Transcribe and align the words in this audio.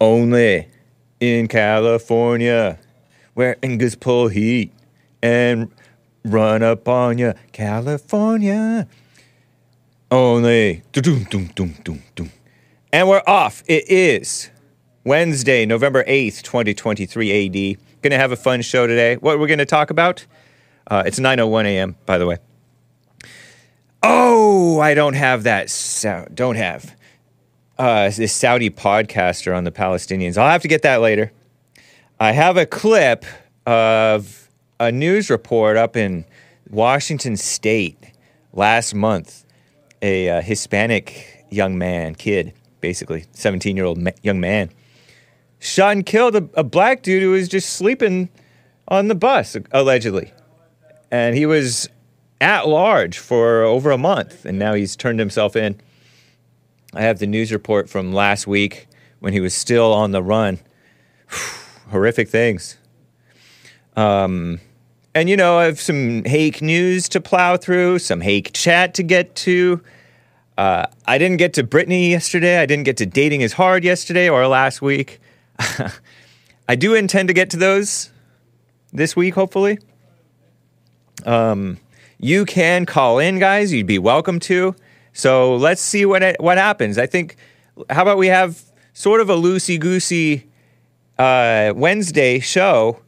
Only 0.00 0.68
in 1.20 1.46
California, 1.46 2.78
where 3.34 3.56
Angus 3.62 3.94
pull 3.94 4.28
heat 4.28 4.72
and 5.22 5.70
run 6.24 6.62
up 6.62 6.88
on 6.88 7.18
you, 7.18 7.34
California. 7.52 8.88
Only. 10.10 10.82
And 12.92 13.08
we're 13.08 13.22
off. 13.26 13.62
It 13.68 13.88
is 13.90 14.50
Wednesday, 15.04 15.66
November 15.66 16.02
8th, 16.04 16.42
2023 16.42 17.74
AD. 17.74 17.78
Gonna 18.02 18.16
have 18.16 18.32
a 18.32 18.36
fun 18.36 18.62
show 18.62 18.86
today. 18.86 19.16
What 19.16 19.38
we're 19.38 19.48
gonna 19.48 19.66
talk 19.66 19.90
about? 19.90 20.26
Uh, 20.90 21.02
it's 21.04 21.20
9.01 21.20 21.66
a.m., 21.66 21.96
by 22.06 22.16
the 22.16 22.26
way. 22.26 22.38
Oh, 24.02 24.80
I 24.80 24.94
don't 24.94 25.14
have 25.14 25.42
that. 25.42 25.68
So, 25.68 26.26
don't 26.32 26.56
have 26.56 26.96
uh, 27.80 28.10
this 28.10 28.34
Saudi 28.34 28.68
podcaster 28.68 29.56
on 29.56 29.64
the 29.64 29.72
Palestinians. 29.72 30.36
I'll 30.36 30.50
have 30.50 30.60
to 30.62 30.68
get 30.68 30.82
that 30.82 31.00
later. 31.00 31.32
I 32.20 32.32
have 32.32 32.58
a 32.58 32.66
clip 32.66 33.24
of 33.64 34.50
a 34.78 34.92
news 34.92 35.30
report 35.30 35.78
up 35.78 35.96
in 35.96 36.26
Washington 36.68 37.38
State 37.38 38.12
last 38.52 38.94
month. 38.94 39.46
A 40.02 40.28
uh, 40.28 40.40
Hispanic 40.42 41.46
young 41.48 41.78
man, 41.78 42.14
kid, 42.14 42.52
basically, 42.82 43.24
17 43.32 43.78
year 43.78 43.86
old 43.86 43.96
ma- 43.96 44.10
young 44.22 44.40
man, 44.40 44.68
shot 45.58 45.92
and 45.92 46.04
killed 46.04 46.36
a, 46.36 46.46
a 46.52 46.64
black 46.64 47.00
dude 47.02 47.22
who 47.22 47.30
was 47.30 47.48
just 47.48 47.70
sleeping 47.70 48.28
on 48.88 49.08
the 49.08 49.14
bus, 49.14 49.56
allegedly. 49.72 50.34
And 51.10 51.34
he 51.34 51.46
was 51.46 51.88
at 52.42 52.68
large 52.68 53.18
for 53.18 53.62
over 53.62 53.90
a 53.90 53.98
month, 53.98 54.44
and 54.44 54.58
now 54.58 54.74
he's 54.74 54.96
turned 54.96 55.18
himself 55.18 55.56
in. 55.56 55.80
I 56.92 57.02
have 57.02 57.20
the 57.20 57.26
news 57.26 57.52
report 57.52 57.88
from 57.88 58.12
last 58.12 58.46
week 58.46 58.88
when 59.20 59.32
he 59.32 59.40
was 59.40 59.54
still 59.54 59.92
on 59.92 60.10
the 60.10 60.22
run. 60.22 60.58
Horrific 61.90 62.28
things. 62.28 62.78
Um, 63.96 64.60
and 65.14 65.28
you 65.28 65.36
know, 65.36 65.58
I 65.58 65.64
have 65.64 65.80
some 65.80 66.24
Hake 66.24 66.62
news 66.62 67.08
to 67.10 67.20
plow 67.20 67.56
through, 67.56 68.00
some 68.00 68.20
Hake 68.20 68.52
chat 68.52 68.94
to 68.94 69.02
get 69.04 69.34
to. 69.36 69.80
Uh, 70.58 70.86
I 71.06 71.18
didn't 71.18 71.36
get 71.36 71.54
to 71.54 71.62
Brittany 71.62 72.10
yesterday. 72.10 72.58
I 72.58 72.66
didn't 72.66 72.84
get 72.84 72.96
to 72.98 73.06
dating 73.06 73.42
is 73.42 73.52
hard 73.52 73.84
yesterday 73.84 74.28
or 74.28 74.46
last 74.48 74.82
week. 74.82 75.20
I 76.68 76.74
do 76.76 76.94
intend 76.94 77.28
to 77.28 77.34
get 77.34 77.50
to 77.50 77.56
those 77.56 78.10
this 78.92 79.14
week, 79.14 79.34
hopefully. 79.34 79.78
Um, 81.24 81.78
you 82.18 82.44
can 82.44 82.84
call 82.84 83.18
in, 83.18 83.38
guys. 83.38 83.72
You'd 83.72 83.86
be 83.86 83.98
welcome 83.98 84.40
to. 84.40 84.74
So 85.12 85.56
let's 85.56 85.82
see 85.82 86.04
what 86.06 86.22
it, 86.22 86.40
what 86.40 86.58
happens. 86.58 86.98
I 86.98 87.06
think. 87.06 87.36
How 87.88 88.02
about 88.02 88.18
we 88.18 88.26
have 88.26 88.62
sort 88.92 89.20
of 89.20 89.30
a 89.30 89.36
loosey 89.36 89.78
goosey 89.80 90.46
uh, 91.18 91.72
Wednesday 91.74 92.40
show? 92.40 93.00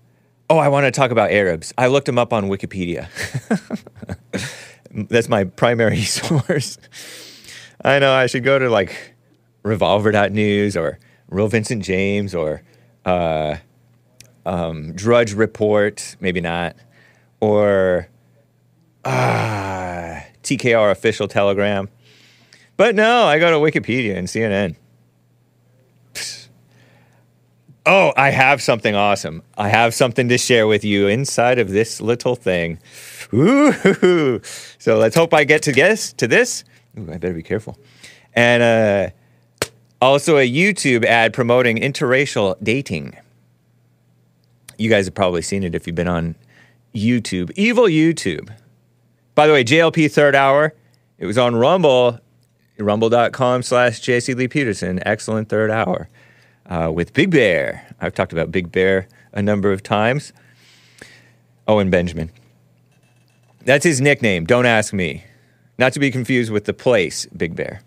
Oh, 0.48 0.58
I 0.58 0.68
want 0.68 0.84
to 0.84 0.90
talk 0.90 1.10
about 1.10 1.30
Arabs. 1.30 1.72
I 1.78 1.86
looked 1.86 2.06
them 2.06 2.18
up 2.18 2.32
on 2.32 2.48
Wikipedia. 2.48 3.08
That's 5.08 5.28
my 5.28 5.44
primary 5.44 6.02
source. 6.02 6.78
I 7.84 7.98
know 7.98 8.12
I 8.12 8.26
should 8.26 8.44
go 8.44 8.58
to 8.58 8.68
like 8.68 9.14
revolver.news 9.62 10.76
or 10.76 10.98
Real 11.28 11.48
Vincent 11.48 11.82
James 11.82 12.34
or 12.34 12.62
uh, 13.04 13.56
um, 14.44 14.92
Drudge 14.92 15.32
Report, 15.32 16.16
maybe 16.20 16.40
not, 16.40 16.76
or 17.40 18.08
uh, 19.04 20.20
TKR 20.42 20.90
official 20.90 21.28
telegram. 21.28 21.88
But 22.76 22.94
no, 22.94 23.24
I 23.24 23.38
go 23.38 23.50
to 23.50 23.56
Wikipedia 23.56 24.16
and 24.16 24.28
CNN. 24.28 24.76
Oh, 27.84 28.12
I 28.16 28.30
have 28.30 28.62
something 28.62 28.94
awesome. 28.94 29.42
I 29.58 29.68
have 29.68 29.92
something 29.92 30.28
to 30.28 30.38
share 30.38 30.68
with 30.68 30.84
you 30.84 31.08
inside 31.08 31.58
of 31.58 31.70
this 31.70 32.00
little 32.00 32.36
thing. 32.36 32.78
Ooh. 33.34 34.40
So 34.78 34.98
let's 34.98 35.16
hope 35.16 35.34
I 35.34 35.44
get 35.44 35.62
to 35.62 35.72
guess 35.72 36.12
to 36.14 36.28
this. 36.28 36.64
Ooh, 36.98 37.10
I 37.10 37.18
better 37.18 37.34
be 37.34 37.42
careful. 37.42 37.76
And 38.34 38.62
uh, 38.62 39.68
also 40.00 40.38
a 40.38 40.48
YouTube 40.48 41.04
ad 41.04 41.32
promoting 41.32 41.76
interracial 41.76 42.56
dating. 42.62 43.16
You 44.78 44.88
guys 44.88 45.06
have 45.06 45.14
probably 45.14 45.42
seen 45.42 45.64
it 45.64 45.74
if 45.74 45.86
you've 45.86 45.96
been 45.96 46.08
on 46.08 46.36
YouTube. 46.94 47.50
Evil 47.56 47.84
YouTube. 47.84 48.54
By 49.34 49.46
the 49.46 49.52
way, 49.52 49.64
JLP 49.64 50.10
third 50.12 50.34
hour. 50.34 50.74
It 51.18 51.26
was 51.26 51.38
on 51.38 51.54
Rumble, 51.54 52.18
rumble.com 52.78 53.62
slash 53.62 54.00
Jesse 54.00 54.34
Lee 54.34 54.48
Peterson. 54.48 55.00
Excellent 55.06 55.48
third 55.48 55.70
hour 55.70 56.08
uh, 56.66 56.90
with 56.92 57.12
Big 57.12 57.30
Bear. 57.30 57.86
I've 58.00 58.14
talked 58.14 58.32
about 58.32 58.50
Big 58.50 58.70
Bear 58.70 59.08
a 59.32 59.40
number 59.40 59.72
of 59.72 59.82
times. 59.82 60.32
Owen 61.66 61.90
Benjamin. 61.90 62.30
That's 63.64 63.84
his 63.84 64.00
nickname. 64.00 64.44
Don't 64.44 64.66
ask 64.66 64.92
me. 64.92 65.24
Not 65.78 65.92
to 65.94 66.00
be 66.00 66.10
confused 66.10 66.50
with 66.50 66.64
the 66.64 66.74
place, 66.74 67.26
Big 67.26 67.54
Bear. 67.56 67.80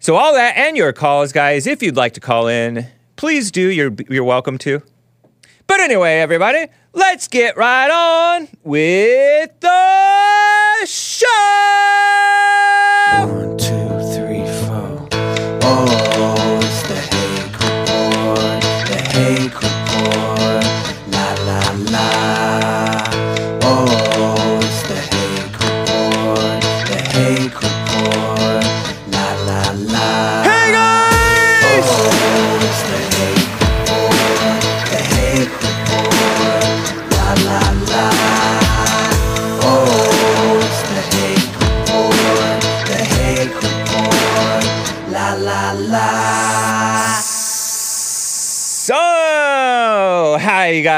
So, 0.00 0.16
all 0.16 0.34
that 0.34 0.56
and 0.56 0.76
your 0.76 0.92
calls, 0.92 1.32
guys, 1.32 1.66
if 1.66 1.82
you'd 1.82 1.96
like 1.96 2.12
to 2.14 2.20
call 2.20 2.48
in, 2.48 2.86
please 3.16 3.50
do. 3.50 3.68
You're, 3.68 3.94
you're 4.08 4.24
welcome 4.24 4.58
to. 4.58 4.82
But 5.66 5.80
anyway, 5.80 6.18
everybody, 6.18 6.66
let's 6.98 7.28
get 7.28 7.56
right 7.56 7.90
on 7.90 8.48
with 8.64 9.50
the 9.60 10.86
show. 10.86 11.26
One, 13.20 13.56
two, 13.56 13.87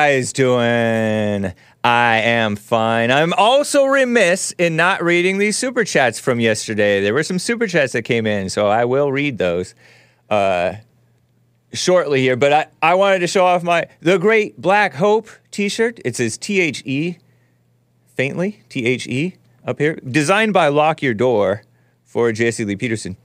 guys 0.00 0.32
doing? 0.32 1.52
I 1.84 2.16
am 2.20 2.56
fine. 2.56 3.10
I'm 3.10 3.34
also 3.34 3.84
remiss 3.84 4.50
in 4.52 4.74
not 4.74 5.04
reading 5.04 5.36
these 5.36 5.58
super 5.58 5.84
chats 5.84 6.18
from 6.18 6.40
yesterday. 6.40 7.02
There 7.02 7.12
were 7.12 7.22
some 7.22 7.38
super 7.38 7.66
chats 7.66 7.92
that 7.92 8.04
came 8.04 8.26
in, 8.26 8.48
so 8.48 8.66
I 8.66 8.86
will 8.86 9.12
read 9.12 9.36
those 9.36 9.74
uh, 10.30 10.76
shortly 11.74 12.22
here. 12.22 12.34
But 12.34 12.52
I, 12.54 12.66
I 12.80 12.94
wanted 12.94 13.18
to 13.18 13.26
show 13.26 13.44
off 13.44 13.62
my 13.62 13.88
The 14.00 14.18
Great 14.18 14.58
Black 14.58 14.94
Hope 14.94 15.28
t 15.50 15.68
shirt. 15.68 16.00
It 16.02 16.16
says 16.16 16.38
T 16.38 16.62
H 16.62 16.82
E, 16.86 17.18
faintly, 18.06 18.62
T 18.70 18.86
H 18.86 19.06
E 19.06 19.34
up 19.66 19.78
here. 19.78 19.96
Designed 19.96 20.54
by 20.54 20.68
Lock 20.68 21.02
Your 21.02 21.12
Door 21.12 21.64
for 22.06 22.32
Jesse 22.32 22.64
Lee 22.64 22.76
Peterson. 22.76 23.18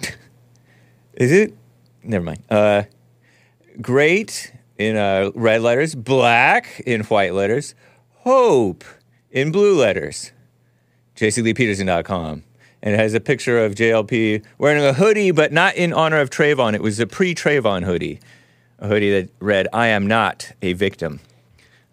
Is 1.14 1.30
it? 1.30 1.54
Never 2.02 2.24
mind. 2.24 2.42
Uh, 2.50 2.82
great 3.80 4.52
in 4.80 4.96
uh, 4.96 5.30
red 5.34 5.60
letters, 5.60 5.94
black 5.94 6.80
in 6.86 7.02
white 7.02 7.34
letters, 7.34 7.74
hope 8.20 8.82
in 9.30 9.52
blue 9.52 9.78
letters. 9.78 10.32
JesseLeePeterson.com. 11.16 12.44
And 12.82 12.94
it 12.94 12.98
has 12.98 13.12
a 13.12 13.20
picture 13.20 13.62
of 13.62 13.74
JLP 13.74 14.42
wearing 14.56 14.82
a 14.82 14.94
hoodie, 14.94 15.32
but 15.32 15.52
not 15.52 15.74
in 15.74 15.92
honor 15.92 16.16
of 16.16 16.30
Trayvon. 16.30 16.72
It 16.72 16.80
was 16.80 16.98
a 16.98 17.06
pre 17.06 17.34
Trayvon 17.34 17.84
hoodie, 17.84 18.20
a 18.78 18.88
hoodie 18.88 19.10
that 19.10 19.28
read, 19.38 19.68
I 19.70 19.88
am 19.88 20.06
not 20.06 20.52
a 20.62 20.72
victim. 20.72 21.20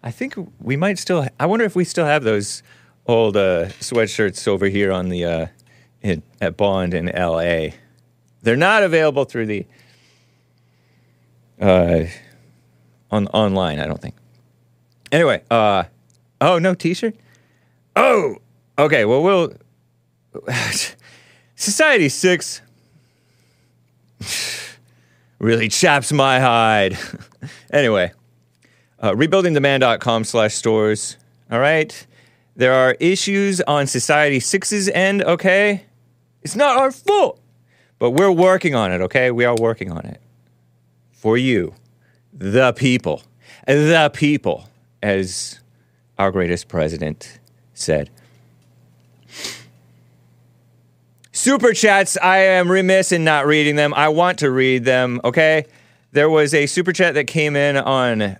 I 0.02 0.10
think 0.10 0.34
we 0.58 0.76
might 0.76 0.98
still, 0.98 1.28
I 1.38 1.44
wonder 1.44 1.66
if 1.66 1.76
we 1.76 1.84
still 1.84 2.06
have 2.06 2.24
those 2.24 2.62
old 3.06 3.36
uh, 3.36 3.66
sweatshirts 3.80 4.48
over 4.48 4.66
here 4.66 4.90
on 4.90 5.10
the, 5.10 5.26
uh, 5.26 5.46
in, 6.00 6.22
at 6.40 6.56
Bond 6.56 6.94
in 6.94 7.06
LA. 7.14 7.74
They're 8.40 8.56
not 8.56 8.82
available 8.82 9.26
through 9.26 9.46
the, 9.46 9.66
uh, 11.60 12.04
on 13.10 13.26
online. 13.28 13.78
I 13.78 13.86
don't 13.86 14.00
think. 14.00 14.14
Anyway, 15.10 15.42
uh, 15.50 15.84
oh 16.40 16.58
no 16.58 16.74
T-shirt. 16.74 17.14
Oh, 17.96 18.36
okay. 18.78 19.04
Well, 19.04 19.22
we'll 19.22 19.52
Society 21.56 22.08
Six 22.08 22.60
really 25.38 25.68
chaps 25.68 26.12
my 26.12 26.40
hide. 26.40 26.98
anyway, 27.72 28.12
uh, 29.00 29.12
rebuildingtheman.com 29.12 30.24
slash 30.24 30.54
stores. 30.54 31.16
All 31.50 31.60
right, 31.60 32.06
there 32.56 32.74
are 32.74 32.92
issues 33.00 33.60
on 33.62 33.86
Society 33.86 34.40
Six's 34.40 34.88
end. 34.88 35.22
Okay, 35.22 35.84
it's 36.42 36.56
not 36.56 36.76
our 36.76 36.90
fault, 36.92 37.40
but 37.98 38.10
we're 38.10 38.32
working 38.32 38.74
on 38.74 38.92
it. 38.92 39.00
Okay, 39.00 39.30
we 39.30 39.44
are 39.44 39.56
working 39.58 39.90
on 39.90 40.04
it. 40.04 40.20
for 41.12 41.36
you, 41.36 41.74
the 42.38 42.72
people, 42.72 43.22
the 43.66 44.10
people, 44.14 44.68
as 45.02 45.58
our 46.18 46.30
greatest 46.30 46.68
president 46.68 47.38
said. 47.74 48.10
Super 51.32 51.72
chats, 51.72 52.16
I 52.16 52.38
am 52.38 52.70
remiss 52.70 53.12
in 53.12 53.22
not 53.24 53.46
reading 53.46 53.76
them. 53.76 53.92
I 53.94 54.08
want 54.08 54.38
to 54.40 54.50
read 54.50 54.84
them, 54.84 55.20
okay? 55.24 55.66
There 56.12 56.30
was 56.30 56.54
a 56.54 56.66
super 56.66 56.92
chat 56.92 57.14
that 57.14 57.26
came 57.26 57.54
in 57.54 57.76
on 57.76 58.38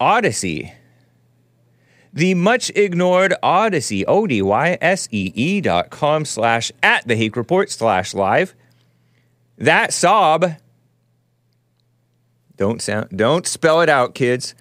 Odysee. 0.00 0.72
The 2.12 2.34
much 2.34 2.70
ignored 2.70 3.34
Odysee, 3.42 4.04
O 4.06 4.26
D 4.26 4.40
Y 4.42 4.78
S 4.80 5.08
E 5.12 5.32
E 5.34 5.60
dot 5.60 5.90
com 5.90 6.24
slash 6.24 6.72
at 6.82 7.06
the 7.06 7.14
Hake 7.14 7.36
Report 7.36 7.70
slash 7.70 8.14
live. 8.14 8.54
That 9.56 9.92
sob. 9.92 10.54
Don't 12.58 12.82
sound 12.82 13.16
don't 13.16 13.46
spell 13.46 13.80
it 13.80 13.88
out, 13.88 14.14
kids. 14.14 14.54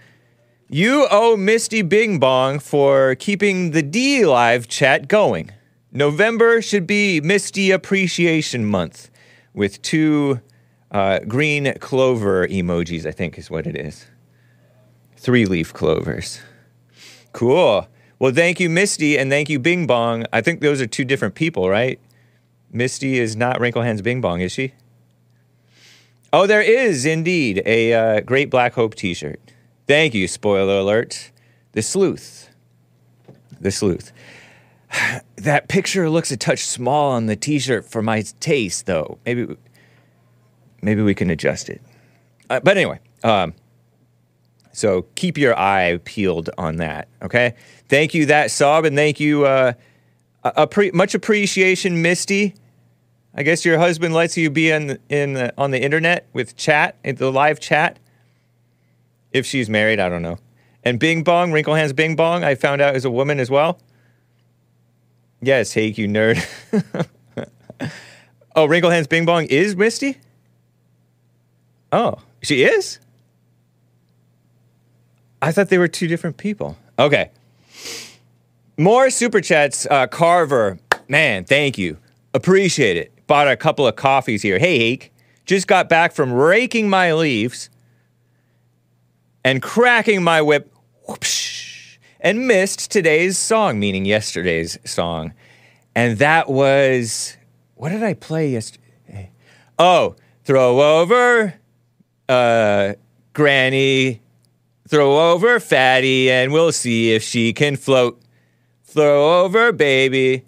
You 0.70 1.08
owe 1.10 1.36
Misty 1.36 1.82
Bing 1.82 2.20
Bong 2.20 2.60
for 2.60 3.16
keeping 3.16 3.72
the 3.72 3.82
D 3.82 4.26
live 4.26 4.68
chat 4.68 5.08
going. 5.08 5.52
November 5.92 6.62
should 6.62 6.86
be 6.86 7.20
Misty 7.22 7.72
Appreciation 7.72 8.66
Month 8.66 9.10
with 9.54 9.82
two 9.82 10.42
uh, 10.92 11.20
green 11.20 11.74
clover 11.80 12.48
emojis, 12.48 13.06
I 13.06 13.12
think 13.12 13.38
is 13.38 13.50
what 13.50 13.66
it 13.66 13.76
is. 13.76 14.06
Three 15.16 15.46
leaf 15.46 15.74
clovers. 15.74 16.40
Cool. 17.34 17.88
Well, 18.20 18.34
thank 18.34 18.60
you, 18.60 18.70
Misty, 18.70 19.18
and 19.18 19.32
thank 19.32 19.50
you, 19.50 19.58
Bing 19.58 19.88
Bong. 19.88 20.26
I 20.32 20.42
think 20.42 20.62
those 20.62 20.82
are 20.82 20.88
two 20.88 21.06
different 21.06 21.34
people, 21.34 21.68
right? 21.70 22.00
Misty 22.72 23.18
is 23.18 23.36
not 23.36 23.60
Wrinkle 23.60 23.82
Hands 23.82 24.02
Bing 24.04 24.22
Bong, 24.22 24.42
is 24.42 24.52
she? 24.52 24.74
Oh, 26.34 26.46
there 26.46 26.62
is 26.62 27.06
indeed 27.06 27.62
a 27.66 27.94
uh, 27.94 28.20
Great 28.22 28.50
Black 28.50 28.74
Hope 28.74 28.96
t 28.96 29.14
shirt. 29.14 29.40
Thank 29.88 30.14
you, 30.14 30.28
spoiler 30.28 30.80
alert. 30.80 31.32
The 31.72 31.82
sleuth. 31.82 32.50
The 33.60 33.72
sleuth. 33.72 34.12
that 35.36 35.68
picture 35.68 36.10
looks 36.10 36.32
a 36.32 36.38
touch 36.38 36.66
small 36.66 37.12
on 37.12 37.26
the 37.26 37.36
t-shirt 37.36 37.86
for 37.86 38.02
my 38.02 38.24
taste 38.40 38.86
though 38.86 39.18
maybe 39.26 39.56
maybe 40.82 41.02
we 41.02 41.14
can 41.14 41.30
adjust 41.30 41.70
it 41.70 41.82
uh, 42.50 42.60
but 42.62 42.78
anyway 42.78 43.00
um, 43.24 43.54
so 44.72 45.04
keep 45.16 45.38
your 45.38 45.58
eye 45.58 46.00
peeled 46.06 46.50
on 46.58 46.78
that 46.78 47.08
okay 47.22 47.56
thank 47.90 48.14
you 48.14 48.26
that 48.26 48.52
sob 48.52 48.86
and 48.86 48.96
thank 48.96 49.20
you 49.20 49.46
uh, 49.46 49.74
a, 50.44 50.68
pre- 50.68 50.92
much 50.92 51.14
appreciation 51.14 52.02
misty 52.02 52.56
i 53.38 53.44
guess 53.44 53.64
your 53.64 53.78
husband 53.78 54.14
lets 54.14 54.36
you 54.36 54.50
be 54.50 54.70
in, 54.70 55.00
in 55.10 55.34
the, 55.34 55.54
on 55.58 55.72
the 55.72 55.82
internet 55.82 56.28
with 56.34 56.56
chat 56.58 56.98
the 57.04 57.32
live 57.32 57.60
chat 57.60 58.00
if 59.32 59.46
she's 59.46 59.70
married 59.70 60.00
i 60.00 60.10
don't 60.10 60.22
know 60.22 60.38
and 60.84 61.00
bing 61.00 61.24
bong 61.24 61.52
wrinkle 61.52 61.76
hands 61.76 61.94
bing 61.94 62.16
bong 62.16 62.44
i 62.44 62.56
found 62.56 62.82
out 62.82 62.96
is 62.96 63.06
a 63.06 63.12
woman 63.12 63.40
as 63.40 63.50
well 63.50 63.80
Yes, 65.42 65.74
Hake, 65.74 65.98
you 65.98 66.08
nerd. 66.08 66.44
oh, 68.56 68.66
Wrinkle 68.66 68.90
Hands 68.90 69.08
Bing 69.08 69.26
Bong 69.26 69.46
is 69.46 69.76
Misty? 69.76 70.18
Oh, 71.92 72.16
she 72.42 72.64
is? 72.64 73.00
I 75.42 75.52
thought 75.52 75.70
they 75.70 75.78
were 75.78 75.88
two 75.88 76.08
different 76.08 76.38
people. 76.38 76.78
Okay. 76.98 77.30
More 78.78 79.10
super 79.10 79.42
chats. 79.42 79.86
Uh, 79.86 80.08
Carver, 80.08 80.80
man, 81.08 81.46
thank 81.46 81.78
you. 81.78 81.98
Appreciate 82.34 82.98
it. 82.98 83.14
Bought 83.28 83.48
a 83.48 83.58
couple 83.58 83.86
of 83.86 83.96
coffees 83.96 84.42
here. 84.42 84.58
Hey, 84.58 84.80
Hake, 84.80 85.14
just 85.46 85.68
got 85.68 85.90
back 85.90 86.14
from 86.14 86.34
raking 86.34 86.90
my 86.90 87.14
leaves 87.14 87.70
and 89.44 89.62
cracking 89.62 90.24
my 90.24 90.42
whip. 90.42 90.74
Whoopsh 91.08 91.48
and 92.20 92.48
missed 92.48 92.92
today's 92.92 93.38
song, 93.38 93.80
meaning 93.80 94.06
yesterday's 94.06 94.78
song. 94.84 95.34
And 95.96 96.18
that 96.20 96.50
was 96.50 97.38
what 97.76 97.90
did 97.90 98.04
I 98.04 98.14
play 98.14 98.50
yesterday? 98.50 99.32
Oh, 99.80 100.16
throw 100.44 100.82
over 101.00 101.54
uh 102.28 102.94
Granny, 103.34 104.22
throw 104.88 105.32
over 105.32 105.60
Fatty, 105.60 106.32
and 106.32 106.52
we'll 106.52 106.72
see 106.72 107.14
if 107.14 107.22
she 107.22 107.54
can 107.54 107.76
float. 107.76 108.22
Throw 108.84 109.44
over 109.44 109.72
baby, 109.72 110.44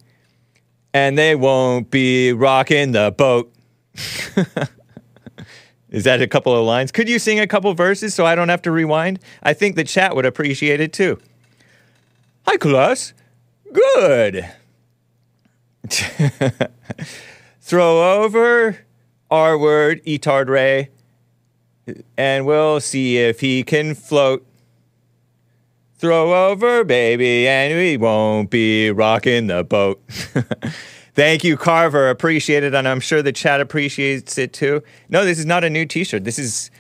and 0.94 1.18
they 1.18 1.36
won't 1.36 1.92
be 1.92 2.34
rocking 2.34 2.92
the 2.92 3.14
boat. 3.16 3.54
Is 5.90 6.04
that 6.04 6.22
a 6.22 6.28
couple 6.28 6.56
of 6.56 6.66
lines? 6.66 6.92
Could 6.92 7.10
you 7.10 7.18
sing 7.18 7.40
a 7.40 7.48
couple 7.48 7.74
verses 7.74 8.14
so 8.14 8.26
I 8.26 8.36
don't 8.36 8.50
have 8.50 8.62
to 8.64 8.72
rewind? 8.72 9.20
I 9.42 9.54
think 9.54 9.76
the 9.76 9.84
chat 9.84 10.16
would 10.16 10.26
appreciate 10.26 10.80
it 10.80 10.94
too. 10.94 11.20
Hi, 12.46 12.58
class. 12.58 13.14
Good. 13.74 14.48
Throw 17.62 18.22
over 18.22 18.78
our 19.32 19.58
word, 19.58 20.04
Etard 20.06 20.48
Ray, 20.48 20.90
and 22.18 22.46
we'll 22.46 22.80
see 22.80 23.18
if 23.18 23.40
he 23.40 23.64
can 23.64 23.96
float. 23.96 24.46
Throw 26.00 26.48
over, 26.48 26.86
baby, 26.86 27.46
and 27.46 27.78
we 27.78 27.98
won't 27.98 28.50
be 28.50 28.90
rocking 28.90 29.48
the 29.48 29.66
boat. 29.66 30.02
Thank 31.14 31.44
you, 31.44 31.58
Carver. 31.58 32.10
Appreciate 32.10 32.64
it, 32.64 32.74
and 32.74 32.88
I'm 32.88 33.02
sure 33.02 33.22
the 33.22 33.34
chat 33.34 33.60
appreciates 33.60 34.38
it 34.38 34.54
too. 34.54 34.82
No, 35.10 35.26
this 35.26 35.38
is 35.38 35.46
not 35.46 35.66
a 35.66 35.70
new 35.70 35.86
T-shirt. 35.86 36.24
This 36.24 36.40
is. 36.40 36.72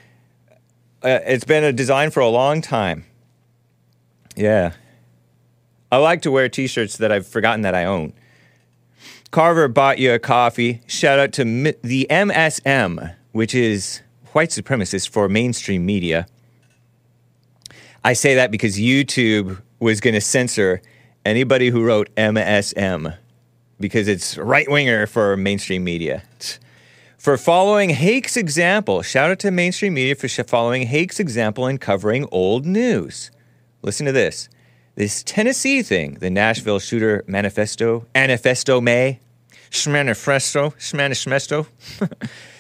Uh, 1.04 1.19
it's 1.25 1.44
been 1.44 1.66
a 1.66 1.74
design 1.74 2.12
for 2.12 2.21
a 2.21 2.30
long 2.30 2.62
time. 2.62 3.06
Yeah, 4.38 4.71
I 5.92 5.98
like 5.98 6.21
to 6.21 6.31
wear 6.31 6.48
t 6.48 6.68
shirts 6.68 6.95
that 6.95 7.12
I've 7.12 7.27
forgotten 7.27 7.62
that 7.63 7.75
I 7.75 7.83
own. 7.83 8.13
Carver 9.31 9.68
bought 9.68 10.00
you 10.00 10.13
a 10.13 10.19
coffee. 10.19 10.81
Shout 10.88 11.19
out 11.19 11.33
to 11.33 11.44
the 11.44 12.07
MSM, 12.10 13.16
which 13.33 13.54
is 13.54 14.01
white 14.31 14.50
supremacist 14.50 15.10
for 15.10 15.27
mainstream 15.27 15.86
media. 15.86 16.25
I 18.04 18.13
say 18.13 18.36
that 18.36 18.51
because 18.51 18.78
YouTube 18.78 19.62
was 19.80 20.00
going 20.00 20.13
to 20.13 20.22
censor 20.22 20.81
anybody 21.25 21.69
who 21.69 21.84
wrote 21.84 22.13
MSM 22.16 23.18
because 23.80 24.07
it's 24.07 24.38
right 24.38 24.69
winger 24.69 25.07
for 25.07 25.36
mainstream 25.38 25.84
media. 25.84 26.24
For 27.18 27.38
following 27.38 27.90
Hake's 27.90 28.38
example, 28.38 29.01
shout 29.01 29.31
out 29.31 29.40
to 29.40 29.51
mainstream 29.51 29.94
media 29.94 30.16
for 30.16 30.30
following 30.44 30.83
Hake's 30.88 31.19
example 31.19 31.68
in 31.68 31.78
covering 31.78 32.26
old 32.31 32.66
news. 32.66 33.31
Listen 33.81 34.06
to 34.06 34.12
this 34.12 34.50
this 34.95 35.24
Tennessee 35.24 35.81
thing, 35.81 36.16
the 36.16 36.30
Nashville 36.30 36.80
shooter 36.80 37.24
manifesto, 37.26 38.06
manifesto 38.14 38.81
may, 38.81 39.19
schmanifesto, 39.71 40.74
schmanishmesto, 40.76 41.68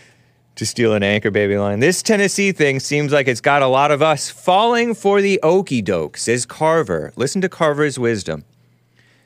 to 0.59 0.65
steal 0.65 0.93
an 0.93 1.03
anchor 1.03 1.31
baby 1.31 1.57
line. 1.57 1.79
This 1.79 2.03
Tennessee 2.03 2.51
thing 2.51 2.81
seems 2.81 3.13
like 3.13 3.29
it's 3.29 3.39
got 3.39 3.61
a 3.61 3.67
lot 3.67 3.91
of 3.91 4.01
us 4.01 4.29
falling 4.29 4.93
for 4.93 5.21
the 5.21 5.39
okey 5.41 5.81
doke, 5.81 6.17
says 6.17 6.45
Carver. 6.45 7.13
Listen 7.15 7.39
to 7.39 7.47
Carver's 7.47 7.97
wisdom. 7.97 8.43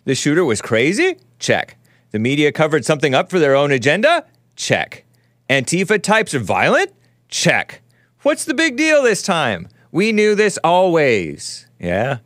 The 0.05 0.13
shooter 0.13 0.45
was 0.45 0.61
crazy? 0.61 1.17
Check. 1.39 1.75
The 2.11 2.19
media 2.19 2.51
covered 2.51 2.85
something 2.85 3.15
up 3.15 3.31
for 3.31 3.39
their 3.39 3.55
own 3.55 3.71
agenda? 3.71 4.27
Check. 4.55 5.05
Antifa 5.49 5.99
types 5.99 6.35
are 6.35 6.39
violent? 6.39 6.93
Check. 7.29 7.81
What's 8.21 8.45
the 8.45 8.53
big 8.53 8.77
deal 8.77 9.01
this 9.01 9.23
time? 9.23 9.67
We 9.91 10.11
knew 10.11 10.35
this 10.35 10.59
always. 10.63 11.67
Yeah? 11.79 12.19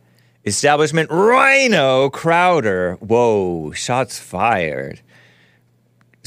Establishment 0.46 1.10
RINO 1.10 2.10
Crowder. 2.10 2.96
Whoa, 2.96 3.72
shots 3.72 4.20
fired. 4.20 5.00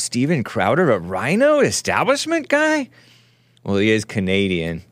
Steven 0.03 0.43
Crowder, 0.43 0.91
a 0.91 0.99
RINO 0.99 1.61
establishment 1.61 2.49
guy? 2.49 2.89
Well, 3.65 3.77
he 3.77 3.91
is 3.91 4.05
Canadian. 4.05 4.83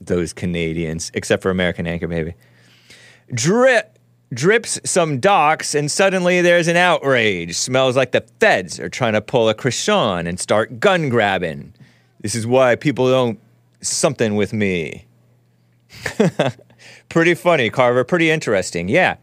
Those 0.00 0.32
Canadians, 0.32 1.10
except 1.14 1.42
for 1.42 1.50
American 1.50 1.86
Anchor, 1.86 2.08
maybe. 2.08 2.34
Drip 3.32 3.98
drips 4.32 4.80
some 4.84 5.20
docs, 5.20 5.74
and 5.74 5.90
suddenly 5.90 6.40
there's 6.40 6.68
an 6.68 6.76
outrage. 6.76 7.54
Smells 7.56 7.96
like 7.96 8.12
the 8.12 8.24
feds 8.40 8.80
are 8.80 8.88
trying 8.88 9.12
to 9.12 9.20
pull 9.20 9.48
a 9.48 9.54
Krishan 9.54 10.26
and 10.26 10.40
start 10.40 10.80
gun 10.80 11.08
grabbing. 11.08 11.74
This 12.20 12.34
is 12.34 12.46
why 12.46 12.76
people 12.76 13.08
don't 13.08 13.38
something 13.80 14.36
with 14.36 14.52
me. 14.52 15.06
Pretty 17.08 17.34
funny, 17.34 17.68
Carver. 17.70 18.04
Pretty 18.04 18.30
interesting. 18.30 18.88
Yeah. 18.88 19.16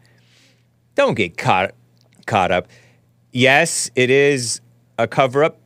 Don't 0.94 1.14
get 1.14 1.36
caught 1.36 1.74
caught 2.26 2.52
up. 2.52 2.68
Yes, 3.32 3.90
it 3.96 4.10
is 4.10 4.60
a 5.02 5.06
cover 5.06 5.44
up. 5.44 5.58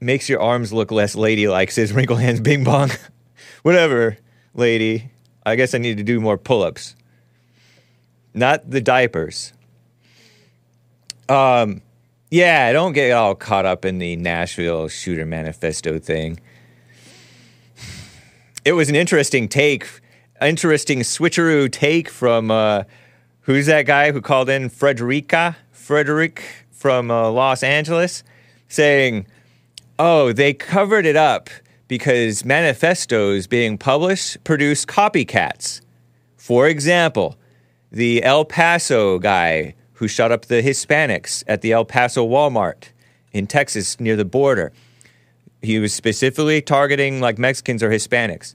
Makes 0.00 0.28
your 0.28 0.40
arms 0.40 0.72
look 0.72 0.90
less 0.90 1.14
ladylike, 1.14 1.70
says 1.70 1.92
Wrinkle 1.94 2.16
Hands 2.16 2.40
Bing 2.40 2.64
Bong. 2.64 2.90
Whatever, 3.62 4.16
lady. 4.54 5.10
I 5.44 5.56
guess 5.56 5.74
I 5.74 5.78
need 5.78 5.96
to 5.98 6.02
do 6.02 6.20
more 6.20 6.38
pull 6.38 6.62
ups. 6.62 6.94
Not 8.34 8.70
the 8.70 8.80
diapers. 8.80 9.52
Um, 11.28 11.82
yeah, 12.30 12.72
don't 12.72 12.92
get 12.92 13.12
all 13.12 13.34
caught 13.34 13.66
up 13.66 13.84
in 13.84 13.98
the 13.98 14.16
Nashville 14.16 14.88
shooter 14.88 15.26
manifesto 15.26 15.98
thing. 15.98 16.40
it 18.64 18.72
was 18.72 18.88
an 18.88 18.94
interesting 18.94 19.48
take, 19.48 19.86
interesting 20.40 21.00
switcheroo 21.00 21.70
take 21.70 22.08
from 22.08 22.50
uh, 22.50 22.84
who's 23.42 23.66
that 23.66 23.86
guy 23.86 24.12
who 24.12 24.20
called 24.20 24.48
in 24.48 24.68
Frederica, 24.68 25.56
Frederick 25.72 26.42
from 26.70 27.10
uh, 27.10 27.30
Los 27.30 27.62
Angeles, 27.62 28.22
saying, 28.70 29.26
"Oh, 29.98 30.32
they 30.32 30.54
covered 30.54 31.04
it 31.04 31.16
up 31.16 31.50
because 31.88 32.42
manifestos 32.42 33.46
being 33.46 33.76
published 33.76 34.42
produce 34.44 34.86
copycats. 34.86 35.82
For 36.38 36.66
example, 36.66 37.36
the 37.92 38.24
El 38.24 38.46
Paso 38.46 39.18
guy 39.18 39.74
who 39.94 40.08
shot 40.08 40.32
up 40.32 40.46
the 40.46 40.62
Hispanics 40.62 41.44
at 41.46 41.60
the 41.60 41.72
El 41.72 41.84
Paso 41.84 42.26
Walmart 42.26 42.84
in 43.32 43.46
Texas 43.46 44.00
near 44.00 44.16
the 44.16 44.24
border." 44.24 44.72
he 45.62 45.78
was 45.78 45.92
specifically 45.92 46.60
targeting 46.60 47.20
like 47.20 47.38
Mexicans 47.38 47.82
or 47.82 47.90
Hispanics. 47.90 48.54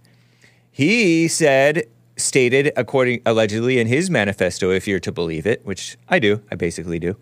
He 0.71 1.27
said, 1.27 1.83
stated, 2.17 2.71
according 2.75 3.21
allegedly 3.25 3.79
in 3.79 3.87
his 3.87 4.09
manifesto, 4.09 4.71
if 4.71 4.87
you're 4.87 4.99
to 5.01 5.11
believe 5.11 5.45
it, 5.45 5.65
which 5.65 5.97
I 6.09 6.19
do, 6.19 6.41
I 6.51 6.55
basically 6.55 6.99
do, 6.99 7.15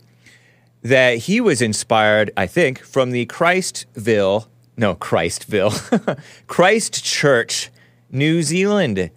that 0.84 1.18
he 1.18 1.42
was 1.42 1.62
inspired, 1.62 2.32
I 2.38 2.48
think, 2.48 2.80
from 2.80 3.12
the 3.12 3.26
Christville, 3.26 4.48
no, 4.78 4.96
Christville, 4.96 6.20
Christchurch, 6.48 7.72
New 8.12 8.44
Zealand, 8.44 9.10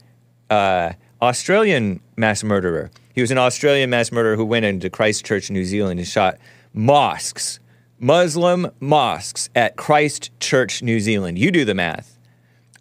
uh, 0.49 0.93
Australian 1.21 2.01
mass 2.17 2.43
murderer. 2.43 2.91
He 3.15 3.21
was 3.21 3.31
an 3.31 3.39
Australian 3.39 3.91
mass 3.91 4.11
murderer 4.13 4.37
who 4.37 4.45
went 4.45 4.65
into 4.65 4.91
Christchurch, 4.91 5.51
New 5.51 5.65
Zealand, 5.65 5.99
and 5.99 6.09
shot 6.09 6.39
mosques 6.73 7.61
Muslim 7.99 8.71
mosques 8.81 9.49
at 9.55 9.77
Christchurch, 9.77 10.83
New 10.83 11.01
Zealand. 11.01 11.39
You 11.39 11.51
do 11.51 11.65
the 11.65 11.75
math. 11.75 12.19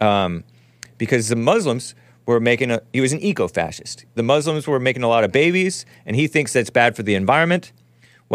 Um, 0.02 0.44
because 0.98 1.30
the 1.30 1.36
Muslims 1.36 1.96
were 2.26 2.40
making 2.40 2.72
a, 2.72 2.82
he 2.92 3.02
was 3.02 3.14
an 3.14 3.20
eco 3.20 3.48
fascist. 3.48 4.06
The 4.16 4.24
Muslims 4.24 4.68
were 4.68 4.80
making 4.80 5.04
a 5.04 5.08
lot 5.08 5.24
of 5.24 5.32
babies, 5.32 5.86
and 6.06 6.16
he 6.16 6.28
thinks 6.28 6.54
that's 6.54 6.70
bad 6.70 6.96
for 6.96 7.04
the 7.04 7.16
environment. 7.16 7.72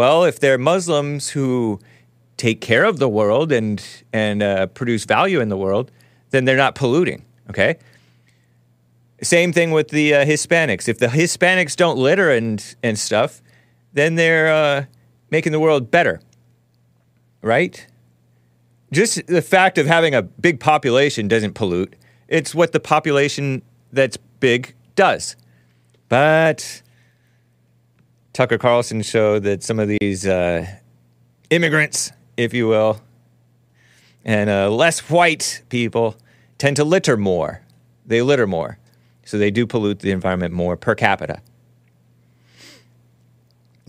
Well, 0.01 0.23
if 0.23 0.39
they're 0.39 0.57
Muslims 0.57 1.29
who 1.29 1.79
take 2.35 2.59
care 2.59 2.85
of 2.85 2.97
the 2.97 3.07
world 3.07 3.51
and, 3.51 3.79
and 4.11 4.41
uh, 4.41 4.65
produce 4.65 5.05
value 5.05 5.39
in 5.39 5.49
the 5.49 5.57
world, 5.57 5.91
then 6.31 6.45
they're 6.45 6.57
not 6.57 6.73
polluting, 6.73 7.23
okay? 7.51 7.77
Same 9.21 9.53
thing 9.53 9.69
with 9.69 9.89
the 9.89 10.15
uh, 10.15 10.25
Hispanics. 10.25 10.89
If 10.89 10.97
the 10.97 11.05
Hispanics 11.05 11.75
don't 11.75 11.99
litter 11.99 12.31
and, 12.31 12.75
and 12.81 12.97
stuff, 12.97 13.43
then 13.93 14.15
they're 14.15 14.51
uh, 14.51 14.85
making 15.29 15.51
the 15.51 15.59
world 15.59 15.91
better 15.91 16.19
right? 17.43 17.85
Just 18.91 19.27
the 19.27 19.43
fact 19.43 19.77
of 19.77 19.85
having 19.85 20.15
a 20.15 20.23
big 20.23 20.59
population 20.59 21.27
doesn't 21.27 21.53
pollute. 21.53 21.95
It's 22.27 22.55
what 22.55 22.71
the 22.71 22.79
population 22.79 23.61
that's 23.93 24.17
big 24.39 24.73
does. 24.95 25.35
But 26.09 26.81
Tucker 28.33 28.57
Carlson 28.57 29.01
showed 29.01 29.43
that 29.43 29.61
some 29.61 29.79
of 29.79 29.89
these 29.99 30.25
uh, 30.25 30.65
immigrants, 31.49 32.11
if 32.37 32.53
you 32.53 32.67
will, 32.67 33.01
and 34.23 34.49
uh, 34.49 34.69
less 34.69 35.09
white 35.09 35.63
people 35.69 36.15
tend 36.57 36.77
to 36.77 36.83
litter 36.83 37.17
more. 37.17 37.61
They 38.05 38.21
litter 38.21 38.47
more. 38.47 38.77
So 39.25 39.37
they 39.37 39.51
do 39.51 39.67
pollute 39.67 39.99
the 39.99 40.11
environment 40.11 40.53
more 40.53 40.77
per 40.77 40.95
capita. 40.95 41.41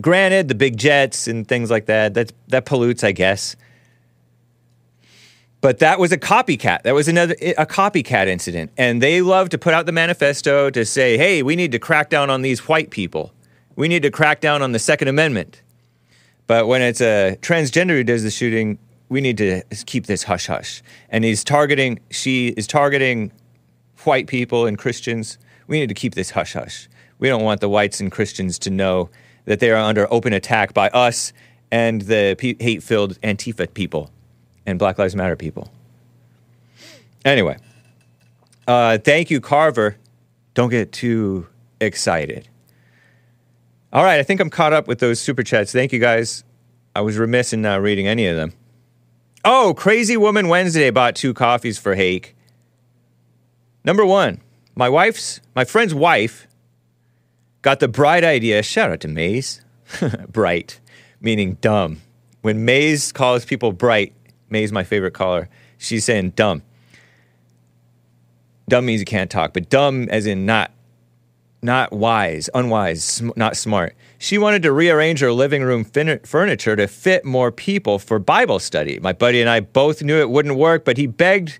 Granted, 0.00 0.48
the 0.48 0.54
big 0.54 0.76
jets 0.76 1.28
and 1.28 1.46
things 1.46 1.70
like 1.70 1.86
that, 1.86 2.14
that's, 2.14 2.32
that 2.48 2.64
pollutes, 2.64 3.04
I 3.04 3.12
guess. 3.12 3.56
But 5.60 5.78
that 5.78 6.00
was 6.00 6.10
a 6.10 6.18
copycat. 6.18 6.82
That 6.82 6.94
was 6.94 7.06
another 7.06 7.34
a 7.56 7.66
copycat 7.66 8.26
incident. 8.26 8.72
And 8.76 9.00
they 9.00 9.22
love 9.22 9.50
to 9.50 9.58
put 9.58 9.74
out 9.74 9.86
the 9.86 9.92
manifesto 9.92 10.70
to 10.70 10.84
say, 10.84 11.16
hey, 11.16 11.44
we 11.44 11.54
need 11.54 11.70
to 11.72 11.78
crack 11.78 12.10
down 12.10 12.30
on 12.30 12.42
these 12.42 12.66
white 12.66 12.90
people. 12.90 13.32
We 13.82 13.88
need 13.88 14.02
to 14.02 14.12
crack 14.12 14.40
down 14.40 14.62
on 14.62 14.70
the 14.70 14.78
Second 14.78 15.08
Amendment. 15.08 15.60
But 16.46 16.68
when 16.68 16.82
it's 16.82 17.00
a 17.00 17.36
transgender 17.40 17.96
who 17.96 18.04
does 18.04 18.22
the 18.22 18.30
shooting, 18.30 18.78
we 19.08 19.20
need 19.20 19.36
to 19.38 19.62
keep 19.86 20.06
this 20.06 20.22
hush 20.22 20.46
hush. 20.46 20.84
And 21.08 21.24
he's 21.24 21.42
targeting, 21.42 21.98
she 22.08 22.50
is 22.50 22.68
targeting 22.68 23.32
white 24.04 24.28
people 24.28 24.66
and 24.66 24.78
Christians. 24.78 25.36
We 25.66 25.80
need 25.80 25.88
to 25.88 25.96
keep 25.96 26.14
this 26.14 26.30
hush 26.30 26.52
hush. 26.52 26.88
We 27.18 27.26
don't 27.26 27.42
want 27.42 27.60
the 27.60 27.68
whites 27.68 27.98
and 27.98 28.12
Christians 28.12 28.56
to 28.60 28.70
know 28.70 29.10
that 29.46 29.58
they 29.58 29.72
are 29.72 29.82
under 29.82 30.06
open 30.12 30.32
attack 30.32 30.74
by 30.74 30.88
us 30.90 31.32
and 31.72 32.02
the 32.02 32.36
hate 32.60 32.84
filled 32.84 33.20
Antifa 33.22 33.74
people 33.74 34.12
and 34.64 34.78
Black 34.78 34.96
Lives 34.96 35.16
Matter 35.16 35.34
people. 35.34 35.72
Anyway, 37.24 37.56
uh, 38.68 38.98
thank 38.98 39.28
you, 39.28 39.40
Carver. 39.40 39.96
Don't 40.54 40.70
get 40.70 40.92
too 40.92 41.48
excited. 41.80 42.48
All 43.92 44.02
right, 44.02 44.18
I 44.18 44.22
think 44.22 44.40
I'm 44.40 44.48
caught 44.48 44.72
up 44.72 44.88
with 44.88 45.00
those 45.00 45.20
super 45.20 45.42
chats. 45.42 45.72
Thank 45.72 45.92
you 45.92 45.98
guys. 45.98 46.44
I 46.96 47.02
was 47.02 47.18
remiss 47.18 47.52
in 47.52 47.62
not 47.62 47.82
reading 47.82 48.06
any 48.06 48.26
of 48.26 48.36
them. 48.36 48.52
Oh, 49.44 49.74
Crazy 49.76 50.16
Woman 50.16 50.48
Wednesday 50.48 50.90
bought 50.90 51.14
two 51.14 51.34
coffees 51.34 51.78
for 51.78 51.94
Hake. 51.94 52.36
Number 53.84 54.06
one, 54.06 54.40
my 54.74 54.88
wife's, 54.88 55.40
my 55.54 55.64
friend's 55.64 55.94
wife 55.94 56.46
got 57.60 57.80
the 57.80 57.88
bright 57.88 58.24
idea. 58.24 58.62
Shout 58.62 58.90
out 58.90 59.00
to 59.00 59.08
Maze. 59.08 59.62
bright, 60.28 60.80
meaning 61.20 61.58
dumb. 61.60 62.00
When 62.40 62.64
Maze 62.64 63.12
calls 63.12 63.44
people 63.44 63.72
bright, 63.72 64.14
May's 64.48 64.72
my 64.72 64.84
favorite 64.84 65.14
caller. 65.14 65.48
She's 65.78 66.04
saying 66.04 66.30
dumb. 66.30 66.62
Dumb 68.68 68.86
means 68.86 69.00
you 69.00 69.06
can't 69.06 69.30
talk, 69.30 69.52
but 69.52 69.68
dumb 69.68 70.08
as 70.08 70.26
in 70.26 70.46
not 70.46 70.70
not 71.62 71.92
wise, 71.92 72.50
unwise, 72.54 73.04
sm- 73.04 73.30
not 73.36 73.56
smart. 73.56 73.94
She 74.18 74.36
wanted 74.36 74.62
to 74.64 74.72
rearrange 74.72 75.20
her 75.20 75.32
living 75.32 75.62
room 75.62 75.84
fin- 75.84 76.20
furniture 76.24 76.76
to 76.76 76.88
fit 76.88 77.24
more 77.24 77.52
people 77.52 77.98
for 77.98 78.18
Bible 78.18 78.58
study. 78.58 78.98
My 79.00 79.12
buddy 79.12 79.40
and 79.40 79.48
I 79.48 79.60
both 79.60 80.02
knew 80.02 80.18
it 80.18 80.30
wouldn't 80.30 80.56
work, 80.56 80.84
but 80.84 80.96
he 80.96 81.06
begged 81.06 81.58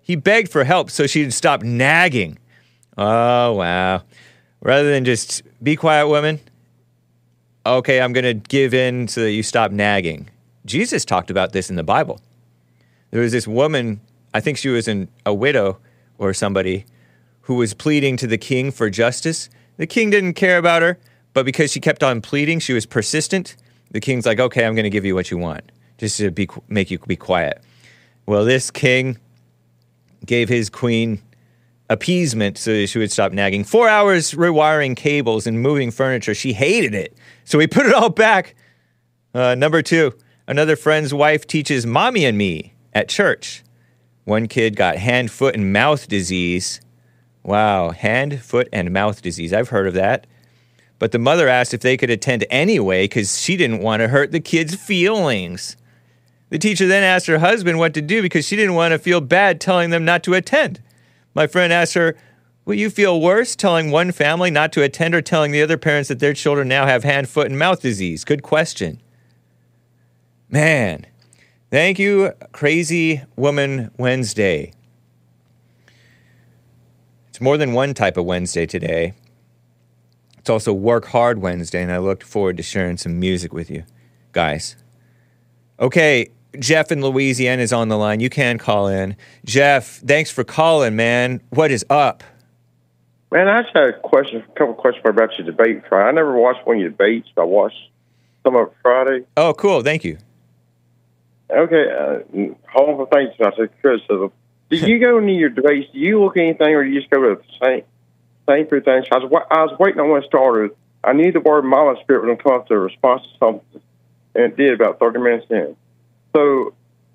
he 0.00 0.16
begged 0.16 0.50
for 0.50 0.64
help 0.64 0.90
so 0.90 1.06
she'd 1.06 1.34
stop 1.34 1.62
nagging. 1.62 2.38
Oh, 2.96 3.52
wow. 3.52 4.02
Rather 4.62 4.90
than 4.90 5.04
just 5.04 5.42
be 5.62 5.76
quiet, 5.76 6.08
woman. 6.08 6.40
Okay, 7.66 8.00
I'm 8.00 8.14
going 8.14 8.24
to 8.24 8.32
give 8.32 8.72
in 8.72 9.06
so 9.08 9.20
that 9.20 9.32
you 9.32 9.42
stop 9.42 9.70
nagging. 9.70 10.30
Jesus 10.64 11.04
talked 11.04 11.30
about 11.30 11.52
this 11.52 11.68
in 11.68 11.76
the 11.76 11.82
Bible. 11.82 12.22
There 13.10 13.20
was 13.20 13.32
this 13.32 13.46
woman, 13.46 14.00
I 14.32 14.40
think 14.40 14.56
she 14.56 14.70
was 14.70 14.88
an, 14.88 15.08
a 15.26 15.34
widow 15.34 15.78
or 16.16 16.32
somebody, 16.32 16.86
who 17.48 17.54
was 17.54 17.72
pleading 17.72 18.14
to 18.18 18.26
the 18.26 18.36
king 18.36 18.70
for 18.70 18.90
justice. 18.90 19.48
The 19.78 19.86
king 19.86 20.10
didn't 20.10 20.34
care 20.34 20.58
about 20.58 20.82
her, 20.82 20.98
but 21.32 21.46
because 21.46 21.72
she 21.72 21.80
kept 21.80 22.02
on 22.02 22.20
pleading, 22.20 22.60
she 22.60 22.74
was 22.74 22.84
persistent. 22.84 23.56
The 23.90 24.00
king's 24.00 24.26
like, 24.26 24.38
okay, 24.38 24.66
I'm 24.66 24.74
going 24.74 24.84
to 24.84 24.90
give 24.90 25.06
you 25.06 25.14
what 25.14 25.30
you 25.30 25.38
want, 25.38 25.72
just 25.96 26.18
to 26.18 26.30
be, 26.30 26.46
make 26.68 26.90
you 26.90 26.98
be 26.98 27.16
quiet. 27.16 27.62
Well, 28.26 28.44
this 28.44 28.70
king 28.70 29.16
gave 30.26 30.50
his 30.50 30.68
queen 30.68 31.22
appeasement 31.88 32.58
so 32.58 32.84
she 32.84 32.98
would 32.98 33.10
stop 33.10 33.32
nagging. 33.32 33.64
Four 33.64 33.88
hours 33.88 34.32
rewiring 34.32 34.94
cables 34.94 35.46
and 35.46 35.62
moving 35.62 35.90
furniture. 35.90 36.34
She 36.34 36.52
hated 36.52 36.94
it. 36.94 37.16
So 37.44 37.56
we 37.56 37.66
put 37.66 37.86
it 37.86 37.94
all 37.94 38.10
back. 38.10 38.56
Uh, 39.32 39.54
number 39.54 39.80
two, 39.80 40.12
another 40.46 40.76
friend's 40.76 41.14
wife 41.14 41.46
teaches 41.46 41.86
mommy 41.86 42.26
and 42.26 42.36
me 42.36 42.74
at 42.92 43.08
church. 43.08 43.64
One 44.24 44.48
kid 44.48 44.76
got 44.76 44.96
hand, 44.96 45.30
foot, 45.30 45.54
and 45.54 45.72
mouth 45.72 46.08
disease. 46.08 46.82
Wow, 47.48 47.92
hand, 47.92 48.42
foot, 48.42 48.68
and 48.74 48.92
mouth 48.92 49.22
disease. 49.22 49.54
I've 49.54 49.70
heard 49.70 49.86
of 49.86 49.94
that. 49.94 50.26
But 50.98 51.12
the 51.12 51.18
mother 51.18 51.48
asked 51.48 51.72
if 51.72 51.80
they 51.80 51.96
could 51.96 52.10
attend 52.10 52.44
anyway 52.50 53.04
because 53.04 53.40
she 53.40 53.56
didn't 53.56 53.80
want 53.80 54.00
to 54.00 54.08
hurt 54.08 54.32
the 54.32 54.40
kid's 54.40 54.74
feelings. 54.74 55.74
The 56.50 56.58
teacher 56.58 56.86
then 56.86 57.02
asked 57.02 57.26
her 57.26 57.38
husband 57.38 57.78
what 57.78 57.94
to 57.94 58.02
do 58.02 58.20
because 58.20 58.46
she 58.46 58.54
didn't 58.54 58.74
want 58.74 58.92
to 58.92 58.98
feel 58.98 59.22
bad 59.22 59.62
telling 59.62 59.88
them 59.88 60.04
not 60.04 60.22
to 60.24 60.34
attend. 60.34 60.82
My 61.32 61.46
friend 61.46 61.72
asked 61.72 61.94
her, 61.94 62.18
Will 62.66 62.74
you 62.74 62.90
feel 62.90 63.18
worse 63.18 63.56
telling 63.56 63.90
one 63.90 64.12
family 64.12 64.50
not 64.50 64.70
to 64.72 64.82
attend 64.82 65.14
or 65.14 65.22
telling 65.22 65.50
the 65.50 65.62
other 65.62 65.78
parents 65.78 66.10
that 66.10 66.18
their 66.18 66.34
children 66.34 66.68
now 66.68 66.84
have 66.84 67.02
hand, 67.02 67.30
foot, 67.30 67.46
and 67.46 67.58
mouth 67.58 67.80
disease? 67.80 68.26
Good 68.26 68.42
question. 68.42 69.00
Man, 70.50 71.06
thank 71.70 71.98
you, 71.98 72.32
Crazy 72.52 73.22
Woman 73.36 73.90
Wednesday. 73.96 74.74
It's 77.38 77.42
more 77.44 77.56
than 77.56 77.72
one 77.72 77.94
type 77.94 78.16
of 78.16 78.24
Wednesday 78.24 78.66
today. 78.66 79.12
It's 80.38 80.50
also 80.50 80.72
Work 80.72 81.06
Hard 81.06 81.40
Wednesday, 81.40 81.80
and 81.80 81.92
I 81.92 81.98
look 81.98 82.24
forward 82.24 82.56
to 82.56 82.64
sharing 82.64 82.96
some 82.96 83.20
music 83.20 83.52
with 83.52 83.70
you 83.70 83.84
guys. 84.32 84.74
Okay, 85.78 86.30
Jeff 86.58 86.90
in 86.90 87.00
Louisiana 87.00 87.62
is 87.62 87.72
on 87.72 87.90
the 87.90 87.96
line. 87.96 88.18
You 88.18 88.28
can 88.28 88.58
call 88.58 88.88
in. 88.88 89.14
Jeff, 89.44 89.98
thanks 89.98 90.32
for 90.32 90.42
calling, 90.42 90.96
man. 90.96 91.40
What 91.50 91.70
is 91.70 91.86
up? 91.88 92.24
Man, 93.30 93.46
I 93.46 93.62
just 93.62 93.72
had 93.72 93.84
a 93.84 94.00
question, 94.00 94.42
a 94.42 94.58
couple 94.58 94.72
of 94.72 94.78
questions 94.78 95.06
about 95.06 95.30
your 95.38 95.46
debate 95.46 95.84
Friday. 95.88 96.08
I 96.08 96.10
never 96.10 96.36
watched 96.36 96.66
one 96.66 96.74
of 96.74 96.80
your 96.80 96.90
debates, 96.90 97.28
but 97.36 97.42
I 97.42 97.44
watched 97.44 97.78
some 98.42 98.56
of 98.56 98.66
it 98.66 98.74
Friday. 98.82 99.26
Oh, 99.36 99.54
cool. 99.54 99.82
Thank 99.82 100.02
you. 100.02 100.18
Okay, 101.48 101.84
uh, 101.88 102.18
hold 102.72 102.90
on 102.90 102.96
for 102.96 103.08
things. 103.12 103.32
I 103.38 103.56
said 103.56 103.70
criticism. 103.80 104.32
Do 104.70 104.76
you 104.76 104.98
go 104.98 105.18
into 105.18 105.32
your 105.32 105.50
debates? 105.50 105.90
Do 105.92 105.98
you 105.98 106.22
look 106.22 106.36
anything, 106.36 106.74
or 106.74 106.84
do 106.84 106.90
you 106.90 107.00
just 107.00 107.10
go 107.10 107.20
the 107.20 107.42
same 107.62 107.82
same 108.48 108.66
three 108.66 108.80
things? 108.80 109.06
I 109.10 109.18
was 109.18 109.46
I 109.50 109.64
was 109.64 109.78
waiting 109.78 110.00
on 110.00 110.10
when 110.10 110.22
it 110.22 110.26
started. 110.26 110.72
I 111.02 111.12
knew 111.12 111.32
the 111.32 111.40
word 111.40 111.64
mama 111.64 111.98
spirit 112.00 112.26
to 112.26 112.42
come 112.42 112.52
up 112.52 112.66
to 112.68 112.74
a 112.74 112.78
response 112.78 113.22
to 113.22 113.38
something, 113.38 113.80
and 114.34 114.44
it 114.44 114.56
did 114.56 114.74
about 114.74 114.98
thirty 114.98 115.18
minutes 115.18 115.46
in. 115.50 115.76
So 116.34 116.74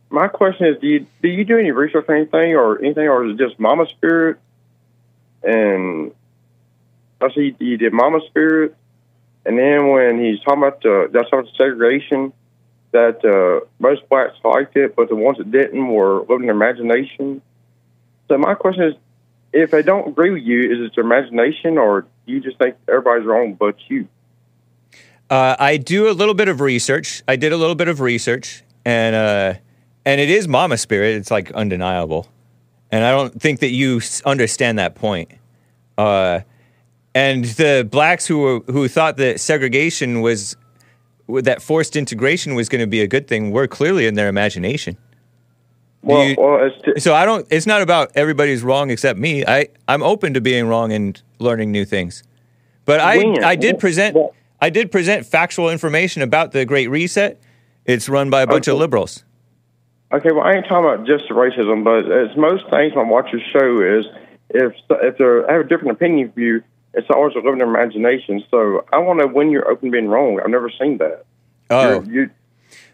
my 0.09 0.27
question 0.27 0.67
is, 0.67 0.79
do 0.79 0.87
you 0.87 1.07
do 1.21 1.27
you 1.27 1.43
do 1.43 1.57
any 1.57 1.71
research 1.71 2.05
on 2.09 2.15
anything 2.15 2.55
or 2.55 2.79
anything, 2.79 3.07
or 3.07 3.25
is 3.25 3.33
it 3.33 3.37
just 3.37 3.59
mama 3.59 3.87
spirit? 3.89 4.39
And 5.43 6.13
I 7.21 7.33
see 7.33 7.55
you 7.59 7.77
did 7.77 7.93
mama 7.93 8.19
spirit, 8.27 8.75
and 9.45 9.57
then 9.57 9.89
when 9.89 10.23
he's 10.23 10.39
talking 10.39 10.63
about 10.63 10.81
the 10.81 11.09
that's 11.11 11.27
about 11.27 11.47
segregation, 11.57 12.33
that 12.93 13.25
uh, 13.25 13.65
most 13.79 14.07
blacks 14.07 14.35
liked 14.43 14.77
it, 14.77 14.95
but 14.95 15.09
the 15.09 15.15
ones 15.15 15.37
that 15.39 15.51
didn't 15.51 15.87
were 15.87 16.21
living 16.29 16.45
their 16.45 16.55
imagination. 16.55 17.41
So 18.29 18.37
my 18.37 18.53
question 18.53 18.83
is, 18.83 18.93
if 19.51 19.71
they 19.71 19.81
don't 19.81 20.07
agree 20.07 20.31
with 20.31 20.43
you, 20.43 20.71
is 20.71 20.79
it 20.79 20.95
their 20.95 21.03
imagination, 21.03 21.77
or 21.77 22.05
you 22.25 22.39
just 22.39 22.57
think 22.57 22.75
everybody's 22.87 23.25
wrong 23.25 23.55
but 23.55 23.75
you? 23.87 24.07
Uh, 25.29 25.55
I 25.59 25.77
do 25.77 26.09
a 26.09 26.13
little 26.13 26.33
bit 26.33 26.47
of 26.47 26.61
research. 26.61 27.23
I 27.27 27.35
did 27.35 27.51
a 27.51 27.57
little 27.57 27.75
bit 27.75 27.87
of 27.87 27.99
research, 27.99 28.63
and 28.85 29.15
uh, 29.15 29.53
and 30.05 30.21
it 30.21 30.29
is 30.29 30.47
mama 30.47 30.77
spirit. 30.77 31.15
It's 31.15 31.31
like 31.31 31.51
undeniable, 31.51 32.27
and 32.91 33.03
I 33.03 33.11
don't 33.11 33.41
think 33.41 33.59
that 33.61 33.71
you 33.71 34.01
understand 34.25 34.79
that 34.79 34.95
point. 34.95 35.31
Uh, 35.97 36.41
and 37.15 37.45
the 37.45 37.87
blacks 37.89 38.25
who 38.25 38.39
were, 38.39 38.59
who 38.71 38.87
thought 38.87 39.17
that 39.17 39.39
segregation 39.39 40.21
was 40.21 40.55
that 41.27 41.61
forced 41.61 41.95
integration 41.95 42.55
was 42.55 42.69
going 42.69 42.81
to 42.81 42.87
be 42.87 43.01
a 43.01 43.07
good 43.07 43.27
thing 43.27 43.51
were 43.51 43.67
clearly 43.67 44.05
in 44.07 44.15
their 44.15 44.27
imagination. 44.27 44.97
Well, 46.01 46.25
you- 46.27 46.35
well, 46.37 46.69
t- 46.83 46.99
So 46.99 47.13
I 47.15 47.25
don't. 47.25 47.47
It's 47.49 47.65
not 47.65 47.81
about 47.81 48.11
everybody's 48.15 48.61
wrong 48.61 48.89
except 48.89 49.17
me. 49.17 49.45
I 49.45 49.67
I'm 49.87 50.03
open 50.03 50.33
to 50.33 50.41
being 50.41 50.67
wrong 50.67 50.91
and 50.91 51.21
learning 51.39 51.71
new 51.71 51.85
things. 51.85 52.23
But 52.85 52.99
I? 52.99 53.23
I 53.43 53.55
did 53.55 53.79
present 53.79 54.17
I 54.61 54.69
did 54.69 54.91
present 54.91 55.25
factual 55.25 55.69
information 55.69 56.21
about 56.21 56.51
the 56.51 56.65
Great 56.65 56.89
Reset. 56.89 57.39
It's 57.85 58.07
run 58.09 58.29
by 58.29 58.41
a 58.41 58.47
bunch 58.47 58.67
of 58.67 58.77
liberals. 58.77 59.23
Okay, 60.13 60.31
well, 60.31 60.43
I 60.43 60.53
ain't 60.53 60.65
talking 60.67 60.85
about 60.89 61.07
just 61.07 61.27
racism, 61.29 61.83
but 61.83 62.09
as 62.11 62.35
most 62.37 62.63
things 62.69 62.93
when 62.93 63.07
I 63.07 63.09
watch 63.09 63.29
your 63.31 63.41
show 63.51 63.99
is 63.99 64.05
if 64.49 64.73
if 65.01 65.17
they 65.17 65.53
have 65.53 65.61
a 65.61 65.67
different 65.67 65.91
opinion 65.91 66.31
from 66.33 66.43
you, 66.43 66.63
it's 66.93 67.07
always 67.09 67.35
a 67.35 67.39
living 67.39 67.61
imagination. 67.61 68.43
So 68.51 68.85
I 68.93 68.99
want 68.99 69.19
to 69.19 69.25
know 69.25 69.33
when 69.33 69.49
you're 69.49 69.67
open 69.69 69.91
being 69.91 70.07
wrong. 70.07 70.39
I've 70.39 70.49
never 70.49 70.69
seen 70.69 70.97
that. 70.99 71.25
Oh, 71.69 72.03
you, 72.03 72.29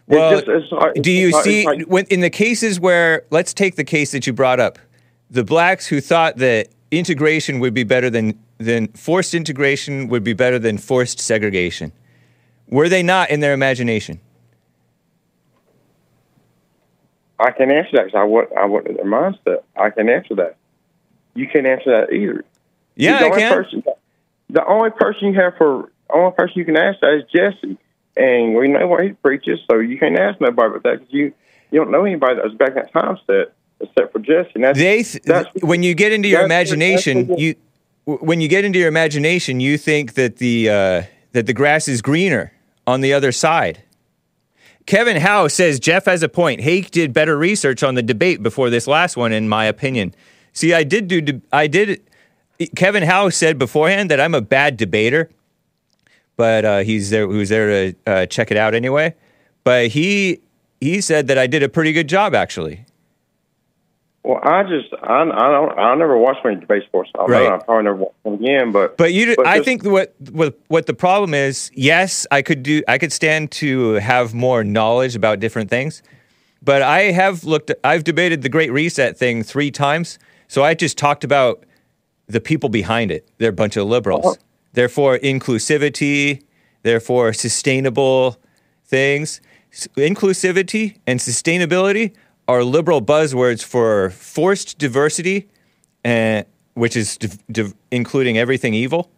well, 0.06 0.38
it's 0.38 0.46
just, 0.46 0.64
it's 0.64 0.72
like, 0.72 0.94
do 0.94 1.10
you 1.12 1.30
like- 1.30 1.44
see 1.44 1.66
like- 1.66 1.86
when 1.86 2.06
in 2.06 2.20
the 2.20 2.30
cases 2.30 2.80
where 2.80 3.24
let's 3.30 3.52
take 3.52 3.76
the 3.76 3.84
case 3.84 4.12
that 4.12 4.26
you 4.26 4.32
brought 4.32 4.60
up, 4.60 4.78
the 5.30 5.44
blacks 5.44 5.86
who 5.86 6.00
thought 6.00 6.38
that 6.38 6.68
integration 6.90 7.60
would 7.60 7.74
be 7.74 7.84
better 7.84 8.10
than 8.10 8.38
than 8.58 8.88
forced 8.88 9.34
integration 9.34 10.08
would 10.08 10.24
be 10.24 10.32
better 10.32 10.58
than 10.58 10.78
forced 10.78 11.18
segregation. 11.20 11.92
Were 12.68 12.88
they 12.88 13.02
not 13.02 13.30
in 13.30 13.40
their 13.40 13.52
imagination? 13.52 14.20
I 17.38 17.52
can 17.52 17.70
answer 17.70 17.90
that 17.94 18.04
because 18.06 18.18
I 18.18 18.24
want 18.24 18.50
I 18.56 18.66
want 18.66 18.84
their 18.84 19.04
mindset. 19.04 19.62
I 19.76 19.90
can 19.90 20.08
answer 20.08 20.34
that. 20.36 20.56
You 21.34 21.46
can't 21.48 21.66
answer 21.66 21.90
that 21.90 22.12
either. 22.12 22.44
Yeah, 23.00 23.18
the 23.18 23.24
I 23.24 23.28
only 23.28 23.40
can. 23.40 23.52
Person, 23.52 23.82
the 24.50 24.66
only 24.66 24.90
person 24.90 25.28
you 25.28 25.40
have 25.40 25.56
for 25.56 25.90
only 26.12 26.32
person 26.32 26.54
you 26.56 26.64
can 26.64 26.76
ask 26.76 27.00
that 27.00 27.14
is 27.14 27.24
Jesse, 27.34 27.78
and 28.16 28.54
we 28.54 28.68
know 28.68 28.86
what 28.86 29.02
he 29.02 29.12
preaches, 29.12 29.60
so 29.70 29.78
you 29.78 29.98
can't 29.98 30.18
ask 30.18 30.40
nobody 30.40 30.74
but 30.74 30.82
that 30.82 30.98
because 31.00 31.12
you 31.12 31.32
you 31.70 31.80
don't 31.80 31.90
know 31.90 32.04
anybody 32.04 32.34
that 32.36 32.44
was 32.44 32.54
back 32.54 32.70
in 32.70 32.74
that 32.76 32.92
time 32.92 33.16
set 33.26 33.54
except 33.80 34.12
for 34.12 34.18
Jesse. 34.18 34.50
And 34.54 34.64
that's, 34.64 34.78
they 34.78 35.02
th- 35.02 35.22
that's 35.24 35.48
when 35.62 35.82
you 35.82 35.94
get 35.94 36.12
into 36.12 36.28
your 36.28 36.42
imagination 36.42 37.34
you 37.38 37.54
when 38.04 38.40
you 38.40 38.48
get 38.48 38.64
into 38.64 38.78
your 38.78 38.88
imagination 38.88 39.60
you 39.60 39.78
think 39.78 40.14
that 40.14 40.36
the 40.36 40.68
uh, 40.68 41.02
that 41.32 41.46
the 41.46 41.54
grass 41.54 41.88
is 41.88 42.02
greener 42.02 42.52
on 42.86 43.00
the 43.00 43.12
other 43.12 43.32
side. 43.32 43.82
Kevin 44.86 45.18
howe 45.18 45.46
says 45.48 45.80
jeff 45.80 46.04
has 46.04 46.22
a 46.22 46.28
point. 46.28 46.60
Hake 46.60 46.90
did 46.90 47.12
better 47.12 47.38
research 47.38 47.82
on 47.82 47.94
the 47.94 48.02
debate 48.02 48.42
before 48.42 48.68
this 48.68 48.86
last 48.86 49.16
one 49.16 49.32
in 49.32 49.48
my 49.48 49.64
opinion. 49.64 50.14
See 50.52 50.74
i 50.74 50.84
did 50.84 51.08
do 51.08 51.20
de- 51.20 51.42
i 51.52 51.66
did 51.66 52.02
kevin 52.76 53.02
howe 53.02 53.28
said 53.28 53.58
beforehand 53.58 54.10
that 54.10 54.20
i'm 54.20 54.34
a 54.34 54.40
bad 54.40 54.76
debater 54.76 55.30
but 56.36 56.64
uh, 56.64 56.78
he's 56.78 57.10
there 57.10 57.26
who's 57.26 57.48
there 57.48 57.92
to 57.92 57.96
uh, 58.06 58.26
check 58.26 58.50
it 58.50 58.56
out 58.56 58.74
anyway 58.74 59.14
but 59.64 59.88
he 59.88 60.40
he 60.80 61.00
said 61.00 61.26
that 61.26 61.38
i 61.38 61.46
did 61.46 61.62
a 61.62 61.68
pretty 61.68 61.92
good 61.92 62.08
job 62.08 62.34
actually 62.34 62.84
Well, 64.22 64.38
I 64.42 64.62
just 64.64 64.92
I, 65.02 65.22
I 65.22 65.50
don't 65.50 65.78
I 65.78 65.94
never 65.94 66.18
watched 66.18 66.44
many 66.44 66.60
debate 66.60 66.82
sports. 66.84 67.10
I 67.18 67.24
Right. 67.24 67.50
I 67.50 67.56
probably 67.58 67.84
never 67.84 67.96
watch 67.96 68.12
them 68.24 68.34
again, 68.34 68.70
but 68.70 68.98
But 68.98 69.14
you, 69.14 69.34
But 69.34 69.46
I 69.46 69.56
just- 69.56 69.64
think 69.64 69.84
what, 69.84 70.14
what 70.30 70.58
what 70.68 70.84
the 70.86 70.92
problem 70.92 71.32
is. 71.32 71.70
Yes, 71.74 72.26
I 72.30 72.42
could 72.42 72.62
do. 72.62 72.82
I 72.86 72.98
could 72.98 73.12
stand 73.12 73.50
to 73.62 73.94
have 73.94 74.34
more 74.34 74.62
knowledge 74.62 75.16
about 75.16 75.40
different 75.40 75.70
things, 75.70 76.02
but 76.62 76.82
I 76.82 77.12
have 77.12 77.44
looked. 77.44 77.72
I've 77.82 78.04
debated 78.04 78.42
the 78.42 78.50
Great 78.50 78.70
Reset 78.70 79.16
thing 79.16 79.42
three 79.42 79.70
times. 79.70 80.18
So 80.48 80.62
I 80.62 80.74
just 80.74 80.98
talked 80.98 81.24
about 81.24 81.64
the 82.32 82.40
people 82.40 82.68
behind 82.68 83.10
it. 83.10 83.28
They're 83.38 83.50
a 83.50 83.52
bunch 83.52 83.76
of 83.76 83.86
liberals. 83.86 84.26
Uh-huh. 84.26 84.34
Therefore, 84.72 85.18
inclusivity. 85.18 86.42
Therefore, 86.82 87.32
sustainable 87.32 88.36
things. 88.84 89.40
Inclusivity 89.96 90.96
and 91.06 91.20
sustainability 91.20 92.14
are 92.48 92.64
liberal 92.64 93.00
buzzwords 93.00 93.62
for 93.62 94.10
forced 94.10 94.78
diversity, 94.78 95.48
and 96.04 96.44
which 96.74 96.96
is 96.96 97.16
div- 97.16 97.38
div- 97.52 97.74
including 97.90 98.38
everything 98.38 98.74
evil. 98.74 99.10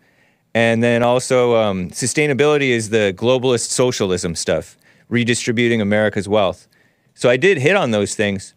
And 0.55 0.83
then 0.83 1.03
also, 1.03 1.57
um, 1.57 1.89
sustainability 1.91 2.69
is 2.69 2.91
the 2.91 3.15
globalist 3.17 3.71
socialism 3.71 4.35
stuff, 4.35 4.77
redistributing 5.09 5.81
America's 5.81 6.29
wealth. 6.29 6.69
So 7.15 7.31
I 7.31 7.39
did 7.39 7.57
hit 7.59 7.77
on 7.77 7.91
those 7.91 8.15
things, 8.15 8.55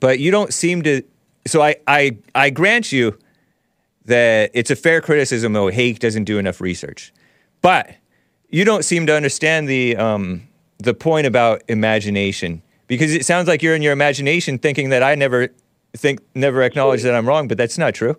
but 0.00 0.18
you 0.18 0.30
don't 0.30 0.54
seem 0.54 0.82
to. 0.82 1.02
So 1.46 1.60
I, 1.60 1.76
I, 1.86 2.16
I 2.34 2.50
grant 2.50 2.92
you 2.92 3.18
that 4.08 4.50
it's 4.54 4.70
a 4.70 4.76
fair 4.76 5.00
criticism, 5.00 5.52
though 5.52 5.68
Hake 5.68 5.98
doesn't 5.98 6.24
do 6.24 6.38
enough 6.38 6.60
research. 6.60 7.12
But 7.62 7.94
you 8.50 8.64
don't 8.64 8.84
seem 8.84 9.06
to 9.06 9.14
understand 9.14 9.68
the, 9.68 9.96
um, 9.96 10.48
the 10.78 10.94
point 10.94 11.26
about 11.26 11.62
imagination 11.68 12.62
because 12.86 13.14
it 13.14 13.24
sounds 13.24 13.48
like 13.48 13.62
you're 13.62 13.74
in 13.74 13.82
your 13.82 13.92
imagination 13.92 14.58
thinking 14.58 14.90
that 14.90 15.02
I 15.02 15.14
never 15.14 15.48
think, 15.96 16.20
never 16.34 16.62
acknowledge 16.62 17.02
that 17.02 17.14
I'm 17.14 17.26
wrong, 17.26 17.48
but 17.48 17.56
that's 17.58 17.78
not 17.78 17.94
true. 17.94 18.16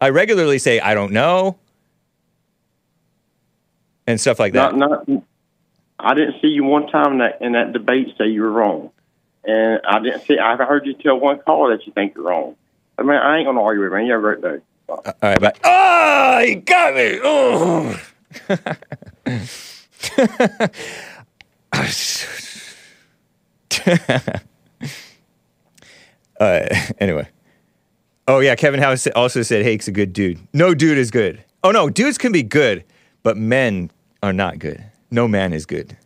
I 0.00 0.10
regularly 0.10 0.58
say, 0.58 0.80
I 0.80 0.94
don't 0.94 1.12
know, 1.12 1.58
and 4.08 4.20
stuff 4.20 4.38
like 4.38 4.54
that. 4.54 4.74
not 4.74 5.06
not. 5.08 5.22
I 5.98 6.14
didn't 6.14 6.40
see 6.40 6.48
you 6.48 6.64
one 6.64 6.86
time 6.86 7.12
in 7.12 7.18
that 7.18 7.42
in 7.42 7.52
that 7.52 7.72
debate 7.72 8.14
say 8.16 8.28
you 8.28 8.42
were 8.42 8.50
wrong, 8.50 8.90
and 9.44 9.80
I 9.86 9.98
didn't 10.00 10.22
see. 10.22 10.38
I've 10.38 10.58
heard 10.58 10.86
you 10.86 10.94
tell 10.94 11.18
one 11.18 11.40
caller 11.40 11.76
that 11.76 11.86
you 11.86 11.92
think 11.92 12.14
you're 12.14 12.24
wrong. 12.24 12.56
I 12.96 13.02
mean, 13.02 13.16
I 13.16 13.36
ain't 13.36 13.46
gonna 13.46 13.62
argue 13.62 13.82
with 13.82 13.90
you, 13.90 13.96
man. 13.96 14.06
You 14.06 14.12
have 14.12 14.20
a 14.20 14.22
great 14.22 14.40
day. 14.40 14.56
Bye. 14.56 14.67
All 14.88 15.02
right, 15.22 15.40
bye. 15.40 15.52
Oh, 15.64 16.44
he 16.46 16.54
got 16.56 16.94
me. 16.94 17.20
Oh. 17.22 18.00
uh, 26.40 26.68
anyway. 26.98 27.28
Oh, 28.26 28.40
yeah. 28.40 28.54
Kevin 28.54 28.80
House 28.80 29.06
also 29.08 29.42
said 29.42 29.62
Hake's 29.64 29.88
a 29.88 29.92
good 29.92 30.12
dude. 30.12 30.38
No 30.52 30.74
dude 30.74 30.98
is 30.98 31.10
good. 31.10 31.44
Oh, 31.62 31.70
no. 31.70 31.90
Dudes 31.90 32.16
can 32.18 32.32
be 32.32 32.42
good, 32.42 32.84
but 33.22 33.36
men 33.36 33.90
are 34.22 34.32
not 34.32 34.58
good. 34.58 34.82
No 35.10 35.28
man 35.28 35.52
is 35.52 35.66
good. 35.66 35.96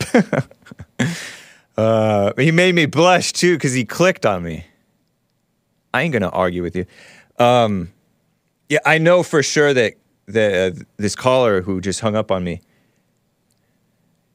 uh, 1.76 2.32
he 2.36 2.50
made 2.52 2.74
me 2.74 2.86
blush, 2.86 3.32
too, 3.32 3.56
because 3.56 3.72
he 3.72 3.84
clicked 3.84 4.24
on 4.24 4.42
me. 4.42 4.66
I 5.92 6.02
ain't 6.02 6.12
going 6.12 6.22
to 6.22 6.30
argue 6.30 6.62
with 6.62 6.76
you. 6.76 6.86
Um, 7.40 7.90
yeah, 8.68 8.80
I 8.84 8.98
know 8.98 9.22
for 9.22 9.42
sure 9.42 9.72
that 9.72 9.94
the, 10.26 10.76
uh, 10.76 10.84
this 10.98 11.16
caller 11.16 11.62
who 11.62 11.80
just 11.80 12.00
hung 12.00 12.14
up 12.14 12.30
on 12.30 12.44
me, 12.44 12.60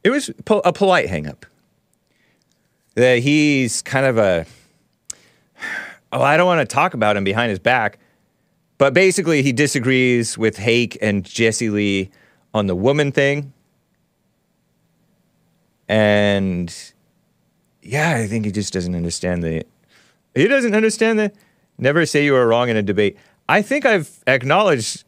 it 0.03 0.09
was 0.09 0.31
po- 0.43 0.63
a 0.65 0.73
polite 0.73 1.07
hang 1.07 1.27
up. 1.27 1.45
That 2.95 3.19
he's 3.19 3.81
kind 3.83 4.05
of 4.05 4.17
a, 4.17 4.45
oh, 6.11 6.21
I 6.21 6.35
don't 6.35 6.47
want 6.47 6.67
to 6.67 6.73
talk 6.73 6.95
about 6.95 7.15
him 7.15 7.23
behind 7.23 7.51
his 7.51 7.59
back, 7.59 7.99
but 8.77 8.93
basically 8.93 9.43
he 9.43 9.51
disagrees 9.51 10.37
with 10.37 10.57
Hake 10.57 10.97
and 11.01 11.23
Jesse 11.23 11.69
Lee 11.69 12.09
on 12.53 12.65
the 12.65 12.75
woman 12.75 13.11
thing. 13.11 13.53
And 15.87 16.75
yeah, 17.83 18.15
I 18.15 18.25
think 18.25 18.45
he 18.45 18.51
just 18.51 18.73
doesn't 18.73 18.95
understand 18.95 19.43
the, 19.43 19.63
he 20.33 20.47
doesn't 20.47 20.73
understand 20.73 21.19
the, 21.19 21.31
never 21.77 22.05
say 22.05 22.25
you 22.25 22.33
were 22.33 22.47
wrong 22.47 22.69
in 22.69 22.77
a 22.77 22.83
debate. 22.83 23.17
I 23.47 23.61
think 23.61 23.85
I've 23.85 24.23
acknowledged, 24.27 25.03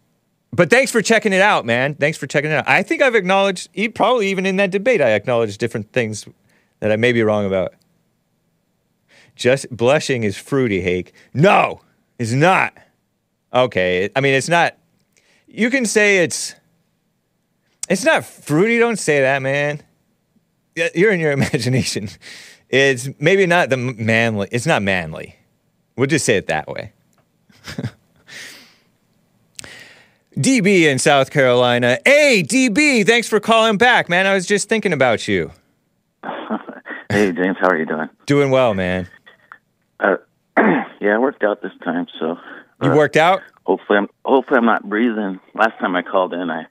but 0.51 0.69
thanks 0.69 0.91
for 0.91 1.01
checking 1.01 1.33
it 1.33 1.41
out, 1.41 1.65
man. 1.65 1.95
Thanks 1.95 2.17
for 2.17 2.27
checking 2.27 2.51
it 2.51 2.55
out. 2.55 2.67
I 2.67 2.83
think 2.83 3.01
I've 3.01 3.15
acknowledged, 3.15 3.69
probably 3.95 4.27
even 4.29 4.45
in 4.45 4.57
that 4.57 4.71
debate, 4.71 5.01
I 5.01 5.11
acknowledged 5.11 5.59
different 5.59 5.91
things 5.91 6.25
that 6.79 6.91
I 6.91 6.95
may 6.95 7.11
be 7.11 7.23
wrong 7.23 7.45
about. 7.45 7.73
Just 9.35 9.69
blushing 9.69 10.23
is 10.23 10.35
fruity, 10.35 10.81
Hake. 10.81 11.13
No, 11.33 11.81
it's 12.17 12.31
not. 12.31 12.73
Okay, 13.53 14.09
I 14.15 14.21
mean 14.21 14.33
it's 14.33 14.49
not. 14.49 14.75
You 15.47 15.69
can 15.69 15.85
say 15.85 16.23
it's. 16.23 16.55
It's 17.89 18.03
not 18.03 18.25
fruity. 18.25 18.79
Don't 18.79 18.99
say 18.99 19.21
that, 19.21 19.41
man. 19.41 19.81
You're 20.75 21.11
in 21.11 21.19
your 21.19 21.31
imagination. 21.39 22.09
It's 22.69 23.07
maybe 23.19 23.45
not 23.45 23.69
the 23.69 23.77
manly. 23.77 24.49
It's 24.51 24.65
not 24.65 24.81
manly. 24.81 25.36
We'll 25.97 26.07
just 26.07 26.25
say 26.25 26.37
it 26.37 26.47
that 26.47 26.67
way. 26.67 26.93
DB 30.37 30.83
in 30.83 30.99
South 30.99 31.31
Carolina. 31.31 31.97
Hey, 32.05 32.43
DB, 32.47 33.05
thanks 33.05 33.27
for 33.27 33.39
calling 33.39 33.77
back, 33.77 34.07
man. 34.07 34.27
I 34.27 34.33
was 34.35 34.45
just 34.45 34.69
thinking 34.69 34.93
about 34.93 35.27
you. 35.27 35.51
Hey 37.09 37.31
James, 37.31 37.55
how 37.61 37.69
are 37.69 37.77
you 37.77 37.85
doing? 37.85 38.09
Doing 38.25 38.51
well, 38.51 38.73
man. 38.73 39.07
Uh, 39.97 40.17
yeah, 40.57 41.15
I 41.15 41.17
worked 41.17 41.41
out 41.41 41.61
this 41.61 41.71
time, 41.81 42.05
so 42.19 42.37
You 42.83 42.91
uh, 42.91 42.95
worked 42.97 43.15
out? 43.15 43.41
Hopefully, 43.65 43.97
I'm 43.99 44.09
hopefully 44.25 44.57
I'm 44.57 44.65
not 44.65 44.83
breathing. 44.87 45.39
Last 45.55 45.79
time 45.79 45.95
I 45.95 46.01
called 46.01 46.33
in, 46.33 46.51
I 46.51 46.65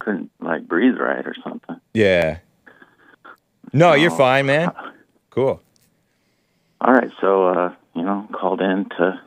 couldn't 0.00 0.32
like 0.40 0.66
breathe 0.66 0.96
right 0.98 1.24
or 1.24 1.32
something. 1.44 1.76
Yeah. 1.94 2.38
No, 3.72 3.94
you're 3.94 4.10
Oh. 4.10 4.16
fine, 4.16 4.46
man. 4.46 4.72
Cool. 5.30 5.62
All 6.80 6.92
right, 6.92 7.10
so 7.20 7.46
uh, 7.46 7.72
you 7.98 8.04
know, 8.04 8.26
called 8.32 8.60
in 8.60 8.88
to 8.90 9.20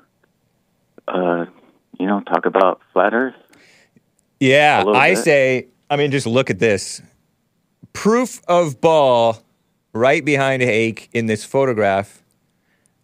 uh, 1.07 1.45
you 1.99 2.07
know, 2.07 2.21
talk 2.21 2.45
about 2.45 2.81
flat 2.93 3.13
Earth. 3.13 3.35
Yeah, 4.39 4.83
I 4.87 5.11
bit. 5.11 5.23
say, 5.23 5.67
I 5.89 5.97
mean, 5.97 6.11
just 6.11 6.25
look 6.25 6.49
at 6.49 6.59
this. 6.59 7.01
Proof 7.93 8.41
of 8.47 8.81
ball 8.81 9.43
right 9.93 10.23
behind 10.23 10.63
Hake 10.63 11.09
in 11.13 11.27
this 11.27 11.43
photograph 11.43 12.23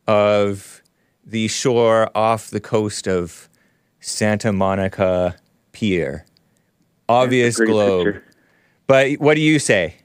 of 0.07 0.81
the 1.25 1.47
shore 1.47 2.09
off 2.15 2.49
the 2.49 2.59
coast 2.59 3.07
of 3.07 3.49
Santa 3.99 4.51
Monica 4.51 5.35
Pier. 5.73 6.25
Obvious 7.09 7.59
globe. 7.59 8.05
picture. 8.05 8.23
But 8.87 9.11
what 9.19 9.35
do 9.35 9.41
you 9.41 9.59
say? 9.59 9.95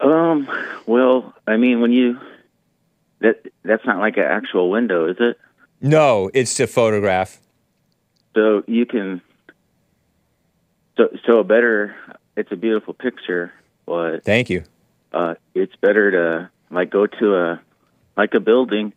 Um, 0.00 0.48
well, 0.86 1.34
I 1.46 1.56
mean, 1.56 1.80
when 1.80 1.92
you 1.92 2.18
that 3.20 3.42
that's 3.62 3.84
not 3.84 3.98
like 3.98 4.16
an 4.16 4.24
actual 4.24 4.70
window, 4.70 5.08
is 5.10 5.16
it? 5.18 5.38
No, 5.80 6.30
it's 6.34 6.58
a 6.60 6.66
photograph. 6.66 7.38
So 8.34 8.62
you 8.66 8.86
can. 8.86 9.22
So 10.96 11.08
so 11.26 11.38
a 11.38 11.44
better. 11.44 11.94
It's 12.36 12.52
a 12.52 12.56
beautiful 12.56 12.92
picture, 12.94 13.52
but 13.86 14.24
Thank 14.24 14.50
you. 14.50 14.64
uh, 15.12 15.34
it's 15.54 15.74
better 15.76 16.10
to 16.10 16.50
like 16.70 16.90
go 16.90 17.06
to 17.06 17.34
a 17.34 17.60
like 18.16 18.34
a 18.34 18.40
building 18.40 18.92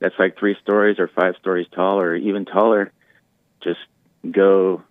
that's 0.00 0.14
like 0.18 0.38
three 0.38 0.56
stories 0.62 0.98
or 0.98 1.08
five 1.08 1.34
stories 1.40 1.66
tall 1.74 1.98
or 1.98 2.14
even 2.14 2.44
taller. 2.44 2.92
Just 3.62 3.80
go 4.30 4.82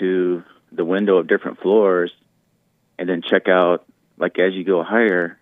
to 0.00 0.42
the 0.70 0.84
window 0.84 1.18
of 1.18 1.26
different 1.26 1.60
floors, 1.60 2.10
and 2.98 3.06
then 3.08 3.20
check 3.22 3.48
out 3.48 3.84
like 4.18 4.38
as 4.38 4.54
you 4.54 4.64
go 4.64 4.82
higher. 4.82 5.38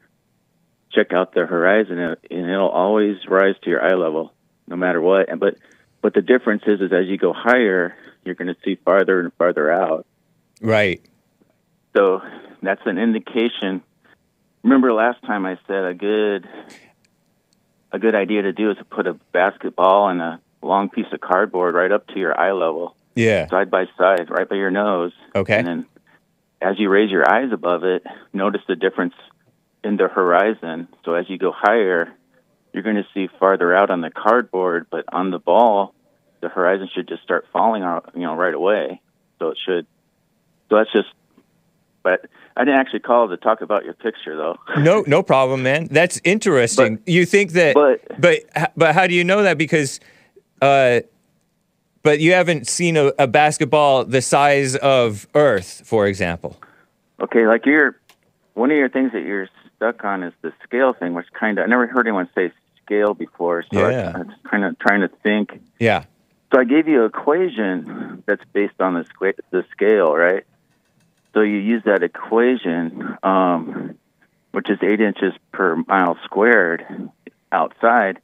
Check 0.93 1.13
out 1.13 1.33
the 1.35 1.47
horizon, 1.47 1.99
and 1.99 2.17
and 2.31 2.51
it'll 2.51 2.69
always 2.69 3.17
rise 3.29 3.55
to 3.63 3.71
your 3.71 3.83
eye 3.83 3.95
level, 3.95 4.33
no 4.67 4.77
matter 4.77 5.01
what. 5.01 5.29
And 5.29 5.39
but 5.39 5.57
but 6.03 6.15
the 6.15 6.23
difference 6.23 6.63
is, 6.67 6.81
is 6.81 6.93
as 6.93 7.07
you 7.07 7.17
go 7.17 7.33
higher, 7.33 7.95
you're 8.25 8.35
going 8.35 8.49
to 8.49 8.57
see 8.65 8.77
farther 8.85 9.21
and 9.21 9.33
farther 9.35 9.71
out. 9.71 10.07
Right. 10.61 11.01
So 11.97 12.21
that's 12.63 12.81
an 12.87 12.99
indication. 12.99 13.83
Remember 14.63 14.93
last 14.93 15.23
time 15.23 15.47
I 15.47 15.59
said 15.67 15.85
a 15.85 15.95
good 15.95 16.49
a 17.93 17.99
good 17.99 18.15
idea 18.15 18.43
to 18.43 18.53
do 18.53 18.71
is 18.71 18.77
to 18.79 18.85
put 18.85 19.07
a 19.07 19.15
basketball 19.33 20.09
and 20.09 20.21
a 20.21 20.41
long 20.63 20.91
piece 20.91 21.07
of 21.13 21.21
cardboard 21.21 21.75
right 21.75 21.91
up 21.91 22.07
to 22.09 22.19
your 22.19 22.39
eye 22.39 22.53
level, 22.53 22.97
Yeah. 23.15 23.49
side 23.49 23.71
by 23.71 23.87
side, 23.99 24.29
right 24.31 24.49
by 24.49 24.57
your 24.57 24.71
nose. 24.71 25.13
Okay. 25.35 25.59
And 25.59 25.67
then 25.67 25.87
as 26.61 26.79
you 26.79 26.89
raise 26.89 27.11
your 27.11 27.29
eyes 27.29 27.51
above 27.53 27.85
it, 27.85 28.05
notice 28.33 28.61
the 28.69 28.77
difference 28.77 29.15
in 29.85 29.97
the 29.97 30.09
horizon. 30.09 30.89
So 31.05 31.15
as 31.15 31.29
you 31.29 31.39
go 31.39 31.53
higher, 31.57 32.13
you're 32.73 32.83
going 32.83 32.97
to 32.97 33.07
see 33.15 33.29
farther 33.39 33.75
out 33.75 33.91
on 33.91 34.01
the 34.01 34.11
cardboard, 34.11 34.87
but 34.91 35.05
on 35.13 35.31
the 35.31 35.39
ball, 35.39 35.95
the 36.41 36.49
horizon 36.49 36.89
should 36.95 37.09
just 37.09 37.23
start 37.23 37.47
falling 37.53 37.83
out, 37.83 38.11
you 38.15 38.23
know, 38.23 38.35
right 38.35 38.55
away. 38.55 39.01
So 39.39 39.49
it 39.49 39.59
should. 39.65 39.87
So 40.69 40.77
that's 40.77 40.93
just. 40.93 41.09
But 42.03 42.27
I 42.57 42.65
didn't 42.65 42.81
actually 42.81 43.01
call 43.01 43.29
to 43.29 43.37
talk 43.37 43.61
about 43.61 43.85
your 43.85 43.93
picture, 43.93 44.35
though. 44.37 44.57
No, 44.81 45.05
no 45.07 45.23
problem, 45.23 45.63
man. 45.63 45.89
That's 45.91 46.21
interesting. 46.25 46.97
But- 46.97 47.09
you 47.09 47.27
think 47.27 47.53
that, 47.53 47.75
but- 47.75 48.01
but 48.19 48.73
but 48.77 48.95
how 48.95 49.07
do 49.07 49.15
you 49.15 49.25
know 49.25 49.43
that? 49.43 49.59
Because, 49.59 50.01
uh, 50.63 51.01
but 52.03 52.21
you 52.21 52.33
haven't 52.33 52.69
seen 52.69 52.97
a, 52.97 53.13
a 53.19 53.27
basketball 53.27 54.05
the 54.05 54.23
size 54.23 54.77
of 54.77 55.27
Earth, 55.35 55.83
for 55.85 56.07
example. 56.07 56.57
Okay, 57.21 57.47
like 57.47 57.67
you're 57.67 58.01
one 58.55 58.71
of 58.71 58.77
your 58.79 58.89
things 58.89 59.13
that 59.13 59.23
you're 59.23 59.49
stuck 59.81 60.05
on 60.05 60.23
is 60.23 60.35
the 60.43 60.53
scale 60.63 60.93
thing, 60.93 61.15
which 61.15 61.27
kind 61.39 61.59
of 61.59 61.65
I 61.65 61.67
never 61.69 61.87
heard 61.87 62.07
anyone 62.07 62.29
say 62.35 62.53
scale 62.85 63.15
before. 63.15 63.65
So 63.73 63.89
Yeah. 63.89 64.13
I, 64.15 64.19
I'm 64.21 64.33
kind 64.49 64.65
of 64.65 64.79
trying 64.79 65.01
to 65.01 65.09
think. 65.23 65.59
Yeah. 65.79 66.05
So 66.53 66.61
I 66.61 66.65
gave 66.65 66.87
you 66.87 67.01
an 67.05 67.07
equation 67.09 68.23
that's 68.27 68.45
based 68.53 68.81
on 68.81 68.95
the 68.95 69.33
the 69.51 69.65
scale, 69.73 70.15
right? 70.15 70.45
So 71.33 71.41
you 71.41 71.57
use 71.59 71.83
that 71.87 72.03
equation, 72.03 73.17
um, 73.23 73.95
which 74.51 74.69
is 74.69 74.79
eight 74.83 75.01
inches 75.01 75.33
per 75.53 75.77
mile 75.87 76.19
squared 76.25 76.85
outside, 77.53 78.19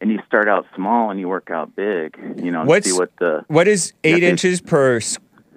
and 0.00 0.10
you 0.10 0.20
start 0.26 0.48
out 0.48 0.66
small 0.74 1.10
and 1.10 1.20
you 1.20 1.28
work 1.28 1.50
out 1.50 1.76
big. 1.76 2.16
You 2.42 2.50
know, 2.50 2.64
What's- 2.64 2.90
see 2.90 2.98
what 2.98 3.14
the 3.18 3.44
What 3.48 3.68
is 3.68 3.92
eight 4.04 4.22
Yeah, 4.22 4.30
inches 4.30 4.60
per 4.60 5.00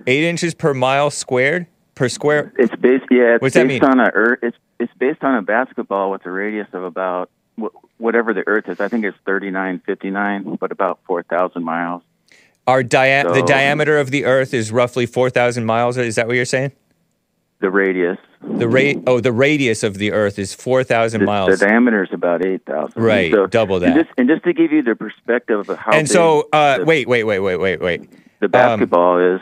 eight 0.05 0.23
inches 0.25 0.53
per 0.53 0.73
mile 0.73 1.09
squared 1.09 1.67
per 1.95 2.09
square? 2.09 2.51
It's 2.57 2.75
based, 2.75 3.05
yeah. 3.09 3.35
It's 3.35 3.41
What's 3.41 3.55
that 3.55 3.67
based 3.67 3.81
mean? 3.81 3.91
on 3.91 3.99
a 4.01 4.11
earth. 4.13 4.39
It's 4.43 4.57
it's 4.79 4.93
based 4.97 5.23
on 5.23 5.35
a 5.35 5.41
basketball 5.41 6.11
with 6.11 6.25
a 6.25 6.31
radius 6.31 6.67
of 6.73 6.83
about 6.83 7.29
whatever 7.97 8.33
the 8.33 8.47
Earth 8.47 8.69
is. 8.69 8.79
I 8.79 8.87
think 8.87 9.05
it's 9.05 9.17
thirty 9.25 9.51
nine 9.51 9.81
fifty 9.85 10.09
nine, 10.09 10.55
but 10.55 10.71
about 10.71 10.99
four 11.05 11.23
thousand 11.23 11.63
miles. 11.63 12.01
Our 12.67 12.83
dia- 12.83 13.23
the 13.33 13.41
diameter 13.43 13.97
of 13.97 14.11
the 14.11 14.25
Earth 14.25 14.53
is 14.53 14.71
roughly 14.71 15.05
four 15.05 15.29
thousand 15.29 15.65
miles. 15.65 15.97
Is 15.97 16.15
that 16.15 16.27
what 16.27 16.35
you're 16.35 16.45
saying? 16.45 16.71
The 17.59 17.69
radius. 17.69 18.17
The 18.41 18.69
rate. 18.69 18.99
Oh, 19.05 19.19
the 19.19 19.33
radius 19.33 19.83
of 19.83 19.95
the 19.97 20.13
Earth 20.13 20.39
is 20.39 20.53
four 20.53 20.83
thousand 20.85 21.25
miles. 21.25 21.59
the 21.59 21.65
diameter 21.67 22.03
is 22.03 22.09
about 22.13 22.45
eight 22.45 22.65
thousand. 22.65 23.01
Right, 23.01 23.33
double 23.49 23.83
And 23.83 23.97
that. 23.97 24.05
just, 24.05 24.17
and 24.17 24.29
just 24.29 24.43
to 24.45 24.53
give 24.53 24.71
you 24.71 24.81
the 24.81 24.95
perspective 24.95 25.67
of 25.67 25.77
how 25.77 25.91
and 25.91 26.07
big 26.07 26.13
so, 26.13 26.47
uh, 26.53 26.77
the, 26.77 26.85
wait, 26.85 27.07
wait, 27.09 27.25
wait, 27.25 27.39
wait, 27.39 27.57
wait, 27.57 27.81
wait. 27.81 28.09
the 28.39 28.47
basketball 28.47 29.19
is. 29.35 29.41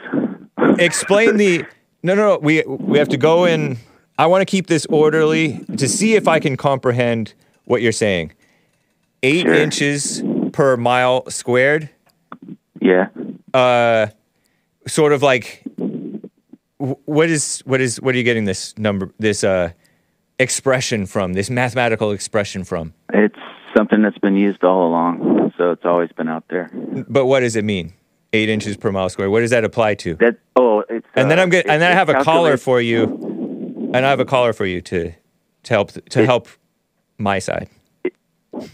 explain 0.80 1.38
the 1.38 1.63
no 2.04 2.15
no 2.15 2.23
no 2.34 2.38
we 2.39 2.63
we 2.63 2.97
have 2.97 3.10
to 3.10 3.17
go 3.17 3.45
in 3.45 3.78
i 4.17 4.25
want 4.25 4.41
to 4.41 4.45
keep 4.45 4.67
this 4.67 4.86
orderly 4.88 5.60
to 5.77 5.88
see 5.88 6.15
if 6.15 6.27
i 6.27 6.39
can 6.39 6.56
comprehend 6.58 7.34
what 7.65 7.82
you're 7.82 7.91
saying 7.91 8.32
eight 9.23 9.43
Sure. 9.43 9.53
inches 9.53 10.23
per 10.53 10.77
mile 10.77 11.30
squared 11.30 11.89
Yeah. 12.82 13.08
uh 13.53 14.08
sort 14.88 15.13
of 15.13 15.21
like 15.23 15.63
what 16.77 17.30
is 17.30 17.62
what 17.65 17.82
is 17.82 17.99
what 18.01 18.13
are 18.15 18.17
you 18.17 18.23
getting 18.23 18.45
this 18.45 18.77
number 18.77 19.12
this 19.19 19.43
uh 19.43 19.71
expression 20.39 21.06
from 21.08 21.34
this 21.34 21.49
mathematical 21.49 22.12
expression 22.12 22.63
from 22.63 22.93
It's 23.13 23.36
something 23.75 24.01
that's 24.03 24.17
been 24.19 24.36
used 24.36 24.63
all 24.63 24.88
along, 24.88 25.51
so 25.58 25.71
it's 25.71 25.84
always 25.86 26.12
been 26.12 26.27
out 26.30 26.43
there. 26.49 26.69
but 27.10 27.25
what 27.25 27.39
does 27.41 27.56
it 27.56 27.63
mean 27.65 27.93
eight 28.34 28.47
inches 28.49 28.77
per 28.77 28.91
mile 28.91 29.10
squared 29.10 29.32
what 29.32 29.39
does 29.41 29.49
that 29.51 29.63
apply 29.63 29.95
to 29.95 30.13
That 30.15 30.38
oh, 30.56 30.84
it's 30.89 31.08
and 31.15 31.30
then 31.32 31.39
uh, 31.39 31.43
i'm 31.43 31.49
good 31.49 31.65
and 31.67 31.82
then 31.82 31.91
i 31.91 31.95
have 31.95 32.10
a 32.10 32.23
caller 32.23 32.58
for 32.58 32.80
you 32.80 33.08
and 33.98 34.06
i 34.06 34.10
have 34.10 34.20
a 34.20 34.26
caller 34.26 34.54
for 34.54 34.66
you 34.66 34.82
to 34.82 35.12
to 35.64 35.74
help 35.74 35.92
to 35.92 36.22
It- 36.22 36.26
help 36.26 36.48
my 37.18 37.40
side 37.40 37.70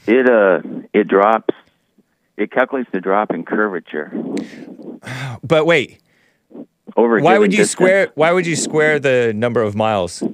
It 0.08 0.30
uh, 0.30 0.62
it 0.94 1.08
drops. 1.08 1.54
It 2.38 2.52
calculates 2.52 2.90
the 2.92 3.00
drop 3.02 3.32
in 3.32 3.44
curvature 3.46 4.12
but 5.44 5.66
wait 5.66 6.00
over. 6.96 7.20
why 7.20 7.38
would 7.40 7.52
you 7.54 7.58
distance. 7.60 7.72
square 7.72 8.12
why 8.16 8.32
would 8.32 8.46
you 8.48 8.56
square 8.56 9.00
the 9.00 9.34
number 9.36 9.62
of 9.62 9.76
miles 9.76 10.22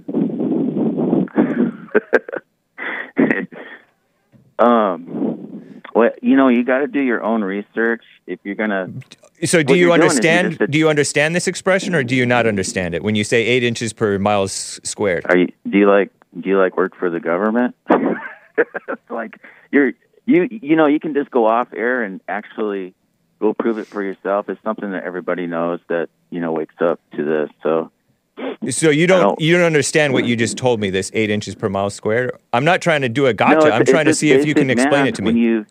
um, 4.60 5.28
well, 5.93 6.12
you 6.21 6.36
know, 6.36 6.47
you 6.47 6.63
got 6.63 6.80
to 6.80 6.88
do 6.88 6.99
your 7.02 7.23
own 7.23 7.43
research 7.43 8.04
if 8.28 8.39
you're 8.43 8.56
gonna. 8.56 8.89
so 9.43 9.63
do 9.63 9.73
you 9.75 9.88
you're 9.88 9.97
doing 9.97 10.10
is 10.12 10.23
you're 10.23 10.34
understand 10.38 10.71
do 10.71 10.78
you 10.78 10.89
understand 10.89 11.36
this 11.36 11.47
expression 11.47 11.95
or 11.95 12.04
do 12.04 12.15
you 12.15 12.25
not 12.25 12.45
understand 12.45 12.93
it 12.95 13.04
when 13.04 13.15
you 13.15 13.23
say 13.23 13.43
eight 13.45 13.63
inches 13.63 13.93
per 13.93 14.17
mile 14.19 14.47
squared 14.47 15.25
Are 15.30 15.38
you? 15.38 15.47
Do 15.69 15.78
you 15.78 15.89
like? 15.89 16.12
Do 16.39 16.47
you 16.49 16.58
like 16.60 16.78
work 16.78 16.95
for 16.95 17.10
the 17.10 17.19
government? 17.19 17.75
like 19.10 19.38
you're 19.71 19.93
you 20.25 20.47
you 20.52 20.75
know 20.75 20.86
you 20.88 20.99
can 20.99 21.13
just 21.13 21.32
go 21.32 21.45
off 21.47 21.67
air 21.75 22.04
and 22.04 22.21
actually 22.28 22.93
go 23.39 23.54
prove 23.54 23.78
it 23.78 23.88
for 23.88 24.04
yourself. 24.04 24.49
It's 24.49 24.62
something 24.63 24.91
that 24.91 25.04
everybody 25.04 25.47
knows 25.47 25.80
that 25.88 26.10
you 26.30 26.39
know 26.39 26.52
wakes 26.52 26.75
up 26.82 26.99
to 27.15 27.23
this. 27.23 27.49
So 27.63 27.91
So 28.69 28.89
you 28.89 29.08
don't, 29.08 29.21
don't- 29.21 29.41
you 29.41 29.56
don't 29.56 29.65
understand 29.65 30.13
what 30.13 30.25
you 30.25 30.36
just 30.36 30.58
told 30.58 30.80
me. 30.80 30.89
This 30.89 31.10
eight 31.13 31.30
inches 31.30 31.56
per 31.56 31.69
mile 31.69 31.89
squared. 31.89 32.32
I'm 32.54 32.65
not 32.65 32.82
trying 32.82 33.02
to 33.02 33.10
do 33.10 33.25
a 33.25 33.34
gotcha. 33.34 33.58
it's- 33.58 33.73
I'm 33.73 33.86
trying 33.86 34.06
to 34.06 34.13
see 34.13 34.32
if 34.32 34.45
you 34.45 34.54
can 34.54 34.69
explain 34.69 35.08
it 35.08 35.15
to 35.15 35.21
me. 35.23 35.65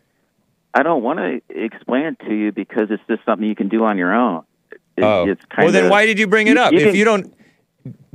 I 0.73 0.83
don't 0.83 1.03
want 1.03 1.19
to 1.19 1.41
explain 1.49 2.05
it 2.05 2.19
to 2.27 2.33
you 2.33 2.51
because 2.51 2.91
it's 2.91 3.03
just 3.07 3.23
something 3.25 3.47
you 3.47 3.55
can 3.55 3.69
do 3.69 3.83
on 3.83 3.97
your 3.97 4.13
own. 4.13 4.43
It- 4.97 5.03
oh, 5.03 5.35
well 5.57 5.71
then 5.71 5.89
why 5.89 6.05
did 6.05 6.19
you 6.19 6.27
bring 6.27 6.47
it 6.47 6.57
up? 6.57 6.73
you 6.73 6.79
if 6.79 6.95
you 6.95 7.05
don't, 7.05 7.33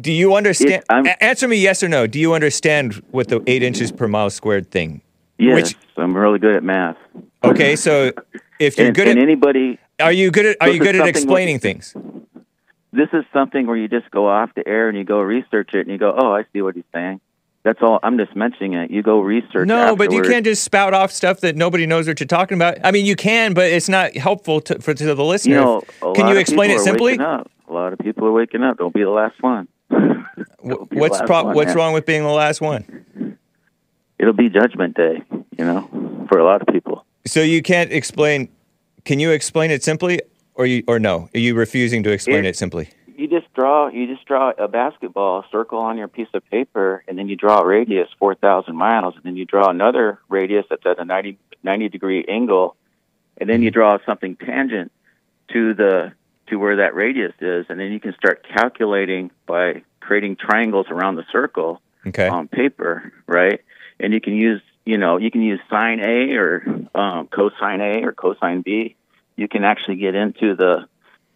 do 0.01 0.13
you 0.13 0.35
understand? 0.35 0.85
It- 0.89 1.17
answer 1.21 1.49
me 1.49 1.57
yes 1.57 1.83
or 1.83 1.89
no. 1.89 2.07
Do 2.07 2.19
you 2.19 2.35
understand 2.35 3.03
what 3.11 3.29
the 3.29 3.43
eight 3.47 3.63
inches 3.63 3.91
per 3.91 4.07
mile 4.07 4.31
squared 4.31 4.71
thing? 4.71 5.01
Yes, 5.39 5.55
which- 5.55 5.77
I'm 5.97 6.17
really 6.17 6.39
good 6.39 6.55
at 6.55 6.63
math. 6.63 6.97
Okay, 7.43 7.77
so 7.77 8.13
if 8.59 8.79
you're 8.79 8.89
and, 8.89 8.97
good 8.97 9.09
at, 9.09 9.19
anybody, 9.19 9.79
are 10.01 10.13
you 10.13 10.31
good 10.31 10.47
at, 10.47 10.57
are 10.61 10.69
you 10.69 10.79
good 10.79 10.97
at 10.97 11.07
explaining 11.07 11.59
things? 11.59 11.95
this 12.95 13.09
is 13.13 13.25
something 13.33 13.67
where 13.67 13.77
you 13.77 13.89
just 13.89 14.11
go 14.11 14.29
off 14.29 14.51
the 14.55 14.67
air 14.67 14.89
and 14.89 14.97
you 14.97 15.05
go 15.05 15.21
research 15.21 15.71
it 15.75 15.81
and 15.81 15.91
you 15.91 15.99
go, 15.99 16.15
oh, 16.17 16.33
I 16.33 16.45
see 16.53 16.63
what 16.63 16.75
he's 16.77 16.85
saying. 16.95 17.21
That's 17.65 17.81
all. 17.83 17.99
I'm 18.03 18.19
just 18.19 18.37
mentioning 18.37 18.75
it. 18.75 18.91
You 18.91 19.03
go 19.03 19.21
research. 19.21 19.67
No, 19.67 19.97
but 19.97 20.13
you 20.13 20.21
can't 20.23 20.45
just 20.45 20.63
spout 20.63 20.93
off 20.93 21.11
stuff 21.11 21.41
that 21.41 21.57
nobody 21.57 21.87
knows 21.87 22.07
what 22.07 22.21
you're 22.21 22.27
talking 22.27 22.57
about. 22.59 22.77
I 22.85 22.91
mean, 22.91 23.07
you 23.07 23.17
can, 23.17 23.55
but 23.55 23.65
it's 23.71 23.89
not 23.89 24.15
helpful 24.17 24.61
to, 24.63 24.81
for 24.83 24.93
to 24.93 25.15
the 25.15 25.25
listener. 25.25 25.55
You 25.55 25.61
know, 25.61 26.13
can 26.15 26.29
you 26.29 26.37
explain 26.37 26.71
it 26.71 26.81
simply? 26.81 27.15
A 27.17 27.43
lot 27.71 27.95
of 27.95 27.99
people 28.01 28.27
are 28.27 28.33
waking 28.33 28.63
up. 28.63 28.77
Don't 28.77 28.93
be 28.93 29.03
the 29.03 29.09
last 29.11 29.43
one. 29.43 29.67
Wh- 29.91 29.95
Don't 30.69 30.91
be 30.91 30.97
the 30.97 31.01
What's 31.01 31.19
last 31.21 31.27
pro- 31.27 31.45
one, 31.45 31.55
What's 31.57 31.69
man. 31.69 31.77
wrong 31.77 31.95
with 31.95 32.05
being 32.05 32.23
the 32.23 32.29
last 32.29 32.61
one? 32.61 33.39
It'll 34.19 34.35
be 34.35 34.51
Judgment 34.51 34.95
Day. 34.97 35.23
You 35.59 35.65
know, 35.65 36.27
for 36.29 36.39
a 36.39 36.45
lot 36.45 36.61
of 36.61 36.67
people. 36.69 37.07
So 37.27 37.41
you 37.41 37.63
can't 37.63 37.91
explain. 37.91 38.51
Can 39.07 39.19
you 39.21 39.31
explain 39.31 39.71
it 39.71 39.83
simply, 39.83 40.21
or 40.55 40.67
you 40.67 40.83
or 40.87 40.99
no? 40.99 41.31
Are 41.35 41.39
you 41.39 41.55
refusing 41.55 42.03
to 42.03 42.11
explain 42.13 42.45
It- 42.45 42.49
it 42.49 42.57
simply? 42.57 42.91
You 43.17 43.29
just 43.29 43.53
draw. 43.55 43.89
You 43.89 44.07
just 44.13 44.27
draw 44.27 44.51
a 44.59 44.69
basketball 44.69 45.45
circle 45.53 45.79
on 45.79 45.97
your 45.99 46.09
piece 46.09 46.29
of 46.35 46.45
paper, 46.51 47.05
and 47.07 47.17
then 47.19 47.29
you 47.29 47.37
draw 47.37 47.61
a 47.61 47.67
radius 47.67 48.09
four 48.19 48.35
thousand 48.35 48.77
miles, 48.77 49.15
and 49.15 49.25
then 49.25 49.37
you 49.37 49.45
draw 49.45 49.69
another 49.71 50.19
radius 50.29 50.67
that's 50.69 50.85
at 50.85 50.99
a 50.99 51.05
90, 51.05 51.39
90 51.63 51.89
degree 51.91 52.25
angle, 52.29 52.77
and 53.39 53.49
then 53.49 53.63
you 53.63 53.71
draw 53.71 53.99
something 54.05 54.37
tangent 54.37 54.91
to 55.53 55.75
the 55.75 56.13
to 56.49 56.57
where 56.57 56.77
that 56.77 56.95
radius 56.95 57.33
is, 57.41 57.67
and 57.69 57.79
then 57.81 57.93
you 57.93 58.01
can 58.01 58.15
start 58.15 58.45
calculating 58.55 59.31
by 59.47 59.83
creating 60.01 60.37
triangles 60.37 60.87
around 60.91 61.17
the 61.17 61.25
circle 61.33 61.81
Okay. 62.07 62.29
on 62.29 62.49
paper, 62.49 63.13
right? 63.27 63.61
And 63.99 64.13
you 64.13 64.21
can 64.21 64.35
use, 64.35 64.61
you 64.85 64.99
know, 64.99 65.17
you 65.17 65.31
can 65.31 65.41
use 65.41 65.59
sine 65.71 66.01
A 66.01 66.35
or 66.35 66.63
um, 66.95 67.29
cosine 67.29 67.81
A 67.81 68.05
or 68.05 68.13
cosine 68.13 68.61
B. 68.61 68.97
You 69.37 69.49
can 69.49 69.65
actually 69.65 69.97
get 69.97 70.15
into 70.15 70.55
the, 70.55 70.87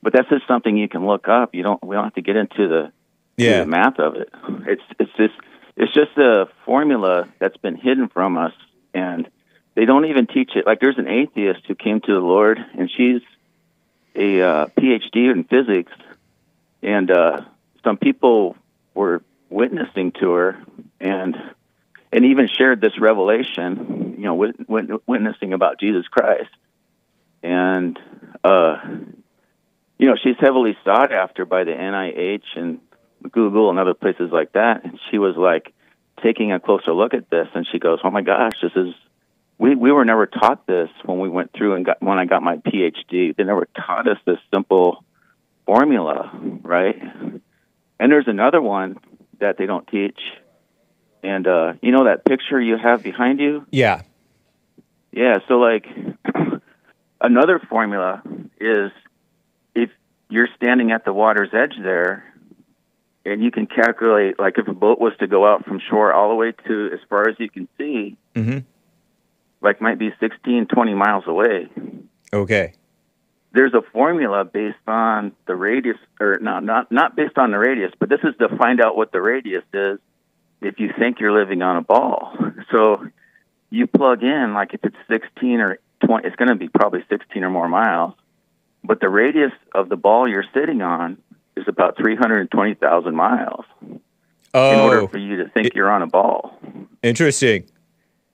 but 0.03 0.13
that's 0.13 0.29
just 0.29 0.47
something 0.47 0.77
you 0.77 0.89
can 0.89 1.07
look 1.07 1.29
up. 1.29 1.55
You 1.55 1.63
don't, 1.63 1.83
we 1.85 1.95
don't 1.97 2.05
have 2.05 2.15
to 2.15 2.23
get 2.23 2.37
into 2.37 2.69
the, 2.69 2.93
yeah. 3.37 3.61
the 3.61 3.67
math 3.67 3.99
of 3.99 4.17
it. 4.17 4.29
It's 4.67 4.83
it's 4.99 5.13
just 5.17 5.35
it's 5.77 5.93
just 5.93 6.17
a 6.19 6.49
formula 6.65 7.29
that's 7.39 7.57
been 7.57 7.77
hidden 7.77 8.09
from 8.09 8.37
us, 8.37 8.53
and 8.95 9.29
they 9.75 9.85
don't 9.85 10.07
even 10.07 10.27
teach 10.27 10.51
it. 10.57 10.67
Like 10.67 10.81
there's 10.81 10.99
an 10.99 11.09
atheist 11.09 11.61
who 11.67 11.75
came 11.75 12.01
to 12.01 12.13
the 12.13 12.21
Lord, 12.21 12.59
and 12.77 12.91
she's 12.91 13.23
a 14.15 14.43
uh, 14.43 14.67
PhD 14.67 15.31
in 15.31 15.45
physics, 15.45 15.93
and 16.83 17.11
uh, 17.11 17.43
some 17.85 17.97
people 17.97 18.57
were 18.95 19.23
witnessing 19.51 20.13
to 20.21 20.33
her, 20.33 20.63
and 21.01 21.37
and 22.13 22.25
even 22.25 22.49
shared 22.49 22.81
this 22.81 22.99
revelation, 22.99 24.15
you 24.19 24.25
know, 24.25 24.35
wit- 24.35 24.69
wit- 24.69 25.07
witnessing 25.07 25.53
about 25.53 25.79
Jesus 25.79 26.09
Christ, 26.09 26.51
and 27.43 27.99
uh, 28.43 28.79
you 29.99 30.07
know, 30.07 30.15
she's 30.23 30.37
heavily 30.39 30.77
sought 30.85 31.13
after 31.13 31.45
by 31.45 31.65
the 31.65 31.73
NIH 31.73 32.57
and 32.57 32.81
Google 33.31 33.71
and 33.71 33.79
other 33.79 33.95
places 33.95 34.31
like 34.33 34.53
that. 34.53 34.85
And 34.85 34.99
she 35.11 35.19
was 35.19 35.37
like 35.37 35.75
taking 36.23 36.53
a 36.53 36.61
closer 36.61 36.93
look 36.93 37.15
at 37.15 37.29
this, 37.31 37.49
and 37.55 37.67
she 37.71 37.79
goes, 37.79 37.99
"Oh 38.03 38.11
my 38.11 38.23
gosh, 38.23 38.55
this 38.63 38.73
is." 38.75 38.95
We 39.59 39.75
we 39.75 39.91
were 39.91 40.05
never 40.05 40.27
taught 40.27 40.69
this 40.69 40.89
when 41.05 41.19
we 41.19 41.29
went 41.29 41.53
through 41.53 41.75
and 41.75 41.85
got 41.85 42.01
when 42.01 42.17
I 42.17 42.27
got 42.27 42.43
my 42.45 42.59
PhD. 42.59 43.35
They 43.37 43.43
never 43.43 43.67
taught 43.77 44.07
us 44.07 44.19
this 44.25 44.39
simple 44.55 45.05
formula, 45.67 46.31
right? 46.63 46.97
And 48.01 48.13
there's 48.13 48.29
another 48.29 48.63
one 48.63 48.99
that 49.41 49.59
they 49.59 49.67
don't 49.67 49.87
teach. 49.89 50.19
And 51.25 51.47
uh, 51.49 51.73
you 51.83 51.91
know 51.91 52.05
that 52.05 52.25
picture 52.25 52.61
you 52.61 52.77
have 52.77 53.03
behind 53.03 53.41
you? 53.41 53.67
Yeah. 53.71 54.03
Yeah, 55.11 55.39
so 55.49 55.55
like 55.55 55.87
another 57.21 57.61
formula 57.69 58.23
is 58.61 58.93
you're 60.29 60.49
standing 60.57 60.93
at 60.93 61.05
the 61.05 61.13
water's 61.13 61.51
edge 61.53 61.75
there 61.83 62.25
and 63.25 63.43
you 63.43 63.51
can 63.51 63.67
calculate 63.67 64.39
like 64.39 64.59
if 64.59 64.69
a 64.69 64.73
boat 64.73 64.99
was 64.99 65.13
to 65.21 65.27
go 65.27 65.47
out 65.47 65.65
from 65.65 65.81
shore 65.89 66.13
all 66.13 66.29
the 66.29 66.35
way 66.35 66.53
to 66.67 66.91
as 66.93 67.01
far 67.09 67.29
as 67.29 67.37
you 67.39 67.49
can 67.49 67.69
see, 67.79 68.17
hmm 68.35 68.59
like 69.61 69.81
might 69.81 69.99
be 69.99 70.11
16, 70.21 70.67
20 70.67 70.95
miles 70.95 71.25
away. 71.27 71.69
Okay. 72.33 72.75
There's 73.53 73.75
a 73.75 73.83
formula 73.93 74.45
based 74.45 74.77
on 74.87 75.33
the 75.47 75.57
radius 75.57 75.97
or 76.21 76.39
not 76.41 76.63
not 76.65 76.93
not 76.93 77.17
based 77.17 77.39
on 77.39 77.51
the 77.51 77.59
radius, 77.59 77.93
but 77.99 78.09
this 78.09 78.21
is 78.23 78.35
to 78.39 78.57
find 78.57 78.81
out 78.81 78.97
what 78.97 79.11
the 79.11 79.21
radius 79.21 79.65
is 79.73 79.99
if 80.61 80.79
you 80.79 80.93
think 80.99 81.19
you're 81.19 81.33
living 81.33 81.63
on 81.63 81.77
a 81.77 81.83
ball. 81.83 82.37
So 82.71 83.09
you 83.71 83.87
plug 83.87 84.23
in 84.23 84.55
like 84.55 84.75
if 84.75 84.81
it's 84.85 84.97
16 85.09 85.61
or 85.61 85.79
20 86.07 86.27
it's 86.27 86.37
going 86.37 86.49
to 86.49 86.55
be 86.55 86.69
probably 86.69 87.05
16 87.09 87.43
or 87.43 87.51
more 87.51 87.69
miles 87.69 88.15
but 88.89 89.01
the 89.01 89.09
radius 89.09 89.53
of 89.75 89.89
the 89.89 89.97
ball 89.97 90.27
you're 90.29 90.45
sitting 90.55 90.83
on 90.83 91.17
is 91.57 91.65
about 91.69 91.97
320,000 91.97 93.15
miles 93.15 93.65
Oh, 94.55 94.73
in 94.73 94.81
order 94.81 95.03
Oh, 95.03 95.07
for 95.09 95.19
you 95.19 95.37
to 95.45 95.49
think 95.51 95.69
it- 95.69 95.75
you're 95.77 95.91
on 95.91 96.03
a 96.03 96.07
ball 96.07 96.59
interesting. 97.03 97.65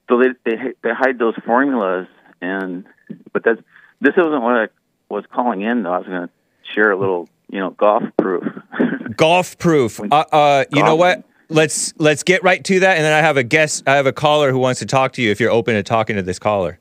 so 0.08 0.18
they 0.18 0.28
they 0.46 0.56
they 0.82 0.90
hide 0.94 1.18
those 1.18 1.34
formulas 1.44 2.06
and 2.40 2.84
but 3.32 3.42
that's 3.44 3.60
this 4.00 4.14
isn't 4.16 4.42
what 4.42 4.56
I 4.56 4.68
was 5.10 5.24
calling 5.32 5.60
in 5.62 5.82
though 5.82 5.92
I 5.92 5.98
was 5.98 6.06
going 6.06 6.28
to 6.28 6.32
share 6.72 6.90
a 6.92 6.96
little 6.98 7.28
you 7.50 7.58
know 7.60 7.70
golf 7.70 8.04
proof 8.16 8.44
Golf 9.16 9.58
proof. 9.58 10.00
Uh, 10.00 10.24
uh, 10.32 10.64
you 10.72 10.82
know 10.82 10.96
what? 10.96 11.22
Let's 11.48 11.92
let's 11.98 12.22
get 12.24 12.42
right 12.42 12.64
to 12.64 12.80
that, 12.80 12.96
and 12.96 13.04
then 13.04 13.12
I 13.12 13.18
have 13.18 13.36
a 13.36 13.44
guest. 13.44 13.86
I 13.86 13.94
have 13.94 14.06
a 14.06 14.12
caller 14.12 14.50
who 14.50 14.58
wants 14.58 14.80
to 14.80 14.86
talk 14.86 15.12
to 15.12 15.22
you. 15.22 15.30
If 15.30 15.38
you're 15.38 15.52
open 15.52 15.74
to 15.74 15.82
talking 15.84 16.16
to 16.16 16.22
this 16.22 16.38
caller, 16.40 16.80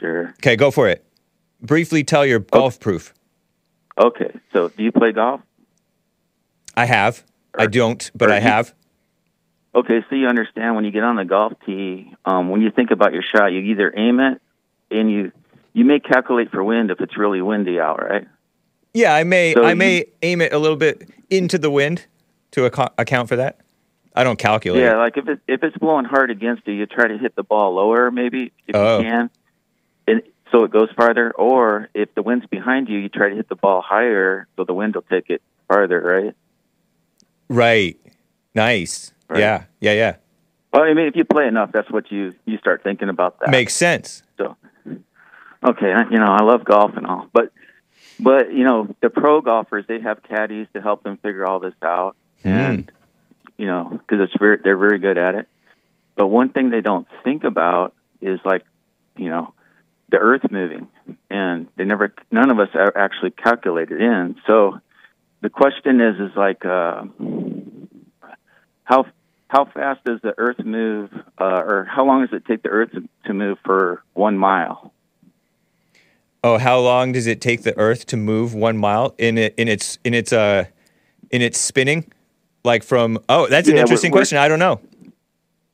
sure 0.00 0.28
okay, 0.40 0.56
go 0.56 0.70
for 0.70 0.88
it. 0.88 1.02
Briefly 1.62 2.04
tell 2.04 2.24
your 2.26 2.38
golf 2.40 2.80
proof. 2.80 3.12
okay 3.98 4.32
so 4.52 4.68
do 4.68 4.82
you 4.82 4.92
play 4.92 5.12
golf 5.12 5.40
I 6.76 6.86
have. 6.86 7.24
I 7.58 7.66
don't, 7.66 8.10
but 8.14 8.30
or 8.30 8.32
I 8.32 8.36
you- 8.36 8.42
have. 8.42 8.72
Okay, 9.74 10.02
so 10.08 10.14
you 10.16 10.28
understand 10.28 10.76
when 10.76 10.84
you 10.84 10.90
get 10.92 11.02
on 11.02 11.16
the 11.16 11.24
golf 11.24 11.52
tee, 11.66 12.14
um, 12.24 12.48
when 12.48 12.62
you 12.62 12.70
think 12.70 12.90
about 12.90 13.12
your 13.12 13.22
shot, 13.22 13.48
you 13.52 13.60
either 13.60 13.92
aim 13.94 14.18
it 14.20 14.40
and 14.90 15.10
you 15.10 15.32
you 15.74 15.84
may 15.84 16.00
calculate 16.00 16.50
for 16.50 16.62
wind 16.64 16.90
if 16.90 17.00
it's 17.00 17.16
really 17.18 17.42
windy 17.42 17.78
out, 17.78 18.02
right? 18.02 18.26
Yeah, 18.94 19.14
I 19.14 19.24
may. 19.24 19.52
So 19.54 19.62
I 19.64 19.70
you- 19.70 19.76
may 19.76 20.04
aim 20.22 20.40
it 20.40 20.52
a 20.52 20.58
little 20.58 20.76
bit 20.76 21.08
into 21.28 21.58
the 21.58 21.70
wind 21.70 22.06
to 22.52 22.66
ac- 22.66 22.90
account 22.98 23.28
for 23.28 23.36
that. 23.36 23.60
I 24.14 24.24
don't 24.24 24.38
calculate. 24.38 24.82
Yeah, 24.82 24.96
like 24.96 25.16
if 25.16 25.28
it 25.28 25.40
if 25.46 25.62
it's 25.62 25.76
blowing 25.76 26.04
hard 26.06 26.30
against 26.30 26.66
you, 26.66 26.72
you 26.74 26.86
try 26.86 27.08
to 27.08 27.18
hit 27.18 27.34
the 27.36 27.42
ball 27.44 27.74
lower, 27.74 28.10
maybe 28.10 28.52
if 28.66 28.74
Oh. 28.74 28.98
you 29.00 29.04
can, 29.04 29.30
so 30.50 30.64
it 30.64 30.70
goes 30.70 30.88
farther. 30.96 31.30
Or 31.32 31.88
if 31.94 32.14
the 32.14 32.22
wind's 32.22 32.46
behind 32.46 32.88
you, 32.88 32.98
you 32.98 33.08
try 33.08 33.30
to 33.30 33.36
hit 33.36 33.48
the 33.48 33.56
ball 33.56 33.82
higher 33.82 34.46
so 34.56 34.64
the 34.64 34.74
wind 34.74 34.94
will 34.94 35.02
take 35.02 35.30
it 35.30 35.42
farther, 35.68 36.00
right? 36.00 36.34
Right. 37.48 37.98
Nice. 38.54 39.12
Right. 39.28 39.40
Yeah. 39.40 39.64
Yeah. 39.80 39.92
Yeah. 39.92 40.16
Well, 40.72 40.82
I 40.82 40.94
mean, 40.94 41.06
if 41.06 41.16
you 41.16 41.24
play 41.24 41.46
enough, 41.46 41.72
that's 41.72 41.90
what 41.90 42.10
you 42.12 42.34
you 42.44 42.58
start 42.58 42.82
thinking 42.84 43.08
about 43.08 43.40
that. 43.40 43.50
Makes 43.50 43.74
sense. 43.74 44.22
So, 44.38 44.56
okay, 45.64 45.94
you 46.10 46.18
know, 46.18 46.26
I 46.26 46.42
love 46.44 46.64
golf 46.64 46.96
and 46.96 47.06
all, 47.06 47.26
but 47.32 47.52
but 48.20 48.52
you 48.52 48.64
know, 48.64 48.94
the 49.02 49.10
pro 49.10 49.40
golfers 49.40 49.84
they 49.88 50.00
have 50.00 50.22
caddies 50.22 50.68
to 50.74 50.80
help 50.80 51.02
them 51.02 51.16
figure 51.16 51.44
all 51.44 51.58
this 51.58 51.74
out, 51.82 52.16
hmm. 52.42 52.48
and 52.48 52.92
you 53.56 53.66
know, 53.66 53.88
because 53.90 54.22
it's 54.24 54.38
very 54.38 54.58
they're 54.62 54.76
very 54.76 55.00
good 55.00 55.18
at 55.18 55.34
it. 55.34 55.48
But 56.14 56.28
one 56.28 56.50
thing 56.50 56.70
they 56.70 56.82
don't 56.82 57.08
think 57.24 57.44
about 57.44 57.94
is 58.20 58.38
like, 58.44 58.64
you 59.16 59.28
know, 59.28 59.54
the 60.10 60.18
Earth 60.18 60.42
moving, 60.50 60.88
and 61.30 61.68
they 61.76 61.84
never 61.84 62.12
none 62.30 62.50
of 62.50 62.58
us 62.58 62.68
actually 62.96 63.30
calculated 63.30 64.00
in. 64.00 64.36
So 64.46 64.80
the 65.40 65.50
question 65.50 66.00
is, 66.00 66.16
is 66.20 66.36
like, 66.36 66.64
uh, 66.64 67.04
how 68.84 69.06
how 69.48 69.64
fast 69.66 70.04
does 70.04 70.20
the 70.22 70.34
Earth 70.38 70.58
move, 70.64 71.10
uh, 71.38 71.44
or 71.64 71.84
how 71.90 72.04
long 72.04 72.20
does 72.24 72.32
it 72.32 72.44
take 72.44 72.62
the 72.62 72.68
Earth 72.68 72.90
to, 73.26 73.32
move 73.34 73.58
for 73.64 74.02
one 74.14 74.36
mile? 74.38 74.92
Oh, 76.42 76.56
how 76.58 76.78
long 76.78 77.12
does 77.12 77.26
it 77.26 77.40
take 77.40 77.62
the 77.62 77.76
Earth 77.78 78.06
to 78.06 78.16
move 78.16 78.54
one 78.54 78.78
mile 78.78 79.14
in 79.18 79.38
it 79.38 79.54
in 79.56 79.68
its 79.68 79.98
in 80.04 80.14
its 80.14 80.32
uh 80.32 80.64
in 81.30 81.42
its 81.42 81.58
spinning? 81.58 82.10
Like 82.64 82.82
from 82.82 83.18
oh, 83.28 83.46
that's 83.48 83.68
an 83.68 83.74
Yeah, 83.74 83.80
we're- 83.80 83.82
interesting 83.82 84.10
we're- 84.12 84.18
question. 84.20 84.38
I 84.38 84.48
don't 84.48 84.58
know. 84.58 84.80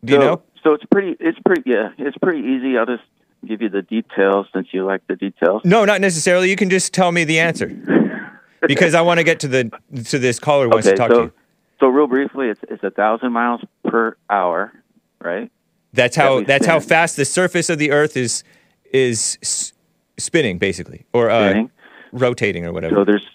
Do 0.05 0.13
you 0.13 0.19
know? 0.19 0.43
So 0.63 0.73
it's 0.73 0.85
pretty. 0.91 1.17
It's 1.21 1.39
pretty. 1.45 1.63
Yeah, 1.67 1.91
it's 1.99 2.17
pretty 2.19 2.41
easy. 2.41 2.77
I'll 2.77 2.87
just 2.87 3.03
give 3.47 3.63
you 3.63 3.69
the 3.69 3.83
details 3.83 4.47
since 4.55 4.69
you 4.73 4.85
like 4.85 5.07
the 5.07 5.17
details. 5.17 5.63
No, 5.65 5.85
not 5.85 6.01
necessarily. 6.01 6.51
You 6.51 6.57
can 6.57 6.71
just 6.71 6.93
tell 6.93 7.13
me 7.13 7.25
the 7.25 7.39
answer. 7.41 7.69
because 8.67 8.95
I 8.95 9.03
want 9.03 9.19
to 9.19 9.25
get 9.25 9.41
to 9.41 9.49
the 9.49 9.71
to 10.07 10.19
this 10.19 10.39
caller 10.39 10.69
wants 10.69 10.87
okay, 10.87 10.95
to 10.95 10.99
talk 10.99 11.11
so 11.11 11.17
to 11.17 11.23
you. 11.25 11.33
so 11.81 11.89
real 11.89 12.07
briefly, 12.07 12.49
it's 12.49 12.61
it's 12.69 12.83
a 12.83 12.91
thousand 12.91 13.33
miles 13.33 13.61
per 13.85 14.17
hour, 14.31 14.73
right? 15.21 15.51
That's 15.93 16.17
how 16.17 16.43
that's 16.43 16.67
how 16.67 16.81
fast 16.81 17.17
the 17.17 17.25
surface 17.25 17.71
of 17.71 17.79
the 17.79 17.91
Earth 17.91 18.17
is 18.17 18.45
is 18.93 19.39
s- 19.43 19.73
spinning, 20.19 20.59
basically, 20.59 21.07
or 21.13 21.31
uh, 21.31 21.51
Spinning. 21.51 21.71
rotating, 22.13 22.67
or 22.67 22.73
whatever. 22.73 22.97
So 22.97 23.05
there's 23.05 23.27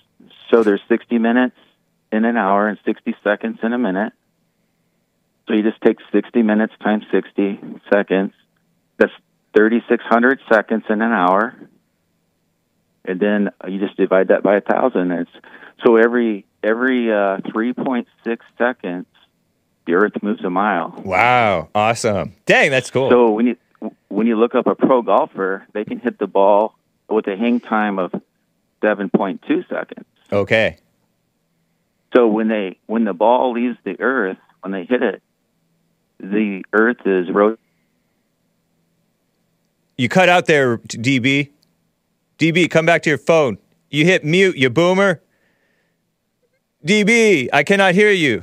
so 0.49 0.63
there's 0.63 0.81
60 0.89 1.17
minutes 1.17 1.55
in 2.11 2.25
an 2.25 2.37
hour 2.37 2.67
and 2.67 2.77
60 2.85 3.15
seconds 3.23 3.59
in 3.63 3.73
a 3.73 3.77
minute. 3.77 4.13
So 5.47 5.53
you 5.53 5.63
just 5.63 5.81
take 5.81 5.97
60 6.11 6.43
minutes 6.43 6.73
times 6.83 7.03
60 7.11 7.59
seconds. 7.91 8.33
That's 8.97 9.11
3,600 9.55 10.39
seconds 10.51 10.83
in 10.89 11.01
an 11.01 11.11
hour. 11.11 11.55
And 13.03 13.19
then 13.19 13.49
you 13.67 13.79
just 13.79 13.97
divide 13.97 14.27
that 14.29 14.43
by 14.43 14.57
a 14.57 14.61
thousand. 14.61 15.11
It's 15.11 15.31
so 15.85 15.95
every 15.97 16.45
every 16.63 17.11
uh, 17.11 17.37
3.6 17.37 18.05
seconds, 18.57 19.07
the 19.87 19.93
Earth 19.93 20.13
moves 20.21 20.43
a 20.43 20.49
mile. 20.51 20.93
wow, 21.03 21.69
awesome! 21.73 22.35
Dang, 22.45 22.69
that's 22.69 22.91
cool. 22.91 23.09
So 23.09 23.31
when 23.31 23.47
you 23.47 23.55
when 24.09 24.27
you 24.27 24.35
look 24.37 24.53
up 24.53 24.67
a 24.67 24.75
pro 24.75 25.01
golfer, 25.01 25.65
they 25.73 25.83
can 25.83 25.97
hit 25.99 26.19
the 26.19 26.27
ball 26.27 26.75
with 27.09 27.25
a 27.27 27.35
hang 27.35 27.59
time 27.59 27.97
of 27.97 28.13
7.2 28.83 29.67
seconds. 29.67 30.05
okay, 30.31 30.77
So 32.15 32.27
when 32.27 32.47
they 32.47 32.77
when 32.85 33.03
the 33.05 33.13
ball 33.13 33.53
leaves 33.53 33.77
the 33.83 33.99
earth, 33.99 34.37
when 34.61 34.71
they 34.71 34.85
hit 34.85 35.01
it, 35.01 35.23
the 36.19 36.63
earth 36.71 36.97
is 37.05 37.31
rotating. 37.31 37.57
You 40.01 40.09
cut 40.09 40.29
out 40.29 40.47
there, 40.47 40.79
DB. 40.79 41.51
DB, 42.39 42.67
come 42.71 42.87
back 42.87 43.03
to 43.03 43.09
your 43.09 43.19
phone. 43.19 43.59
You 43.91 44.03
hit 44.03 44.25
mute, 44.25 44.57
you 44.57 44.71
boomer. 44.71 45.21
DB, 46.83 47.49
I 47.53 47.61
cannot 47.61 47.93
hear 47.93 48.09
you. 48.09 48.41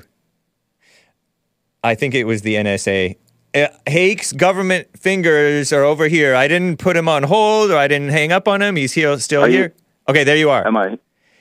I 1.83 1.97
think 1.97 2.15
it 2.15 2.25
was 2.25 2.43
the 2.43 2.55
NSA. 2.55 3.17
Uh, 3.53 3.67
Hake's 3.89 4.33
government 4.33 4.97
fingers 4.97 5.73
are 5.73 5.83
over 5.83 6.07
here. 6.07 6.37
I 6.37 6.47
didn't 6.47 6.79
put 6.79 6.97
him 6.97 7.09
on 7.09 7.25
hold 7.25 7.73
or 7.73 7.77
I 7.77 7.89
didn't 7.89 8.11
hang 8.11 8.31
up 8.31 8.47
on 8.47 8.63
him. 8.63 8.77
He's 8.77 8.93
here, 8.93 9.19
still 9.19 9.43
Are 9.43 9.49
you- 9.49 9.59
here. 9.59 9.75
Okay, 10.09 10.23
there 10.23 10.37
you 10.37 10.51
are. 10.51 10.65
Am 10.65 10.77
I? 10.77 10.97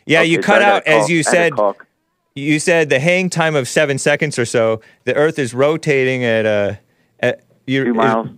yeah, 0.07 0.21
okay, 0.21 0.29
you 0.29 0.39
cut 0.39 0.63
out 0.63 0.87
as 0.87 1.09
you 1.09 1.17
I 1.27 1.35
had 1.35 1.55
to 1.57 1.73
said. 1.75 1.87
You 2.33 2.59
said 2.59 2.89
the 2.89 2.99
hang 2.99 3.29
time 3.29 3.55
of 3.55 3.67
seven 3.67 3.99
seconds 3.99 4.39
or 4.39 4.45
so. 4.45 4.81
The 5.03 5.13
Earth 5.13 5.37
is 5.37 5.53
rotating 5.53 6.23
at 6.23 6.45
a. 6.45 6.79
At, 7.19 7.41
you 7.67 7.83
two 7.83 7.93
miles. 7.93 8.29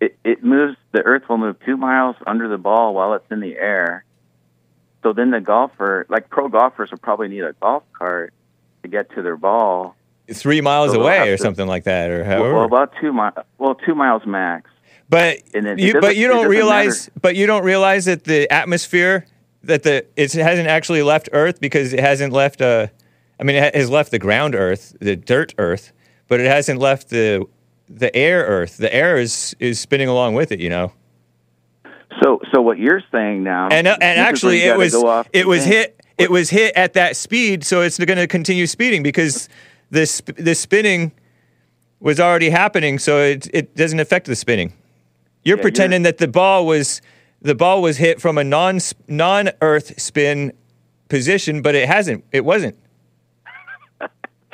It 0.00 0.16
it 0.24 0.42
moves. 0.42 0.76
The 0.92 1.02
earth 1.02 1.28
will 1.28 1.38
move 1.38 1.56
two 1.64 1.76
miles 1.76 2.16
under 2.26 2.48
the 2.48 2.58
ball 2.58 2.94
while 2.94 3.14
it's 3.14 3.30
in 3.30 3.40
the 3.40 3.56
air. 3.56 4.04
So 5.02 5.12
then 5.12 5.30
the 5.30 5.40
golfer, 5.40 6.06
like 6.08 6.28
pro 6.30 6.48
golfers, 6.48 6.90
will 6.90 6.98
probably 6.98 7.28
need 7.28 7.42
a 7.44 7.52
golf 7.54 7.82
cart 7.92 8.32
to 8.82 8.88
get 8.88 9.10
to 9.14 9.22
their 9.22 9.36
ball. 9.36 9.96
three 10.32 10.60
miles 10.60 10.92
So 10.92 11.00
away 11.02 11.28
or 11.30 11.36
to- 11.36 11.42
something 11.42 11.66
like 11.66 11.84
that, 11.84 12.10
or 12.10 12.24
however. 12.24 12.54
well, 12.54 12.64
about 12.64 12.92
two 13.00 13.12
miles. 13.12 13.34
Well, 13.58 13.74
two 13.74 13.94
miles 13.94 14.24
max. 14.26 14.70
But 15.08 15.38
And 15.54 15.66
then 15.66 15.78
you, 15.78 16.00
but 16.00 16.16
you 16.16 16.28
don't 16.28 16.48
realize, 16.48 17.08
matter. 17.08 17.20
but 17.20 17.34
you 17.36 17.46
don't 17.46 17.64
realize 17.64 18.04
that 18.04 18.24
the 18.24 18.48
atmosphere 18.52 19.26
that 19.64 19.82
the 19.82 20.06
it 20.16 20.32
hasn't 20.32 20.68
actually 20.68 21.02
left 21.02 21.28
Earth 21.32 21.60
because 21.60 21.92
it 21.92 22.00
hasn't 22.00 22.32
left 22.32 22.62
uh, 22.62 22.86
I 23.38 23.42
mean, 23.42 23.56
it 23.56 23.74
has 23.74 23.90
left 23.90 24.10
the 24.12 24.18
ground 24.18 24.54
Earth, 24.54 24.94
the 25.00 25.16
dirt 25.16 25.52
Earth, 25.58 25.92
but 26.28 26.40
it 26.40 26.46
hasn't 26.46 26.78
left 26.78 27.08
the 27.10 27.46
the 27.90 28.14
air 28.14 28.44
Earth. 28.44 28.76
The 28.76 28.92
air 28.94 29.18
is 29.18 29.54
is 29.58 29.80
spinning 29.80 30.08
along 30.08 30.34
with 30.34 30.52
it, 30.52 30.60
you 30.60 30.68
know. 30.68 30.92
So 32.22 32.40
so 32.52 32.60
what 32.60 32.78
you're 32.78 33.02
saying 33.12 33.42
now? 33.42 33.68
And 33.68 33.86
uh, 33.86 33.96
and 34.00 34.20
actually, 34.20 34.62
it 34.62 34.76
was 34.76 34.94
it 35.32 35.46
was 35.46 35.64
thing. 35.64 35.72
hit 35.72 36.00
it 36.18 36.30
was 36.30 36.50
hit 36.50 36.74
at 36.76 36.94
that 36.94 37.16
speed, 37.16 37.64
so 37.64 37.82
it's 37.82 37.98
going 37.98 38.18
to 38.18 38.26
continue 38.26 38.66
speeding 38.66 39.02
because 39.02 39.48
this 39.90 40.22
the 40.36 40.54
spinning 40.54 41.12
was 41.98 42.20
already 42.20 42.50
happening, 42.50 42.98
so 42.98 43.18
it 43.18 43.48
it 43.52 43.74
doesn't 43.74 44.00
affect 44.00 44.26
the 44.26 44.36
spinning. 44.36 44.72
You're 45.44 45.56
Yeah, 45.56 45.62
pretending 45.62 46.02
that 46.02 46.18
the 46.18 46.28
ball 46.28 46.66
was 46.66 47.00
the 47.42 47.54
ball 47.54 47.82
was 47.82 47.96
hit 47.96 48.20
from 48.20 48.38
a 48.38 48.44
non 48.44 48.80
non 49.08 49.50
Earth 49.60 50.00
spin 50.00 50.52
position, 51.08 51.62
but 51.62 51.74
it 51.74 51.88
hasn't. 51.88 52.24
It 52.32 52.44
wasn't. 52.44 52.76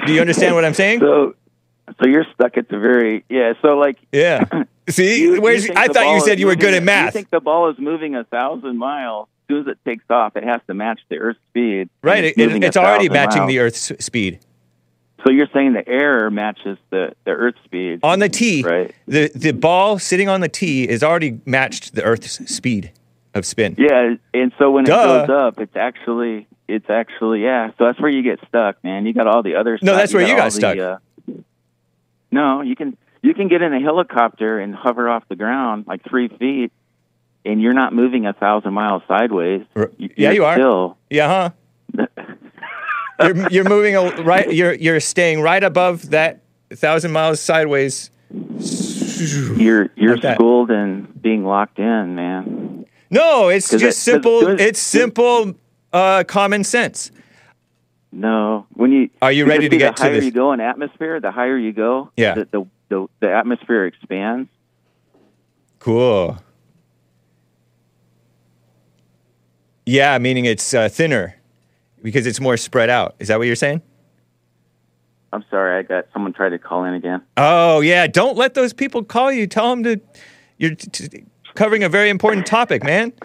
Do 0.07 0.12
you 0.12 0.20
understand 0.20 0.55
what 0.55 0.64
I'm 0.64 0.75
saying? 0.75 1.01
So 1.07 1.35
so 2.01 2.07
you're 2.09 2.27
stuck 2.35 2.57
at 2.57 2.68
the 2.68 2.79
very 2.79 3.25
yeah. 3.29 3.53
So 3.62 3.77
like 3.79 3.99
Yeah. 4.12 4.44
See, 4.88 5.22
You- 5.22 5.35
you 5.49 5.72
I 5.77 5.88
thought 5.88 6.14
you 6.14 6.20
said 6.20 6.38
you 6.38 6.46
were 6.46 6.55
good 6.57 6.75
at 6.75 6.83
math. 6.83 7.07
You 7.07 7.11
think 7.12 7.31
the 7.31 7.40
ball 7.40 7.70
is 7.70 7.79
moving 7.79 8.14
a 8.14 8.25
thousand 8.25 8.79
miles? 8.79 9.29
As 9.49 9.55
soon 9.55 9.61
as 9.62 9.66
it 9.68 9.79
takes 9.85 10.05
off, 10.11 10.37
it 10.37 10.42
has 10.44 10.61
to 10.66 10.75
match 10.75 11.01
the 11.09 11.18
Earth's 11.18 11.38
speed. 11.51 11.88
right. 12.03 12.25
it's 12.25 12.37
It, 12.38 12.64
it's 12.64 12.77
already 12.77 13.09
matching 13.09 13.42
miles. 13.42 13.49
the 13.51 13.59
Earth's 13.61 13.92
speed. 14.05 14.40
So 15.25 15.33
you're 15.33 15.49
saying 15.53 15.72
the 15.72 15.87
air 15.88 16.31
matches 16.31 16.79
the 16.90 17.12
the 17.25 17.33
Earth's 17.33 17.59
speed 17.64 18.01
on 18.05 18.18
the 18.20 18.29
tee, 18.29 18.62
right? 18.62 18.94
the 19.07 19.29
the 19.35 19.53
ball 19.53 19.99
sitting 19.99 20.29
on 20.29 20.40
the 20.40 20.49
tee 20.49 20.88
is 20.88 21.03
already 21.03 21.40
matched 21.46 21.94
the 21.96 22.03
Earth's 22.05 22.33
speed 22.55 22.92
of 23.35 23.44
spin. 23.44 23.75
Yeah, 23.77 24.14
and 24.35 24.53
so 24.59 24.70
when 24.70 24.85
Duh. 24.85 24.92
it 25.25 25.27
goes 25.27 25.37
up, 25.37 25.61
it's 25.61 25.75
actually 25.77 26.46
it's 26.68 26.88
actually 26.90 27.42
yeah. 27.42 27.70
So 27.79 27.87
that's 27.87 28.01
where 28.01 28.11
you 28.11 28.22
get 28.22 28.38
stuck, 28.46 28.83
man. 28.85 29.05
You 29.07 29.14
got 29.14 29.27
all 29.27 29.42
the 29.42 29.57
other. 29.57 29.79
No, 29.83 29.92
side- 29.92 29.99
that's 30.01 30.14
where 30.14 30.22
you 30.22 30.35
got 30.37 30.38
all 30.40 30.44
the, 30.46 30.51
stuck. 30.53 30.79
uh, 30.79 30.99
no, 32.31 32.61
you 32.62 32.77
can 32.77 32.97
you 33.23 33.35
can 33.35 33.49
get 33.49 33.62
in 33.62 33.73
a 33.73 33.81
helicopter 33.81 34.59
and 34.59 34.75
hover 34.75 35.09
off 35.09 35.25
the 35.29 35.37
ground 35.37 35.85
like 35.87 36.03
three 36.09 36.29
feet, 36.29 36.73
and 37.45 37.61
you're 37.61 37.73
not 37.75 37.93
moving 37.93 38.27
a 38.27 38.33
thousand 38.33 38.75
miles 38.75 39.03
sideways. 39.09 39.62
R- 39.75 39.91
You- 39.99 40.11
yeah, 40.17 40.31
you're. 40.33 40.53
Still, 40.55 40.97
Yeah, 41.11 41.51
huh? 41.97 42.07
You're 43.19 43.49
you're 43.49 43.65
moving 43.69 43.97
a, 43.97 44.11
right. 44.25 44.53
You're 44.53 44.75
you're 44.75 45.01
staying 45.01 45.41
right 45.41 45.65
above 45.65 46.11
that 46.11 46.43
thousand 46.71 47.12
miles 47.12 47.41
sideways. 47.41 48.11
you're 48.31 49.89
you're 49.97 50.19
Like 50.19 50.35
schooled 50.35 50.71
in 50.71 51.05
being 51.23 51.45
locked 51.45 51.79
in, 51.79 52.15
man. 52.15 52.85
No, 53.11 53.49
it's 53.49 53.71
just 53.71 53.83
it- 53.85 53.93
simple. 53.95 54.47
It's 54.61 54.79
simple 54.81 55.55
uh, 55.95 56.25
common 56.25 56.62
sense. 56.65 57.11
No, 58.17 58.67
when 58.73 58.93
you 58.93 59.11
Are 59.21 59.31
you 59.31 59.45
ready 59.45 59.69
to 59.69 59.77
get 59.77 59.95
the 59.97 59.97
to 59.97 60.03
higher 60.05 60.15
this? 60.15 60.25
you 60.25 60.31
go 60.31 60.53
in 60.55 60.61
atmosphere, 60.61 61.21
the 61.21 61.31
higher 61.31 61.59
you 61.59 61.75
go. 61.75 62.11
Yeah. 62.17 62.35
the 62.35 62.45
the, 62.51 62.67
the, 62.89 63.07
the 63.21 63.31
atmosphere 63.31 63.85
expands. 63.85 64.49
Cool. 65.81 66.39
Yeah, 69.85 70.17
meaning 70.19 70.47
it's 70.47 70.73
uh, 70.73 70.89
thinner 70.89 71.37
because 72.03 72.27
it's 72.27 72.41
more 72.41 72.57
spread 72.57 72.89
out. 72.89 73.15
Is 73.19 73.29
that 73.29 73.37
what 73.39 73.47
you're 73.47 73.55
saying? 73.55 73.83
I'm 75.35 75.45
sorry, 75.51 75.79
I 75.79 75.83
got 75.83 76.07
someone 76.15 76.33
tried 76.33 76.51
to 76.51 76.59
call 76.59 76.85
in 76.85 76.95
again. 76.95 77.21
Oh 77.37 77.81
yeah, 77.81 78.07
don't 78.07 78.39
let 78.39 78.55
those 78.55 78.73
people 78.73 79.05
call 79.05 79.31
you. 79.31 79.47
Tell 79.47 79.69
them 79.69 79.83
to. 79.85 80.01
You're 80.57 80.75
t- 80.75 81.09
t- 81.09 81.25
covering 81.55 81.85
a 81.85 81.89
very 81.91 82.09
important 82.09 82.47
topic, 82.47 82.83
man. 82.83 83.13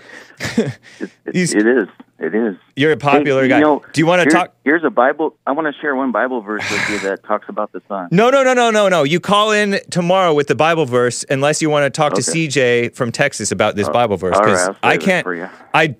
It, 1.23 1.35
He's- 1.35 1.53
it 1.53 1.65
is. 1.65 1.87
It 2.21 2.35
is. 2.35 2.55
You're 2.75 2.91
a 2.91 2.97
popular 2.97 3.41
Hey, 3.41 3.47
guy. 3.49 3.57
you 3.57 3.63
know, 3.63 3.81
Do 3.93 3.99
you 3.99 4.05
want 4.05 4.19
to 4.19 4.23
here's- 4.29 4.33
talk? 4.33 4.53
Here's 4.63 4.83
a 4.83 4.91
Bible. 4.91 5.35
I 5.47 5.53
want 5.53 5.73
to 5.73 5.81
share 5.81 5.95
one 5.95 6.11
Bible 6.11 6.41
verse 6.41 6.61
with 6.69 6.89
you 6.91 6.99
that 7.09 7.23
talks 7.23 7.49
about 7.49 7.71
the 7.71 7.81
sun. 7.87 8.09
No, 8.11 8.29
no, 8.29 8.43
no, 8.43 8.53
no, 8.53 8.69
no, 8.69 8.89
no. 8.89 9.01
You 9.03 9.19
call 9.19 9.51
in 9.51 9.79
tomorrow 9.89 10.31
with 10.31 10.45
the 10.45 10.53
Bible 10.53 10.85
verse, 10.85 11.25
unless 11.31 11.63
you 11.63 11.71
want 11.71 11.85
to 11.85 11.89
talk 11.89 12.13
to 12.13 12.21
CJ 12.21 12.89
from 12.95 13.11
Texas 13.11 13.51
about 13.51 13.75
this 13.75 13.89
Bible 13.89 14.17
verse. 14.17 14.35
all 14.35 14.41
right, 14.45 14.55
'cause 14.55 14.67
I'll 14.83 14.91
I 14.91 14.97
can't. 14.97 15.23
for 15.23 15.33
you. 15.33 15.49
I 15.73 15.95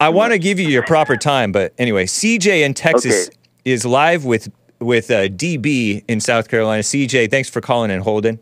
I 0.00 0.10
want 0.10 0.32
to 0.32 0.38
give 0.38 0.60
you 0.60 0.68
your 0.68 0.84
proper 0.84 1.16
time, 1.16 1.50
but 1.50 1.74
anyway, 1.78 2.06
CJ 2.06 2.62
in 2.62 2.72
Texas 2.72 3.26
Okay. 3.26 3.36
is 3.64 3.84
live 3.84 4.24
with 4.24 4.48
with 4.80 5.10
uh, 5.10 5.26
DB 5.26 6.04
in 6.06 6.20
South 6.20 6.48
Carolina. 6.48 6.84
CJ, 6.84 7.28
thanks 7.28 7.50
for 7.50 7.60
calling 7.60 7.90
and 7.90 8.04
holding. 8.04 8.38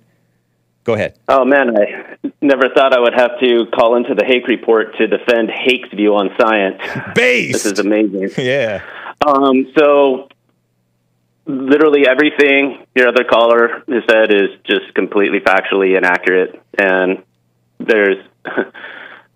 Go 0.85 0.93
ahead. 0.93 1.15
Oh 1.29 1.47
man, 1.47 1.71
I 1.75 2.06
never 2.41 2.69
thought 2.75 2.93
I 2.93 3.01
would 3.01 3.15
have 3.15 3.39
to 3.41 3.67
call 3.75 3.97
into 3.97 4.15
the 4.15 4.25
Hake 4.25 4.47
Report 4.49 4.97
to 4.99 5.07
defend 5.07 5.51
Hake's 5.51 5.89
view 5.91 6.15
on 6.15 6.31
science. 6.39 6.81
Based. 7.15 7.53
This 7.65 7.67
is 7.67 7.79
amazing. 7.79 8.31
yeah. 8.39 8.83
Um, 9.27 9.73
so, 9.77 10.29
literally 11.47 12.07
everything 12.07 12.85
your 12.95 13.09
other 13.09 13.25
caller 13.25 13.83
has 13.89 14.03
said 14.11 14.33
is 14.33 14.51
just 14.65 14.95
completely 14.95 15.41
factually 15.41 15.97
inaccurate, 15.97 16.61
and 16.79 17.23
there's. 17.79 18.25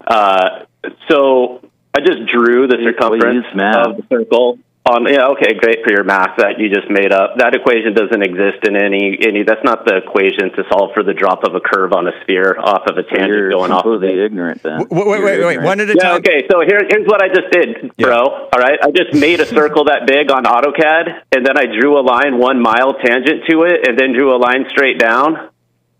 Uh, 0.07 0.65
so 1.09 1.61
I 1.95 2.01
just 2.01 2.27
drew 2.27 2.67
the 2.67 2.79
Well, 2.79 2.87
circumference 2.87 3.45
used 3.45 3.55
math. 3.55 3.87
of 3.87 3.97
the 3.99 4.03
circle. 4.09 4.59
On, 4.87 5.05
yeah, 5.05 5.29
okay, 5.37 5.53
great 5.61 5.85
for 5.85 5.93
your 5.93 6.05
math 6.05 6.39
that 6.41 6.57
you 6.59 6.73
just 6.73 6.89
made 6.89 7.13
up. 7.13 7.37
That 7.37 7.55
equation 7.55 7.93
doesn't 7.93 8.23
exist 8.25 8.65
in 8.65 8.75
any 8.81 9.13
any. 9.21 9.45
That's 9.45 9.63
not 9.63 9.85
the 9.85 10.01
equation 10.01 10.51
to 10.57 10.65
solve 10.73 10.97
for 10.97 11.03
the 11.05 11.13
drop 11.13 11.45
of 11.45 11.55
a 11.55 11.61
curve 11.61 11.93
on 11.93 12.09
a 12.09 12.13
sphere 12.25 12.57
off 12.59 12.89
of 12.89 12.97
a 12.97 13.05
tangent 13.05 13.29
You're 13.29 13.51
going 13.53 13.73
off. 13.73 13.85
Of 13.85 14.01
completely 14.01 14.19
it. 14.25 14.33
ignorant 14.33 14.63
then. 14.65 14.89
Wait, 14.89 15.07
wait, 15.07 15.07
wait, 15.07 15.23
wait. 15.23 15.37
ignorant. 15.61 15.63
One 15.69 15.81
at 15.81 15.91
a 15.91 15.95
Yeah, 15.95 16.03
time. 16.17 16.25
okay. 16.25 16.49
So 16.51 16.65
here, 16.65 16.81
here's 16.89 17.07
what 17.07 17.21
I 17.23 17.29
just 17.29 17.53
did, 17.53 17.93
Yeah. 18.01 18.07
bro. 18.09 18.49
All 18.49 18.59
right, 18.59 18.81
I 18.83 18.91
just 18.91 19.13
made 19.13 19.41
a 19.41 19.47
circle 19.47 19.85
that 19.85 20.07
big 20.09 20.33
on 20.33 20.45
AutoCAD, 20.49 21.37
and 21.37 21.45
then 21.45 21.59
I 21.61 21.67
drew 21.69 22.01
a 22.01 22.03
line 22.03 22.39
one 22.39 22.59
mile 22.61 22.95
tangent 23.05 23.45
to 23.51 23.65
it, 23.69 23.87
and 23.87 23.99
then 23.99 24.15
drew 24.17 24.35
a 24.35 24.41
line 24.41 24.65
straight 24.71 24.99
down. 24.99 25.51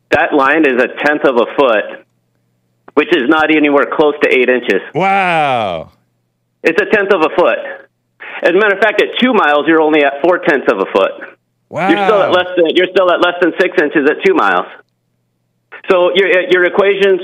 That 0.09 0.33
line 0.33 0.65
is 0.67 0.81
a 0.83 0.89
tenth 1.05 1.25
of 1.29 1.37
a 1.37 1.47
foot, 1.55 2.07
which 2.95 3.15
is 3.15 3.29
not 3.29 3.55
anywhere 3.55 3.93
close 3.93 4.15
to 4.23 4.29
eight 4.33 4.49
inches. 4.49 4.81
Wow. 4.95 5.93
It's 6.65 6.81
a 6.81 6.87
tenth 6.87 7.13
of 7.13 7.21
a 7.21 7.37
foot. 7.37 7.59
As 8.43 8.51
a 8.51 8.59
matter 8.59 8.75
of 8.77 8.81
fact, 8.81 9.01
at 9.03 9.19
two 9.21 9.33
miles, 9.35 9.67
you're 9.67 9.81
only 9.83 10.03
at 10.05 10.21
four 10.23 10.39
tenths 10.39 10.67
of 10.71 10.79
a 10.81 10.87
foot. 10.93 11.37
Wow. 11.69 11.89
You're 11.89 12.05
still 12.07 12.23
at 12.23 12.33
less 12.33 12.49
than 12.57 12.67
you're 12.75 12.91
still 12.91 13.11
at 13.13 13.21
less 13.21 13.35
than 13.41 13.53
six 13.61 13.77
inches 13.81 14.09
at 14.11 14.25
two 14.25 14.35
miles. 14.35 14.67
So 15.91 16.11
your 16.15 16.29
your 16.51 16.65
equations 16.65 17.21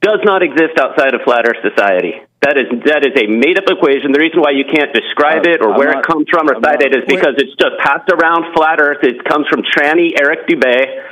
does 0.00 0.20
not 0.24 0.42
exist 0.42 0.78
outside 0.80 1.14
of 1.14 1.22
flat 1.22 1.44
Earth 1.46 1.60
society. 1.62 2.14
That 2.42 2.56
is 2.56 2.66
that 2.86 3.04
is 3.04 3.12
a 3.20 3.26
made 3.26 3.58
up 3.58 3.64
equation. 3.68 4.12
The 4.12 4.20
reason 4.20 4.40
why 4.40 4.52
you 4.52 4.64
can't 4.64 4.92
describe 4.94 5.46
Uh, 5.46 5.50
it 5.50 5.60
or 5.60 5.72
I'm 5.72 5.78
where 5.78 5.90
not- 5.92 6.04
it 6.04 6.06
comes 6.06 6.26
from 6.30 6.48
or 6.48 6.56
I'm 6.56 6.62
cite 6.62 6.80
not- 6.80 6.92
it 6.92 6.96
is 6.96 7.04
because 7.06 7.34
it's 7.38 7.54
just 7.60 7.76
passed 7.78 8.08
around 8.12 8.54
flat 8.54 8.80
Earth. 8.80 9.02
It 9.02 9.24
comes 9.24 9.46
from 9.48 9.62
tranny 9.62 10.12
Eric 10.18 10.46
Dubay. 10.48 11.02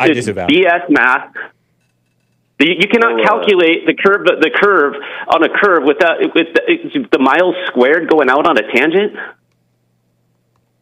I 0.00 0.06
it's 0.06 0.16
disavow. 0.16 0.46
BS 0.46 0.90
math. 0.90 1.30
You, 2.64 2.72
you 2.80 2.88
cannot 2.88 3.20
uh, 3.20 3.24
calculate 3.24 3.84
the 3.86 3.92
curve 3.94 4.24
the 4.24 4.50
curve 4.50 4.94
on 5.28 5.44
a 5.44 5.48
curve 5.52 5.84
without 5.84 6.18
with 6.34 6.48
the, 6.56 7.06
the 7.12 7.18
miles 7.18 7.54
squared 7.66 8.08
going 8.08 8.30
out 8.30 8.46
on 8.48 8.56
a 8.56 8.62
tangent. 8.72 9.12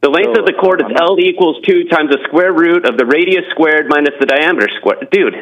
The 0.02 0.10
length 0.10 0.34
So, 0.34 0.40
of 0.42 0.46
the 0.46 0.52
chord 0.54 0.80
is 0.80 0.86
L 0.98 1.18
equals 1.18 1.58
two 1.66 1.84
times 1.84 2.10
the 2.10 2.18
square 2.26 2.52
root 2.52 2.86
of 2.88 2.96
the 2.96 3.06
radius 3.06 3.44
squared 3.50 3.86
minus 3.88 4.14
the 4.18 4.26
diameter 4.26 4.68
squared. 4.78 5.08
Dude, 5.10 5.34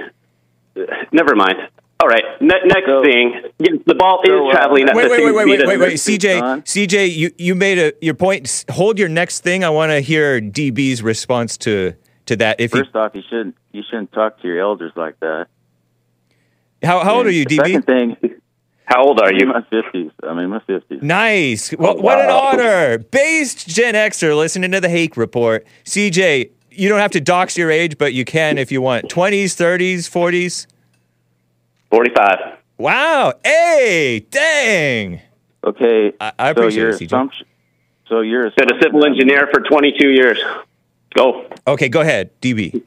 never 1.13 1.35
mind. 1.35 1.57
All 2.01 2.09
right, 2.09 2.25
ne- 2.41 2.65
next 2.65 2.87
So- 2.87 3.03
thing. 3.03 3.43
Yes, 3.59 3.77
the 3.85 3.95
ball 3.95 4.21
So, 4.25 4.49
is 4.49 4.55
uh, 4.55 4.57
traveling 4.57 4.89
at 4.89 4.95
Wait, 4.97 5.05
the 5.05 5.11
wait, 5.11 5.17
same 5.19 5.27
wait, 5.27 5.35
wait, 5.35 5.43
speed 5.43 5.51
wait, 5.51 5.61
as 5.61 5.69
wait, 5.69 5.81
wait. 5.81 5.95
CJ, 5.99 6.39
Son. 6.41 6.63
CJ, 6.63 7.15
you, 7.15 7.31
you 7.37 7.55
made 7.55 7.79
a 7.79 7.93
your 8.01 8.15
point. 8.15 8.65
Hold 8.71 8.99
your 8.99 9.09
next 9.11 9.41
thing. 9.41 9.65
I 9.65 9.71
want 9.71 9.93
to 9.93 10.01
hear 10.01 10.41
DB's 10.41 11.03
response 11.03 11.59
to 11.59 11.95
to 12.27 12.37
that. 12.37 12.59
If 12.61 12.75
you, 12.75 12.81
First 12.85 12.97
off, 12.97 13.13
you 13.15 13.23
shouldn't 13.29 13.57
you 13.73 13.83
shouldn't 13.89 14.13
talk 14.13 14.41
to 14.41 14.49
your 14.49 14.61
elders 14.61 14.93
like 14.97 15.21
that. 15.21 15.49
How 16.83 17.01
how 17.05 17.17
old 17.17 17.27
are 17.27 17.31
you, 17.31 17.45
DB? 17.47 17.57
Second 17.57 17.83
thing, 17.87 18.17
How 18.85 19.03
old 19.05 19.21
are 19.21 19.29
I'm 19.29 19.35
in 19.35 19.41
you? 19.41 19.47
my 19.47 19.63
fifties. 19.71 20.11
I'm 20.23 20.39
in 20.39 20.51
my 20.51 20.61
fifties. 20.61 21.01
Nice. 21.03 21.73
Well, 21.77 21.97
Oh, 21.99 22.01
What 22.01 22.21
an 22.21 22.31
honor. 22.31 22.99
Based 22.99 23.69
Gen 23.69 23.95
Xer 23.95 24.37
listening 24.37 24.73
to 24.73 24.81
the 24.81 24.89
Hake 24.89 25.17
Report. 25.17 25.67
CJ, 25.85 26.51
you 26.71 26.89
don't 26.89 27.01
have 27.01 27.13
to 27.13 27.21
dox 27.21 27.57
your 27.59 27.71
age, 27.71 27.99
but 27.99 28.15
you 28.15 28.25
can 28.25 28.59
if 28.59 28.73
you 28.73 28.81
want. 28.83 29.09
20s, 29.09 29.55
30s, 29.57 30.09
40s. 30.11 30.67
Forty-five. 31.91 32.39
Wow. 32.79 33.35
Hey, 33.45 34.25
dang. 34.31 35.21
Okay. 35.65 36.13
I- 36.21 36.33
I 36.39 36.47
so 36.49 36.61
appreciate 36.61 36.81
your 36.83 36.91
it, 36.91 36.95
CJ. 37.01 37.07
assumption. 37.07 37.47
So 38.09 38.21
your 38.21 38.51
Been 38.57 38.73
a 38.77 38.83
civil 38.83 39.05
engineer 39.05 39.49
for 39.53 39.61
twenty-two 39.61 40.09
years. 40.11 40.39
Go. 41.15 41.45
Okay, 41.67 41.89
go 41.89 42.01
ahead, 42.01 42.31
DB. 42.41 42.83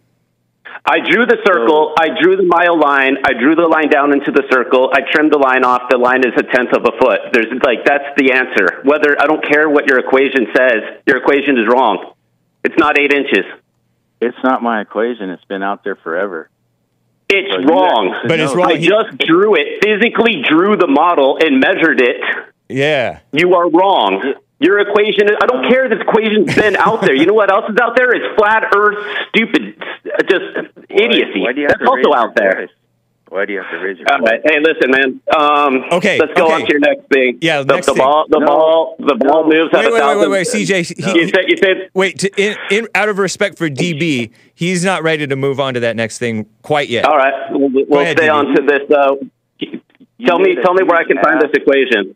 I 0.85 0.99
drew 0.99 1.25
the 1.25 1.37
circle. 1.45 1.93
I 1.99 2.09
drew 2.19 2.35
the 2.35 2.43
mile 2.43 2.77
line. 2.77 3.17
I 3.25 3.33
drew 3.33 3.55
the 3.55 3.67
line 3.67 3.89
down 3.89 4.11
into 4.11 4.31
the 4.31 4.43
circle. 4.51 4.89
I 4.93 5.01
trimmed 5.11 5.31
the 5.31 5.37
line 5.37 5.63
off. 5.63 5.83
The 5.89 5.97
line 5.97 6.21
is 6.25 6.33
a 6.37 6.43
tenth 6.43 6.73
of 6.75 6.83
a 6.85 6.97
foot. 6.99 7.19
There's 7.31 7.47
like 7.63 7.85
that's 7.85 8.11
the 8.17 8.33
answer. 8.33 8.81
Whether 8.83 9.15
I 9.19 9.25
don't 9.27 9.43
care 9.45 9.69
what 9.69 9.87
your 9.87 9.99
equation 9.99 10.47
says, 10.55 11.01
your 11.07 11.17
equation 11.17 11.57
is 11.57 11.67
wrong. 11.71 12.13
It's 12.63 12.77
not 12.77 12.99
eight 12.99 13.13
inches. 13.13 13.45
It's 14.21 14.37
not 14.43 14.61
my 14.61 14.81
equation. 14.81 15.29
It's 15.29 15.43
been 15.45 15.63
out 15.63 15.83
there 15.83 15.95
forever. 15.95 16.49
It's 17.29 17.51
So 17.51 17.63
wrong. 17.63 18.13
actually 18.13 18.27
But 18.27 18.39
it's 18.39 18.55
wrong. 18.55 18.71
I 18.71 18.77
just 18.77 19.17
drew 19.19 19.55
it, 19.55 19.83
physically 19.83 20.43
drew 20.47 20.75
the 20.77 20.87
model 20.87 21.37
and 21.41 21.59
measured 21.59 21.99
it. 22.01 22.21
Yeah. 22.69 23.19
You 23.31 23.55
are 23.55 23.69
wrong. 23.69 24.33
Your 24.63 24.79
equation, 24.79 25.27
I 25.29 25.45
don't 25.45 25.67
care 25.69 25.85
if 25.85 25.91
this 25.91 25.99
equation's 26.07 26.55
been 26.55 26.77
out 26.77 27.01
there. 27.01 27.13
You 27.13 27.25
know 27.25 27.33
what 27.33 27.51
else 27.51 27.65
is 27.69 27.75
out 27.81 27.97
there? 27.97 28.11
It's 28.15 28.33
flat 28.39 28.63
earth, 28.75 28.95
stupid, 29.29 29.75
just 30.29 30.71
idiocy. 30.89 31.41
Why 31.41 31.51
do 31.51 31.59
you 31.61 31.67
have 31.67 31.79
That's 31.79 31.89
also 31.89 32.13
out 32.15 32.33
there. 32.35 32.61
voice? 32.61 32.69
Why 33.27 33.45
do 33.45 33.51
you 33.53 33.61
have 33.63 33.71
to 33.71 33.77
raise 33.79 33.97
your 33.97 34.07
All 34.13 34.19
voice? 34.19 34.29
right. 34.29 34.41
Hey, 34.45 34.59
listen, 34.61 34.91
man. 34.91 35.21
Um, 35.35 35.83
Okay, 35.97 36.17
Let's 36.19 36.33
go 36.37 36.45
okay. 36.45 36.53
on 36.53 36.61
to 36.61 36.67
your 36.69 36.79
next 36.79 37.07
thing. 37.11 37.39
Yeah, 37.41 37.63
the, 37.63 37.73
next 37.73 37.87
the 37.87 37.93
thing. 37.93 38.03
ball. 38.03 38.25
The 38.29 38.39
No. 38.39 38.45
ball. 38.45 38.95
The 38.99 39.15
ball 39.15 39.43
No. 39.43 39.49
moves 39.49 39.73
at 39.73 39.79
Wait, 39.79 39.87
a 39.87 39.91
wait, 39.91 40.03
wait, 40.05 40.17
wait, 40.19 40.29
wait, 40.29 40.47
CJ. 40.47 40.83
He, 40.83 41.19
You 41.19 41.27
said. 41.27 41.43
You 41.47 41.57
said. 41.57 41.89
wait, 41.93 42.19
to, 42.19 42.29
in, 42.41 42.55
in, 42.71 42.87
out 42.95 43.09
of 43.09 43.17
respect 43.17 43.57
for 43.57 43.67
DB, 43.69 44.29
he's 44.55 44.85
not 44.85 45.03
ready 45.03 45.25
to 45.27 45.35
move 45.35 45.59
on 45.59 45.73
to 45.73 45.79
that 45.81 45.95
next 45.97 46.19
thing 46.19 46.45
quite 46.61 46.87
yet. 46.89 47.05
All 47.05 47.17
right. 47.17 47.33
We'll, 47.51 47.69
we'll 47.89 47.99
ahead, 48.01 48.17
stay 48.17 48.27
DB. 48.27 48.33
on 48.33 48.45
to 48.55 48.61
this. 48.61 48.89
Uh, 48.89 49.15
tell 50.25 50.39
me. 50.39 50.55
Tell 50.63 50.73
me 50.75 50.83
where 50.83 50.99
I 50.99 51.03
huge 51.03 51.17
can 51.17 51.17
find 51.23 51.41
this 51.41 51.51
equation. 51.53 52.15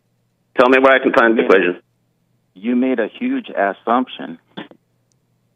Tell 0.58 0.68
me 0.70 0.78
where 0.78 0.94
I 0.94 0.98
can 1.00 1.12
find 1.12 1.36
the 1.36 1.42
You 1.42 1.48
made 1.48 1.54
a- 1.58 1.62
equation. 1.66 1.82
You 2.58 2.76
made 2.76 2.98
a 2.98 3.08
huge 3.08 3.48
assumption 3.50 4.38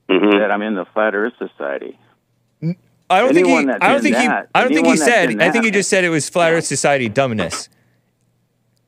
hmm 0.08 0.30
that 0.38 0.50
I'm 0.50 0.62
in 0.62 0.74
the 0.74 0.84
Flat 0.94 1.14
Earth 1.14 1.32
Society. 1.38 1.98
I 3.10 3.20
don't 3.20 3.34
think 3.34 3.46
he. 3.46 3.52
Anyone 3.52 3.66
that 3.66 3.82
I 3.82 3.88
don't 3.88 3.96
did 4.02 4.02
think 4.04 4.16
he. 4.16 4.26
that- 4.26 4.48
I 4.54 4.62
don't 4.62 4.72
think 4.72 4.86
he 4.86 4.96
said. 4.96 5.40
I 5.40 5.50
think 5.50 5.64
he 5.64 5.70
just 5.70 5.90
said 5.90 6.04
it 6.04 6.08
was 6.10 6.28
flat 6.28 6.52
Earth 6.52 6.64
Society 6.64 7.08
dumbness. 7.08 7.68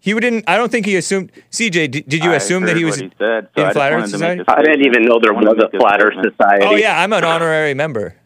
He 0.01 0.13
didn't. 0.13 0.45
I 0.47 0.57
don't 0.57 0.71
think 0.71 0.87
he 0.87 0.97
assumed. 0.97 1.33
CJ, 1.51 1.91
did, 1.91 2.09
did 2.09 2.23
you 2.25 2.33
I 2.33 2.37
assume 2.37 2.65
that 2.65 2.77
he 2.77 2.85
was? 2.85 2.97
he 2.97 3.11
said, 3.19 3.49
so 3.57 3.63
in 3.63 3.69
I 3.69 3.73
Flat 3.73 3.93
Earth 3.93 4.01
wanted 4.01 4.13
to 4.13 4.19
make 4.19 4.39
Society? 4.41 4.69
I 4.69 4.73
didn't 4.73 4.87
even 4.87 5.03
know 5.05 5.19
there 5.21 5.33
was 5.35 5.59
a 5.59 5.79
flat 5.79 6.03
Earth 6.03 6.15
society. 6.23 6.65
Oh 6.67 6.77
yeah, 6.77 7.01
I'm 7.01 7.13
an 7.13 7.25
honorary 7.25 7.75
member. 7.75 8.15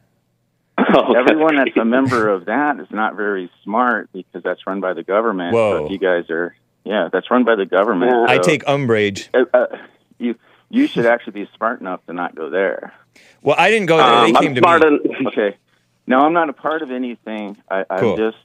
Oh, 0.80 1.12
Everyone 1.12 1.56
that's 1.56 1.76
a 1.76 1.84
member 1.84 2.28
of 2.32 2.44
that 2.46 2.78
is 2.78 2.86
not 2.92 3.16
very 3.16 3.50
smart 3.64 4.08
because 4.12 4.44
that's 4.44 4.64
run 4.64 4.80
by 4.80 4.94
the 4.94 5.02
government. 5.02 5.52
Whoa. 5.52 5.82
But 5.82 5.90
you 5.90 5.98
guys 5.98 6.30
are, 6.30 6.54
yeah, 6.88 7.08
that's 7.12 7.30
run 7.30 7.44
by 7.44 7.54
the 7.54 7.66
government. 7.66 8.10
Yeah. 8.12 8.34
I 8.34 8.38
take 8.38 8.62
umbrage. 8.66 9.28
uh, 9.34 9.44
uh, 9.54 9.66
you 10.18 10.34
you 10.70 10.86
should 10.86 11.06
actually 11.06 11.34
be 11.44 11.48
smart 11.56 11.80
enough 11.80 12.04
to 12.06 12.12
not 12.12 12.34
go 12.34 12.50
there. 12.50 12.92
Well, 13.42 13.56
I 13.58 13.70
didn't 13.70 13.86
go 13.86 13.96
there. 13.98 14.06
Um, 14.06 14.32
they 14.32 14.38
came 14.40 14.48
I'm 14.50 14.54
to 14.54 14.60
smart. 14.60 14.82
me. 14.82 14.86
en- 15.20 15.26
Okay. 15.28 15.56
No, 16.06 16.20
I'm 16.20 16.32
not 16.32 16.48
a 16.48 16.52
part 16.54 16.82
of 16.82 16.90
anything. 16.90 17.56
I, 17.70 17.84
I'm 17.90 17.98
Cool. 18.00 18.16
just 18.16 18.38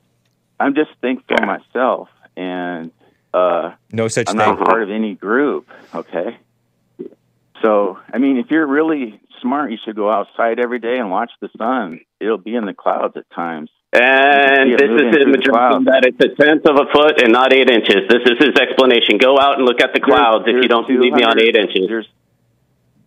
I'm 0.59 0.75
just 0.75 0.91
thankful 1.01 1.37
myself, 1.45 2.09
and 2.37 2.91
uh, 3.33 3.71
No 3.91 4.07
such 4.09 4.29
I'm 4.29 4.37
thing. 4.37 4.45
not 4.57 4.59
part 4.65 4.83
of 4.83 4.89
any 4.91 5.15
group. 5.15 5.67
Okay. 5.95 6.37
So, 7.61 7.97
I 8.13 8.17
mean, 8.17 8.37
if 8.37 8.51
you're 8.51 8.67
really 8.67 9.21
smart, 9.41 9.71
you 9.71 9.77
should 9.83 9.95
go 9.95 10.11
outside 10.11 10.59
every 10.59 10.79
day 10.79 10.97
and 10.97 11.09
watch 11.09 11.31
the 11.39 11.49
sun. 11.57 12.01
It'll 12.19 12.37
be 12.37 12.55
in 12.55 12.65
the 12.65 12.73
clouds 12.73 13.15
at 13.15 13.29
times. 13.31 13.69
And 13.95 14.73
this 14.73 14.89
is 14.89 15.01
him 15.01 15.11
through 15.13 15.31
the 15.33 15.39
addressing 15.39 15.83
that 15.85 16.01
it's 16.05 16.19
a 16.19 16.29
tenth 16.41 16.65
of 16.65 16.75
a 16.77 16.91
foot 16.91 17.21
and 17.21 17.31
not 17.31 17.53
eight 17.53 17.69
inches. 17.69 18.07
This 18.09 18.23
is 18.25 18.37
his 18.39 18.55
explanation. 18.59 19.17
Go 19.19 19.37
out 19.39 19.57
and 19.57 19.65
look 19.65 19.81
at 19.81 19.93
the 19.93 19.99
clouds 19.99 20.45
if 20.47 20.55
you 20.61 20.67
don't 20.67 20.87
believe 20.87 21.13
me 21.13 21.23
on 21.23 21.39
eight 21.39 21.55
inches. 21.55 22.07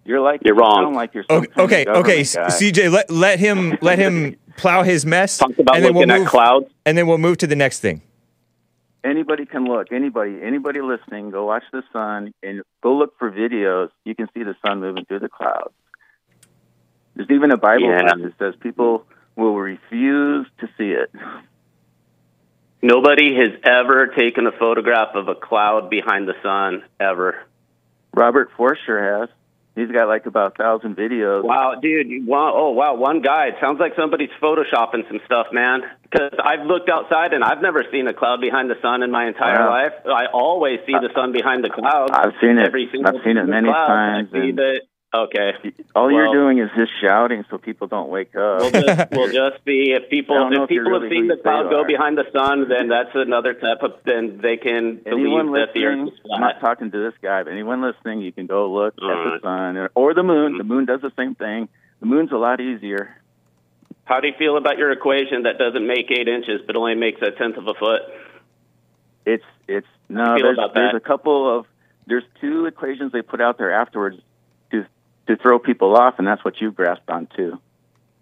You're 0.04 0.20
like 0.20 0.42
You're 0.44 0.54
wrong. 0.54 0.84
sound 0.84 0.94
Like 0.94 1.12
you're 1.14 1.24
some 1.28 1.38
Okay, 1.56 1.84
okay, 1.84 1.86
okay. 1.90 2.16
guy. 2.22 2.46
CJ, 2.48 2.92
let 2.92 3.10
let 3.10 3.40
him 3.40 3.76
let 3.82 3.98
him 3.98 4.36
plow 4.56 4.84
his 4.84 5.04
mess, 5.04 5.38
Talk 5.38 5.58
about 5.58 5.74
and 5.74 5.84
then 5.84 5.92
looking 5.94 6.08
we'll 6.08 6.16
at 6.16 6.20
move. 6.20 6.28
clouds. 6.28 6.66
And 6.84 6.96
then 6.96 7.08
we'll 7.08 7.18
move 7.18 7.38
to 7.38 7.48
the 7.48 7.56
next 7.56 7.80
thing. 7.80 8.02
anybody 9.02 9.44
can 9.46 9.64
look. 9.64 9.90
Anybody, 9.92 10.38
anybody 10.42 10.80
listening, 10.80 11.30
go 11.30 11.46
watch 11.46 11.64
the 11.72 11.82
sun 11.92 12.32
and 12.44 12.62
go 12.82 12.94
look 12.96 13.18
for 13.18 13.32
videos. 13.32 13.90
You 14.04 14.14
can 14.14 14.28
see 14.34 14.44
the 14.44 14.54
sun 14.64 14.78
moving 14.80 15.04
through 15.06 15.18
the 15.20 15.28
clouds. 15.28 15.74
There's 17.16 17.30
even 17.30 17.50
a 17.50 17.56
Bible 17.56 17.88
Yeah. 17.88 18.02
verse 18.02 18.32
that 18.38 18.38
says 18.38 18.54
people 18.60 19.04
will 19.36 19.56
refuse 19.56 20.46
to 20.58 20.66
see 20.78 20.90
it. 20.90 21.10
Nobody 22.82 23.34
has 23.36 23.50
ever 23.64 24.08
taken 24.08 24.46
a 24.46 24.52
photograph 24.52 25.14
of 25.14 25.28
a 25.28 25.34
cloud 25.34 25.90
behind 25.90 26.28
the 26.28 26.34
sun 26.42 26.84
ever. 27.00 27.42
Robert 28.14 28.50
Forster 28.56 29.20
has. 29.20 29.28
He's 29.74 29.90
got 29.90 30.08
like 30.08 30.24
about 30.24 30.52
a 30.52 30.62
thousand 30.62 30.96
videos. 30.96 31.44
Wow, 31.44 31.74
dude! 31.74 32.26
Wow, 32.26 32.52
oh 32.56 32.70
wow, 32.70 32.94
one 32.94 33.20
guy. 33.20 33.48
It 33.48 33.56
sounds 33.60 33.78
like 33.78 33.92
somebody's 33.94 34.30
photoshopping 34.40 35.06
some 35.06 35.20
stuff, 35.26 35.48
man. 35.52 35.82
Because 36.02 36.32
I've 36.42 36.64
looked 36.64 36.88
outside 36.88 37.34
and 37.34 37.44
I've 37.44 37.60
never 37.60 37.84
seen 37.92 38.08
a 38.08 38.14
cloud 38.14 38.40
behind 38.40 38.70
the 38.70 38.76
sun 38.80 39.02
in 39.02 39.10
my 39.10 39.26
entire 39.28 39.68
life. 39.68 39.92
I 40.06 40.26
always 40.32 40.80
see 40.86 40.92
the 40.92 41.10
sun 41.14 41.32
behind 41.32 41.62
the 41.62 41.68
clouds. 41.68 42.10
I've 42.14 42.32
seen 42.40 42.56
it. 42.56 42.66
Every 42.66 42.88
single 42.90 43.14
I've 43.18 43.22
seen 43.22 43.36
it 43.36 43.44
many 43.44 43.68
cloud. 43.68 43.86
times, 43.86 44.28
I 44.32 44.40
see 44.40 44.48
and- 44.48 44.58
the, 44.58 44.80
okay. 45.24 45.52
All 45.94 46.10
you're 46.10 46.32
doing 46.32 46.58
is 46.58 46.70
just 46.76 46.92
shouting 47.00 47.44
so 47.50 47.58
people 47.58 47.86
don't 47.86 48.08
wake 48.08 48.34
up. 48.36 48.60
We'll 48.60 48.70
just, 48.70 49.10
we'll 49.12 49.32
just 49.32 49.64
see 49.64 49.92
if 49.92 50.10
people 50.10 50.48
if 50.52 50.68
people 50.68 51.00
have 51.00 51.10
seen 51.10 51.28
the 51.28 51.36
cloud 51.36 51.70
go 51.70 51.84
behind 51.84 52.18
the 52.18 52.24
sun, 52.32 52.68
then 52.68 52.88
that's 52.88 53.10
another 53.14 53.54
step. 53.58 53.82
Of, 53.82 54.00
then 54.04 54.38
they 54.42 54.56
can 54.56 55.00
anyone 55.06 55.46
believe 55.46 55.66
that 55.66 55.74
the 55.74 55.84
Earth 55.84 56.08
is 56.08 56.20
I'm 56.32 56.40
not 56.40 56.60
talking 56.60 56.90
to 56.90 56.98
this 56.98 57.14
guy, 57.22 57.42
but 57.42 57.52
anyone 57.52 57.82
listening, 57.82 58.20
you 58.20 58.32
can 58.32 58.46
go 58.46 58.70
look 58.72 58.94
All 59.00 59.10
at 59.10 59.14
right. 59.14 59.40
the 59.40 59.46
sun 59.46 59.76
or, 59.76 59.90
or 59.94 60.14
the 60.14 60.22
moon. 60.22 60.58
The 60.58 60.64
mm-hmm. 60.64 60.72
moon 60.72 60.84
does 60.84 61.00
the 61.00 61.12
same 61.16 61.34
thing. 61.34 61.68
The 62.00 62.06
moon's 62.06 62.32
a 62.32 62.36
lot 62.36 62.60
easier. 62.60 63.16
How 64.04 64.20
do 64.20 64.28
you 64.28 64.34
feel 64.38 64.56
about 64.56 64.78
your 64.78 64.92
equation 64.92 65.42
that 65.44 65.58
doesn't 65.58 65.86
make 65.86 66.10
eight 66.10 66.28
inches 66.28 66.60
but 66.66 66.76
only 66.76 66.94
makes 66.94 67.20
a 67.22 67.32
tenth 67.32 67.56
of 67.56 67.66
a 67.66 67.74
foot? 67.74 68.02
It's 69.24 69.44
it's 69.66 69.88
no. 70.08 70.36
There's 70.38 70.58
there's 70.74 70.94
a 70.94 71.00
couple 71.00 71.58
of 71.58 71.66
there's 72.06 72.24
two 72.40 72.66
equations 72.66 73.12
they 73.12 73.22
put 73.22 73.40
out 73.40 73.58
there 73.58 73.72
afterwards 73.72 74.18
to 75.28 75.36
throw 75.36 75.58
people 75.58 75.96
off, 75.96 76.14
and 76.18 76.26
that's 76.26 76.44
what 76.44 76.60
you 76.60 76.70
grasped 76.72 77.10
on 77.10 77.28
too. 77.36 77.58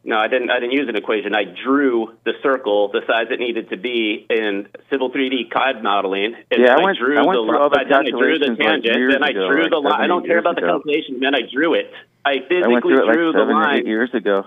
No, 0.06 0.18
I 0.18 0.28
didn't. 0.28 0.50
I 0.50 0.60
didn't 0.60 0.72
use 0.72 0.86
an 0.88 0.96
equation. 0.96 1.34
I 1.34 1.44
drew 1.44 2.12
the 2.24 2.32
circle 2.42 2.88
the 2.92 3.00
size 3.06 3.28
it 3.30 3.40
needed 3.40 3.70
to 3.70 3.78
be 3.78 4.26
in 4.28 4.68
Civil 4.90 5.10
3D 5.10 5.50
CAD 5.50 5.82
modeling. 5.82 6.34
And 6.50 6.60
Yeah, 6.62 6.76
I 6.78 6.82
went- 6.84 6.98
drew 6.98 7.16
I 7.16 7.22
went 7.22 7.38
the 7.40 7.46
through 7.46 7.58
all 7.58 7.70
the 7.70 7.76
line, 7.76 7.86
I 7.86 8.02
drew 8.10 8.38
the 8.38 8.46
calculations, 8.52 8.58
like, 8.58 8.68
tangent, 8.68 8.96
years 8.98 9.12
then 9.14 9.22
I 9.24 9.28
ago, 9.28 9.48
drew 9.48 9.62
like 9.62 9.70
the 9.70 9.78
line. 9.80 10.00
I 10.02 10.06
don't 10.06 10.26
care 10.26 10.38
about 10.38 10.56
the 10.56 10.62
ago. 10.64 10.72
calculation, 10.74 11.20
man. 11.20 11.34
I 11.34 11.40
drew 11.50 11.72
it. 11.72 11.90
I 12.22 12.30
I 12.32 12.40
physically 12.48 12.80
through 12.82 12.98
it 13.02 13.06
like 13.06 13.14
drew 13.16 13.32
the 13.32 13.38
seven 13.38 13.54
line. 13.54 13.78
eight 13.78 13.86
years 13.86 14.12
ago. 14.12 14.44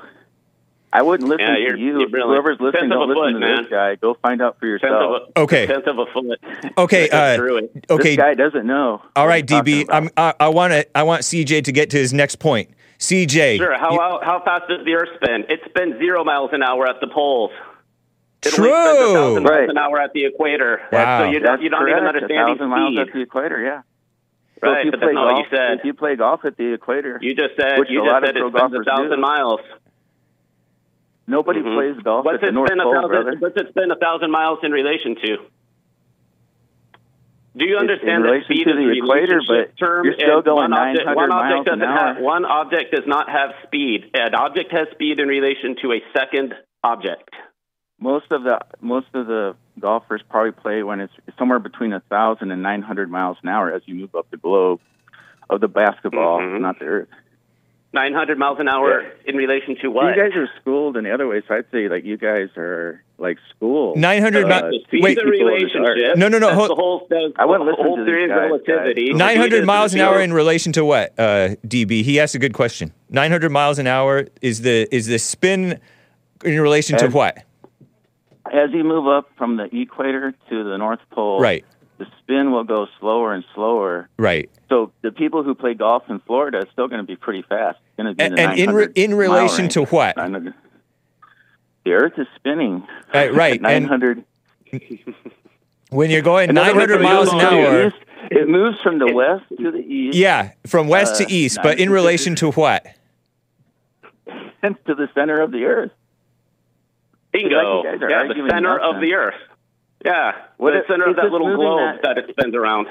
I 0.93 1.01
wouldn't 1.01 1.27
listen 1.29 1.45
Yeah, 1.45 1.53
to 1.55 1.59
you're- 1.59 1.79
you. 1.79 1.99
you're 1.99 2.09
really- 2.09 2.35
Whoever's 2.35 2.59
listening, 2.61 2.89
don't 2.89 3.09
listen 3.09 3.23
foot, 3.23 3.31
to 3.33 3.39
man. 3.39 3.57
this 3.63 3.67
guy. 3.67 3.95
Go 3.95 4.13
find 4.21 4.41
out 4.41 4.57
for 4.59 4.67
yourself. 4.67 4.93
of 4.93 5.21
a, 5.35 5.39
Okay. 5.41 5.67
tenth 5.67 5.85
of 5.85 5.99
a 5.99 6.05
foot. 6.07 6.39
Okay, 6.77 7.09
uh, 7.09 7.35
Through 7.35 7.57
it. 7.57 7.71
okay. 7.89 8.15
This 8.15 8.17
guy 8.17 8.33
doesn't 8.35 8.65
know. 8.65 9.01
All 9.15 9.25
what 9.25 9.27
right, 9.29 9.49
he's 9.49 9.57
talking 9.59 9.73
DB. 9.85 9.85
I'm, 9.91 10.09
I, 10.15 10.33
I 10.39 10.47
want 10.49 10.71
to. 10.73 10.88
I 10.97 11.03
want 11.03 11.23
CJ 11.23 11.63
to 11.65 11.71
get 11.71 11.89
to 11.91 11.97
his 11.97 12.13
next 12.13 12.38
point. 12.38 12.69
CJ. 12.99 13.57
Sure. 13.57 13.77
How, 13.77 13.91
you- 13.91 13.99
how 13.99 14.19
how 14.23 14.39
fast 14.43 14.63
does 14.69 14.83
the 14.85 14.93
Earth 14.95 15.09
spin? 15.21 15.45
It 15.49 15.59
spins 15.69 15.97
zero 15.99 16.23
miles 16.23 16.51
an 16.53 16.63
hour 16.63 16.88
at 16.88 16.99
the 17.01 17.07
poles. 17.07 17.51
It 18.45 18.53
True. 18.53 18.71
only 18.73 18.95
spins 18.95 19.09
a 19.09 19.13
thousand 19.13 19.43
Right. 19.43 19.57
miles 19.59 19.69
an 19.71 19.77
hour 19.77 19.99
at 19.99 20.13
the 20.13 20.25
equator. 20.25 20.81
Wow. 20.91 21.19
So 21.25 21.29
you're 21.31 21.41
That's 21.41 21.49
not, 21.49 21.61
you're 21.61 21.71
not 21.71 21.81
even 21.81 21.93
correct. 21.99 22.07
understanding 22.15 22.38
a 22.39 22.47
thousand 22.57 22.69
miles 22.69 22.97
at 22.99 23.13
the 23.13 23.21
equator. 23.21 23.61
Yeah. 23.61 23.81
So 24.63 24.71
Right, 24.71 24.79
if 24.79 24.85
you 24.85 24.91
but 24.91 24.99
play 25.01 25.07
that's 25.09 25.15
not 25.15 25.25
what 25.25 25.31
golf, 25.33 25.45
you 25.51 25.57
said. 25.57 25.79
if 25.79 25.85
you 25.85 25.93
play 25.93 26.15
golf 26.15 26.45
at 26.45 26.57
the 26.57 26.73
equator, 26.73 27.19
You 27.21 27.35
just 27.35 27.55
said 27.59 27.77
Which 27.77 27.89
you 27.91 28.01
a 28.01 28.05
just 28.05 28.13
lot 28.13 28.23
of 28.23 28.27
said 28.29 28.38
it 28.38 28.39
pro 28.39 28.49
spins 28.49 28.73
a 28.73 28.83
thousand 28.89 29.09
do. 29.11 29.17
miles. 29.17 29.59
Nobody 31.28 31.61
Mhm. 31.61 31.75
plays 31.75 31.97
golf 32.03 32.25
What's 32.25 32.36
at 32.36 32.41
the 32.41 32.47
it 32.47 32.53
North 32.53 32.69
Pole, 32.78 32.93
thousand? 32.93 33.09
brother. 33.09 33.36
What's 33.39 33.57
it 33.57 33.69
spin 33.69 33.91
a 33.91 33.95
thousand 33.95 34.32
miles 34.32 34.59
in 34.63 34.71
relation 34.71 35.15
to? 35.15 35.38
Do 37.55 37.65
you 37.65 37.78
understand 37.78 38.23
that 38.23 38.41
speed 38.45 38.67
is 38.67 38.75
the 38.75 38.91
equator, 38.97 39.41
but 39.47 39.75
term? 39.78 40.05
you're 40.05 40.13
still 40.13 40.41
going 40.43 40.69
one 40.69 40.73
object, 40.73 41.05
900 41.07 41.15
one 41.15 41.32
object 41.32 41.53
miles 41.55 41.67
an 41.73 41.80
doesn't 41.80 41.95
have 41.97 42.17
hour. 42.17 42.23
one 42.23 42.45
object 42.45 42.91
does 42.93 43.07
not 43.07 43.30
have 43.30 43.49
speed. 43.63 44.11
An 44.13 44.36
object 44.36 44.71
has 44.71 44.88
speed 44.91 45.19
in 45.19 45.28
relation 45.28 45.75
to 45.82 45.93
a 45.93 46.03
second 46.15 46.53
object. 46.84 47.30
Most 47.99 48.32
of 48.32 48.43
the 48.43 48.59
most 48.80 49.07
of 49.15 49.25
the 49.25 49.55
golfers 49.80 50.21
probably 50.30 50.51
play 50.51 50.84
when 50.84 50.99
it's 50.99 51.13
somewhere 51.39 51.57
between 51.57 51.93
a 51.93 51.99
thousand 52.01 52.51
and 52.51 52.61
nine 52.61 52.84
hundred 52.84 53.09
miles 53.09 53.38
an 53.41 53.49
hour 53.49 53.71
as 53.73 53.82
you 53.88 53.95
move 53.95 54.13
up 54.13 54.30
the 54.30 54.38
globe 54.38 54.80
of 55.49 55.59
the 55.59 55.67
basketball, 55.67 56.39
Mhm. 56.39 56.59
not 56.61 56.78
the 56.78 56.86
earth. 56.86 57.07
900 57.93 58.38
miles 58.38 58.59
an 58.59 58.67
hour 58.67 59.05
in 59.25 59.35
relation 59.35 59.75
to 59.81 59.88
what? 59.89 60.15
You 60.15 60.21
guys 60.21 60.35
are 60.35 60.49
schooled 60.61 60.97
in 60.97 61.03
the 61.05 61.11
other 61.13 61.27
way, 61.27 61.41
so 61.47 61.55
I'd 61.55 61.65
say 61.71 61.88
like 61.88 62.03
you 62.03 62.17
guys 62.17 62.49
are 62.57 63.01
like 63.17 63.38
schooled. 63.55 63.97
900 63.97 64.43
uh, 64.43 64.47
mi- 64.69 64.85
the 64.91 65.01
wait. 65.01 65.17
the 65.17 65.25
relationship. 65.25 66.17
No, 66.17 66.27
no, 66.27 66.38
no, 66.38 66.47
That's 66.47 66.57
hold- 66.57 66.69
the 66.69 66.75
whole, 66.75 67.07
that's 67.09 67.33
I 67.38 67.45
wouldn't 67.45 67.65
listen 67.67 67.85
whole 67.85 67.95
to 67.97 68.03
these 68.03 68.11
theory 68.11 68.23
of 68.25 68.29
guys, 68.29 68.38
relativity. 68.67 69.13
900 69.13 69.65
miles 69.65 69.93
an 69.93 70.01
hour 70.01 70.21
in 70.21 70.33
relation 70.33 70.73
to 70.73 70.83
what? 70.85 71.13
Uh, 71.17 71.55
DB. 71.65 72.03
He 72.03 72.19
asked 72.19 72.35
a 72.35 72.39
good 72.39 72.53
question. 72.53 72.91
900 73.09 73.49
miles 73.51 73.79
an 73.79 73.88
hour 73.88 74.27
is 74.41 74.61
the 74.61 74.93
is 74.93 75.07
the 75.07 75.17
spin 75.17 75.79
in 76.43 76.59
relation 76.59 76.97
to 76.97 77.07
what? 77.07 77.38
As 78.53 78.69
you 78.73 78.83
move 78.83 79.07
up 79.07 79.29
from 79.38 79.57
the 79.57 79.65
equator 79.75 80.33
to 80.49 80.63
the 80.63 80.77
North 80.77 80.99
Pole, 81.11 81.39
Right. 81.39 81.65
The 81.97 82.05
spin 82.19 82.51
will 82.51 82.63
go 82.63 82.87
slower 82.99 83.33
and 83.33 83.43
slower. 83.55 84.09
Right. 84.17 84.49
So 84.69 84.91
the 85.01 85.11
people 85.11 85.43
who 85.43 85.55
play 85.55 85.73
golf 85.73 86.03
in 86.09 86.19
Florida 86.19 86.59
is 86.59 86.65
still 86.71 86.87
going 86.87 87.01
to 87.01 87.07
be 87.07 87.15
pretty 87.15 87.41
fast. 87.41 87.77
It's 87.87 87.97
going 87.97 88.07
to 88.07 88.15
be 88.15 88.23
And, 88.23 88.37
the 88.37 88.41
and 88.41 88.59
in 88.59 88.71
re, 88.71 88.87
in 88.95 89.13
relation 89.15 89.63
range. 89.65 89.73
to 89.73 89.85
what? 89.85 90.15
The 90.15 90.53
Earth 91.93 92.13
is 92.17 92.27
spinning. 92.35 92.85
Uh, 93.13 93.29
right, 93.31 93.53
and- 93.63 93.63
900. 93.87 94.23
When 95.89 96.09
you're 96.09 96.21
going 96.21 96.53
900 96.53 97.01
miles 97.01 97.31
an 97.31 97.39
hour. 97.39 97.87
east- 97.87 97.95
It 98.29 98.49
moves 98.49 98.77
from 98.81 98.99
the 98.99 99.13
west 99.13 99.45
to 99.57 99.71
the 99.71 99.77
east. 99.79 100.17
Yeah, 100.17 100.51
from 100.65 100.89
west 100.89 101.21
Uh, 101.21 101.25
to 101.25 101.31
east, 101.33 101.59
but 101.63 101.79
in 101.79 101.89
relation 101.89 102.35
to 102.35 102.51
what? 102.51 102.85
and 104.61 104.75
to 104.87 104.95
the 104.95 105.07
center 105.15 105.39
of 105.41 105.51
the 105.51 105.63
Earth. 105.63 105.91
Bingo. 107.31 107.55
Like 107.55 107.85
you 107.85 107.91
guys 107.91 108.01
are 108.01 108.09
Yeah, 108.09 108.27
the 108.27 108.49
center 108.49 108.75
of 108.77 108.95
nonsense. 108.95 109.01
the 109.01 109.13
Earth. 109.13 109.35
Yeah, 110.05 110.33
What 110.57 110.71
the 110.71 110.79
if- 110.79 110.87
center 110.87 111.05
of 111.09 111.15
that 111.15 111.31
little 111.31 111.55
globe 111.55 111.79
that- 111.79 112.01
that 112.03 112.17
it 112.19 112.29
spins 112.29 112.55
around. 112.55 112.87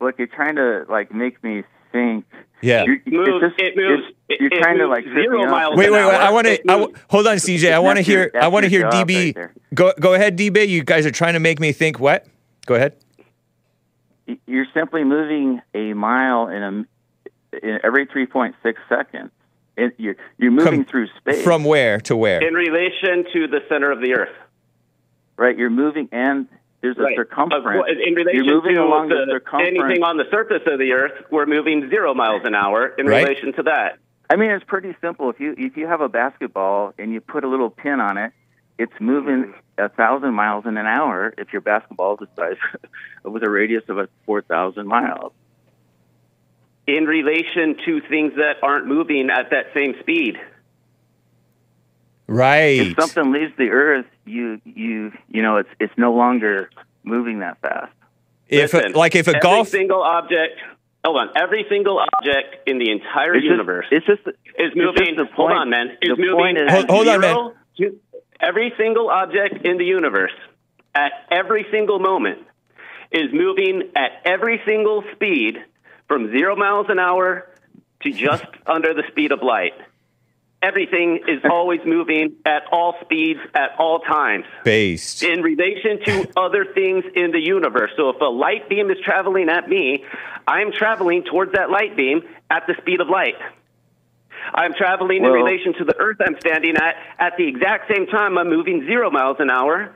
Look, 0.00 0.18
you're 0.18 0.26
trying 0.26 0.56
to 0.56 0.84
like 0.88 1.12
make 1.14 1.42
me 1.42 1.62
think. 1.92 2.24
Yeah. 2.60 2.84
You're, 2.84 2.98
moves- 3.06 3.28
it's 3.44 3.56
just, 3.56 3.60
it 3.60 3.76
moves- 3.76 4.02
it's- 4.02 4.12
it- 4.28 4.40
You're 4.40 4.52
it 4.52 4.62
trying 4.62 4.78
to 4.78 4.88
like 4.88 5.04
zero 5.04 5.38
me 5.38 5.44
up. 5.44 5.50
miles 5.50 5.76
Wait, 5.76 5.86
an 5.86 5.92
wait, 5.92 6.04
wait. 6.06 6.14
I 6.14 6.30
want 6.32 6.46
to 6.48 6.60
moves- 6.66 6.98
hold 7.08 7.26
on, 7.28 7.36
CJ. 7.36 7.72
I 7.72 7.78
want 7.78 7.96
to 7.98 8.02
hear. 8.02 8.30
I 8.38 8.48
want 8.48 8.64
to 8.64 8.68
hear 8.68 8.84
DB. 8.90 9.36
right 9.36 9.48
go 9.74 9.92
go 10.00 10.14
ahead, 10.14 10.36
DB. 10.36 10.68
You 10.68 10.82
guys 10.84 11.06
are 11.06 11.10
trying 11.10 11.34
to 11.34 11.40
make 11.40 11.60
me 11.60 11.72
think. 11.72 11.98
What? 12.00 12.26
Go 12.66 12.74
ahead. 12.74 12.94
You're 14.46 14.66
simply 14.74 15.04
moving 15.04 15.62
a 15.74 15.92
mile 15.94 16.48
in 16.48 16.62
a 16.62 17.66
in 17.66 17.78
every 17.84 18.06
3.6 18.06 18.54
seconds. 18.88 19.30
It, 19.76 19.94
you're 19.98 20.16
you're 20.38 20.50
moving 20.50 20.72
Come- 20.72 20.84
through 20.84 21.06
space. 21.18 21.42
From 21.44 21.62
where 21.64 22.00
to 22.00 22.16
where? 22.16 22.46
in 22.46 22.54
relation 22.54 23.24
to 23.32 23.46
the 23.46 23.60
center 23.68 23.90
of 23.92 24.00
the 24.00 24.14
Earth. 24.14 24.34
Right. 25.36 25.56
You're 25.56 25.70
moving, 25.70 26.08
and 26.12 26.46
there's 26.80 26.98
a 26.98 27.02
Right. 27.02 27.16
circumference. 27.16 27.86
In 28.06 28.14
relation 28.14 28.44
you're 28.44 28.54
moving 28.54 28.74
to 28.76 28.82
along 28.82 29.08
the, 29.08 29.16
the- 29.26 29.32
circumference. 29.32 29.78
anything 29.78 30.02
on 30.04 30.16
the 30.16 30.24
surface 30.30 30.62
of 30.66 30.78
the 30.78 30.92
Earth, 30.92 31.12
we're 31.30 31.46
moving 31.46 31.88
zero 31.90 32.14
miles 32.14 32.42
an 32.44 32.54
hour 32.54 32.88
in 32.98 33.06
Right. 33.06 33.22
relation 33.26 33.52
to 33.54 33.62
that. 33.64 33.98
I 34.28 34.36
mean, 34.36 34.50
it's 34.50 34.64
pretty 34.64 34.94
simple. 35.00 35.30
If 35.30 35.38
you 35.40 35.54
if 35.56 35.76
you 35.76 35.86
have 35.86 36.00
a 36.00 36.08
basketball 36.08 36.94
and 36.98 37.12
you 37.12 37.20
put 37.20 37.44
a 37.44 37.48
little 37.48 37.70
pin 37.70 38.00
on 38.00 38.18
it, 38.18 38.32
it's 38.78 38.92
moving 39.00 39.54
a 39.78 39.88
thousand 39.88 40.34
miles 40.34 40.66
in 40.66 40.76
an 40.76 40.86
hour. 40.86 41.32
If 41.38 41.52
your 41.52 41.62
basketball 41.62 42.14
is 42.14 42.20
the 42.20 42.28
size 42.36 42.80
with 43.24 43.42
a 43.44 43.50
radius 43.50 43.84
of 43.88 43.98
a 43.98 44.08
four 44.26 44.42
thousand 44.42 44.88
miles. 44.88 45.32
In 46.88 47.04
relation 47.06 47.76
to 47.84 48.00
things 48.02 48.34
that 48.36 48.56
aren't 48.62 48.86
moving 48.86 49.28
at 49.30 49.50
that 49.50 49.66
same 49.74 49.94
speed. 50.00 50.38
Right. 52.28 52.80
If 52.80 52.94
something 52.98 53.32
leaves 53.32 53.52
the 53.56 53.70
Earth, 53.70 54.06
you 54.26 54.60
you 54.64 55.12
you 55.28 55.42
know 55.42 55.56
it's 55.58 55.68
it's 55.80 55.92
no 55.96 56.12
longer 56.12 56.70
moving 57.04 57.38
that 57.40 57.58
fast. 57.60 57.92
If 58.48 58.72
Listen, 58.74 58.92
like 58.92 59.14
if 59.14 59.26
a 59.26 59.30
every 59.30 59.40
golf. 59.40 59.68
single 59.68 60.02
object, 60.02 60.60
hold 61.04 61.16
on, 61.16 61.30
every 61.36 61.64
single 61.68 61.98
object 62.00 62.68
in 62.68 62.78
the 62.78 62.90
entire 62.90 63.34
It's 63.34 63.42
just- 63.44 63.50
universe 63.50 63.86
it's 63.90 64.06
just 64.06 64.20
is 64.26 64.34
it's 64.56 64.74
just 64.74 64.76
moving. 64.76 65.16
the 65.16 65.24
hold 65.26 65.48
point- 65.50 65.58
on, 65.58 65.70
man. 65.70 65.90
Is 66.02 66.10
the 66.10 66.16
moving. 66.16 66.36
point 66.36 66.58
is- 66.58 66.64
at 66.64 66.70
Hold- 66.70 66.90
hold 66.90 67.08
on, 67.08 67.20
zero 67.22 67.54
to- 67.78 68.00
every 68.40 68.72
single 68.76 69.08
object 69.10 69.64
in 69.64 69.78
the 69.78 69.84
universe 69.84 70.32
at 70.94 71.12
every 71.30 71.66
single 71.70 71.98
moment 71.98 72.38
is 73.12 73.32
moving 73.32 73.90
at 73.94 74.20
every 74.24 74.60
single 74.64 75.02
speed 75.14 75.62
from 76.08 76.30
zero 76.32 76.54
miles 76.56 76.86
an 76.88 76.98
hour 76.98 77.48
to 78.02 78.10
just 78.12 78.44
under 78.66 78.94
the 78.94 79.04
speed 79.10 79.32
of 79.32 79.42
light. 79.42 79.74
Everything 80.62 81.20
is 81.28 81.42
always 81.48 81.80
moving 81.84 82.36
at 82.44 82.62
all 82.72 82.94
speeds 83.04 83.40
at 83.54 83.70
all 83.78 84.00
times 84.00 84.44
based. 84.64 85.22
in 85.22 85.42
relation 85.42 86.00
to 86.04 86.28
other 86.36 86.64
things 86.74 87.04
in 87.14 87.30
the 87.30 87.40
universe. 87.40 87.90
So 87.96 88.08
if 88.08 88.20
a 88.20 88.24
light 88.24 88.68
beam 88.68 88.90
is 88.90 88.96
traveling 89.04 89.48
at 89.48 89.68
me, 89.68 90.04
I'm 90.46 90.72
traveling 90.72 91.24
towards 91.24 91.52
that 91.52 91.70
light 91.70 91.96
beam 91.96 92.22
at 92.50 92.66
the 92.66 92.74
speed 92.80 93.00
of 93.00 93.08
light. 93.08 93.36
I'm 94.54 94.74
traveling 94.74 95.24
in 95.24 95.30
relation 95.30 95.74
to 95.74 95.84
the 95.84 95.96
Earth 95.98 96.18
I'm 96.20 96.36
standing 96.40 96.76
at. 96.76 96.96
At 97.18 97.36
the 97.36 97.46
exact 97.48 97.92
same 97.92 98.06
time, 98.06 98.38
I'm 98.38 98.48
moving 98.48 98.86
zero 98.86 99.10
miles 99.10 99.36
an 99.40 99.50
hour 99.50 99.94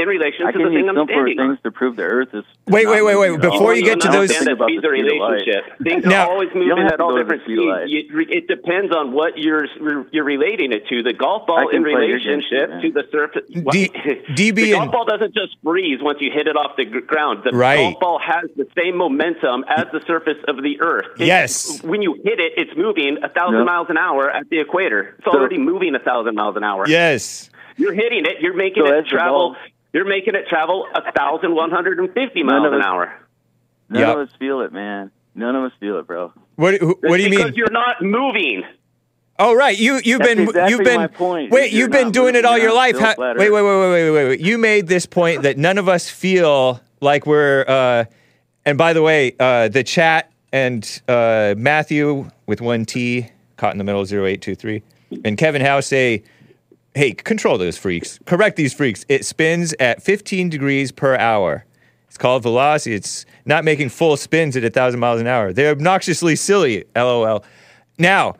in 0.00 0.08
relation 0.08 0.46
I 0.46 0.52
to 0.52 0.58
the 0.58 0.64
can 0.64 0.72
use 0.72 0.80
thing 0.80 0.88
I'm 0.88 0.96
simpler 0.96 1.14
standing 1.14 1.40
on. 1.40 1.48
things 1.48 1.58
to 1.64 1.70
prove 1.70 1.96
the 1.96 2.02
Earth 2.02 2.28
is. 2.32 2.44
Wait, 2.66 2.86
wait, 2.88 3.02
wait, 3.02 3.16
wait. 3.16 3.30
moving 3.30 3.44
at 3.44 3.50
all. 3.50 3.58
Before 3.58 3.74
you 3.74 3.82
get 3.84 4.00
to 4.00 4.08
those- 4.08 4.30
understand 4.30 4.46
that 4.46 4.52
about 4.52 4.68
the 4.68 4.78
are 4.78 4.96
speed 4.96 5.06
of 5.06 5.18
light. 5.18 5.30
relationship. 5.30 5.64
Things 5.82 6.04
Now- 6.06 6.24
are 6.26 6.30
always 6.30 6.48
You 6.54 6.60
don't 6.60 6.68
moving 6.68 6.84
have 6.84 6.92
at 6.94 7.00
all 7.00 7.10
go 7.10 7.18
to 7.18 7.24
the 7.24 7.30
different 7.36 7.42
speed 7.44 8.08
speeds. 8.08 8.30
It 8.32 8.48
depends 8.48 8.94
on 8.94 9.12
what 9.12 9.38
you're 9.38 9.66
you're 10.12 10.24
relating 10.24 10.72
it 10.72 10.86
to. 10.88 11.02
The 11.02 11.12
golf 11.12 11.46
ball 11.46 11.68
in 11.68 11.82
play 11.82 11.92
your 12.06 12.18
game, 12.18 12.38
relationship 12.40 12.80
to 12.82 12.90
the 12.92 13.04
surface. 13.12 13.44
D- 13.48 13.90
DB 14.34 14.54
the 14.54 14.72
golf 14.72 14.90
ball 14.92 15.04
doesn't 15.04 15.34
just 15.34 15.56
freeze 15.62 16.00
once 16.02 16.18
you 16.20 16.30
hit 16.30 16.46
it 16.48 16.56
off 16.56 16.76
the 16.76 16.84
ground. 16.84 17.42
The 17.44 17.52
Right. 17.52 17.76
golf 17.92 18.00
ball 18.00 18.18
has 18.18 18.48
the 18.56 18.66
same 18.76 18.96
momentum 18.96 19.64
as 19.68 19.86
the 19.92 20.00
surface 20.06 20.38
of 20.48 20.62
the 20.62 20.80
Earth. 20.80 21.06
It- 21.18 21.26
Yes. 21.26 21.80
When 21.82 22.02
you 22.02 22.14
hit 22.24 22.40
it, 22.40 22.54
it's 22.56 22.76
moving 22.76 23.18
a 23.22 23.28
thousand 23.28 23.58
Yep. 23.58 23.66
miles 23.66 23.86
an 23.90 23.96
hour 23.98 24.30
at 24.30 24.48
the 24.50 24.58
equator. 24.60 25.14
It's 25.18 25.24
So- 25.24 25.32
already 25.38 25.58
moving 25.58 25.94
a 25.94 25.98
thousand 25.98 26.34
miles 26.34 26.56
an 26.56 26.64
hour. 26.64 26.84
Yes. 26.88 27.50
You're 27.76 27.92
hitting 27.92 28.26
it. 28.26 28.40
You're 28.40 28.54
making 28.54 28.84
So 28.84 28.92
it 28.92 28.98
as 28.98 29.04
the 29.04 29.10
travel. 29.10 29.56
Ball- 29.92 30.00
You're 30.00 30.08
making 30.08 30.34
it 30.34 30.46
travel 30.48 30.86
a 30.94 31.12
thousand 31.12 31.54
one 31.54 31.70
hundred 31.70 31.98
and 31.98 32.12
fifty 32.12 32.42
miles 32.42 32.66
of 32.66 32.72
an 32.72 32.82
hour. 32.82 33.12
None 33.88 34.00
Yep. 34.02 34.16
of 34.16 34.28
us 34.28 34.34
feel 34.38 34.60
it, 34.60 34.72
man. 34.72 35.10
None 35.34 35.56
of 35.56 35.64
us 35.64 35.72
feel 35.80 35.98
it, 35.98 36.06
bro. 36.06 36.32
What? 36.56 36.74
who- 36.74 36.98
What 37.00 37.16
do 37.16 37.22
you 37.22 37.30
because 37.30 37.46
mean? 37.46 37.54
you're 37.54 37.70
not 37.70 38.02
moving. 38.02 38.62
Oh, 39.38 39.54
right. 39.54 39.76
You 39.78 40.00
you've 40.04 40.18
That's 40.18 40.34
been 40.34 40.40
exactly 40.40 40.70
you've 40.70 40.84
been 40.84 40.96
my 41.00 41.06
point. 41.06 41.50
wait. 41.50 41.72
You're 41.72 41.82
You've 41.82 41.90
been 41.92 42.10
doing 42.10 42.34
it 42.34 42.44
all 42.44 42.58
your 42.58 42.74
life. 42.74 42.98
How- 42.98 43.14
wait, 43.16 43.36
wait, 43.38 43.50
wait, 43.50 43.62
wait, 43.62 43.90
wait, 43.90 44.10
wait, 44.10 44.28
wait. 44.28 44.40
You 44.40 44.58
made 44.58 44.86
this 44.86 45.06
point 45.06 45.42
that 45.42 45.56
none 45.56 45.78
of 45.78 45.88
us 45.88 46.08
feel 46.10 46.80
like 47.00 47.26
we're. 47.26 47.64
Uh, 47.66 48.04
and 48.66 48.76
by 48.76 48.92
the 48.92 49.00
way, 49.02 49.34
uh, 49.40 49.68
the 49.68 49.82
chat 49.82 50.30
and 50.52 51.00
uh, 51.08 51.54
Matthew 51.56 52.28
with 52.46 52.60
one 52.60 52.84
T 52.84 53.28
caught 53.56 53.72
in 53.72 53.78
the 53.78 53.84
middle 53.84 54.04
zero 54.04 54.26
eight 54.26 54.42
two 54.42 54.54
three, 54.54 54.82
and 55.24 55.38
Kevin 55.38 55.62
Howe 55.62 55.80
say, 55.80 56.22
"Hey, 56.94 57.12
control 57.12 57.58
those 57.58 57.76
freaks. 57.76 58.18
Correct 58.24 58.56
these 58.56 58.72
freaks. 58.72 59.04
It 59.08 59.24
spins 59.24 59.74
at 59.80 60.02
15 60.02 60.48
degrees 60.48 60.92
per 60.92 61.16
hour." 61.16 61.64
It's 62.08 62.18
called 62.18 62.42
velocity. 62.42 62.96
It's 62.96 63.24
not 63.44 63.64
making 63.64 63.90
full 63.90 64.16
spins 64.16 64.56
at 64.56 64.64
a 64.64 64.70
thousand 64.70 64.98
miles 64.98 65.20
an 65.20 65.28
hour. 65.28 65.52
They're 65.52 65.70
obnoxiously 65.70 66.34
silly. 66.34 66.84
LOL. 66.96 67.44
Now, 67.98 68.34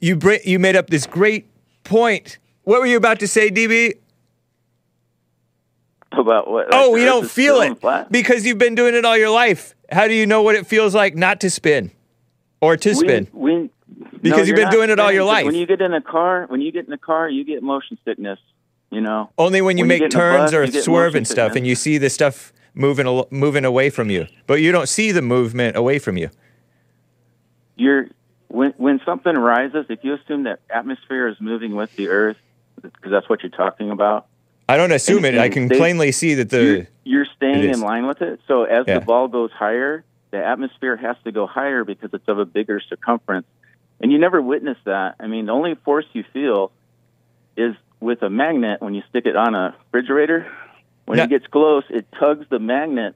you 0.00 0.16
br- 0.16 0.42
you 0.44 0.58
made 0.58 0.74
up 0.74 0.90
this 0.90 1.06
great 1.06 1.46
point. 1.84 2.38
What 2.64 2.80
were 2.80 2.86
you 2.86 2.96
about 2.96 3.20
to 3.20 3.28
say, 3.28 3.48
DB? 3.50 3.94
About 6.10 6.50
what? 6.50 6.66
oh, 6.72 6.86
like 6.86 6.94
we 6.94 7.00
the 7.00 7.06
don't 7.06 7.30
feel 7.30 7.60
it 7.60 7.80
flat? 7.80 8.10
because 8.10 8.44
you've 8.44 8.58
been 8.58 8.74
doing 8.74 8.94
it 8.94 9.04
all 9.04 9.16
your 9.16 9.30
life. 9.30 9.74
How 9.92 10.08
do 10.08 10.14
you 10.14 10.26
know 10.26 10.42
what 10.42 10.56
it 10.56 10.66
feels 10.66 10.94
like 10.94 11.14
not 11.14 11.40
to 11.40 11.50
spin 11.50 11.92
or 12.60 12.76
to 12.76 12.94
spin? 12.94 13.28
We, 13.32 13.70
because 14.30 14.48
you've 14.48 14.56
been 14.56 14.64
not 14.64 14.72
doing 14.72 14.90
it 14.90 14.98
all 14.98 15.12
your 15.12 15.24
life. 15.24 15.44
When 15.46 15.54
you 15.54 15.66
get 15.66 15.80
in 15.80 15.92
a 15.94 16.00
car, 16.00 16.46
when 16.48 16.60
you 16.60 16.72
get 16.72 16.86
in 16.86 16.92
a 16.92 16.98
car, 16.98 17.28
you 17.28 17.44
get 17.44 17.62
motion 17.62 17.98
sickness. 18.04 18.38
You 18.90 19.00
know. 19.00 19.30
Only 19.36 19.60
when 19.62 19.78
you 19.78 19.82
when 19.82 19.88
make 19.88 20.02
a 20.02 20.08
turns 20.08 20.52
bus, 20.52 20.54
or 20.76 20.80
swerve 20.82 21.14
and 21.14 21.26
stuff, 21.26 21.46
sickness. 21.48 21.56
and 21.56 21.66
you 21.66 21.74
see 21.74 21.98
the 21.98 22.08
stuff 22.08 22.52
moving 22.74 23.24
moving 23.30 23.64
away 23.64 23.90
from 23.90 24.10
you, 24.10 24.26
but 24.46 24.60
you 24.60 24.70
don't 24.72 24.88
see 24.88 25.10
the 25.12 25.22
movement 25.22 25.76
away 25.76 25.98
from 25.98 26.16
you. 26.16 26.30
You're 27.76 28.06
when 28.48 28.72
when 28.76 29.00
something 29.04 29.34
rises, 29.36 29.86
if 29.88 30.00
you 30.02 30.14
assume 30.14 30.44
that 30.44 30.60
atmosphere 30.70 31.28
is 31.28 31.36
moving 31.40 31.74
with 31.74 31.94
the 31.96 32.08
Earth, 32.08 32.36
because 32.80 33.10
that's 33.10 33.28
what 33.28 33.42
you're 33.42 33.50
talking 33.50 33.90
about. 33.90 34.26
I 34.68 34.76
don't 34.76 34.92
assume 34.92 35.24
it. 35.24 35.34
And- 35.34 35.40
I 35.40 35.48
can 35.48 35.68
they- 35.68 35.76
plainly 35.76 36.12
see 36.12 36.34
that 36.34 36.50
the 36.50 36.62
you're, 36.64 36.86
you're 37.04 37.26
staying 37.36 37.64
in 37.70 37.80
line 37.80 38.06
with 38.06 38.22
it. 38.22 38.40
So 38.48 38.64
as 38.64 38.84
Yeah. 38.86 38.98
the 39.00 39.04
ball 39.04 39.28
goes 39.28 39.50
higher, 39.52 40.04
the 40.30 40.44
atmosphere 40.44 40.96
has 40.96 41.16
to 41.24 41.32
go 41.32 41.46
higher 41.46 41.84
because 41.84 42.10
it's 42.12 42.26
of 42.28 42.38
a 42.38 42.44
bigger 42.44 42.80
circumference. 42.80 43.46
And 44.00 44.12
you 44.12 44.18
never 44.18 44.40
witness 44.42 44.76
that. 44.84 45.16
I 45.20 45.26
mean, 45.26 45.46
the 45.46 45.52
only 45.52 45.74
force 45.74 46.04
you 46.12 46.24
feel 46.32 46.70
is 47.56 47.74
with 48.00 48.22
a 48.22 48.28
magnet 48.30 48.82
when 48.82 48.94
you 48.94 49.02
stick 49.08 49.24
it 49.26 49.36
on 49.36 49.54
a 49.54 49.74
refrigerator. 49.92 50.46
When 51.06 51.16
Now- 51.18 51.24
it 51.24 51.30
gets 51.30 51.46
close, 51.46 51.84
it 51.88 52.06
tugs 52.18 52.46
the 52.50 52.58
magnet 52.58 53.14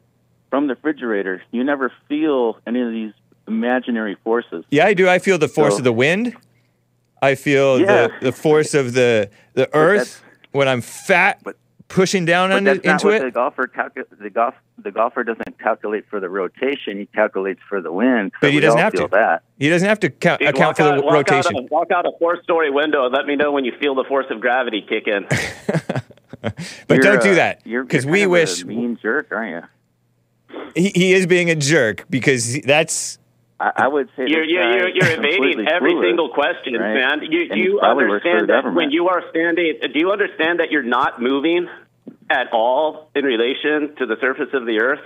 from 0.49 0.67
the 0.69 0.75
refrigerator. 0.75 1.43
You 1.51 1.65
never 1.65 1.93
feel 2.09 2.59
any 2.67 2.81
of 2.81 2.91
these 2.91 3.13
imaginary 3.47 4.17
forces. 4.25 4.65
yeah, 4.71 4.87
I 4.87 4.95
do. 4.95 5.09
I 5.09 5.19
feel 5.19 5.37
the 5.39 5.49
force 5.49 5.75
So- 5.75 5.79
of 5.79 5.85
the 5.85 5.93
wind. 5.93 6.35
I 7.23 7.35
feel 7.35 7.79
Yeah. 7.81 8.07
the, 8.09 8.13
the 8.27 8.33
force 8.33 8.73
of 8.75 8.95
the 8.95 9.29
the 9.55 9.69
earth 9.75 10.23
when 10.53 10.69
I'm 10.69 10.81
fat 10.81 11.41
but- 11.45 11.57
pushing 11.91 12.25
down 12.25 12.49
But 12.49 12.57
on 12.57 12.65
that's 12.65 12.79
it, 12.79 12.85
not 12.87 12.93
into 12.93 13.07
what 13.09 13.15
it. 13.17 13.23
the 13.25 13.31
golfer 13.33 13.67
calcu- 13.67 14.19
the 14.19 14.31
golf 14.31 14.55
the 14.79 14.91
golfer 14.91 15.23
doesn't 15.25 15.59
calculate 15.59 16.05
for 16.09 16.21
the 16.21 16.31
rotation. 16.31 16.99
He 16.99 17.05
calculates 17.07 17.61
for 17.69 17.83
the 17.83 17.93
wind. 17.93 18.33
But 18.41 18.53
he 18.53 18.61
doesn't 18.61 18.81
have 18.81 18.95
to. 18.95 19.09
That. 19.09 19.43
He 19.59 19.69
doesn't 19.69 19.87
have 19.87 20.01
to 20.01 20.09
count, 20.09 20.41
Dude, 20.41 20.49
account 20.49 20.67
walk 20.69 20.77
for 20.79 20.83
the 20.85 20.93
out, 20.93 21.05
walk 21.05 21.13
rotation. 21.15 21.57
Out 21.57 21.63
a, 21.65 21.67
walk 21.67 21.91
out 21.91 22.07
a 22.07 22.13
four-story 22.19 22.71
window 22.71 23.05
and 23.05 23.15
let 23.15 23.27
me 23.27 23.37
know 23.37 23.53
when 23.53 23.67
you 23.67 23.73
feel 23.79 23.95
the 23.95 24.05
force 24.05 24.27
of 24.31 24.41
gravity 24.41 24.81
kick 24.89 25.07
in. 25.07 25.27
but 26.41 26.55
You're, 26.89 26.99
don't 27.01 27.23
do 27.23 27.33
uh, 27.33 27.35
that 27.35 27.65
because 27.65 28.05
you're 28.05 28.13
we 28.13 28.23
of 28.23 28.31
wish 28.31 28.63
a 28.63 28.67
mean 28.67 28.99
jerk, 29.03 29.29
aren't 29.31 29.67
you? 30.49 30.61
he, 30.75 30.89
he 30.95 31.13
is 31.13 31.27
being 31.27 31.51
a 31.51 31.57
jerk 31.57 32.07
because 32.09 32.61
that's 32.63 33.19
I, 33.61 33.73
I 33.77 33.89
would 33.89 34.09
say 34.17 34.25
You're, 34.27 34.43
you're, 34.45 34.79
you're, 34.79 34.89
you're 34.89 35.19
evading 35.19 35.69
every 35.69 35.93
clueless, 35.93 36.09
single 36.09 36.31
question, 36.31 36.75
right? 36.75 36.95
man. 36.95 37.23
You, 37.31 37.41
you 37.55 37.79
probably 37.79 38.07
works 38.07 38.23
for 38.23 38.29
the 38.31 38.37
understand 38.37 38.49
that 38.49 38.55
government. 38.63 38.77
when 38.77 38.91
you 38.91 39.09
are 39.09 39.23
standing, 39.29 39.79
do 39.93 39.99
you 39.99 40.11
understand 40.13 40.61
that 40.61 40.71
you're 40.71 40.83
not 40.83 41.21
moving 41.21 41.69
at 42.31 42.53
all 42.53 43.11
in 43.15 43.25
relation 43.25 43.97
to 43.97 44.07
the 44.07 44.17
surface 44.21 44.49
of 44.55 44.65
the 44.67 44.81
earth? 44.81 45.05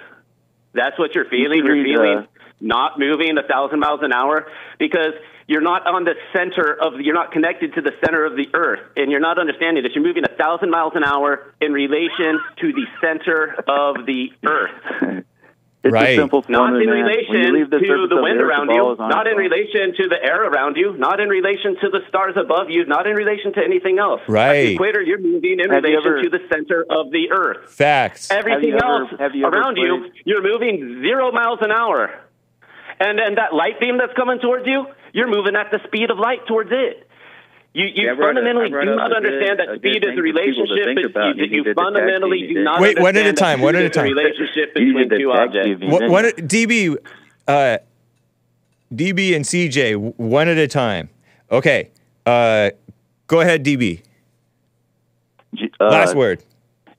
That's 0.74 0.98
what 0.98 1.14
you're 1.14 1.24
feeling. 1.24 1.64
You're 1.64 1.84
feeling 1.84 2.18
uh, 2.18 2.26
not 2.60 2.98
moving 2.98 3.38
a 3.38 3.42
thousand 3.42 3.80
miles 3.80 4.00
an 4.02 4.12
hour 4.12 4.46
because 4.78 5.14
you're 5.46 5.60
not 5.60 5.86
on 5.86 6.04
the 6.04 6.14
center 6.32 6.74
of, 6.80 7.00
you're 7.00 7.14
not 7.14 7.32
connected 7.32 7.74
to 7.74 7.80
the 7.80 7.92
center 8.04 8.24
of 8.24 8.36
the 8.36 8.48
earth. 8.54 8.80
And 8.96 9.10
you're 9.10 9.20
not 9.20 9.38
understanding 9.38 9.82
that 9.84 9.92
you're 9.94 10.04
moving 10.04 10.24
a 10.24 10.36
thousand 10.36 10.70
miles 10.70 10.92
an 10.94 11.04
hour 11.04 11.54
in 11.60 11.72
relation 11.72 12.40
to 12.60 12.72
the 12.72 12.86
center 13.00 13.54
of 13.68 14.06
the 14.06 14.32
earth. 14.46 15.24
It's 15.84 15.92
Right. 15.92 16.16
a 16.16 16.16
simple 16.16 16.42
Not 16.48 16.80
in 16.80 16.88
man. 16.88 17.04
Relation 17.04 17.68
the 17.68 17.78
to 17.78 18.06
the 18.08 18.16
wind 18.22 18.40
earth, 18.40 18.48
around 18.48 18.70
you, 18.70 18.96
not 18.98 19.26
in 19.28 19.36
relation 19.36 19.92
to 19.94 20.08
the 20.08 20.16
air 20.24 20.44
around 20.44 20.78
you, 20.78 20.94
not 20.96 21.20
in 21.20 21.28
relation 21.28 21.76
to 21.82 21.90
the 21.90 22.00
stars 22.08 22.32
above 22.36 22.70
you, 22.70 22.86
not 22.86 23.06
in 23.06 23.14
relation 23.14 23.52
to 23.52 23.62
anything 23.62 23.98
else. 23.98 24.22
At 24.22 24.28
Right. 24.30 24.52
the 24.68 24.72
equator, 24.74 25.02
you're 25.02 25.18
moving 25.18 25.60
in 25.60 25.70
Have 25.70 25.84
relation 25.84 26.06
ever- 26.06 26.22
to 26.22 26.30
the 26.30 26.40
center 26.50 26.86
of 26.88 27.10
the 27.10 27.30
earth. 27.30 27.68
facts. 27.76 28.30
Everything 28.32 28.52
Have 28.54 28.64
you 28.64 28.74
ever- 28.76 29.02
else 29.02 29.10
have 29.20 29.34
you 29.34 29.46
ever 29.46 29.58
around 29.58 29.76
you, 29.76 30.06
you're 30.24 30.40
moving 30.42 31.02
zero 31.02 31.30
miles 31.32 31.60
an 31.60 31.70
hour. 31.70 32.10
And 32.98 33.20
and 33.20 33.36
that 33.36 33.52
light 33.52 33.78
beam 33.78 33.98
that's 33.98 34.14
coming 34.14 34.38
towards 34.38 34.66
you, 34.66 34.86
you're 35.12 35.26
moving 35.28 35.54
at 35.54 35.70
the 35.70 35.80
speed 35.86 36.10
of 36.10 36.18
light 36.18 36.46
towards 36.46 36.70
it. 36.72 37.06
You, 37.74 37.86
you 37.92 38.06
Yeah, 38.06 38.14
fundamentally 38.16 38.66
up- 38.66 38.70
do 38.70 38.94
not 38.94 39.06
a 39.06 39.08
good- 39.08 39.16
understand 39.16 39.58
that 39.58 39.76
speed 39.78 40.04
is 40.04 40.10
a 40.10 40.14
for 40.14 40.16
to 40.16 40.22
relationship. 40.22 40.84
think 40.94 41.06
about. 41.10 41.36
you, 41.36 41.44
You 41.44 41.50
you 41.58 41.64
did 41.64 41.76
the 41.76 41.80
tag 41.80 41.84
fundamentally 41.84 42.46
do 42.46 42.62
not. 42.62 42.80
Wait, 42.80 43.00
one 43.00 43.16
at 43.16 43.26
a 43.26 43.28
understand 43.28 43.36
that 43.36 43.40
time, 43.40 43.60
one 43.60 43.74
speed 43.74 43.84
at 43.84 43.86
a 43.86 43.90
time. 43.90 44.04
relationship 44.04 44.74
between 44.74 45.10
two 45.10 45.32
objects. 45.32 45.66
team, 45.66 45.82
you 45.82 45.88
What, 45.90 45.98
didn't. 45.98 46.12
one 46.12 46.24
DB, 46.46 46.96
uh, 47.48 47.78
DB 48.94 49.34
and 49.34 49.44
CJ, 49.44 49.96
one 50.16 50.46
at 50.48 50.56
a 50.56 50.68
time. 50.68 51.08
Okay, 51.50 51.90
uh, 52.26 52.70
go 53.26 53.40
ahead, 53.40 53.64
DB. 53.64 54.02
Uh, 55.80 55.88
Last 55.88 56.14
word. 56.14 56.42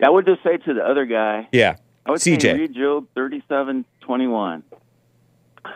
I 0.03 0.09
would 0.09 0.25
just 0.25 0.43
say 0.43 0.57
to 0.57 0.73
the 0.73 0.81
other 0.85 1.05
guy, 1.05 1.47
Yeah, 1.53 1.75
I 2.05 2.11
would 2.11 2.21
say 2.21 2.31
CJ. 2.37 2.53
read 2.57 2.73
Job 2.75 3.07
thirty-seven 3.15 3.85
twenty-one. 4.01 4.63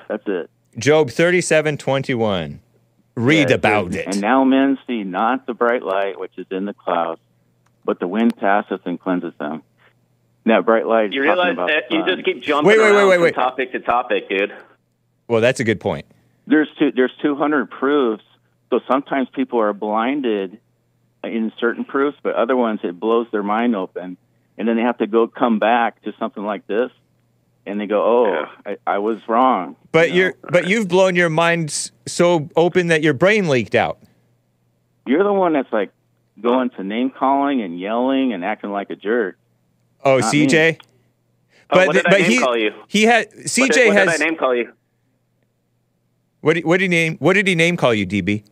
That's 0.10 0.24
it. 0.28 0.50
Job 0.78 1.10
thirty-seven 1.10 1.78
twenty-one. 1.78 2.60
Read 3.20 3.50
Yeah, 3.50 3.56
about 3.56 3.94
it. 3.96 4.08
And 4.08 4.22
now 4.22 4.44
men 4.44 4.78
see 4.88 5.04
not 5.04 5.46
the 5.46 5.54
bright 5.54 5.84
light 5.84 6.20
which 6.20 6.32
is 6.38 6.48
in 6.52 6.66
the 6.66 6.74
clouds, 6.74 7.22
but 7.86 8.00
the 8.00 8.08
wind 8.08 8.36
passeth 8.38 8.82
and 8.86 9.00
cleanseth 9.00 9.38
them. 9.38 9.64
That 10.46 10.66
bright 10.66 10.88
light. 10.88 11.12
You 11.14 11.22
realize 11.22 11.54
about 11.54 11.68
that 11.68 11.92
you 11.92 12.00
sun. 12.02 12.08
just 12.08 12.26
keep 12.26 12.42
jumping 12.42 12.68
Wait, 12.68 12.80
wait, 12.80 12.92
wait, 12.92 12.96
around 12.98 13.10
wait, 13.10 13.16
from 13.18 13.24
wait. 13.24 13.36
topic 13.36 13.72
to 13.74 13.80
topic, 13.82 14.30
dude. 14.30 14.54
Well, 15.28 15.42
that's 15.42 15.60
a 15.60 15.64
good 15.64 15.80
point. 15.80 16.06
there's 16.48 16.70
two 16.80 16.92
there's 16.96 17.12
200 17.22 17.70
proofs 17.70 18.24
so 18.72 18.80
sometimes 18.90 19.28
people 19.36 19.60
are 19.60 19.74
blinded 19.74 20.60
in 21.24 21.52
certain 21.60 21.84
proofs 21.86 22.18
but 22.24 22.34
other 22.36 22.56
ones 22.56 22.80
it 22.84 23.00
blows 23.00 23.28
their 23.32 23.44
mind 23.44 23.76
open 23.76 24.18
and 24.58 24.68
then 24.68 24.76
they 24.78 24.82
have 24.82 24.98
to 25.00 25.08
go 25.08 25.28
come 25.28 25.60
back 25.60 26.02
to 26.04 26.14
something 26.18 26.44
like 26.44 26.66
this 26.68 26.90
and 27.70 27.80
they 27.80 27.86
go 27.88 28.04
oh 28.04 28.46
I, 28.66 28.78
I 28.86 28.98
was 28.98 29.20
wrong 29.28 29.76
But 29.92 30.10
You 30.10 30.14
know? 30.14 30.20
you're, 30.22 30.34
but 30.52 30.68
you've 30.68 30.88
blown 30.88 31.16
your 31.16 31.30
mind 31.30 31.92
so 32.08 32.50
open 32.56 32.88
that 32.88 33.02
your 33.04 33.14
brain 33.14 33.48
leaked 33.48 33.76
out. 33.76 34.00
you're 35.06 35.24
the 35.24 35.32
one 35.34 35.54
that's 35.54 35.72
like 35.72 35.92
going 36.42 36.70
to 36.72 36.84
name 36.84 37.10
calling 37.10 37.62
and 37.62 37.80
yelling 37.80 38.34
and 38.34 38.44
acting 38.46 38.72
like 38.72 38.90
a 38.90 38.96
jerk 38.96 39.38
Oh, 40.04 40.20
Not 40.20 40.34
me. 40.34 40.46
CJ. 40.48 40.78
Oh, 40.82 40.86
But 41.76 41.88
what 41.88 41.94
did 41.96 42.06
I 42.08 42.10
but 42.12 42.22
name 42.22 42.32
he 42.32 42.40
call 42.40 42.58
you? 42.58 42.72
he 42.88 43.04
had 43.04 43.28
What 43.28 43.46
CJ 43.46 43.74
did, 43.74 43.88
what 43.88 43.96
has 43.98 44.12
did 44.18 44.22
I 44.22 44.26
name 44.26 44.38
call 44.38 44.56
you? 44.56 44.74
what 46.42 46.54
did, 46.54 46.66
what 46.66 46.78
did 46.78 46.84
he 46.84 46.88
name 46.90 47.18
what 47.20 47.34
did 47.34 47.48
he 47.48 47.56
name 47.56 47.76
call 47.78 47.94
you, 47.94 48.08
DB? 48.08 48.44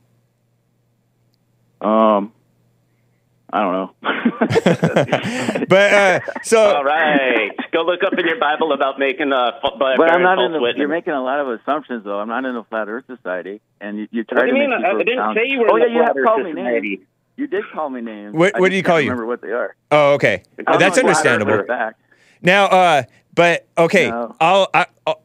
um 1.82 2.32
i 3.58 3.62
don't 3.62 3.74
know 3.74 3.90
But 5.70 5.94
uh, 5.94 6.20
so 6.44 6.76
All 6.78 6.84
right, 6.84 7.50
go 7.72 7.82
look 7.82 8.04
up 8.04 8.14
in 8.18 8.26
your 8.26 8.40
Bible 8.40 8.72
about 8.72 9.00
making 9.00 9.32
a. 9.32 9.60
F- 9.64 9.74
but 9.80 10.00
i'm 10.12 10.22
not 10.22 10.40
in 10.40 10.54
the, 10.54 10.60
witness. 10.60 10.80
you're 10.80 10.88
making 10.88 11.14
a 11.14 11.22
lot 11.24 11.40
of 11.40 11.48
assumptions 11.60 12.04
though 12.04 12.20
i'm 12.20 12.28
not 12.30 12.46
in 12.46 12.54
the 12.54 12.64
flat 12.66 12.88
earth 12.88 13.06
society 13.08 13.60
and 13.82 13.98
you, 14.00 14.08
you 14.12 14.24
try 14.24 14.40
What 14.40 14.46
do 14.46 14.52
to 14.52 14.58
you 14.58 14.68
make 14.70 14.70
mean? 14.70 14.86
I 14.86 14.90
people 14.92 15.04
didn't 15.06 15.20
sound- 15.20 15.38
say 15.38 15.48
you 15.48 15.60
were 15.60 15.72
oh 15.72 15.76
in 15.76 15.82
yeah 15.82 15.88
the 15.88 15.94
you 15.94 16.04
have 16.04 16.16
called 16.26 16.40
Earth 16.42 16.56
me 16.56 16.62
names 16.62 17.00
You 17.36 17.48
did 17.48 17.64
call 17.74 17.90
me 17.90 18.02
names. 18.02 18.34
What- 18.36 18.60
what 18.60 18.70
do 18.70 18.76
you 18.78 18.84
call 18.84 19.00
you? 19.02 19.10
Remember 19.10 19.26
what 19.26 19.42
they 19.42 19.52
are. 19.52 19.76
oh, 19.92 20.14
okay, 20.14 20.44
I'm 20.66 20.80
that's 20.80 20.98
understandable. 20.98 21.64
Now, 22.42 22.66
uh, 22.66 23.04
but 23.34 23.68
okay, 23.78 24.10
No. 24.10 24.36
I'll, 24.40 24.68
I, 24.74 24.86
I'll 25.06 25.22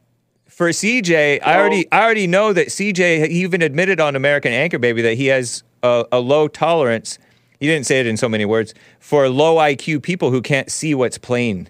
for 0.47 0.69
CJ. 0.69 1.39
I 1.43 1.57
already, 1.57 1.91
I 1.91 2.03
already 2.03 2.27
know 2.27 2.53
that 2.53 2.67
CJ 2.67 3.27
even 3.29 3.61
admitted 3.63 3.99
on 3.99 4.15
American 4.15 4.51
Anchor 4.53 4.77
Baby 4.79 5.01
that 5.03 5.15
he 5.15 5.27
has 5.27 5.63
a, 5.81 6.05
a 6.11 6.19
low 6.19 6.47
tolerance. 6.47 7.17
He 7.63 7.69
didn't 7.69 7.85
say 7.85 8.01
it 8.01 8.07
in 8.07 8.17
so 8.17 8.27
many 8.27 8.43
words 8.43 8.73
for 8.99 9.29
low 9.29 9.55
IQ 9.55 10.03
people 10.03 10.31
who 10.31 10.41
can't 10.41 10.69
see 10.69 10.93
what's 10.93 11.17
plain. 11.17 11.69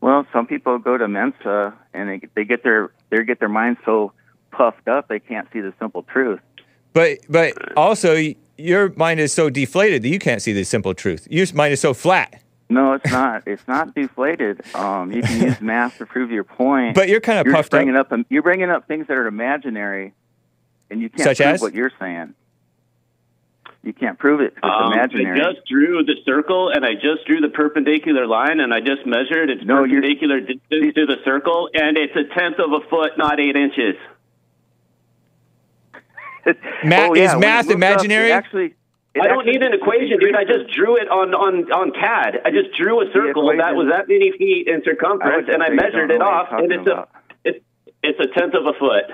Well, 0.00 0.26
some 0.32 0.48
people 0.48 0.78
go 0.78 0.98
to 0.98 1.06
Mensa 1.06 1.72
and 1.92 2.08
they 2.08 2.20
they 2.34 2.44
get 2.44 2.64
their 2.64 2.90
they 3.10 3.22
get 3.22 3.38
their 3.38 3.48
minds 3.48 3.78
so 3.84 4.10
puffed 4.50 4.88
up 4.88 5.06
they 5.06 5.20
can't 5.20 5.46
see 5.52 5.60
the 5.60 5.72
simple 5.78 6.02
truth. 6.02 6.40
But, 6.92 7.18
but 7.28 7.54
also, 7.78 8.16
your 8.58 8.92
mind 8.96 9.20
is 9.20 9.32
so 9.32 9.48
deflated 9.48 10.02
that 10.02 10.08
you 10.08 10.18
can't 10.18 10.42
see 10.42 10.52
the 10.52 10.64
simple 10.64 10.94
truth. 10.94 11.28
Your 11.30 11.46
mind 11.54 11.72
is 11.72 11.80
so 11.80 11.94
flat. 11.94 12.42
No, 12.68 12.94
it's 12.94 13.12
not. 13.12 13.46
It's 13.46 13.68
not 13.68 13.94
deflated. 13.94 14.60
Um, 14.74 15.12
you 15.12 15.22
can 15.22 15.40
use 15.40 15.60
math 15.60 15.98
to 15.98 16.06
prove 16.06 16.32
your 16.32 16.42
point. 16.42 16.96
But 16.96 17.08
you're 17.08 17.20
kind 17.20 17.38
of 17.38 17.46
you're 17.46 17.54
puffed 17.54 17.70
bringing 17.70 17.94
up. 17.94 18.10
up. 18.10 18.26
You're 18.28 18.42
bringing 18.42 18.70
up 18.70 18.88
things 18.88 19.06
that 19.06 19.16
are 19.16 19.28
imaginary, 19.28 20.14
and 20.90 21.00
you 21.00 21.10
can't 21.10 21.22
Such 21.22 21.36
prove 21.36 21.48
as? 21.54 21.60
what 21.60 21.74
you're 21.74 21.92
saying. 22.00 22.34
You 23.94 24.06
can't 24.08 24.18
prove 24.18 24.40
it. 24.40 24.54
It's 24.56 24.64
Um, 24.64 24.92
imaginary. 24.92 25.40
I 25.40 25.52
just 25.52 25.66
drew 25.66 26.02
the 26.04 26.16
circle 26.24 26.70
and 26.70 26.84
I 26.84 26.94
just 26.94 27.24
drew 27.26 27.40
the 27.40 27.48
perpendicular 27.48 28.26
line 28.26 28.58
and 28.60 28.74
I 28.74 28.80
just 28.80 29.06
measured 29.06 29.50
its 29.50 29.64
No, 29.64 29.82
perpendicular 29.82 30.40
distance 30.40 30.94
to 30.94 31.06
the 31.06 31.18
circle 31.24 31.70
and 31.72 31.96
it's 31.96 32.14
a 32.16 32.24
tenth 32.36 32.58
of 32.58 32.72
a 32.72 32.80
foot, 32.88 33.16
not 33.16 33.38
eight 33.38 33.54
inches. 33.56 33.94
Ma- 36.84 37.06
Oh, 37.08 37.14
is 37.14 37.20
yeah, 37.20 37.32
when 37.34 37.40
math 37.40 37.64
it 37.66 37.68
looks 37.68 37.70
up, 37.70 37.76
imaginary? 37.76 38.30
it 38.30 38.32
actually, 38.32 38.74
it 39.14 39.22
I 39.22 39.28
don't 39.28 39.46
need 39.46 39.62
an 39.62 39.72
equation, 39.72 40.18
dude. 40.18 40.34
I 40.34 40.44
just 40.44 40.68
drew 40.74 40.96
it 40.96 41.08
on, 41.08 41.32
on, 41.34 41.70
on 41.72 41.92
CAD. 41.92 42.40
I 42.44 42.50
just 42.50 42.74
drew 42.76 43.00
a 43.00 43.10
circle 43.12 43.46
that 43.56 43.74
was 43.76 43.88
that 43.90 44.08
many 44.08 44.32
feet 44.36 44.66
in 44.68 44.80
I 44.80 44.84
circumference, 44.84 45.48
and 45.52 45.62
I 45.62 45.70
measured 45.70 46.10
it 46.10 46.20
off, 46.20 46.48
and 46.50 46.68
talking 46.68 46.80
it's 46.80 46.88
a 46.88 47.06
it's 47.44 47.64
it's 48.02 48.20
a 48.20 48.26
tenth 48.38 48.54
of 48.54 48.66
a 48.66 48.72
foot. 48.78 49.04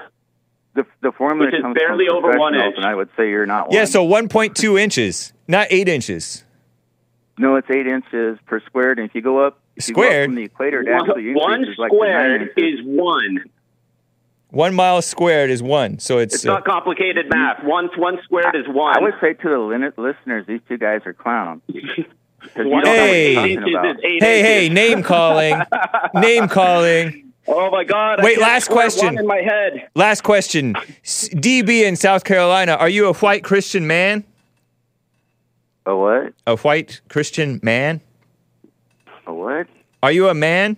The 0.75 0.87
the 1.01 1.13
formula 1.13 1.47
which 1.47 1.55
is 1.57 1.63
comes 1.63 1.75
barely 1.77 2.07
from 2.07 2.17
over 2.25 2.39
one 2.39 2.53
professionals, 2.53 2.67
inch. 2.67 2.77
and 2.77 2.87
I 2.87 2.95
would 2.95 3.09
say 3.17 3.29
you're 3.31 3.47
not. 3.47 3.69
One. 3.69 3.77
Yeah, 3.77 3.85
so 3.87 4.07
1.2 4.07 4.81
inches, 4.81 5.33
not 5.49 5.67
eight 5.71 5.89
inches. 5.89 6.45
no, 7.39 7.57
it's 7.57 7.69
eight 7.71 7.87
inches 7.87 8.39
per 8.47 8.61
squared, 8.61 8.99
and 8.99 9.09
if 9.09 9.15
you 9.15 9.23
go 9.23 9.39
up, 9.45 9.59
if 9.77 9.89
you 9.89 9.95
go 9.95 10.03
up 10.03 10.25
from 10.27 10.35
the 10.35 10.45
equator, 10.45 10.81
it 10.81 10.89
One, 10.91 11.01
actually 11.11 11.35
one 11.35 11.53
increases 11.61 11.79
like 11.79 11.91
to 11.91 11.97
nine 11.97 12.07
squared 12.09 12.43
inches. 12.57 12.81
is 12.81 12.87
one. 12.87 13.45
One 14.51 14.75
mile 14.75 15.01
squared 15.01 15.49
is 15.51 15.63
one. 15.63 16.01
So 16.01 16.19
it's, 16.19 16.35
It's 16.35 16.45
uh, 16.47 16.55
not 16.55 16.65
complicated 16.65 17.27
math. 17.31 17.63
One 17.65 17.89
one 17.97 18.19
squared 18.25 18.57
is 18.57 18.67
one. 18.67 18.97
I 18.97 19.01
would 19.01 19.15
say 19.21 19.35
to 19.35 19.49
the 19.49 19.59
lin- 19.59 19.93
listeners, 19.97 20.45
these 20.47 20.61
two 20.69 20.77
guys 20.77 21.03
are 21.07 21.13
clowns. 21.15 21.63
'Cause 22.55 22.65
you 22.65 22.69
One 22.71 22.83
don't 22.85 22.97
know 22.97 23.03
what 23.03 23.11
Hey. 23.11 23.33
you're 23.35 23.43
eight 23.45 23.55
talking 23.55 23.59
inches 23.63 23.75
about. 23.75 23.87
is 23.97 23.97
eight 24.03 24.23
hey, 24.23 24.43
hey, 24.43 24.69
name 24.71 25.03
calling, 25.03 25.61
name 26.15 26.49
calling. 26.49 27.30
Oh 27.53 27.69
my 27.71 27.83
God! 27.83 28.23
Wait, 28.23 28.37
can't 28.37 28.43
last 28.43 28.69
question. 28.69 29.07
One 29.07 29.19
in 29.19 29.27
my 29.27 29.41
head. 29.41 29.89
Last 29.97 30.23
question. 30.23 30.75
DB 31.03 31.83
in 31.83 31.97
South 31.97 32.23
Carolina, 32.23 32.73
are 32.73 32.89
you 32.89 33.09
a 33.09 33.13
white 33.15 33.43
Christian 33.43 33.89
man? 33.89 34.25
A 35.85 35.97
what? 35.97 36.33
A 36.47 36.57
white 36.57 37.01
Christian 37.09 37.59
man? 37.65 38.03
A 39.27 39.35
what? 39.35 39.67
Are 40.01 40.13
you 40.13 40.29
a 40.29 40.35
man? 40.35 40.77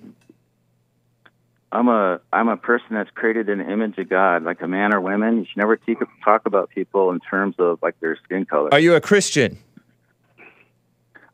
I'm 1.73 1.89
a 1.89 2.20
I'm 2.33 2.49
a 2.49 2.57
person 2.57 2.89
that's 2.93 3.11
created 3.11 3.51
in 3.51 3.59
the 3.59 3.70
image 3.70 3.99
of 3.99 4.09
God, 4.09 4.43
like 4.43 4.62
a 4.62 4.68
man 4.68 4.95
or 4.95 5.01
women. 5.01 5.39
You 5.39 5.45
should 5.45 5.59
never 5.59 5.77
te- 5.77 5.97
talk 6.25 6.47
about 6.47 6.70
people 6.70 7.11
in 7.11 7.20
terms 7.20 7.57
of 7.59 7.81
like 7.83 8.01
their 8.01 8.18
skin 8.25 8.47
color. 8.47 8.70
Are 8.73 8.81
you 8.81 8.95
a 8.95 9.01
Christian? 9.01 9.59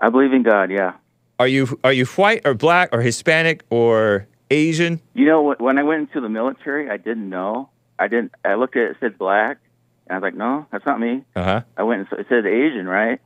I 0.00 0.10
believe 0.10 0.32
in 0.32 0.42
God. 0.42 0.72
Yeah. 0.72 0.94
Are 1.38 1.48
you 1.48 1.78
are 1.84 1.92
you 1.92 2.06
white 2.06 2.42
or 2.44 2.54
black 2.54 2.88
or 2.92 3.02
Hispanic 3.02 3.64
or 3.70 4.26
Asian? 4.50 5.00
You 5.14 5.26
know, 5.26 5.54
when 5.58 5.78
I 5.78 5.82
went 5.82 6.00
into 6.08 6.20
the 6.20 6.28
military, 6.28 6.88
I 6.90 6.96
didn't 6.96 7.28
know. 7.28 7.70
I 7.98 8.08
didn't. 8.08 8.32
I 8.44 8.54
looked 8.54 8.76
at 8.76 8.82
it, 8.82 8.90
it 8.92 8.96
said 9.00 9.18
black, 9.18 9.58
and 10.06 10.14
I 10.14 10.18
was 10.18 10.22
like, 10.22 10.34
no, 10.34 10.66
that's 10.70 10.86
not 10.86 11.00
me. 11.00 11.24
Uh 11.34 11.42
huh. 11.44 11.60
I 11.76 11.82
went 11.82 12.00
and 12.02 12.08
s- 12.12 12.18
it 12.20 12.26
said 12.28 12.46
Asian, 12.46 12.86
right? 12.86 13.20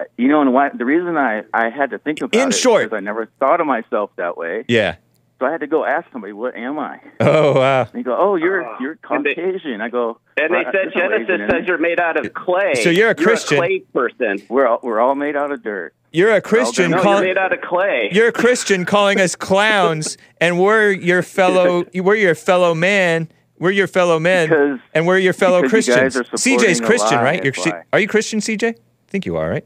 Uh, 0.00 0.04
You 0.16 0.28
know, 0.28 0.40
and 0.40 0.52
why? 0.52 0.68
The 0.70 0.84
reason 0.84 1.16
I 1.16 1.42
I 1.52 1.70
had 1.70 1.90
to 1.90 1.98
think 1.98 2.20
about 2.20 2.34
In 2.40 2.48
it 2.48 2.54
short- 2.54 2.84
because 2.84 2.96
I 2.96 3.00
never 3.00 3.26
thought 3.40 3.60
of 3.60 3.66
myself 3.66 4.10
that 4.16 4.36
way. 4.36 4.64
Yeah. 4.68 4.96
So 5.40 5.46
I 5.46 5.52
had 5.52 5.60
to 5.60 5.68
go 5.68 5.84
ask 5.84 6.10
somebody, 6.10 6.32
what 6.32 6.56
am 6.56 6.78
I? 6.80 7.00
Oh 7.20 7.54
wow. 7.54 7.82
And 7.82 7.94
he 7.94 8.02
go, 8.02 8.16
oh, 8.18 8.34
you're 8.36 8.62
you're 8.80 8.98
and 9.10 9.24
they- 9.24 9.34
Caucasian. 9.34 9.80
I 9.80 9.88
go, 9.88 10.18
And 10.36 10.52
they 10.54 10.64
said 10.64 10.72
there's 10.74 10.94
Asian 10.94 11.26
Genesis 11.26 11.50
says 11.58 11.66
you're 11.68 11.78
made 11.78 12.00
out 12.00 12.16
of 12.24 12.32
clay. 12.34 12.74
So 12.76 12.90
you're 12.90 13.10
a 13.10 13.14
Christian. 13.14 13.58
clay 13.58 13.80
person. 13.92 14.42
we're 14.48 14.66
all, 14.66 14.80
we're 14.82 14.98
all 15.00 15.14
made 15.14 15.36
out 15.36 15.50
of 15.52 15.62
dirt. 15.62 15.94
You're 16.12 16.32
a 16.32 16.40
Christian 16.40 16.90
No, 16.90 16.96
you're 16.96 17.04
calling 17.04 17.24
made 17.24 17.36
out 17.38 17.52
of 17.52 17.60
clay. 17.60 18.08
you're 18.12 18.28
a 18.28 18.32
Christian 18.32 18.84
calling 18.86 19.20
us 19.20 19.36
clowns, 19.36 20.16
and 20.40 20.58
we're 20.58 20.90
your 20.90 21.22
fellow 21.22 21.84
we're 21.94 22.14
your 22.16 22.34
fellow 22.34 22.74
man. 22.74 23.28
We're 23.58 23.72
your 23.72 23.88
fellow 23.88 24.18
men, 24.20 24.48
Because- 24.48 24.78
and 24.94 25.06
we're 25.06 25.18
your 25.18 25.32
fellow 25.32 25.62
because 25.62 25.88
you 25.88 25.94
guys 25.94 26.14
Christians. 26.14 26.46
are 26.46 26.64
CJ's 26.64 26.80
Christian, 26.80 27.16
lie, 27.18 27.22
right? 27.24 27.42
You're, 27.44 27.52
that's 27.52 27.64
C- 27.64 27.70
why. 27.70 27.82
are 27.92 27.98
you 28.00 28.06
Christian, 28.06 28.38
CJ? 28.38 28.68
I 28.68 28.74
think 29.08 29.26
you 29.26 29.36
are, 29.36 29.50
right? 29.50 29.64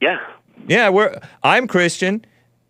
yeah. 0.00 0.18
Yeah, 0.68 0.88
we're. 0.90 1.18
I'm 1.42 1.66
Christian, 1.66 2.24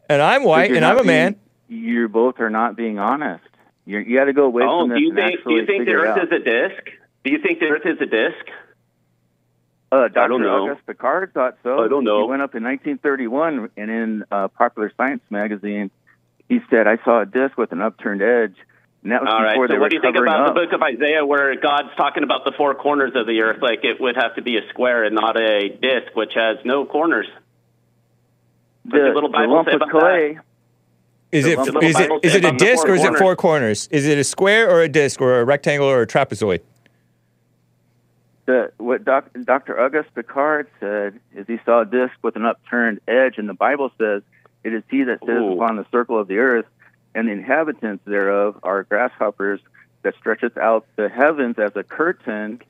and 0.09 0.23
I'm 0.23 0.45
white, 0.45 0.71
and 0.73 0.85
I'm 0.85 0.97
not 0.97 1.05
a 1.05 1.07
man. 1.07 1.37
being- 1.69 1.85
You 1.85 2.09
both 2.09 2.39
are 2.41 2.49
not 2.51 2.77
being 2.77 2.99
honest. 2.99 3.45
You're, 3.87 4.01
you 4.03 4.17
got 4.19 4.25
to 4.27 4.33
go 4.33 4.45
away 4.45 4.63
Oh, 4.67 4.87
from 4.87 4.91
do 4.91 4.95
this 4.95 5.01
you 5.03 5.09
and 5.11 5.17
think 5.19 5.45
do 5.45 5.55
you 5.55 5.67
think 5.67 5.85
the 5.87 5.93
Earth 5.95 6.19
out. 6.19 6.25
is 6.25 6.33
a 6.33 6.39
disc? 6.39 6.91
Do 7.25 7.31
you 7.33 7.39
think 7.43 7.59
the 7.61 7.67
Earth 7.67 7.87
is 7.87 8.01
a 8.01 8.07
disc? 8.07 8.47
Uh, 9.91 10.09
Dr. 10.09 10.29
don't 10.29 10.43
know. 10.43 10.69
Auguste 10.69 10.87
Piccard 10.87 11.33
thought 11.33 11.59
so. 11.63 11.83
I 11.83 11.89
don't 11.89 12.05
know. 12.05 12.23
He 12.25 12.29
went 12.29 12.43
up 12.43 12.55
in 12.55 12.63
1931, 12.63 13.71
and 13.77 13.91
in 13.91 14.25
uh, 14.31 14.49
Popular 14.49 14.93
Science 14.97 15.23
magazine, 15.31 15.91
he 16.49 16.61
said, 16.69 16.87
"I 16.87 16.99
saw 17.05 17.23
a 17.23 17.27
disc 17.27 17.57
with 17.57 17.73
an 17.73 17.81
upturned 17.81 18.23
edge." 18.23 18.57
And 19.03 19.13
that 19.13 19.23
was 19.23 19.31
All 19.33 19.43
right. 19.43 19.55
before 19.55 19.69
So 19.69 19.79
what 19.81 19.91
do 19.91 19.97
you 19.97 20.03
think 20.03 20.17
about 20.17 20.49
up. 20.49 20.55
the 20.55 20.61
book 20.61 20.73
of 20.73 20.83
Isaiah 20.83 21.25
where 21.25 21.55
God's 21.59 21.95
talking 21.97 22.25
about 22.25 22.45
the 22.45 22.53
four 22.57 22.75
corners 22.75 23.13
of 23.15 23.27
the 23.27 23.41
earth? 23.41 23.63
Like 23.63 23.85
it 23.85 24.01
would 24.01 24.17
have 24.17 24.35
to 24.35 24.43
be 24.43 24.59
a 24.59 24.69
square 24.71 25.05
and 25.05 25.15
not 25.15 25.41
a 25.41 25.69
disc, 25.69 26.15
which 26.15 26.33
has 26.35 26.59
no 26.65 26.85
corners. 26.85 27.27
What's 28.83 28.93
the, 28.93 28.99
your 28.99 29.15
little 29.15 29.31
the 29.31 29.39
Bible 29.39 29.55
lump 29.55 29.69
say 29.69 29.75
of 29.75 29.83
about 29.83 29.91
clay. 29.91 30.39
Is 31.31 31.45
The 31.45 31.53
it 31.53 31.59
lump 31.59 31.77
of 31.77 31.83
is 31.83 31.99
it 31.99 32.09
Bible 32.09 32.21
is 32.23 32.35
it 32.35 32.45
a 32.45 32.53
disc 32.53 32.89
or 32.89 32.95
is 32.95 33.05
it 33.05 33.17
four 33.17 33.37
corners? 33.37 33.89
Is 33.93 34.07
it 34.07 34.19
a 34.19 34.25
square 34.25 34.69
or 34.69 34.83
a 34.83 34.89
disc 34.89 35.21
or 35.21 35.41
a 35.41 35.45
rectangle 35.45 35.87
or 35.87 36.03
a 36.03 36.07
trapezoid? 36.07 36.61
The, 38.49 38.73
what 38.79 39.05
doc, 39.05 39.29
Dr. 39.45 39.79
Auguste 39.79 40.09
Piccard 40.15 40.69
said 40.81 41.21
is 41.37 41.47
he 41.47 41.59
saw 41.67 41.83
a 41.83 41.85
disc 41.85 42.15
with 42.23 42.35
an 42.35 42.47
upturned 42.47 42.99
edge, 43.07 43.35
and 43.37 43.47
the 43.47 43.53
Bible 43.53 43.93
says, 43.99 44.23
"It 44.65 44.73
is 44.73 44.83
he 44.91 45.03
that 45.03 45.21
sits 45.21 45.53
upon 45.53 45.77
the 45.77 45.85
circle 45.93 46.19
of 46.19 46.29
the 46.29 46.39
earth, 46.39 46.65
and 47.15 47.29
the 47.29 47.33
inhabitants 47.33 48.03
thereof 48.07 48.59
are 48.63 48.85
grasshoppers 48.85 49.61
that 50.01 50.15
stretcheth 50.19 50.57
out 50.57 50.87
the 50.97 51.11
heavens 51.11 51.59
as 51.59 51.77
a 51.77 51.83
curtain, 51.83 52.63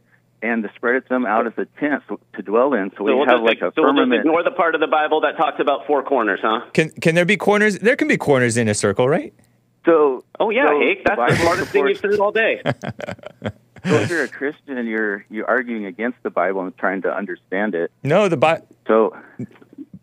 and 0.42 0.68
spreadeth 0.74 1.06
them 1.06 1.24
out 1.24 1.46
as 1.46 1.52
a 1.56 1.66
tent 1.78 2.02
to 2.32 2.42
dwell 2.42 2.74
in." 2.74 2.90
So 2.98 3.04
we 3.04 3.12
So 3.12 3.18
we'll, 3.18 3.26
have 3.28 3.36
just, 3.36 3.44
like 3.44 3.58
a 3.58 3.72
so 3.76 3.82
we'll 3.84 4.04
just 4.04 4.18
ignore 4.18 4.42
the 4.42 4.50
part 4.50 4.74
of 4.74 4.80
the 4.80 4.88
Bible 4.88 5.20
that 5.20 5.36
talks 5.36 5.60
about 5.60 5.86
four 5.86 6.02
corners, 6.02 6.40
huh? 6.42 6.62
Can 6.72 6.90
can 6.90 7.14
there 7.14 7.24
be 7.24 7.36
corners? 7.36 7.78
There 7.78 7.94
can 7.94 8.08
be 8.08 8.16
corners 8.16 8.56
in 8.56 8.66
a 8.66 8.74
circle, 8.74 9.08
right? 9.08 9.32
so 9.88 10.24
Oh 10.38 10.50
yeah, 10.50 10.66
so 10.66 10.80
Hake, 10.80 11.04
that's 11.04 11.16
the 11.16 11.16
Bible 11.16 11.36
smartest 11.36 11.70
thing 11.70 11.86
you've 11.88 11.98
said 11.98 12.18
all 12.18 12.32
day. 12.32 12.62
So 13.86 13.94
if 13.94 14.10
you're 14.10 14.24
a 14.24 14.28
Christian, 14.28 14.86
you're 14.86 15.24
you're 15.30 15.48
arguing 15.48 15.86
against 15.86 16.22
the 16.22 16.30
Bible 16.30 16.62
and 16.62 16.76
trying 16.78 17.02
to 17.02 17.14
understand 17.14 17.74
it. 17.74 17.90
No, 18.02 18.28
the 18.28 18.36
Bi- 18.36 18.62
So, 18.86 19.16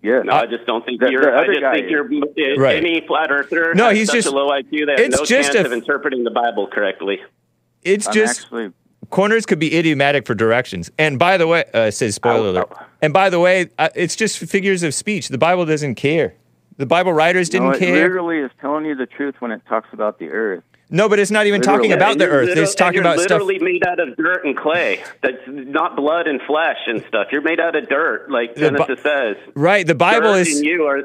yeah, 0.01 0.21
No, 0.23 0.33
I 0.33 0.45
just 0.45 0.65
don't 0.65 0.85
think 0.85 0.99
The- 1.01 1.11
you're. 1.11 1.21
the 1.23 1.33
I 1.33 1.45
just 1.45 1.59
think 1.59 1.85
is- 1.85 1.91
you're 1.91 2.57
Right. 2.57 2.77
any 2.77 3.01
flat 3.07 3.31
earther. 3.31 3.73
No, 3.73 3.89
he's 3.89 4.07
such 4.07 4.15
just- 4.17 4.27
a 4.27 4.31
low 4.31 4.49
IQ 4.49 4.85
that 4.87 4.99
has 4.99 5.07
it's 5.07 5.17
no 5.19 5.25
just 5.25 5.51
chance 5.53 5.65
a- 5.65 5.67
of 5.67 5.73
interpreting 5.73 6.23
the 6.23 6.31
Bible 6.31 6.67
correctly. 6.67 7.21
it's 7.83 8.07
I'm 8.07 8.13
just 8.13 8.41
actually 8.43 8.71
corners 9.11 9.45
could 9.45 9.59
be 9.59 9.77
idiomatic 9.77 10.25
for 10.25 10.33
directions. 10.33 10.91
And 10.97 11.19
by 11.19 11.37
the 11.37 11.45
way, 11.47 11.63
uh, 11.73 11.91
says 11.91 12.15
spoiler 12.15 12.49
alert. 12.49 12.71
And 13.01 13.13
by 13.13 13.29
the 13.29 13.39
way, 13.39 13.69
uh, 13.77 13.89
it's 13.95 14.15
just 14.15 14.39
figures 14.39 14.81
of 14.83 14.93
speech. 14.95 15.27
The 15.29 15.37
Bible 15.37 15.65
doesn't 15.65 15.95
care. 15.95 16.33
The 16.77 16.87
Bible 16.87 17.13
writers 17.13 17.47
didn't 17.47 17.67
no, 17.67 17.73
it 17.75 17.79
care. 17.79 17.93
literally 17.93 18.39
is 18.39 18.51
telling 18.59 18.83
you 18.85 18.95
the 18.95 19.05
truth 19.05 19.35
when 19.39 19.51
it 19.51 19.61
talks 19.69 19.87
about 19.93 20.17
the 20.19 20.29
earth. 20.29 20.63
No, 20.89 21.09
but 21.09 21.17
it's 21.19 21.31
not 21.31 21.47
even 21.47 21.61
talking 21.61 21.91
about 21.91 22.17
the 22.19 22.25
And 22.25 22.33
you're 22.33 22.41
earth. 22.53 22.57
It's 22.57 22.75
talking 22.75 22.95
you're 22.95 23.01
about 23.03 23.19
stuff. 23.19 23.41
literally 23.41 23.59
made 23.59 23.85
out 23.87 23.99
of 23.99 24.15
dirt 24.17 24.45
and 24.45 24.55
clay. 24.55 25.03
That's 25.21 25.37
not 25.47 25.95
blood 25.95 26.27
and 26.27 26.39
flesh 26.43 26.77
and 26.87 27.03
stuff. 27.07 27.27
You're 27.31 27.41
made 27.41 27.59
out 27.59 27.75
of 27.75 27.89
dirt, 27.89 28.29
like 28.29 28.55
Genesis 28.55 29.01
says. 29.01 29.35
Right. 29.55 29.85
The 29.85 29.95
Bible 29.95 30.33
dirt 30.33 30.41
is 30.47 30.61
you 30.61 30.83
are 30.85 31.01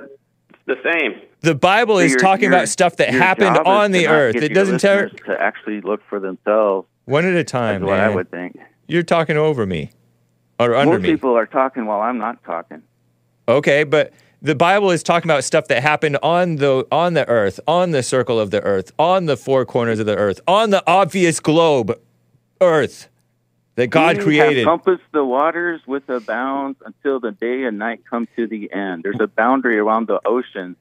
the 0.66 0.76
same. 0.84 1.20
the 1.40 1.54
Bible 1.54 1.96
So 1.96 2.00
is 2.00 2.10
your- 2.12 2.20
talking 2.20 2.44
your- 2.44 2.52
about 2.52 2.68
stuff 2.68 2.96
that 2.96 3.08
happened 3.08 3.56
on 3.58 3.92
the 3.92 4.06
earth. 4.08 4.36
It 4.36 4.52
doesn't 4.52 4.78
tell 4.80 5.08
to 5.08 5.36
actually 5.42 5.80
look 5.80 6.02
for 6.08 6.20
themselves. 6.20 6.86
one 7.06 7.24
at 7.24 7.34
a 7.34 7.42
time, 7.42 7.80
That's 7.80 7.88
what 7.90 7.98
I 8.00 8.08
would 8.14 8.30
think. 8.30 8.56
You're 8.86 9.02
talking 9.02 9.36
over 9.38 9.64
me 9.66 9.90
or 10.60 10.74
under 10.74 10.94
Most 10.94 11.02
me. 11.02 11.10
people 11.12 11.36
are 11.36 11.46
talking 11.46 11.86
while 11.86 12.00
I'm 12.02 12.18
not 12.18 12.44
talking. 12.44 12.82
Okay, 13.48 13.84
but 13.84 14.12
the 14.42 14.54
Bible 14.54 14.90
is 14.90 15.02
talking 15.02 15.30
about 15.30 15.44
stuff 15.44 15.68
that 15.68 15.82
happened 15.82 16.18
on 16.22 16.56
the 16.56 16.86
on 16.90 17.14
the 17.14 17.28
earth, 17.28 17.60
on 17.66 17.90
the 17.90 18.02
circle 18.02 18.38
of 18.38 18.50
the 18.50 18.62
earth, 18.62 18.92
on 18.98 19.26
the 19.26 19.36
four 19.36 19.64
corners 19.64 19.98
of 19.98 20.06
the 20.06 20.16
earth, 20.16 20.40
on 20.46 20.70
the 20.70 20.82
obvious 20.86 21.40
globe, 21.40 21.98
earth 22.60 23.08
that 23.74 23.88
God 23.88 24.20
created. 24.20 24.66
Have 24.66 24.82
compassed 24.82 25.10
the 25.12 25.24
waters 25.24 25.80
with 25.86 26.08
a 26.08 26.20
bounds 26.20 26.78
until 26.84 27.20
the 27.20 27.32
day 27.32 27.64
and 27.64 27.78
night 27.78 28.02
come 28.08 28.28
to 28.36 28.46
the 28.46 28.72
end. 28.72 29.02
There's 29.02 29.20
a 29.20 29.26
boundary 29.26 29.78
around 29.78 30.08
the 30.08 30.20
ocean. 30.24 30.76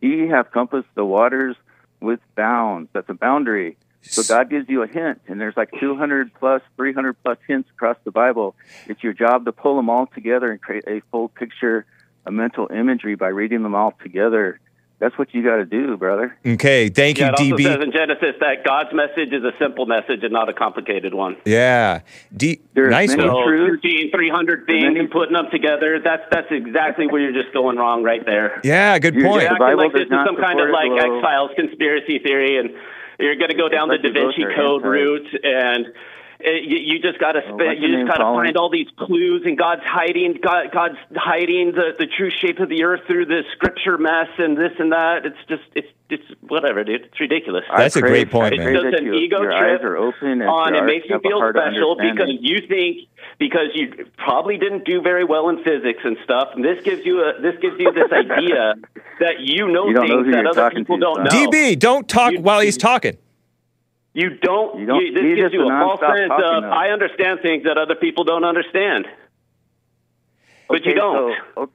Ye 0.00 0.28
have 0.28 0.50
compassed 0.50 0.88
the 0.94 1.04
waters 1.04 1.56
with 2.00 2.20
bounds. 2.36 2.88
That's 2.92 3.08
a 3.08 3.14
boundary. 3.14 3.76
So 4.02 4.22
God 4.22 4.48
gives 4.48 4.68
you 4.68 4.82
a 4.82 4.86
hint, 4.86 5.20
and 5.26 5.40
there's 5.40 5.56
like 5.56 5.70
200 5.80 6.32
plus, 6.34 6.62
300 6.76 7.14
plus 7.22 7.36
hints 7.46 7.68
across 7.70 7.96
the 8.04 8.10
Bible. 8.10 8.54
It's 8.86 9.02
your 9.02 9.12
job 9.12 9.44
to 9.44 9.52
pull 9.52 9.76
them 9.76 9.90
all 9.90 10.06
together 10.06 10.50
and 10.50 10.60
create 10.60 10.84
a 10.86 11.00
full 11.10 11.28
picture, 11.28 11.84
a 12.26 12.30
mental 12.30 12.68
imagery 12.74 13.14
by 13.14 13.28
reading 13.28 13.62
them 13.62 13.74
all 13.74 13.94
together. 14.02 14.60
That's 15.00 15.16
what 15.16 15.32
you 15.32 15.44
got 15.44 15.56
to 15.58 15.64
do, 15.64 15.96
brother. 15.96 16.36
Okay, 16.44 16.88
thank 16.88 17.18
you, 17.18 17.24
Yeah, 17.24 17.28
it 17.30 17.38
also 17.38 17.54
DB. 17.56 17.62
says 17.62 17.78
in 17.84 17.92
Genesis 17.92 18.34
that 18.40 18.64
God's 18.66 18.90
message 18.92 19.32
is 19.32 19.44
a 19.44 19.52
simple 19.60 19.86
message 19.86 20.24
and 20.24 20.32
not 20.32 20.48
a 20.48 20.52
complicated 20.52 21.14
one. 21.14 21.36
yeah, 21.44 22.00
D- 22.36 22.58
There's 22.74 22.90
nice 22.90 23.14
many- 23.16 23.28
one. 23.30 23.44
So 23.46 23.66
13, 23.78 24.10
300 24.10 24.66
things 24.66 24.82
many- 24.82 24.98
and 24.98 25.08
putting 25.10 25.34
them 25.34 25.46
together, 25.52 26.00
that's 26.02 26.24
that's 26.32 26.50
exactly 26.50 27.06
where 27.06 27.20
you're 27.20 27.30
just 27.40 27.54
going 27.54 27.76
wrong 27.76 28.02
right 28.02 28.26
there. 28.26 28.60
Yeah, 28.64 28.98
good 28.98 29.14
You're 29.14 29.28
point. 29.28 29.42
You're 29.44 29.52
acting 29.52 29.76
like 29.78 29.92
this 29.92 30.02
is 30.02 30.08
some 30.10 30.34
kind 30.36 30.58
of 30.60 30.68
like 30.70 30.88
glow. 30.90 31.18
X-Files 31.18 31.50
conspiracy 31.54 32.18
theory 32.18 32.58
and 32.58 32.70
you're 33.20 33.36
going 33.36 33.50
to 33.50 33.56
go 33.56 33.68
down 33.68 33.88
the 33.88 33.98
Da 33.98 34.10
Vinci 34.12 34.44
Code 34.56 34.82
route 34.84 35.28
and 35.44 35.86
Eh, 36.40 36.50
you, 36.62 36.76
you 36.78 36.98
just 37.00 37.18
got 37.18 37.32
to 37.32 37.40
Well, 37.40 37.58
spend, 37.58 37.68
what's 37.68 37.80
you 37.80 37.96
just 37.98 38.06
got 38.08 38.18
to 38.18 38.30
find 38.38 38.56
all 38.56 38.70
these 38.70 38.86
clues 38.96 39.42
and 39.44 39.58
God's 39.58 39.82
hiding 39.84 40.38
God, 40.40 40.70
God's 40.72 40.94
hiding 41.16 41.72
the, 41.72 41.94
the 41.98 42.06
true 42.06 42.30
shape 42.30 42.60
of 42.60 42.68
the 42.68 42.84
earth 42.84 43.00
through 43.08 43.26
this 43.26 43.44
scripture 43.56 43.98
mess 43.98 44.28
and 44.38 44.56
this 44.56 44.70
and 44.78 44.92
that. 44.92 45.26
It's 45.26 45.36
just 45.48 45.64
it's 45.74 45.88
it's 46.10 46.22
whatever, 46.46 46.84
dude. 46.84 47.02
It's 47.06 47.18
ridiculous. 47.20 47.64
That's 47.76 47.96
I 47.96 47.98
a 47.98 48.02
pray- 48.02 48.10
great 48.10 48.30
point, 48.30 48.54
I 48.54 48.56
man. 48.58 48.68
It's 48.76 48.82
just 48.84 49.00
an 49.00 49.06
you- 49.06 49.14
ego 49.14 49.38
trip 49.42 49.82
are 49.82 49.96
open 49.96 50.42
on 50.42 50.76
it 50.76 50.84
makes 50.84 51.06
you 51.10 51.18
feel 51.18 51.42
special 51.50 51.96
because 51.96 52.30
you 52.40 52.58
think 52.68 53.08
because 53.40 53.68
you 53.74 54.06
probably 54.16 54.58
didn't 54.58 54.84
do 54.84 55.00
very 55.02 55.24
well 55.24 55.48
in 55.48 55.62
physics 55.64 56.00
and 56.04 56.16
stuff. 56.22 56.50
And 56.54 56.64
this 56.64 56.82
gives 56.84 57.04
you 57.04 57.18
a 57.24 57.40
this 57.42 57.56
gives 57.60 57.80
you 57.80 57.90
this 57.92 58.12
idea 58.12 58.74
that 59.20 59.40
you 59.40 59.66
know 59.66 59.88
You 59.88 59.94
don't 59.94 60.08
know 60.08 60.22
things 60.22 60.34
that 60.36 60.46
other 60.46 60.70
people 60.70 60.98
don't 60.98 61.24
know. 61.24 61.30
son. 61.30 61.50
DB, 61.50 61.76
don't 61.76 62.08
talk 62.08 62.30
You- 62.32 62.40
while 62.42 62.60
he's 62.60 62.76
talking. 62.76 63.16
You 64.18 64.30
don't. 64.30 64.80
You 64.80 64.86
don't- 64.86 65.00
you- 65.06 65.12
this 65.14 65.36
gives 65.36 65.54
you 65.54 65.62
a 65.62 65.66
a 65.66 65.80
false 65.80 66.00
sense 66.00 66.28
talking 66.28 66.64
of. 66.64 66.64
I 66.64 66.88
understand 66.90 67.38
things 67.40 67.62
that 67.64 67.78
other 67.78 67.94
people 67.94 68.24
don't 68.24 68.42
understand. 68.44 69.06
But 70.68 70.84
you 70.84 70.94
don't. 70.94 71.34
so- 71.54 71.70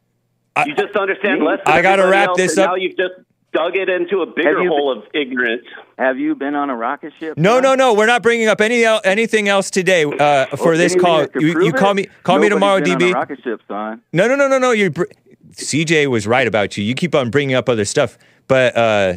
you 0.67 0.75
just 0.75 0.95
understand 0.95 1.39
Me- 1.39 1.47
less. 1.47 1.59
Than 1.65 1.73
I 1.73 1.81
gotta 1.81 2.05
wrap 2.07 2.29
else, 2.29 2.37
this 2.37 2.57
up. 2.57 2.71
Now 2.71 2.75
you've 2.75 2.97
just 2.97 3.13
dug 3.53 3.75
it 3.77 3.87
into 3.89 4.21
a 4.21 4.25
bigger 4.25 4.61
you 4.61 4.69
hole 4.69 4.91
of 4.91 5.03
ignorance. 5.13 5.63
Have 5.97 6.19
you 6.19 6.35
been 6.35 6.53
on 6.53 6.69
a 6.69 6.75
rocket 6.75 7.13
ship? 7.19 7.37
No, 7.37 7.55
John? 7.61 7.63
no, 7.63 7.75
no. 7.75 7.93
We're 7.93 8.05
not 8.07 8.21
bringing 8.21 8.47
up 8.47 8.59
any 8.61 8.83
el- 8.83 9.01
anything 9.05 9.47
else 9.47 9.69
today 9.71 10.03
uh, 10.03 10.45
for 10.57 10.69
Well, 10.69 10.77
this 10.77 10.95
call. 10.95 11.25
You, 11.39 11.63
you 11.63 11.71
call 11.71 11.93
me 11.93 12.07
call 12.23 12.39
me 12.39 12.49
tomorrow, 12.49 12.81
been 12.81 12.91
on 12.93 12.99
DB. 12.99 13.09
a 13.11 13.13
rocket 13.13 13.39
ship, 13.43 13.61
son. 13.67 14.01
No, 14.11 14.27
no, 14.27 14.35
no, 14.35 14.47
no, 14.47 14.57
no. 14.59 14.71
You're 14.71 14.91
br- 14.91 15.05
CJ 15.53 16.07
was 16.07 16.27
right 16.27 16.45
about 16.47 16.77
you. 16.77 16.83
You 16.83 16.93
keep 16.93 17.15
on 17.15 17.29
bringing 17.29 17.55
up 17.55 17.69
other 17.69 17.85
stuff, 17.85 18.17
but 18.47 18.75
uh, 18.77 19.13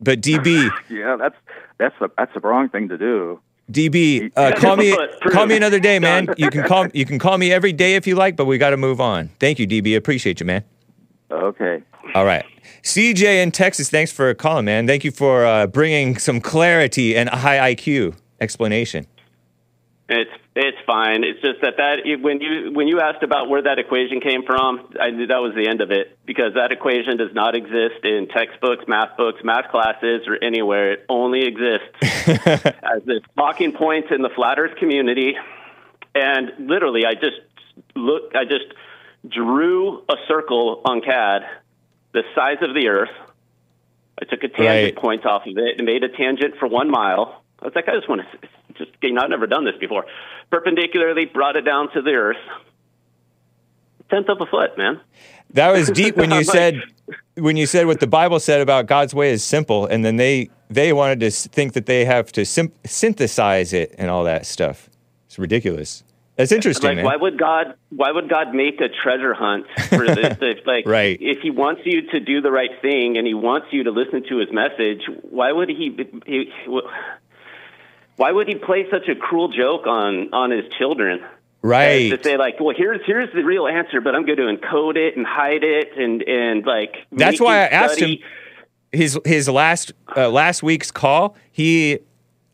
but 0.00 0.20
DB, 0.20 0.68
Yeah, 0.88 1.16
that's 1.16 1.36
that's 1.82 2.00
a 2.00 2.10
that's 2.16 2.36
a 2.36 2.40
wrong 2.40 2.68
thing 2.68 2.88
to 2.88 2.98
do. 2.98 3.40
DB, 3.70 4.32
uh, 4.36 4.54
call 4.56 4.76
me 4.76 4.96
call 5.30 5.46
me 5.46 5.56
another 5.56 5.80
day, 5.80 5.98
man. 6.08 6.28
You 6.36 6.50
can 6.50 6.64
call 6.64 6.86
you 6.94 7.04
can 7.04 7.18
call 7.18 7.38
me 7.38 7.52
every 7.52 7.72
day 7.72 7.96
if 7.96 8.06
you 8.06 8.14
like, 8.14 8.36
but 8.36 8.44
we 8.44 8.58
got 8.58 8.70
to 8.70 8.76
move 8.76 9.00
on. 9.00 9.30
Thank 9.40 9.58
you, 9.58 9.66
DB. 9.66 9.96
Appreciate 9.96 10.40
you, 10.40 10.46
man. 10.46 10.64
Okay. 11.30 11.82
All 12.14 12.24
right. 12.24 12.44
CJ 12.82 13.42
in 13.42 13.52
Texas, 13.52 13.88
thanks 13.90 14.12
for 14.12 14.34
calling, 14.34 14.64
man. 14.64 14.86
Thank 14.86 15.04
you 15.04 15.10
for 15.10 15.46
uh, 15.46 15.66
bringing 15.66 16.18
some 16.18 16.40
clarity 16.40 17.16
and 17.16 17.28
a 17.28 17.36
high 17.36 17.74
IQ 17.74 18.16
explanation. 18.40 19.06
It's 20.08 20.30
it's 20.54 20.76
fine. 20.86 21.24
It's 21.24 21.40
just 21.40 21.62
that 21.62 21.78
that 21.78 22.00
when 22.20 22.40
you 22.40 22.72
when 22.72 22.86
you 22.86 23.00
asked 23.00 23.22
about 23.22 23.48
where 23.48 23.62
that 23.62 23.78
equation 23.78 24.20
came 24.20 24.44
from, 24.44 24.92
I, 25.00 25.10
knew 25.10 25.26
that 25.26 25.40
was 25.40 25.54
the 25.54 25.66
end 25.66 25.80
of 25.80 25.90
it 25.90 26.18
because 26.26 26.54
that 26.54 26.72
equation 26.72 27.16
does 27.16 27.32
not 27.32 27.54
exist 27.54 28.04
in 28.04 28.28
textbooks, 28.28 28.84
math 28.86 29.16
books, 29.16 29.40
math 29.42 29.70
classes, 29.70 30.26
or 30.26 30.36
anywhere. 30.42 30.92
It 30.92 31.06
only 31.08 31.46
exists 31.46 31.88
as 32.02 33.02
the 33.06 33.20
talking 33.36 33.72
point 33.72 34.10
in 34.10 34.20
the 34.20 34.28
flat 34.34 34.58
Earth 34.58 34.76
community. 34.76 35.34
And 36.14 36.52
literally, 36.68 37.06
I 37.06 37.14
just 37.14 37.40
look. 37.94 38.34
I 38.34 38.44
just 38.44 38.66
drew 39.26 40.00
a 40.08 40.16
circle 40.28 40.82
on 40.84 41.00
CAD 41.00 41.42
the 42.12 42.24
size 42.34 42.58
of 42.60 42.74
the 42.74 42.88
Earth. 42.88 43.08
I 44.20 44.26
took 44.26 44.42
a 44.44 44.48
tangent 44.48 44.66
Right. 44.68 44.96
point 44.96 45.24
off 45.24 45.46
of 45.46 45.56
it 45.56 45.78
and 45.78 45.86
made 45.86 46.04
a 46.04 46.10
tangent 46.10 46.56
for 46.58 46.68
one 46.68 46.90
mile. 46.90 47.41
I 47.62 47.64
was 47.66 47.74
like, 47.74 47.88
I 47.88 47.94
just 47.94 48.08
want 48.08 48.22
to 48.22 48.48
just, 48.76 48.90
you 49.02 49.12
know, 49.12 49.22
I've 49.22 49.30
never 49.30 49.46
done 49.46 49.64
this 49.64 49.76
before. 49.78 50.04
Perpendicularly 50.50 51.26
brought 51.26 51.56
it 51.56 51.62
down 51.62 51.92
to 51.92 52.02
the 52.02 52.10
Earth. 52.10 52.36
Tenth 54.10 54.28
of 54.28 54.40
a 54.40 54.46
foot, 54.46 54.76
man. 54.76 55.00
That 55.54 55.70
was 55.72 55.90
deep 55.94 56.16
when 56.16 56.30
you 56.30 56.44
said 56.44 56.80
when 57.36 57.56
you 57.56 57.66
said 57.66 57.86
what 57.86 58.00
the 58.00 58.06
Bible 58.06 58.40
said 58.40 58.60
about 58.60 58.86
God's 58.86 59.14
way 59.14 59.30
is 59.30 59.42
simple, 59.44 59.86
and 59.86 60.04
then 60.04 60.16
they 60.16 60.50
they 60.68 60.92
wanted 60.92 61.20
to 61.20 61.30
think 61.30 61.74
that 61.74 61.86
they 61.86 62.04
have 62.04 62.32
to 62.32 62.44
sim- 62.44 62.72
synthesize 62.84 63.72
it 63.72 63.94
and 63.96 64.10
all 64.10 64.24
that 64.24 64.44
stuff. 64.46 64.90
It's 65.26 65.38
ridiculous. 65.38 66.02
That's 66.36 66.50
interesting, 66.50 66.88
Like, 66.88 66.96
man. 66.96 67.04
why 67.04 67.16
would 67.16 67.38
God? 67.38 67.74
Why 67.90 68.10
would 68.10 68.28
God 68.28 68.54
make 68.54 68.80
a 68.80 68.88
treasure 68.88 69.34
hunt 69.34 69.66
for 69.88 70.06
this? 70.06 70.38
if, 70.40 70.66
like, 70.66 70.86
Right. 70.86 71.18
if 71.20 71.40
He 71.42 71.50
wants 71.50 71.82
you 71.84 72.10
to 72.10 72.20
do 72.20 72.40
the 72.40 72.50
right 72.50 72.70
thing 72.80 73.16
and 73.18 73.26
He 73.26 73.34
wants 73.34 73.66
you 73.70 73.84
to 73.84 73.90
listen 73.90 74.24
to 74.28 74.38
His 74.38 74.48
message, 74.50 75.02
why 75.22 75.52
would 75.52 75.68
He? 75.68 75.94
he 76.26 76.50
why 78.22 78.30
would 78.30 78.46
He 78.46 78.54
play 78.54 78.86
such 78.88 79.08
a 79.08 79.16
cruel 79.16 79.48
joke 79.48 79.86
on 79.86 80.32
on 80.32 80.50
His 80.50 80.64
children? 80.78 81.24
right. 81.62 82.10
to 82.10 82.22
say 82.22 82.36
like, 82.36 82.60
well, 82.60 82.74
here's 82.76 83.00
here's 83.04 83.32
the 83.32 83.42
real 83.42 83.66
answer, 83.66 84.00
but 84.00 84.14
I'm 84.14 84.24
going 84.24 84.38
to 84.38 84.44
encode 84.44 84.96
it 84.96 85.16
and 85.16 85.26
hide 85.26 85.64
it 85.64 85.96
and 85.96 86.22
and 86.22 86.64
like. 86.64 86.94
That's 87.10 87.40
why 87.40 87.58
I 87.58 87.66
asked 87.66 88.00
him 88.00 88.18
his 88.92 89.18
his 89.24 89.48
last 89.48 89.92
uh, 90.16 90.28
last 90.28 90.62
week's 90.62 90.90
call. 90.90 91.36
He, 91.50 91.98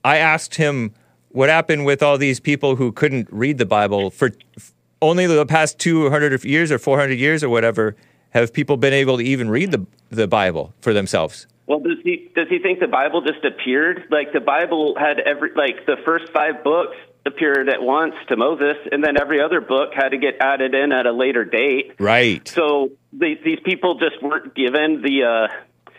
I 0.05 0.19
asked 0.19 0.55
him 0.55 0.95
what 1.31 1.49
happened 1.49 1.85
with 1.85 2.03
all 2.03 2.17
these 2.17 2.41
people 2.41 2.77
who 2.77 2.93
couldn't 2.93 3.29
read 3.31 3.59
the 3.59 3.67
Bible 3.67 4.11
for 4.11 4.31
f- 4.57 4.73
only 5.03 5.27
the 5.27 5.45
past 5.47 5.79
two 5.79 6.09
hundred 6.11 6.45
years 6.45 6.71
or 6.71 6.79
four 6.79 6.99
hundred 6.99 7.19
years 7.19 7.43
or 7.45 7.49
whatever. 7.49 7.97
Have 8.31 8.53
people 8.53 8.77
been 8.77 8.93
able 8.93 9.19
to 9.19 9.25
even 9.25 9.51
read 9.51 9.73
the 9.73 9.87
the 10.11 10.29
Bible 10.29 10.75
for 10.81 10.93
themselves? 10.93 11.47
Well, 11.69 11.81
does 11.81 11.99
he 12.03 12.31
does 12.35 12.49
he 12.49 12.61
think 12.61 12.81
the 12.81 12.89
Bible 12.89 13.21
just 13.21 13.45
appeared? 13.45 14.09
Like 14.11 14.33
the 14.33 14.41
Bible 14.41 14.97
had 14.99 15.21
every 15.21 15.51
like 15.55 15.85
the 15.85 15.97
first 16.03 16.33
five 16.33 16.65
books 16.65 16.97
appeared 17.27 17.69
at 17.69 17.83
once 17.83 18.15
to 18.29 18.39
Moses, 18.39 18.77
and 18.91 19.05
then 19.05 19.21
every 19.21 19.43
other 19.43 19.61
book 19.61 19.91
had 19.93 20.09
to 20.09 20.17
get 20.17 20.37
added 20.41 20.75
in 20.75 20.93
at 20.93 21.05
a 21.05 21.13
later 21.13 21.45
date. 21.45 21.93
Right. 21.99 22.49
So 22.49 22.93
the, 23.13 23.35
these 23.45 23.59
people 23.63 23.99
just 23.99 24.23
weren't 24.23 24.55
given 24.55 25.03
the 25.03 25.25
uh, 25.25 25.93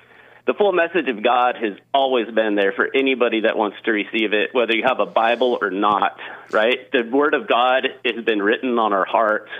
the 0.47 0.55
full 0.55 0.71
message 0.71 1.07
of 1.07 1.23
God 1.23 1.55
has 1.61 1.77
always 1.93 2.25
been 2.33 2.55
there 2.55 2.71
for 2.71 2.89
anybody 2.91 3.41
that 3.41 3.55
wants 3.55 3.77
to 3.85 3.91
receive 3.91 4.33
it, 4.33 4.49
whether 4.53 4.75
you 4.75 4.81
have 4.87 4.99
a 4.99 5.05
Bible 5.05 5.59
or 5.61 5.69
not. 5.69 6.17
Right? 6.51 6.91
The 6.91 7.03
Word 7.03 7.35
of 7.35 7.47
God 7.47 7.87
has 8.03 8.25
been 8.25 8.41
written 8.41 8.79
on 8.79 8.91
our 8.91 9.05
hearts. 9.05 9.51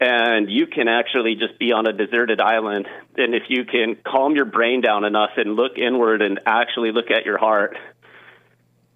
And 0.00 0.50
you 0.50 0.66
can 0.66 0.88
actually 0.88 1.36
just 1.36 1.58
be 1.58 1.72
on 1.72 1.86
a 1.86 1.92
deserted 1.92 2.40
island. 2.40 2.86
And 3.16 3.34
if 3.34 3.44
you 3.48 3.64
can 3.64 3.96
calm 4.06 4.34
your 4.36 4.44
brain 4.44 4.80
down 4.82 5.04
enough 5.04 5.30
and 5.36 5.56
look 5.56 5.78
inward 5.78 6.20
and 6.22 6.38
actually 6.46 6.92
look 6.92 7.10
at 7.10 7.24
your 7.24 7.38
heart, 7.38 7.76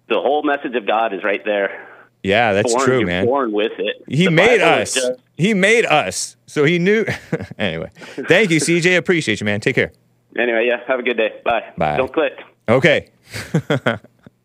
the 0.07 0.19
whole 0.19 0.43
message 0.43 0.75
of 0.75 0.85
God 0.85 1.13
is 1.13 1.23
right 1.23 1.43
there. 1.43 1.87
Yeah, 2.23 2.53
that's 2.53 2.71
born, 2.73 2.85
true, 2.85 3.05
man. 3.05 3.25
born 3.25 3.51
with 3.51 3.71
it. 3.79 4.03
He 4.07 4.25
The 4.25 4.31
made 4.31 4.59
Bible 4.59 4.81
us. 4.81 4.93
just- 4.93 5.11
He 5.37 5.53
made 5.55 5.85
us. 5.87 6.35
So 6.45 6.65
he 6.65 6.77
knew. 6.77 7.05
anyway, 7.57 7.89
thank 8.27 8.51
you, 8.51 8.59
CJ. 8.59 8.95
Appreciate 8.97 9.39
you, 9.41 9.45
man. 9.45 9.59
Take 9.59 9.73
care. 9.75 9.91
anyway, 10.37 10.65
yeah, 10.67 10.81
have 10.87 10.99
a 10.99 11.03
good 11.03 11.17
day. 11.17 11.41
Bye. 11.43 11.63
Bye. 11.77 11.97
Don't 11.97 12.13
click. 12.13 12.33
Okay. 12.69 13.09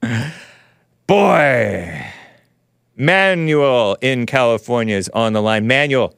Boy. 1.07 2.07
Manuel 2.97 3.97
in 4.01 4.25
California 4.25 4.97
is 4.97 5.11
on 5.11 5.35
the 5.35 5.43
line. 5.43 5.67
Manuel, 5.67 6.15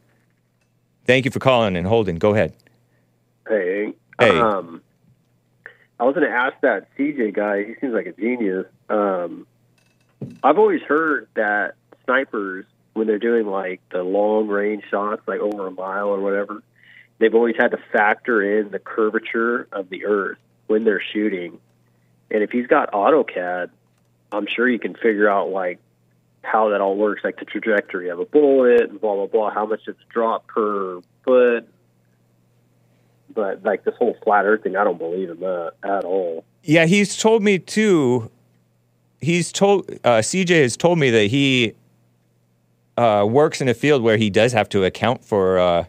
thank 1.09 1.24
you 1.24 1.32
for 1.32 1.40
calling 1.40 1.76
and 1.76 1.86
holding. 1.88 2.16
Go 2.16 2.34
ahead. 2.34 2.54
Hey, 3.48 3.94
Hey. 4.20 4.38
Um, 4.38 4.82
I 6.00 6.04
was 6.04 6.14
going 6.14 6.28
to 6.28 6.34
ask 6.34 6.54
that 6.62 6.88
CJ 6.96 7.34
guy. 7.34 7.64
He 7.64 7.74
seems 7.80 7.94
like 7.94 8.06
a 8.06 8.12
genius. 8.12 8.66
Um, 8.88 9.46
I've 10.42 10.59
always 10.59 10.82
heard 10.82 11.28
that 11.34 11.74
snipers, 12.04 12.66
when 12.94 13.06
they're 13.06 13.18
doing 13.18 13.46
like 13.46 13.80
the 13.90 14.02
long 14.02 14.48
range 14.48 14.84
shots, 14.90 15.22
like 15.26 15.40
over 15.40 15.66
a 15.68 15.70
mile 15.70 16.09
or 16.09 16.20
whatever, 16.20 16.62
they've 17.18 17.34
always 17.34 17.56
had 17.56 17.70
to 17.70 17.78
factor 17.92 18.61
in 18.61 18.70
the 18.70 18.78
curvature 18.78 19.68
of 19.72 19.88
the 19.88 20.04
Earth 20.04 20.38
when 20.66 20.84
they're 20.84 21.02
shooting. 21.12 21.61
And 22.30 22.42
if 22.42 22.50
he's 22.50 22.66
got 22.66 22.92
AutoCAD, 22.92 23.70
I'm 24.32 24.46
sure 24.46 24.68
you 24.68 24.78
can 24.78 24.94
figure 24.94 25.28
out 25.28 25.50
like 25.50 25.78
how 26.43 26.70
that 26.70 26.80
all 26.80 26.97
works, 26.97 27.22
like 27.24 27.39
the 27.39 27.45
trajectory 27.45 28.09
of 28.09 28.18
a 28.18 28.24
bullet 28.24 28.91
and 28.91 29.01
blah 29.01 29.14
blah 29.14 29.26
blah. 29.26 29.51
How 29.51 29.66
much 29.66 29.82
it's 29.86 29.99
drop 30.09 30.47
per 30.47 31.01
foot, 31.24 31.68
but 33.34 33.62
like 33.64 33.84
this 33.84 33.95
whole 33.99 34.16
flat 34.22 34.45
Earth 34.45 34.62
thing, 34.62 34.76
I 34.76 34.84
don't 34.84 34.99
believe 34.99 35.30
in 35.30 35.41
that 35.41 35.72
at 35.82 36.05
all. 36.05 36.45
Yeah, 36.62 36.86
he's 36.86 37.16
told 37.16 37.43
me 37.43 37.59
too. 37.59 38.30
He's 39.20 39.53
told 39.53 39.91
uh, 40.05 40.18
CJ 40.18 40.62
has 40.62 40.76
told 40.76 40.99
me 40.99 41.11
that 41.11 41.26
he 41.26 41.74
uh, 42.97 43.24
works 43.28 43.61
in 43.61 43.68
a 43.68 43.74
field 43.74 44.03
where 44.03 44.16
he 44.16 44.30
does 44.30 44.53
have 44.53 44.68
to 44.70 44.84
account 44.84 45.24
for 45.24 45.59
uh, 45.59 45.84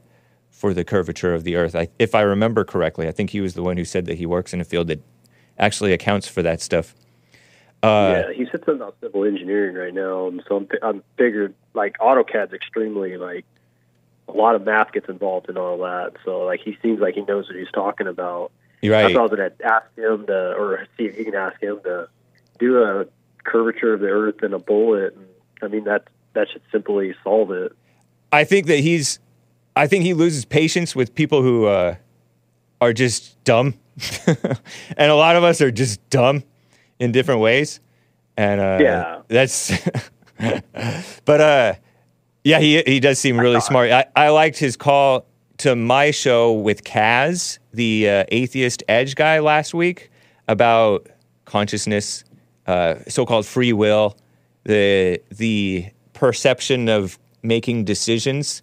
for 0.52 0.74
the 0.74 0.84
curvature 0.84 1.34
of 1.34 1.44
the 1.44 1.56
Earth. 1.56 1.76
I, 1.76 1.88
if 2.00 2.14
I 2.14 2.22
remember 2.22 2.66
correctly, 2.66 3.08
I 3.08 3.12
think 3.12 3.30
he 3.30 3.42
was 3.42 3.54
the 3.54 3.64
one 3.64 3.78
who 3.78 3.86
said 3.86 4.06
that 4.08 4.18
he 4.18 4.26
works 4.26 4.54
in 4.54 4.60
a 4.60 4.66
field 4.66 4.88
that 4.88 5.02
actually 5.58 5.94
accounts 5.94 6.28
for 6.28 6.42
that 6.42 6.62
stuff. 6.62 6.94
Uh, 7.82 8.24
yeah, 8.28 8.34
he 8.34 8.46
said 8.46 8.64
something 8.66 8.76
about 8.76 8.96
civil 9.00 9.24
engineering 9.24 9.76
right 9.76 9.94
now, 9.94 10.28
and 10.28 10.44
so 10.48 10.58
I'm, 10.58 10.68
I'm 10.82 11.04
figured 11.18 11.54
like 11.74 11.98
AutoCAD's 12.00 12.54
extremely 12.54 13.16
like 13.18 13.46
a 14.28 14.34
lot 14.34 14.56
of 14.56 14.66
math 14.66 14.92
gets 14.92 15.08
involved 15.10 15.50
in 15.50 15.58
all 15.58 15.78
that. 15.80 16.14
So 16.26 16.42
like 16.42 16.60
he 16.60 16.78
seems 16.82 17.00
like 17.00 17.16
he 17.16 17.22
knows 17.22 17.48
what 17.48 17.58
he's 17.58 17.72
talking 17.72 18.08
about. 18.08 18.52
You're 18.82 18.94
right. 18.94 19.14
thought 19.14 19.20
I 19.20 19.22
was 19.24 19.32
going 19.32 19.52
to 19.52 19.66
ask 19.66 19.98
him 19.98 20.28
to, 20.28 20.54
or 20.54 20.88
see 20.98 21.06
if 21.06 21.18
he 21.18 21.26
can 21.26 21.36
ask 21.36 21.62
him 21.62 21.82
to 21.84 22.08
do 22.60 22.82
a 22.82 23.06
curvature 23.44 23.94
of 23.94 24.00
the 24.00 24.08
Earth 24.08 24.44
in 24.44 24.54
a 24.54 24.60
bullet. 24.60 25.16
And, 25.16 25.26
I 25.62 25.68
mean 25.68 25.84
that 25.84 26.08
that 26.34 26.50
should 26.50 26.62
simply 26.72 27.14
solve 27.24 27.52
it. 27.52 27.74
I 28.32 28.44
think 28.44 28.68
that 28.68 28.80
he's. 28.80 29.20
I 29.76 29.88
think 29.88 30.04
he 30.04 30.14
loses 30.14 30.46
patience 30.46 30.96
with 30.96 31.16
people 31.16 31.42
who 31.42 31.66
uh, 31.66 31.96
are 32.82 32.94
just 32.94 33.42
dumb, 33.44 33.76
and 34.28 35.12
a 35.12 35.16
lot 35.16 35.36
of 35.36 35.44
us 35.44 35.62
are 35.62 35.72
just 35.72 36.08
dumb 36.10 36.44
in 37.00 37.12
different 37.12 37.42
ways. 37.42 37.80
And 38.38 38.62
uh, 38.62 38.78
Yeah. 38.82 39.22
that's. 39.28 39.72
but 41.26 41.42
uh, 41.42 41.74
yeah, 42.44 42.60
he 42.60 42.82
he 42.86 43.00
does 43.00 43.20
seem 43.20 43.40
really 43.40 43.60
smart. 43.60 43.92
I, 43.92 44.06
I 44.16 44.30
liked 44.30 44.58
his 44.58 44.78
call 44.78 45.26
to 45.58 45.76
my 45.76 46.12
show 46.12 46.54
with 46.54 46.84
Kaz, 46.86 47.60
the 47.74 48.10
uh, 48.10 48.24
atheist 48.30 48.84
edge 48.88 49.16
guy, 49.16 49.40
last 49.40 49.74
week 49.74 50.10
about 50.48 51.08
consciousness, 51.46 52.24
uh, 52.66 52.96
so-called 53.08 53.46
free 53.46 53.74
will, 53.74 54.16
the 54.64 55.22
the 55.32 55.88
perception 56.14 56.88
of 56.88 57.20
making 57.44 57.84
decisions 57.86 58.62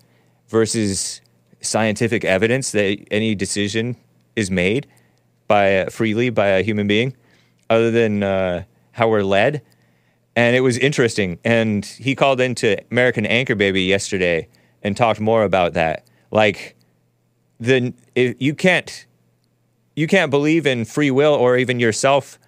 versus 0.48 1.20
scientific 1.60 2.24
evidence 2.24 2.72
that 2.72 2.98
any 3.10 3.34
decision 3.34 3.96
is 4.36 4.50
made 4.50 4.86
by 5.48 5.78
uh, 5.78 5.90
freely 5.90 6.30
by 6.30 6.46
a 6.48 6.62
human 6.62 6.86
being, 6.86 7.14
other 7.68 7.90
than 7.90 8.22
uh, 8.22 8.64
how 8.92 9.08
we're 9.08 9.22
led. 9.22 9.62
And 10.34 10.54
it 10.54 10.60
was 10.60 10.76
interesting. 10.76 11.38
And 11.44 11.84
he 11.84 12.14
called 12.14 12.40
into 12.40 12.76
American 12.90 13.24
Anchor 13.24 13.54
Baby 13.54 13.82
yesterday 13.82 14.48
and 14.82 14.96
talked 14.96 15.20
more 15.20 15.44
about 15.44 15.72
that. 15.74 16.06
Like, 16.30 16.76
the 17.58 17.94
you 18.14 18.54
can't 18.54 19.06
you 19.94 20.06
can't 20.06 20.30
believe 20.30 20.66
in 20.66 20.84
free 20.84 21.10
will 21.10 21.32
or 21.32 21.56
even 21.56 21.80
yourself, 21.80 22.38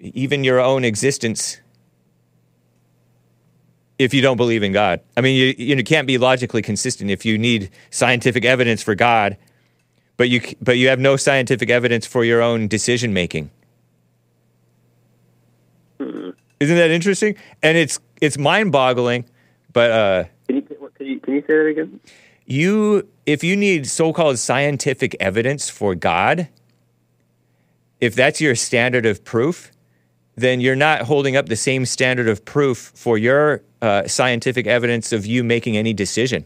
even 0.00 0.42
your 0.42 0.60
own 0.60 0.84
existence, 0.84 1.60
if 3.98 4.12
you 4.12 4.20
don't 4.20 4.36
believe 4.36 4.64
in 4.64 4.72
God. 4.72 5.00
I 5.16 5.20
mean, 5.20 5.36
you 5.36 5.54
you 5.56 5.84
can't 5.84 6.06
be 6.06 6.18
logically 6.18 6.62
consistent 6.62 7.10
if 7.10 7.24
you 7.24 7.38
need 7.38 7.70
scientific 7.90 8.44
evidence 8.44 8.82
for 8.82 8.94
God, 8.96 9.36
but 10.16 10.28
you 10.28 10.40
but 10.60 10.78
you 10.78 10.88
have 10.88 10.98
no 10.98 11.16
scientific 11.16 11.70
evidence 11.70 12.06
for 12.06 12.24
your 12.24 12.42
own 12.42 12.66
decision 12.66 13.12
making. 13.12 13.50
Isn't 16.60 16.76
that 16.76 16.90
interesting? 16.90 17.36
And 17.62 17.76
it's 17.78 18.00
it's 18.20 18.38
mind 18.38 18.72
boggling, 18.72 19.24
but 19.72 19.90
uh, 19.90 20.24
Can 20.46 20.56
you, 20.56 20.62
can 20.62 21.06
you 21.06 21.20
can 21.20 21.34
you 21.34 21.40
say 21.42 21.46
that 21.48 21.66
again? 21.66 22.00
you 22.50 23.06
if 23.26 23.44
you 23.44 23.54
need 23.54 23.86
so-called 23.86 24.38
scientific 24.38 25.14
evidence 25.20 25.68
for 25.68 25.94
god 25.94 26.48
if 28.00 28.14
that's 28.14 28.40
your 28.40 28.54
standard 28.54 29.04
of 29.04 29.22
proof 29.22 29.70
then 30.34 30.58
you're 30.58 30.74
not 30.74 31.02
holding 31.02 31.36
up 31.36 31.46
the 31.50 31.56
same 31.56 31.84
standard 31.84 32.26
of 32.26 32.42
proof 32.46 32.90
for 32.94 33.18
your 33.18 33.60
uh, 33.82 34.06
scientific 34.06 34.66
evidence 34.66 35.12
of 35.12 35.26
you 35.26 35.44
making 35.44 35.76
any 35.76 35.92
decision 35.92 36.42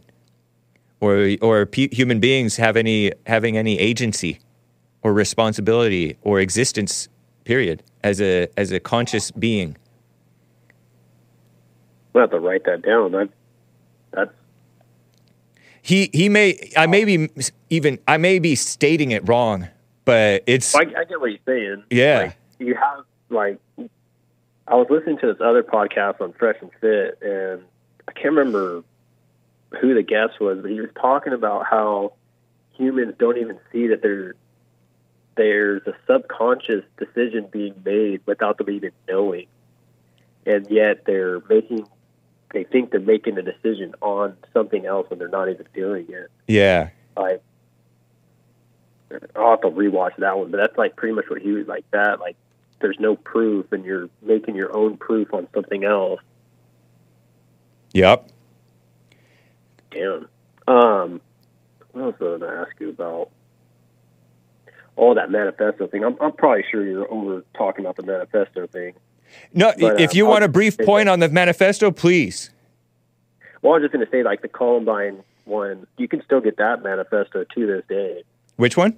or 0.98 1.36
or 1.40 1.66
pe- 1.66 1.94
human 1.94 2.18
beings 2.18 2.56
have 2.56 2.76
any 2.76 3.12
having 3.28 3.56
any 3.56 3.78
agency 3.78 4.40
or 5.02 5.12
responsibility 5.12 6.16
or 6.22 6.40
existence 6.40 7.08
period 7.44 7.80
as 8.02 8.20
a 8.20 8.48
as 8.56 8.72
a 8.72 8.80
conscious 8.80 9.30
being 9.30 9.76
I 12.14 12.20
have 12.20 12.30
to 12.30 12.40
write 12.40 12.64
that 12.64 12.82
down. 12.82 13.12
That 13.12 13.28
that's 14.12 14.30
he 15.80 16.10
he 16.12 16.28
may 16.28 16.70
i 16.76 16.86
may 16.86 17.04
be 17.04 17.28
even 17.70 17.98
i 18.06 18.16
may 18.16 18.38
be 18.38 18.54
stating 18.54 19.10
it 19.10 19.26
wrong 19.28 19.66
but 20.04 20.42
it's 20.46 20.74
I, 20.74 20.80
I 20.80 21.04
get 21.04 21.20
what 21.20 21.30
you're 21.30 21.38
saying. 21.46 21.84
Yeah. 21.90 22.18
Like, 22.18 22.36
you 22.58 22.74
have 22.74 23.04
like 23.30 23.58
I 24.66 24.74
was 24.74 24.86
listening 24.90 25.18
to 25.18 25.26
this 25.26 25.40
other 25.40 25.62
podcast 25.62 26.20
on 26.20 26.32
Fresh 26.32 26.56
and 26.60 26.70
Fit, 26.80 27.18
and 27.22 27.62
I 28.08 28.12
can't 28.12 28.34
remember 28.34 28.84
who 29.80 29.94
the 29.94 30.02
guest 30.02 30.40
was, 30.40 30.58
but 30.60 30.70
he 30.70 30.80
was 30.80 30.90
talking 31.00 31.32
about 31.32 31.66
how 31.66 32.14
humans 32.72 33.14
don't 33.18 33.38
even 33.38 33.58
see 33.72 33.88
that 33.88 34.02
there 34.02 34.34
there's 35.36 35.82
a 35.86 35.94
subconscious 36.06 36.84
decision 36.98 37.48
being 37.50 37.74
made 37.84 38.20
without 38.26 38.58
them 38.58 38.70
even 38.70 38.92
knowing, 39.08 39.46
and 40.46 40.66
yet 40.70 41.04
they're 41.06 41.40
making 41.48 41.86
they 42.52 42.64
think 42.64 42.90
they're 42.90 43.00
making 43.00 43.38
a 43.38 43.42
decision 43.42 43.94
on 44.00 44.36
something 44.52 44.86
else 44.86 45.08
when 45.10 45.18
they're 45.18 45.28
not 45.28 45.48
even 45.48 45.66
doing 45.74 46.06
it. 46.08 46.30
yeah 46.46 46.90
Like 47.16 47.42
I'll 49.36 49.50
have 49.50 49.60
to 49.62 49.68
rewatch 49.68 50.16
that 50.18 50.38
one, 50.38 50.50
but 50.50 50.58
that's 50.58 50.76
like 50.78 50.96
pretty 50.96 51.14
much 51.14 51.26
what 51.28 51.42
he 51.42 51.52
was 51.52 51.66
like 51.66 51.84
that. 51.90 52.20
Like 52.20 52.36
there's 52.80 52.98
no 52.98 53.16
proof, 53.16 53.72
and 53.72 53.84
you're 53.84 54.08
making 54.22 54.56
your 54.56 54.74
own 54.76 54.96
proof 54.96 55.32
on 55.34 55.48
something 55.54 55.84
else. 55.84 56.20
yep 57.92 58.28
Damn. 59.90 60.28
Um, 60.66 61.20
what 61.92 62.02
else 62.04 62.20
was 62.20 62.36
I 62.36 62.38
going 62.38 62.40
to 62.40 62.60
ask 62.60 62.80
you 62.80 62.90
about? 62.90 63.30
All 64.96 65.14
that 65.14 65.30
manifesto 65.30 65.86
thing. 65.86 66.04
I'm, 66.04 66.16
I'm 66.20 66.32
probably 66.32 66.64
sure 66.70 66.84
you're 66.84 67.10
over 67.12 67.44
talking 67.54 67.84
about 67.84 67.96
the 67.96 68.02
manifesto 68.02 68.66
thing. 68.66 68.94
No, 69.54 69.72
But, 69.78 70.00
if 70.00 70.10
uh, 70.10 70.12
you 70.14 70.24
I'll 70.26 70.32
want 70.32 70.44
a 70.44 70.48
brief 70.48 70.78
point 70.78 71.06
that- 71.06 71.12
on 71.12 71.20
the 71.20 71.28
manifesto, 71.28 71.90
please. 71.90 72.50
Well, 73.60 73.74
I 73.74 73.76
was 73.76 73.84
just 73.84 73.92
going 73.92 74.04
to 74.04 74.10
say, 74.10 74.22
like 74.24 74.42
the 74.42 74.48
Columbine 74.48 75.22
one, 75.44 75.86
you 75.96 76.08
can 76.08 76.22
still 76.24 76.40
get 76.40 76.56
that 76.56 76.82
manifesto 76.82 77.44
to 77.44 77.66
this 77.66 77.82
day. 77.88 78.24
Which 78.56 78.76
one? 78.76 78.96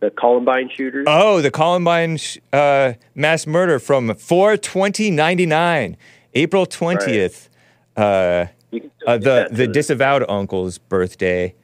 The 0.00 0.10
Columbine 0.10 0.68
shooters. 0.74 1.06
Oh, 1.08 1.40
the 1.40 1.50
Columbine 1.50 2.18
sh- 2.18 2.38
uh, 2.52 2.92
mass 3.14 3.46
murder 3.46 3.78
from 3.78 4.14
42099, 4.14 5.96
April 6.34 6.66
20th. 6.66 7.48
Uh, 7.96 8.46
you 8.70 8.80
can 8.82 8.90
still 8.96 9.08
uh, 9.08 9.18
the 9.18 9.48
the 9.50 9.66
disavowed 9.66 10.24
uncle's 10.28 10.78
birthday 10.78 11.54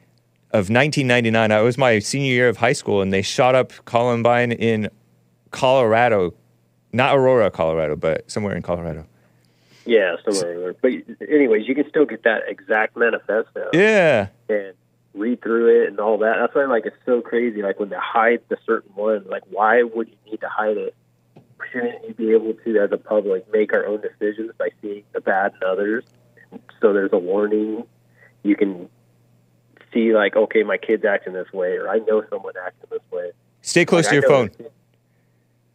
of 0.51 0.69
1999. 0.69 1.51
It 1.51 1.61
was 1.63 1.77
my 1.77 1.99
senior 1.99 2.31
year 2.33 2.49
of 2.49 2.57
high 2.57 2.73
school, 2.73 3.01
and 3.01 3.13
they 3.13 3.21
shot 3.21 3.53
up 3.53 3.73
Columbine 3.85 4.51
in 4.51 4.89
Colorado, 5.51 6.33
not 6.93 7.15
Aurora, 7.15 7.49
Colorado, 7.51 7.95
but 7.95 8.29
somewhere 8.29 8.55
in 8.55 8.61
Colorado. 8.61 9.05
Yeah, 9.85 10.15
somewhere. 10.23 10.73
But 10.81 10.91
anyways, 11.27 11.67
you 11.67 11.75
can 11.75 11.89
still 11.89 12.05
get 12.05 12.23
that 12.23 12.43
exact 12.47 12.95
manifesto. 12.95 13.69
Yeah, 13.73 14.27
and 14.49 14.73
read 15.13 15.41
through 15.41 15.83
it 15.83 15.87
and 15.89 15.99
all 15.99 16.17
that. 16.19 16.35
That's 16.39 16.53
why 16.55 16.65
like 16.65 16.85
it's 16.85 16.95
so 17.05 17.21
crazy. 17.21 17.61
Like 17.61 17.79
when 17.79 17.89
they 17.89 17.97
hide 17.97 18.41
the 18.49 18.57
certain 18.65 18.91
one, 18.95 19.25
like 19.27 19.43
why 19.49 19.83
would 19.83 20.07
you 20.07 20.15
need 20.31 20.41
to 20.41 20.49
hide 20.49 20.77
it? 20.77 20.95
Shouldn't 21.71 22.07
you 22.07 22.13
be 22.15 22.31
able 22.31 22.53
to, 22.53 22.79
as 22.79 22.91
a 22.91 22.97
public, 22.97 23.45
make 23.51 23.71
our 23.73 23.85
own 23.85 24.01
decisions 24.01 24.51
by 24.57 24.69
seeing 24.81 25.03
the 25.13 25.21
bad 25.21 25.53
in 25.61 25.67
others? 25.67 26.03
So 26.81 26.91
there's 26.91 27.13
a 27.13 27.19
warning. 27.19 27.83
You 28.43 28.55
can 28.55 28.89
see 29.93 30.13
like, 30.13 30.35
okay, 30.35 30.63
my 30.63 30.77
kid's 30.77 31.05
acting 31.05 31.33
this 31.33 31.51
way, 31.53 31.73
or 31.77 31.87
I 31.89 31.99
know 31.99 32.23
someone 32.29 32.53
acting 32.65 32.89
this 32.91 33.01
way. 33.11 33.31
stay 33.61 33.85
close 33.85 34.05
Like, 34.05 34.09
to 34.09 34.15
your 34.15 34.23
phone. 34.29 34.51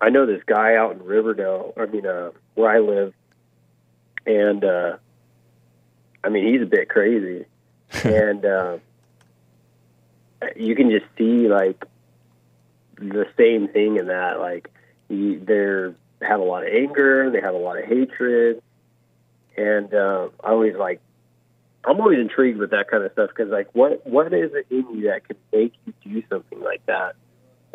I 0.01 0.11
know 0.11 0.27
this 0.27 0.43
guy 0.45 0.77
out 0.77 0.93
in 0.93 1.03
Riverdale. 1.03 1.73
I 1.77 1.87
mean, 1.87 2.07
uh, 2.07 2.31
where 2.55 2.71
I 2.71 2.81
live, 2.81 3.15
and 4.27 4.65
uh, 4.65 4.97
I 6.23 6.29
mean, 6.29 6.53
he's 6.53 6.63
a 6.63 6.67
bit 6.67 6.89
crazy, 6.89 7.47
and 8.05 8.45
uh, 8.45 8.79
you 10.55 10.75
can 10.75 10.91
just 10.91 11.07
see 11.17 11.49
like 11.49 11.85
the 12.99 13.27
same 13.39 13.69
thing 13.69 13.97
in 13.97 14.09
that. 14.09 14.39
Like, 14.39 14.71
he, 15.09 15.37
they're 15.37 15.95
have 16.21 16.41
a 16.41 16.45
lot 16.45 16.67
of 16.67 16.73
anger, 16.73 17.31
they 17.31 17.41
have 17.41 17.55
a 17.55 17.59
lot 17.59 17.79
of 17.79 17.85
hatred, 17.85 18.63
and 19.57 19.93
uh, 19.95 20.29
I 20.43 20.51
always 20.51 20.77
like. 20.77 21.01
I'm 21.89 22.01
always 22.01 22.19
intrigued 22.19 22.59
with 22.59 22.71
that 22.71 22.91
kind 22.91 23.05
of 23.05 23.13
stuff 23.13 23.29
because, 23.29 23.49
like, 23.49 23.69
what 23.73 24.05
what 24.05 24.33
is 24.33 24.51
it 24.55 24.67
in 24.71 24.99
you 24.99 25.07
that 25.09 25.23
can 25.29 25.37
make 25.53 25.73
you 25.85 25.95
do 26.03 26.23
something 26.29 26.61
like 26.61 26.85
that? 26.87 27.15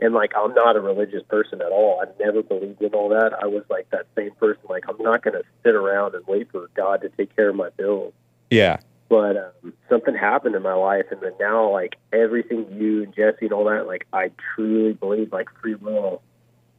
And 0.01 0.13
like 0.13 0.33
I'm 0.35 0.53
not 0.53 0.75
a 0.75 0.79
religious 0.81 1.23
person 1.29 1.61
at 1.61 1.71
all. 1.71 2.01
I 2.01 2.05
never 2.23 2.41
believed 2.43 2.81
in 2.81 2.93
all 2.93 3.09
that. 3.09 3.33
I 3.41 3.45
was 3.47 3.63
like 3.69 3.89
that 3.91 4.07
same 4.15 4.31
person. 4.31 4.63
Like 4.69 4.85
I'm 4.89 4.97
not 4.99 5.21
going 5.23 5.35
to 5.35 5.43
sit 5.63 5.75
around 5.75 6.15
and 6.15 6.25
wait 6.27 6.51
for 6.51 6.67
God 6.75 7.01
to 7.01 7.09
take 7.09 7.35
care 7.35 7.49
of 7.49 7.55
my 7.55 7.69
bills. 7.69 8.13
Yeah, 8.49 8.77
But 9.07 9.37
um, 9.37 9.73
something 9.87 10.13
happened 10.15 10.55
in 10.55 10.61
my 10.63 10.73
life, 10.73 11.05
and 11.11 11.21
then 11.21 11.33
now 11.39 11.69
like 11.71 11.95
everything 12.11 12.65
you 12.77 13.03
and 13.03 13.13
Jesse 13.15 13.45
and 13.45 13.53
all 13.53 13.65
that, 13.65 13.87
like 13.87 14.07
I 14.11 14.31
truly 14.55 14.93
believe 14.93 15.31
like 15.31 15.47
free 15.61 15.75
will. 15.75 16.21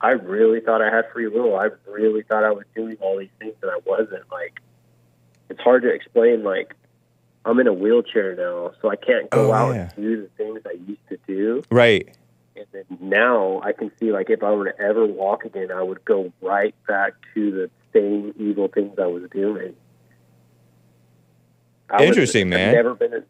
I 0.00 0.10
really 0.10 0.60
thought 0.60 0.82
I 0.82 0.90
had 0.94 1.04
free 1.12 1.28
will. 1.28 1.56
I 1.56 1.68
really 1.88 2.22
thought 2.22 2.42
I 2.44 2.50
was 2.50 2.64
doing 2.74 2.96
all 3.00 3.18
these 3.18 3.30
things, 3.38 3.54
and 3.62 3.70
I 3.70 3.78
wasn't. 3.86 4.30
Like 4.32 4.60
it's 5.48 5.60
hard 5.60 5.82
to 5.82 5.88
explain. 5.88 6.42
Like 6.42 6.74
I'm 7.44 7.58
in 7.60 7.66
a 7.68 7.72
wheelchair 7.72 8.34
now, 8.34 8.72
so 8.82 8.90
I 8.90 8.96
can't 8.96 9.30
go 9.30 9.50
Oh, 9.50 9.52
out 9.52 9.74
yeah. 9.74 9.90
and 9.96 10.04
do 10.04 10.22
the 10.22 10.28
things 10.36 10.60
I 10.66 10.72
used 10.86 11.08
to 11.08 11.18
do. 11.26 11.62
right. 11.70 12.08
And 12.56 12.66
then 12.72 12.84
now 13.00 13.60
I 13.62 13.72
can 13.72 13.90
see 13.98 14.12
like 14.12 14.28
if 14.30 14.42
I 14.42 14.50
were 14.50 14.70
to 14.70 14.80
ever 14.80 15.06
walk 15.06 15.44
again, 15.44 15.70
I 15.72 15.82
would 15.82 16.04
go 16.04 16.32
right 16.42 16.74
back 16.86 17.14
to 17.34 17.50
the 17.50 17.70
same 17.94 18.34
evil 18.38 18.68
things 18.68 18.98
I 18.98 19.06
was 19.06 19.24
doing. 19.30 19.74
I 21.90 22.00
was- 22.00 22.08
Interesting, 22.08 22.48
man. 22.48 22.68
I've 22.70 22.74
never 22.74 22.94
been 22.94 23.14
in, 23.14 23.24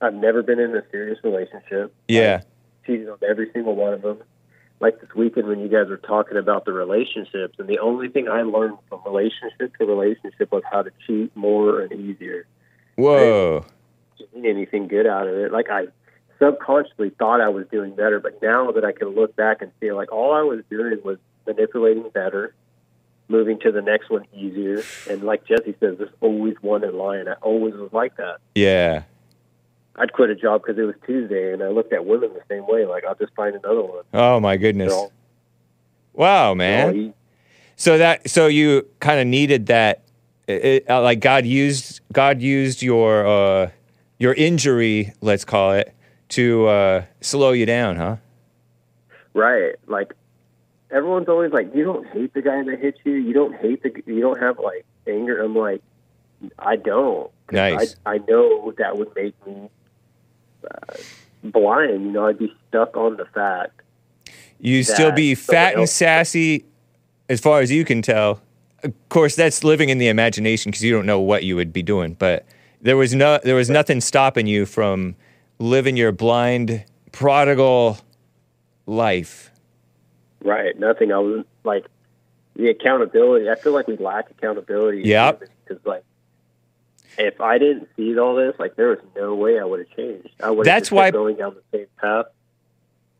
I've 0.00 0.14
never 0.14 0.42
been 0.42 0.58
in 0.60 0.74
a 0.76 0.82
serious 0.90 1.18
relationship. 1.24 1.92
Yeah, 2.08 2.42
I 2.42 2.86
cheated 2.86 3.08
on 3.08 3.18
every 3.28 3.50
single 3.52 3.74
one 3.76 3.92
of 3.94 4.02
them. 4.02 4.18
Like 4.80 5.00
this 5.00 5.14
weekend 5.14 5.46
when 5.46 5.60
you 5.60 5.68
guys 5.68 5.88
were 5.88 5.96
talking 5.96 6.36
about 6.36 6.64
the 6.64 6.72
relationships, 6.72 7.56
and 7.58 7.68
the 7.68 7.78
only 7.78 8.08
thing 8.08 8.28
I 8.28 8.42
learned 8.42 8.76
from 8.88 9.00
relationship 9.06 9.76
to 9.78 9.86
relationship 9.86 10.50
was 10.52 10.62
how 10.70 10.82
to 10.82 10.90
cheat 11.06 11.34
more 11.36 11.80
and 11.80 11.92
easier. 11.92 12.46
whoa. 12.96 13.64
Getting 14.18 14.46
anything 14.46 14.86
good 14.88 15.06
out 15.06 15.26
of 15.26 15.34
it. 15.34 15.52
Like 15.52 15.70
I 15.70 15.86
subconsciously 16.38 17.10
thought 17.10 17.40
I 17.40 17.48
was 17.48 17.66
doing 17.70 17.94
better, 17.94 18.20
but 18.20 18.40
now 18.42 18.70
that 18.72 18.84
I 18.84 18.92
can 18.92 19.08
look 19.08 19.34
back 19.36 19.62
and 19.62 19.70
see, 19.80 19.92
like 19.92 20.12
all 20.12 20.32
I 20.34 20.42
was 20.42 20.60
doing 20.70 20.98
was 21.04 21.18
manipulating 21.46 22.08
better, 22.10 22.54
moving 23.28 23.58
to 23.60 23.72
the 23.72 23.82
next 23.82 24.10
one 24.10 24.24
easier, 24.34 24.82
and 25.08 25.22
like 25.22 25.46
Jesse 25.46 25.74
says, 25.80 25.96
there's 25.98 26.10
always 26.20 26.54
one 26.60 26.84
in 26.84 26.96
line. 26.96 27.28
I 27.28 27.34
always 27.42 27.74
was 27.74 27.92
like 27.92 28.16
that. 28.16 28.36
Yeah, 28.54 29.02
I'd 29.96 30.12
quit 30.12 30.30
a 30.30 30.34
job 30.34 30.62
because 30.62 30.78
it 30.78 30.82
was 30.86 30.94
Tuesday, 31.06 31.52
and 31.52 31.62
I 31.62 31.68
looked 31.68 31.92
at 31.92 32.04
women 32.06 32.30
the 32.34 32.42
same 32.48 32.66
way. 32.66 32.84
Like 32.86 33.04
I'll 33.04 33.14
just 33.14 33.34
find 33.34 33.54
another 33.54 33.82
one. 33.82 34.04
Oh 34.12 34.40
my 34.40 34.56
goodness. 34.56 34.92
All- 34.92 35.12
Wow, 36.16 36.54
man. 36.54 37.12
So 37.76 37.98
that 37.98 38.30
so 38.30 38.46
you 38.46 38.86
kind 39.00 39.18
of 39.20 39.26
needed 39.26 39.66
that 39.66 40.02
it, 40.46 40.88
uh, 40.88 41.02
like 41.02 41.18
God 41.18 41.44
used 41.44 42.00
God 42.12 42.40
used 42.40 42.82
your 42.82 43.26
uh 43.26 43.70
your 44.18 44.32
injury, 44.34 45.12
let's 45.20 45.44
call 45.44 45.72
it, 45.72 45.92
to 46.34 46.66
uh 46.66 47.04
slow 47.20 47.52
you 47.52 47.66
down, 47.66 47.96
huh? 47.96 48.16
Right. 49.34 49.74
Like 49.86 50.14
everyone's 50.90 51.28
always 51.28 51.52
like, 51.52 51.74
you 51.74 51.84
don't 51.84 52.06
hate 52.06 52.34
the 52.34 52.42
guy 52.42 52.62
that 52.62 52.78
hit 52.80 52.98
you. 53.04 53.12
You 53.12 53.32
don't 53.32 53.56
hate 53.56 53.82
the. 53.82 53.90
You 54.06 54.20
don't 54.20 54.40
have 54.40 54.58
like 54.58 54.84
anger. 55.06 55.42
I'm 55.42 55.56
like, 55.56 55.82
I 56.58 56.76
don't. 56.76 57.30
Nice. 57.50 57.96
I 58.06 58.14
I 58.14 58.18
know 58.28 58.72
that 58.78 58.96
would 58.96 59.14
make 59.14 59.34
me 59.46 59.68
uh, 60.64 60.94
blind. 61.42 62.04
You 62.04 62.12
know, 62.12 62.26
I'd 62.26 62.38
be 62.38 62.54
stuck 62.68 62.96
on 62.96 63.16
the 63.16 63.26
fact 63.26 63.82
You 64.58 64.82
still 64.82 65.12
be 65.12 65.34
fat 65.34 65.76
and 65.76 65.88
sassy, 65.88 66.64
as 67.28 67.40
far 67.40 67.60
as 67.60 67.70
you 67.70 67.84
can 67.84 68.02
tell. 68.02 68.40
Of 68.82 68.92
course, 69.08 69.34
that's 69.34 69.64
living 69.64 69.88
in 69.88 69.98
the 69.98 70.08
imagination 70.08 70.70
because 70.70 70.82
you 70.84 70.92
don't 70.92 71.06
know 71.06 71.20
what 71.20 71.44
you 71.44 71.56
would 71.56 71.72
be 71.72 71.82
doing. 71.82 72.14
But 72.14 72.44
there 72.80 72.96
was 72.96 73.14
no, 73.14 73.40
there 73.42 73.54
was 73.54 73.70
nothing 73.70 74.00
stopping 74.00 74.46
you 74.46 74.66
from 74.66 75.16
living 75.58 75.96
your 75.96 76.12
blind, 76.12 76.84
prodigal 77.12 77.98
life. 78.86 79.50
Right. 80.42 80.78
Nothing. 80.78 81.12
I 81.12 81.18
was 81.18 81.44
like 81.64 81.86
the 82.54 82.68
accountability. 82.68 83.48
I 83.50 83.54
feel 83.54 83.72
like 83.72 83.88
we 83.88 83.96
lack 83.96 84.30
accountability. 84.30 85.02
Yep. 85.02 85.42
Because 85.66 85.84
like, 85.84 86.04
if 87.16 87.40
I 87.40 87.58
didn't 87.58 87.88
see 87.96 88.18
all 88.18 88.34
this, 88.34 88.54
like 88.58 88.76
there 88.76 88.88
was 88.88 88.98
no 89.16 89.34
way 89.34 89.58
I 89.58 89.64
would 89.64 89.80
have 89.80 89.96
changed. 89.96 90.30
I 90.42 90.50
would. 90.50 90.66
That's 90.66 90.90
why- 90.90 91.10
going 91.10 91.36
down 91.36 91.54
the 91.54 91.78
same 91.78 91.86
path. 92.00 92.26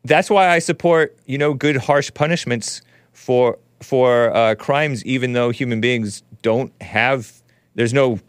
That's 0.07 0.29
why 0.29 0.49
I 0.49 0.59
support, 0.59 1.17
you 1.25 1.39
know, 1.39 1.55
good 1.55 1.77
harsh 1.77 2.13
punishments 2.13 2.83
for 3.13 3.59
for 3.81 4.35
uh, 4.37 4.55
crimes, 4.55 5.05
even 5.05 5.33
though 5.33 5.51
human 5.51 5.81
beings 5.81 6.23
don't 6.43 6.73
have. 6.83 7.33
There's 7.75 7.95
no, 7.95 8.21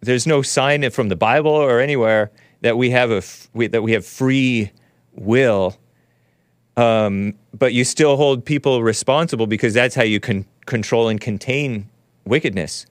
there's 0.00 0.26
no 0.26 0.42
sign 0.42 0.88
from 0.90 1.08
the 1.08 1.16
Bible 1.16 1.50
or 1.50 1.80
anywhere 1.80 2.30
that 2.62 2.76
we 2.76 2.90
have 2.90 3.10
a 3.10 3.16
f- 3.18 3.48
we, 3.54 3.66
that 3.68 3.82
we 3.82 3.92
have 3.92 4.04
free 4.06 4.70
will. 5.14 5.76
Um, 6.76 7.34
but 7.52 7.72
you 7.74 7.84
still 7.84 8.16
hold 8.16 8.44
people 8.44 8.82
responsible 8.82 9.46
because 9.46 9.74
that's 9.74 9.94
how 9.94 10.02
you 10.02 10.20
can 10.20 10.46
control 10.66 11.08
and 11.08 11.20
contain 11.20 11.88
wickedness. 12.24 12.86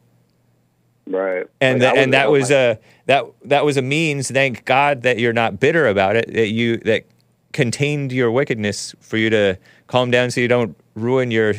Right. 1.08 1.48
and 1.60 1.82
Like, 1.82 1.98
I 1.98 2.02
and 2.02 2.14
that 2.14 2.30
was 2.30 2.52
a 2.52 2.78
that 3.08 3.26
that 3.46 3.66
was 3.66 3.78
a 3.78 3.82
means. 3.82 4.30
Thank 4.30 4.66
God 4.66 5.02
that 5.04 5.18
you're 5.18 5.34
not 5.34 5.60
bitter 5.60 5.88
about 5.88 6.16
it. 6.16 6.32
That 6.34 6.50
you 6.50 6.78
that 6.80 7.06
contained 7.52 8.12
your 8.12 8.30
wickedness 8.32 8.94
for 9.00 9.18
you 9.18 9.30
to 9.32 9.58
calm 9.88 10.12
down, 10.12 10.30
so 10.30 10.40
you 10.40 10.48
don't 10.48 10.76
ruin 10.94 11.32
your 11.32 11.56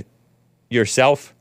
yourself 0.68 1.34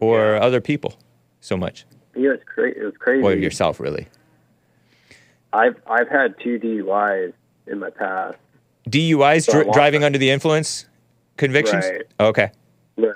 or 0.00 0.36
other 0.36 0.60
people 0.62 0.94
so 1.40 1.56
much, 1.56 1.84
Yeah, 2.16 2.30
it's 2.34 2.44
cra- 2.44 2.70
It 2.70 2.82
was 2.82 2.94
crazy. 2.98 3.22
or 3.22 3.34
yourself 3.34 3.80
really. 3.80 4.06
I've 5.52 5.76
I've 5.86 6.08
had 6.08 6.34
two 6.40 6.58
DUIs 6.58 7.32
in 7.66 7.78
my 7.78 7.90
past. 7.90 8.36
DUIs, 8.88 9.44
So 9.44 9.52
I 9.60 9.62
dri- 9.64 9.72
driving 9.72 10.04
under 10.04 10.18
the 10.18 10.30
influence, 10.30 10.86
convictions. 11.36 11.84
Right. 11.84 12.02
Okay. 12.20 12.50
Right. 12.96 13.14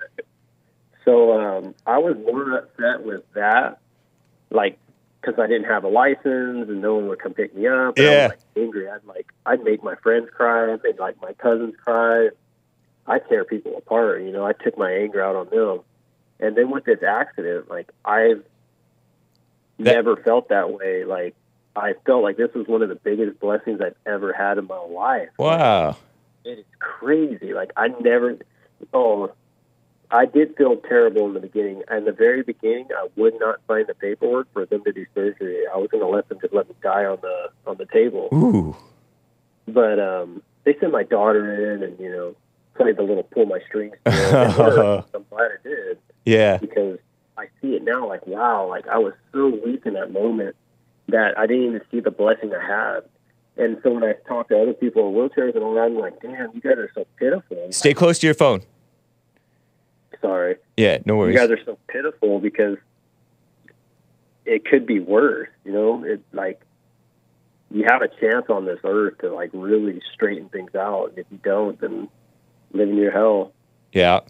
So 1.04 1.32
um, 1.40 1.74
I 1.86 1.98
was 1.98 2.16
more 2.16 2.58
upset 2.58 3.04
with 3.04 3.22
that, 3.34 3.78
like 4.50 4.78
because 5.20 5.38
I 5.38 5.46
didn't 5.46 5.68
have 5.68 5.84
a 5.84 5.88
license 5.88 6.68
and 6.68 6.80
no 6.82 6.96
one 6.96 7.08
would 7.08 7.20
come 7.20 7.32
pick 7.34 7.54
me 7.54 7.66
up. 7.68 7.96
And 7.96 8.06
I 8.06 8.10
Yeah. 8.10 8.22
was 8.28 8.30
like 8.30 8.38
angry. 8.56 8.88
I'd 8.90 9.04
like 9.04 9.32
I'd 9.46 9.62
make 9.62 9.82
my 9.82 9.94
friends 9.96 10.28
cry. 10.34 10.72
I'd 10.72 10.82
make 10.82 10.98
like 11.00 11.20
my 11.20 11.32
cousins 11.34 11.74
cry. 11.82 12.30
I 13.06 13.18
tear 13.18 13.44
people 13.44 13.76
apart. 13.76 14.22
You 14.22 14.30
know, 14.32 14.46
I 14.46 14.52
took 14.52 14.78
my 14.78 14.90
anger 14.92 15.22
out 15.22 15.34
on 15.36 15.48
them. 15.50 15.80
And 16.40 16.56
then 16.56 16.70
with 16.70 16.84
this 16.84 17.02
accident, 17.02 17.68
like 17.70 17.90
I've 18.04 18.42
That- 19.78 19.94
never 19.94 20.16
felt 20.16 20.48
that 20.50 20.70
way. 20.72 21.04
Like 21.04 21.34
I 21.74 21.94
felt 22.04 22.22
like 22.22 22.36
this 22.36 22.52
was 22.54 22.66
one 22.66 22.82
of 22.82 22.88
the 22.88 22.94
biggest 22.96 23.40
blessings 23.40 23.80
I've 23.80 23.96
ever 24.06 24.32
had 24.32 24.58
in 24.58 24.66
my 24.66 24.78
life. 24.78 25.30
Wow. 25.38 25.96
It 26.44 26.58
is 26.58 26.64
crazy. 26.78 27.54
Like 27.54 27.72
I 27.76 27.88
never. 28.00 28.36
Oh, 28.92 29.32
I 30.10 30.26
did 30.26 30.56
feel 30.56 30.76
terrible 30.76 31.26
in 31.28 31.34
the 31.34 31.40
beginning. 31.40 31.82
In 31.90 32.04
the 32.04 32.12
very 32.12 32.42
beginning, 32.42 32.88
I 32.94 33.08
would 33.16 33.34
not 33.40 33.60
sign 33.68 33.84
the 33.86 33.94
paperwork 33.94 34.52
for 34.52 34.66
them 34.66 34.84
to 34.84 34.92
do 34.92 35.06
surgery. 35.14 35.62
I 35.72 35.76
was 35.78 35.88
going 35.90 36.02
to 36.04 36.08
let 36.08 36.28
them 36.28 36.38
just 36.40 36.52
let 36.52 36.68
me 36.68 36.74
die 36.82 37.04
on 37.06 37.18
the 37.22 37.50
on 37.66 37.76
the 37.78 37.86
table. 37.86 38.28
Ooh. 38.34 38.76
But 39.66 39.98
um, 39.98 40.42
they 40.64 40.76
sent 40.78 40.92
my 40.92 41.04
daughter 41.04 41.72
in, 41.74 41.82
and 41.82 41.98
you 41.98 42.10
know, 42.10 42.34
played 42.74 42.96
the 42.96 43.02
little 43.02 43.22
pull 43.22 43.46
my 43.46 43.60
strings. 43.68 43.94
deal. 44.04 44.14
It 44.14 44.58
worked. 44.58 45.14
I'm 45.14 45.24
glad 45.30 45.50
it 45.52 45.62
did 45.62 45.98
Yeah. 46.26 46.58
because 46.58 46.98
I 47.38 47.46
see 47.62 47.76
it 47.76 47.82
now. 47.84 48.06
Like 48.08 48.26
wow, 48.26 48.68
like 48.68 48.86
I 48.88 48.98
was 48.98 49.14
so 49.32 49.48
weak 49.64 49.86
in 49.86 49.94
that 49.94 50.12
moment 50.12 50.56
that 51.12 51.38
I 51.38 51.46
didn't 51.46 51.64
even 51.66 51.80
see 51.90 52.00
the 52.00 52.10
blessing 52.10 52.52
I 52.54 52.60
had. 52.66 53.00
And 53.56 53.78
so 53.82 53.92
when 53.92 54.02
I 54.02 54.14
talk 54.26 54.48
to 54.48 54.60
other 54.60 54.72
people 54.72 55.08
in 55.08 55.14
wheelchairs 55.14 55.54
and 55.54 55.62
all 55.62 55.74
that, 55.74 55.82
I'm 55.82 55.98
like, 55.98 56.20
damn, 56.20 56.50
you 56.54 56.60
guys 56.60 56.78
are 56.78 56.90
so 56.94 57.06
pitiful. 57.18 57.68
Stay 57.70 57.94
close 57.94 58.18
to 58.18 58.26
your 58.26 58.34
phone. 58.34 58.62
Sorry. 60.20 60.56
Yeah. 60.76 60.98
No 61.04 61.16
worries. 61.16 61.34
you 61.34 61.38
guys 61.40 61.50
are 61.50 61.62
so 61.64 61.78
pitiful 61.88 62.40
because 62.40 62.78
it 64.46 64.64
could 64.64 64.86
be 64.86 65.00
worse. 65.00 65.48
You 65.64 65.72
know, 65.72 66.04
it 66.04 66.22
like 66.32 66.60
you 67.70 67.84
have 67.88 68.02
a 68.02 68.08
chance 68.08 68.46
on 68.48 68.64
this 68.64 68.78
earth 68.84 69.18
to 69.18 69.32
like 69.34 69.50
really 69.52 70.00
straighten 70.14 70.48
things 70.48 70.74
out. 70.74 71.10
And 71.10 71.18
if 71.18 71.26
you 71.30 71.38
don't, 71.42 71.80
then 71.80 72.08
live 72.72 72.88
in 72.88 72.96
your 72.96 73.12
hell. 73.12 73.52
yeah. 73.92 74.20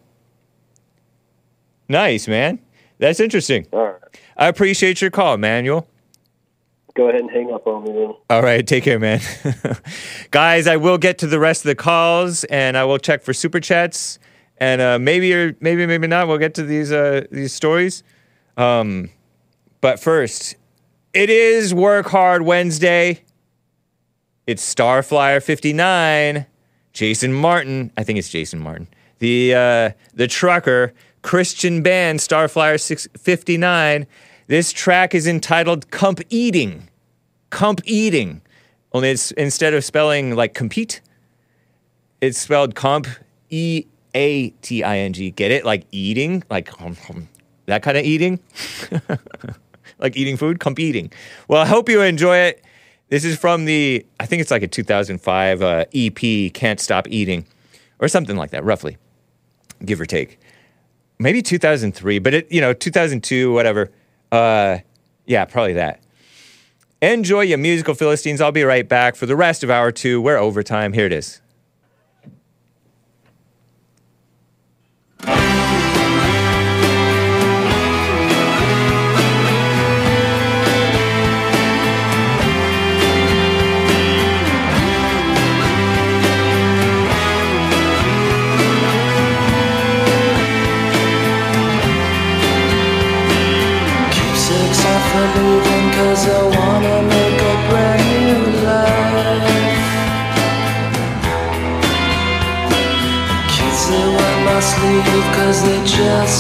Nice, 1.89 2.27
man. 2.27 2.59
That's 2.99 3.21
interesting. 3.21 3.67
Right, 3.71 3.97
I 4.37 4.47
appreciate 4.49 5.03
your 5.03 5.11
call, 5.11 5.37
Manuel. 5.37 5.87
Go 6.95 7.09
ahead 7.09 7.21
and 7.21 7.31
hang 7.31 7.53
up 7.53 7.67
on 7.67 7.85
me. 7.85 7.93
Then. 7.93 8.15
All 8.29 8.43
right, 8.43 8.67
take 8.67 8.85
care, 8.85 8.99
man. 8.99 9.21
Guys, 10.31 10.67
I 10.67 10.77
will 10.77 10.99
get 10.99 11.19
to 11.19 11.27
the 11.27 11.39
rest 11.39 11.65
of 11.65 11.69
the 11.69 11.75
calls 11.75 12.45
and 12.45 12.77
I 12.77 12.85
will 12.85 12.99
check 12.99 13.23
for 13.23 13.33
super 13.33 13.61
chats 13.61 14.19
and 14.59 14.81
uh, 14.81 14.99
maybe 14.99 15.33
or 15.33 15.57
maybe 15.61 15.87
maybe 15.87 16.07
not. 16.07 16.29
We'll 16.29 16.39
get 16.39 16.55
to 16.55 16.63
these 16.63 16.93
uh, 16.93 17.27
these 17.31 17.53
stories. 17.53 18.03
Um, 18.57 19.11
but 19.81 19.99
first, 19.99 20.57
it 21.13 21.31
is 21.31 21.75
Work 21.75 22.07
Hard 22.07 22.43
Wednesday. 22.43 23.23
It's 24.47 24.63
Starflyer 24.75 25.43
59. 25.43 26.47
Jason 26.93 27.33
Martin, 27.33 27.91
I 27.97 28.05
think 28.05 28.19
it's 28.19 28.29
Jason 28.29 28.61
Martin. 28.61 28.87
The 29.19 29.55
uh, 29.55 29.91
the 30.15 30.27
trucker 30.27 30.93
Christian 31.23 31.83
band 31.83 32.19
Starflyer 32.19 33.09
59. 33.19 34.07
This 34.47 34.73
track 34.73 35.15
is 35.15 35.27
entitled 35.27 35.91
Compeating. 35.91 36.89
Cump 37.51 37.81
Eating. 37.85 38.43
Only 38.93 39.11
it's 39.11 39.31
instead 39.33 39.75
of 39.75 39.85
spelling 39.85 40.35
like 40.35 40.55
compete, 40.55 41.01
it's 42.21 42.39
spelled 42.39 42.75
comp 42.75 43.07
E 43.51 43.87
A 44.15 44.51
T 44.51 44.83
I 44.83 44.99
N 44.99 45.13
G. 45.13 45.31
Get 45.31 45.51
it? 45.51 45.65
Like 45.65 45.87
eating, 45.93 46.43
like 46.51 46.71
that 47.67 47.83
kind 47.83 47.97
of 47.97 48.05
eating, 48.05 48.39
like 49.99 50.17
eating 50.17 50.37
food. 50.37 50.61
Comp 50.61 50.79
eating. 50.79 51.11
Well, 51.49 51.63
I 51.63 51.67
hope 51.67 51.89
you 51.89 52.03
enjoy 52.03 52.37
it. 52.37 52.63
This 53.09 53.25
is 53.25 53.39
from 53.39 53.65
the 53.65 54.05
I 54.21 54.27
think 54.27 54.43
it's 54.43 54.51
like 54.51 54.63
a 54.63 54.69
2005 54.69 55.63
uh, 55.63 55.85
EP, 55.95 56.53
Can't 56.53 56.81
Stop 56.81 57.09
Eating, 57.09 57.47
or 57.99 58.09
something 58.09 58.37
like 58.37 58.51
that, 58.51 58.65
roughly, 58.65 58.99
give 59.85 60.01
or 60.01 60.07
take. 60.07 60.39
Maybe 61.19 61.41
2003, 61.41 62.19
but 62.19 62.35
it 62.35 62.53
you 62.53 62.61
know 62.61 62.73
2002, 62.73 63.53
whatever. 63.53 63.91
Uh, 64.33 64.79
yeah, 65.27 65.45
probably 65.45 65.75
that. 65.75 66.01
Enjoy 67.03 67.43
your 67.43 67.59
musical 67.59 67.95
Philistines. 67.95 68.41
I'll 68.41 68.51
be 68.51 68.65
right 68.65 68.89
back 68.89 69.15
for 69.15 69.27
the 69.27 69.37
rest 69.37 69.63
of 69.63 69.71
hour 69.71 69.93
two. 69.93 70.21
We're 70.21 70.39
overtime. 70.39 70.95
Here 70.95 71.07
it 71.07 71.13
is. 71.13 71.41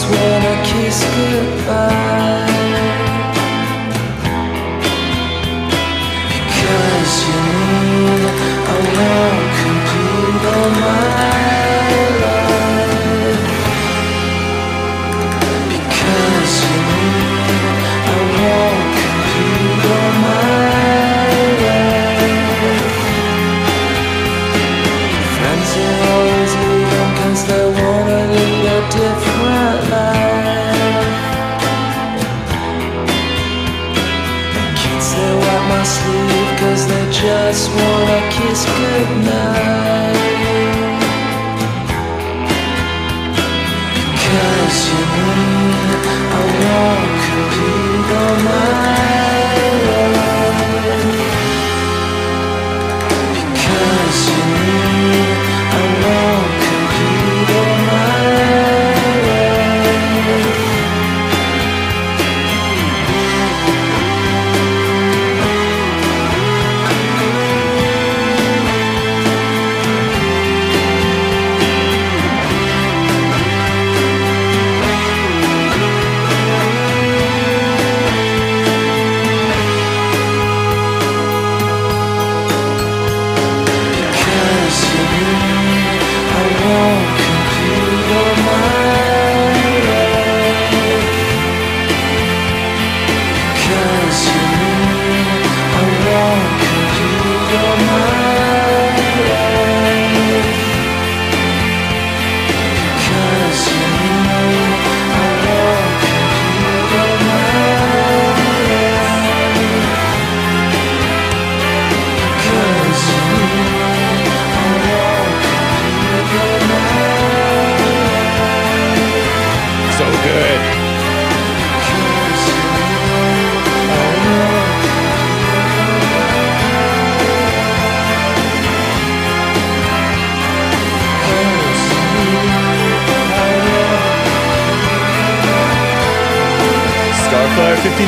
Just 0.03 0.15
wanna 0.15 0.55
kiss 0.65 1.05
goodbye. 1.15 2.49
Because 6.29 7.15
you 7.29 7.41
mean 7.53 8.23
I 8.67 8.77
won't 8.97 9.32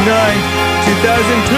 2002. 0.03 1.55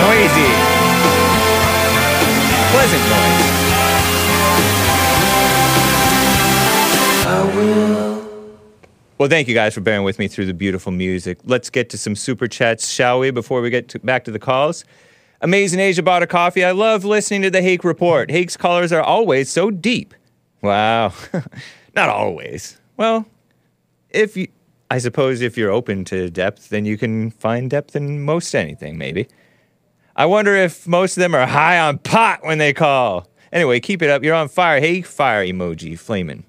Noisy. 0.00 0.50
Pleasant 2.70 3.04
noise. 3.10 3.54
Well, 9.16 9.28
thank 9.28 9.48
you 9.48 9.54
guys 9.54 9.74
for 9.74 9.80
bearing 9.80 10.02
with 10.02 10.18
me 10.18 10.26
through 10.26 10.46
the 10.46 10.54
beautiful 10.54 10.90
music. 10.90 11.38
Let's 11.44 11.70
get 11.70 11.88
to 11.90 11.98
some 11.98 12.16
super 12.16 12.48
chats, 12.48 12.90
shall 12.90 13.20
we, 13.20 13.30
before 13.30 13.60
we 13.60 13.70
get 13.70 13.88
to, 13.90 13.98
back 14.00 14.24
to 14.24 14.30
the 14.30 14.38
calls? 14.38 14.84
Amazing 15.40 15.78
Asia 15.80 16.02
bought 16.02 16.22
a 16.22 16.26
coffee. 16.26 16.64
I 16.64 16.72
love 16.72 17.04
listening 17.04 17.42
to 17.42 17.50
the 17.50 17.62
Hake 17.62 17.84
Report. 17.84 18.30
Hake's 18.30 18.56
callers 18.56 18.92
are 18.92 19.02
always 19.02 19.50
so 19.50 19.70
deep. 19.70 20.14
Wow. 20.62 21.12
Not 21.94 22.08
always. 22.08 22.78
Well, 22.96 23.26
if 24.10 24.36
you, 24.36 24.48
I 24.90 24.98
suppose 24.98 25.40
if 25.40 25.56
you're 25.56 25.70
open 25.70 26.04
to 26.06 26.30
depth, 26.30 26.68
then 26.68 26.84
you 26.84 26.96
can 26.96 27.30
find 27.30 27.68
depth 27.70 27.96
in 27.96 28.22
most 28.22 28.54
anything, 28.54 28.96
maybe. 28.96 29.28
I 30.16 30.26
wonder 30.26 30.54
if 30.54 30.86
most 30.86 31.16
of 31.16 31.20
them 31.20 31.34
are 31.34 31.46
high 31.46 31.78
on 31.80 31.98
pot 31.98 32.44
when 32.44 32.58
they 32.58 32.72
call. 32.72 33.26
Anyway, 33.52 33.80
keep 33.80 34.02
it 34.02 34.10
up. 34.10 34.22
You're 34.22 34.34
on 34.34 34.48
fire. 34.48 34.80
Hey, 34.80 35.02
fire 35.02 35.44
emoji, 35.44 35.98
flaming. 35.98 36.44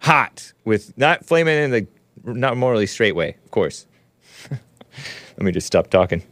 Hot 0.00 0.52
with 0.64 0.96
not 0.98 1.24
flaming 1.24 1.56
in 1.56 1.70
the 1.70 1.86
not 2.24 2.56
morally 2.56 2.86
straight 2.86 3.14
way, 3.14 3.36
of 3.44 3.50
course. 3.50 3.86
Let 4.50 5.42
me 5.42 5.52
just 5.52 5.66
stop 5.66 5.90
talking. 5.90 6.22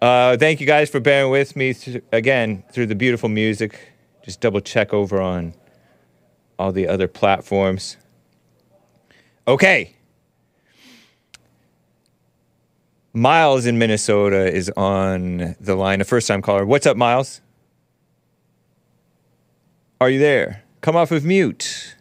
Uh, 0.00 0.36
thank 0.36 0.60
you 0.60 0.66
guys 0.66 0.90
for 0.90 1.00
bearing 1.00 1.30
with 1.30 1.56
me 1.56 1.72
th- 1.72 2.02
again 2.12 2.62
through 2.72 2.86
the 2.86 2.94
beautiful 2.94 3.28
music. 3.28 3.78
Just 4.24 4.40
double 4.40 4.60
check 4.60 4.92
over 4.92 5.20
on 5.20 5.54
all 6.58 6.72
the 6.72 6.86
other 6.88 7.08
platforms. 7.08 7.96
Okay. 9.46 9.94
Miles 13.12 13.66
in 13.66 13.78
Minnesota 13.78 14.52
is 14.52 14.70
on 14.76 15.54
the 15.60 15.76
line, 15.76 16.00
a 16.00 16.04
first 16.04 16.26
time 16.26 16.42
caller. 16.42 16.64
What's 16.64 16.86
up, 16.86 16.96
Miles? 16.96 17.40
Are 20.00 20.10
you 20.10 20.18
there? 20.18 20.62
Come 20.80 20.96
off 20.96 21.12
of 21.12 21.24
mute. 21.24 21.96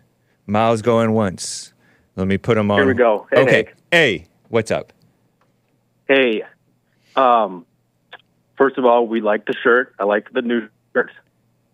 Miles 0.47 0.81
going 0.81 1.11
once. 1.11 1.73
Let 2.15 2.27
me 2.27 2.37
put 2.37 2.57
him 2.57 2.71
on. 2.71 2.79
Here 2.79 2.87
we 2.87 2.93
go. 2.93 3.27
Hey, 3.31 3.41
okay. 3.41 3.55
Hank. 3.55 3.73
Hey, 3.91 4.27
what's 4.49 4.71
up? 4.71 4.91
Hey, 6.07 6.43
um, 7.15 7.65
first 8.57 8.77
of 8.77 8.85
all, 8.85 9.07
we 9.07 9.21
like 9.21 9.45
the 9.45 9.53
shirt. 9.63 9.93
I 9.99 10.05
like 10.05 10.31
the 10.33 10.41
new 10.41 10.67
shirt. 10.93 11.11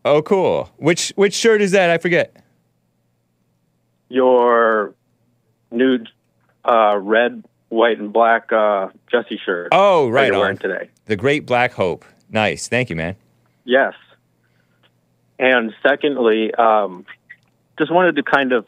Oh, 0.05 0.21
cool. 0.21 0.69
Which 0.77 1.13
which 1.15 1.33
shirt 1.33 1.61
is 1.61 1.71
that? 1.71 1.89
I 1.89 1.97
forget. 1.97 2.43
Your 4.09 4.93
new 5.71 5.99
uh, 6.65 6.97
red, 6.97 7.43
white, 7.69 7.99
and 7.99 8.11
black 8.11 8.51
uh, 8.51 8.89
Jesse 9.11 9.39
shirt. 9.43 9.69
Oh, 9.71 10.09
right 10.09 10.27
you're 10.27 10.39
wearing 10.39 10.57
today. 10.57 10.89
The 11.05 11.15
Great 11.15 11.45
Black 11.45 11.73
Hope. 11.73 12.05
Nice. 12.29 12.67
Thank 12.67 12.89
you, 12.89 12.95
man. 12.95 13.15
Yes. 13.63 13.93
And 15.37 15.73
secondly, 15.81 16.53
um, 16.53 17.05
just 17.77 17.91
wanted 17.91 18.17
to 18.17 18.23
kind 18.23 18.51
of 18.51 18.65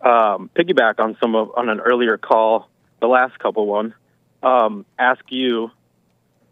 um, 0.00 0.50
piggyback 0.54 0.98
on 0.98 1.16
some 1.20 1.34
of 1.34 1.50
on 1.56 1.68
an 1.68 1.80
earlier 1.80 2.16
call, 2.16 2.68
the 3.00 3.06
last 3.06 3.38
couple 3.38 3.66
one. 3.66 3.94
Um, 4.42 4.86
ask 4.98 5.20
you 5.28 5.70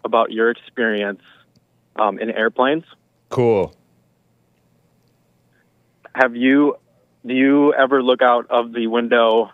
about 0.04 0.30
your 0.30 0.50
experience 0.50 1.22
um, 1.96 2.18
in 2.18 2.30
airplanes. 2.30 2.84
Cool. 3.30 3.74
Have 6.14 6.36
you? 6.36 6.76
Do 7.28 7.34
you 7.34 7.74
ever 7.74 8.02
look 8.02 8.22
out 8.22 8.46
of 8.50 8.72
the 8.72 8.86
window 8.86 9.50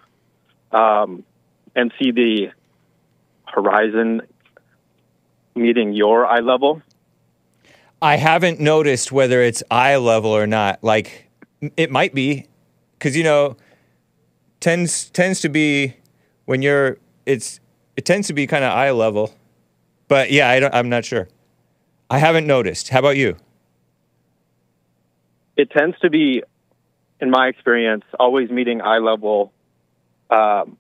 um, 0.71 1.25
and 1.75 1.93
see 2.01 2.13
the 2.13 2.53
horizon 3.47 4.23
meeting 5.57 5.93
your 5.93 6.25
eye 6.25 6.39
level? 6.39 6.83
I 8.01 8.17
haven't 8.17 8.61
noticed 8.61 9.11
whether 9.11 9.43
it's 9.43 9.65
eye 9.73 9.97
level 9.97 10.31
or 10.31 10.47
not. 10.47 10.85
Like 10.85 11.29
it 11.77 11.91
might 11.91 12.15
be, 12.15 12.47
because 12.97 13.17
you 13.17 13.25
know, 13.25 13.57
tends 14.61 15.11
tends 15.11 15.41
to 15.41 15.49
be 15.49 15.97
when 16.45 16.63
you're 16.63 16.99
it's 17.27 17.59
it 17.97 18.05
tends 18.05 18.29
to 18.29 18.35
be 18.35 18.47
kind 18.47 18.63
of 18.63 18.71
eye 18.71 18.93
level, 18.93 19.35
but 20.07 20.31
yeah, 20.31 20.49
I 20.49 20.61
don't, 20.61 20.73
I'm 20.73 20.89
not 20.89 21.05
sure. 21.05 21.27
I 22.09 22.19
haven't 22.19 22.47
noticed. 22.47 22.91
How 22.91 23.01
about 23.01 23.17
you? 23.17 23.37
it 25.57 25.71
tends 25.71 25.99
to 26.01 26.11
be, 26.11 26.43
in 27.25 27.31
my 27.31 27.49
experience, 27.49 28.05
always 28.21 28.51
meeting 28.51 28.83
eye 28.83 28.99
level, 28.99 29.51
um, 30.31 30.77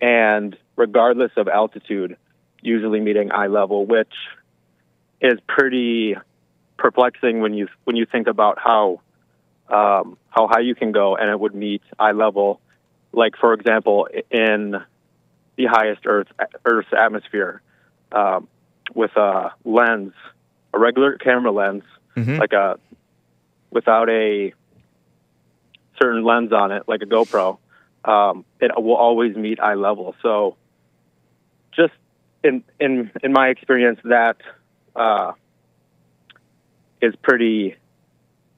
and 0.00 0.56
regardless 0.74 1.30
of 1.36 1.46
altitude, 1.46 2.16
usually 2.60 2.98
meeting 3.00 3.30
eye 3.30 3.46
level, 3.46 3.86
which 3.86 4.12
is 5.20 5.38
pretty 5.46 6.16
perplexing 6.76 7.40
when 7.40 7.54
you 7.54 7.68
when 7.84 7.94
you 7.94 8.06
think 8.06 8.26
about 8.26 8.58
how 8.58 9.00
um, 9.68 10.18
how 10.30 10.48
high 10.48 10.60
you 10.60 10.74
can 10.74 10.90
go 10.90 11.14
and 11.16 11.30
it 11.30 11.38
would 11.38 11.54
meet 11.54 11.82
eye 11.98 12.12
level. 12.12 12.60
Like 13.12 13.36
for 13.36 13.52
example, 13.54 14.08
in 14.32 14.72
the 15.56 15.66
highest 15.66 16.02
Earth 16.06 16.28
Earth's 16.64 16.92
atmosphere, 16.96 17.62
um, 18.10 18.48
with 18.96 19.16
a 19.16 19.52
lens, 19.64 20.12
a 20.74 20.78
regular 20.78 21.16
camera 21.18 21.52
lens, 21.52 21.84
Mhm. 22.16 22.38
like 22.40 22.52
a 22.52 22.78
without 23.70 24.08
a 24.08 24.52
certain 26.00 26.24
lens 26.24 26.52
on 26.52 26.72
it, 26.72 26.84
like 26.86 27.02
a 27.02 27.06
GoPro, 27.06 27.58
um, 28.04 28.44
it 28.60 28.70
will 28.76 28.96
always 28.96 29.36
meet 29.36 29.60
eye 29.60 29.74
level. 29.74 30.14
So, 30.22 30.56
just 31.74 31.92
in 32.42 32.64
in 32.80 33.10
in 33.22 33.32
my 33.32 33.48
experience, 33.48 34.00
that 34.04 34.36
uh, 34.96 35.32
is 37.00 37.14
pretty 37.22 37.76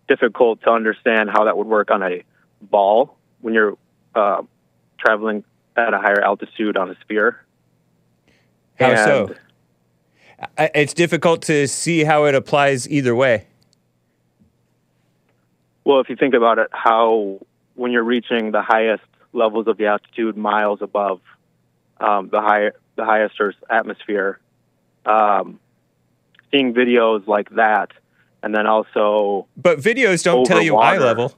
difficult 0.08 0.62
to 0.62 0.70
understand 0.70 1.30
how 1.30 1.44
that 1.44 1.56
would 1.56 1.66
work 1.66 1.90
on 1.90 2.02
a 2.02 2.22
ball 2.60 3.16
when 3.40 3.54
you're 3.54 3.76
uh, 4.14 4.42
traveling 4.98 5.44
at 5.76 5.94
a 5.94 5.98
higher 5.98 6.20
altitude 6.20 6.76
on 6.76 6.90
a 6.90 6.96
sphere. 7.00 7.44
How 8.78 8.90
And- 8.90 8.98
so? 8.98 9.34
It's 10.56 10.94
difficult 10.94 11.42
to 11.42 11.66
see 11.68 12.04
how 12.04 12.24
it 12.24 12.34
applies 12.34 12.88
either 12.88 13.14
way. 13.14 13.46
Well, 15.84 16.00
if 16.00 16.08
you 16.08 16.16
think 16.16 16.34
about 16.34 16.58
it, 16.58 16.68
how 16.72 17.40
when 17.74 17.92
you're 17.92 18.04
reaching 18.04 18.52
the 18.52 18.62
highest 18.62 19.02
levels 19.32 19.66
of 19.66 19.76
the 19.78 19.86
altitude, 19.86 20.36
miles 20.36 20.82
above 20.82 21.20
um, 22.00 22.28
the 22.30 22.40
high, 22.40 22.70
the 22.96 23.04
highest 23.04 23.34
Earth's 23.40 23.58
atmosphere, 23.68 24.38
um, 25.06 25.58
seeing 26.50 26.74
videos 26.74 27.26
like 27.26 27.50
that, 27.50 27.90
and 28.42 28.54
then 28.54 28.66
also 28.66 29.46
But 29.56 29.78
videos 29.78 30.22
don't 30.22 30.44
tell 30.44 30.62
you 30.62 30.76
eye 30.76 30.98
level. 30.98 31.34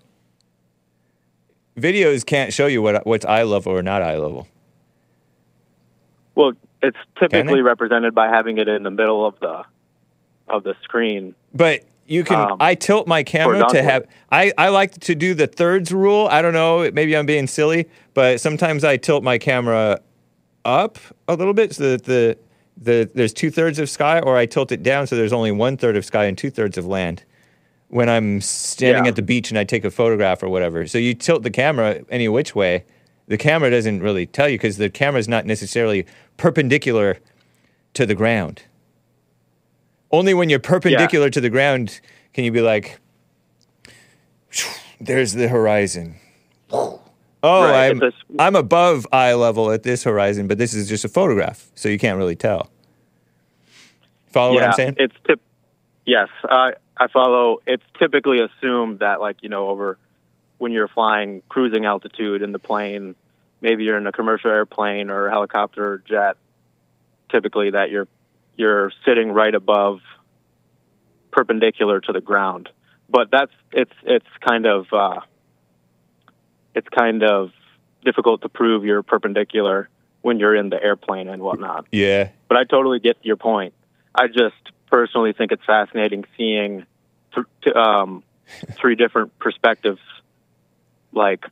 Videos 1.76 2.24
can't 2.24 2.52
show 2.52 2.66
you 2.66 2.82
what 2.82 3.06
what's 3.06 3.24
eye 3.24 3.44
level 3.44 3.72
or 3.72 3.82
not 3.82 4.02
eye 4.02 4.18
level. 4.18 4.46
well, 6.34 6.52
it's 6.82 6.98
typically 7.18 7.60
represented 7.60 8.14
by 8.14 8.28
having 8.28 8.58
it 8.58 8.68
in 8.68 8.82
the 8.82 8.90
middle 8.90 9.24
of 9.24 9.38
the 9.40 9.64
of 10.48 10.64
the 10.64 10.74
screen. 10.82 11.34
But 11.54 11.84
you 12.06 12.24
can. 12.24 12.50
Um, 12.52 12.56
I 12.60 12.74
tilt 12.74 13.06
my 13.06 13.22
camera 13.22 13.64
to 13.68 13.82
have. 13.82 14.06
I, 14.30 14.52
I 14.58 14.68
like 14.68 14.92
to 15.00 15.14
do 15.14 15.34
the 15.34 15.46
thirds 15.46 15.92
rule. 15.92 16.28
I 16.30 16.42
don't 16.42 16.52
know. 16.52 16.90
Maybe 16.92 17.16
I'm 17.16 17.26
being 17.26 17.46
silly, 17.46 17.88
but 18.14 18.40
sometimes 18.40 18.84
I 18.84 18.96
tilt 18.96 19.22
my 19.22 19.38
camera 19.38 20.00
up 20.64 20.98
a 21.28 21.34
little 21.34 21.54
bit 21.54 21.74
so 21.74 21.90
that 21.90 22.04
the 22.04 22.38
the 22.76 23.10
there's 23.14 23.32
two 23.32 23.50
thirds 23.50 23.78
of 23.78 23.88
sky, 23.90 24.20
or 24.20 24.36
I 24.36 24.46
tilt 24.46 24.72
it 24.72 24.82
down 24.82 25.06
so 25.06 25.16
there's 25.16 25.32
only 25.32 25.52
one 25.52 25.76
third 25.76 25.96
of 25.96 26.04
sky 26.04 26.24
and 26.24 26.36
two 26.36 26.50
thirds 26.50 26.78
of 26.78 26.86
land. 26.86 27.22
When 27.88 28.08
I'm 28.08 28.40
standing 28.40 29.04
Yeah. 29.04 29.10
at 29.10 29.16
the 29.16 29.22
beach 29.22 29.50
and 29.50 29.58
I 29.58 29.64
take 29.64 29.84
a 29.84 29.90
photograph 29.90 30.42
or 30.42 30.48
whatever, 30.48 30.86
so 30.86 30.96
you 30.98 31.12
tilt 31.14 31.42
the 31.42 31.50
camera 31.50 32.00
any 32.08 32.26
which 32.26 32.54
way, 32.54 32.84
the 33.28 33.36
camera 33.36 33.70
doesn't 33.70 34.00
really 34.00 34.24
tell 34.26 34.48
you 34.48 34.56
because 34.56 34.78
the 34.78 34.88
camera 34.88 35.18
is 35.20 35.28
not 35.28 35.44
necessarily 35.44 36.06
perpendicular 36.38 37.18
to 37.94 38.06
the 38.06 38.14
ground. 38.14 38.62
Only 40.12 40.34
when 40.34 40.50
you're 40.50 40.58
perpendicular 40.58 41.30
to 41.30 41.40
the 41.40 41.48
ground 41.50 42.00
can 42.34 42.44
you 42.44 42.52
be 42.52 42.60
like, 42.60 42.98
there's 45.00 45.32
the 45.32 45.48
horizon. 45.48 46.16
Oh, 46.70 47.00
Right, 47.42 47.90
I'm, 47.90 48.00
a- 48.02 48.12
I'm 48.38 48.54
above 48.56 49.06
eye 49.12 49.34
level 49.34 49.72
at 49.72 49.82
this 49.82 50.04
horizon, 50.04 50.46
but 50.46 50.58
this 50.58 50.74
is 50.74 50.88
just 50.88 51.04
a 51.04 51.08
photograph, 51.08 51.70
so 51.74 51.88
you 51.88 51.98
can't 51.98 52.16
really 52.18 52.36
tell. 52.36 52.70
Follow 54.30 54.54
what 54.54 54.62
I'm 54.68 54.72
saying? 54.74 54.94
It's 54.98 55.14
tip. 55.26 55.40
Yes, 56.06 56.28
I 56.44 56.74
I 56.96 57.08
follow. 57.08 57.58
It's 57.66 57.82
typically 57.98 58.38
assumed 58.40 59.00
that 59.00 59.20
like 59.20 59.38
you 59.42 59.48
know 59.48 59.68
over 59.68 59.98
when 60.58 60.72
you're 60.72 60.88
flying 60.88 61.42
cruising 61.48 61.84
altitude 61.84 62.40
in 62.42 62.52
the 62.52 62.58
plane, 62.58 63.14
maybe 63.60 63.84
you're 63.84 63.98
in 63.98 64.06
a 64.06 64.12
commercial 64.12 64.50
airplane 64.50 65.10
or 65.10 65.28
helicopter 65.28 65.84
or 65.94 65.98
jet. 65.98 66.36
Typically, 67.30 67.70
that 67.70 67.90
you're 67.90 68.08
you're 68.56 68.92
sitting 69.04 69.32
right 69.32 69.54
above, 69.54 70.00
perpendicular 71.30 72.00
to 72.00 72.12
the 72.12 72.20
ground. 72.20 72.68
But 73.08 73.30
that's 73.30 73.52
it's 73.72 73.92
it's 74.04 74.26
kind 74.46 74.66
of 74.66 74.86
uh, 74.92 75.20
it's 76.74 76.88
kind 76.88 77.22
of 77.22 77.50
difficult 78.04 78.42
to 78.42 78.48
prove 78.48 78.84
you're 78.84 79.02
perpendicular 79.02 79.88
when 80.22 80.38
you're 80.38 80.54
in 80.54 80.70
the 80.70 80.82
airplane 80.82 81.28
and 81.28 81.42
whatnot. 81.42 81.86
Yeah. 81.92 82.30
But 82.48 82.56
I 82.56 82.64
totally 82.64 83.00
get 83.00 83.18
your 83.22 83.36
point. 83.36 83.74
I 84.14 84.28
just 84.28 84.54
personally 84.90 85.32
think 85.32 85.52
it's 85.52 85.64
fascinating 85.64 86.24
seeing 86.36 86.86
th- 87.34 87.76
um, 87.76 88.22
three 88.72 88.94
different 88.94 89.38
perspectives, 89.38 90.00
like 91.12 91.44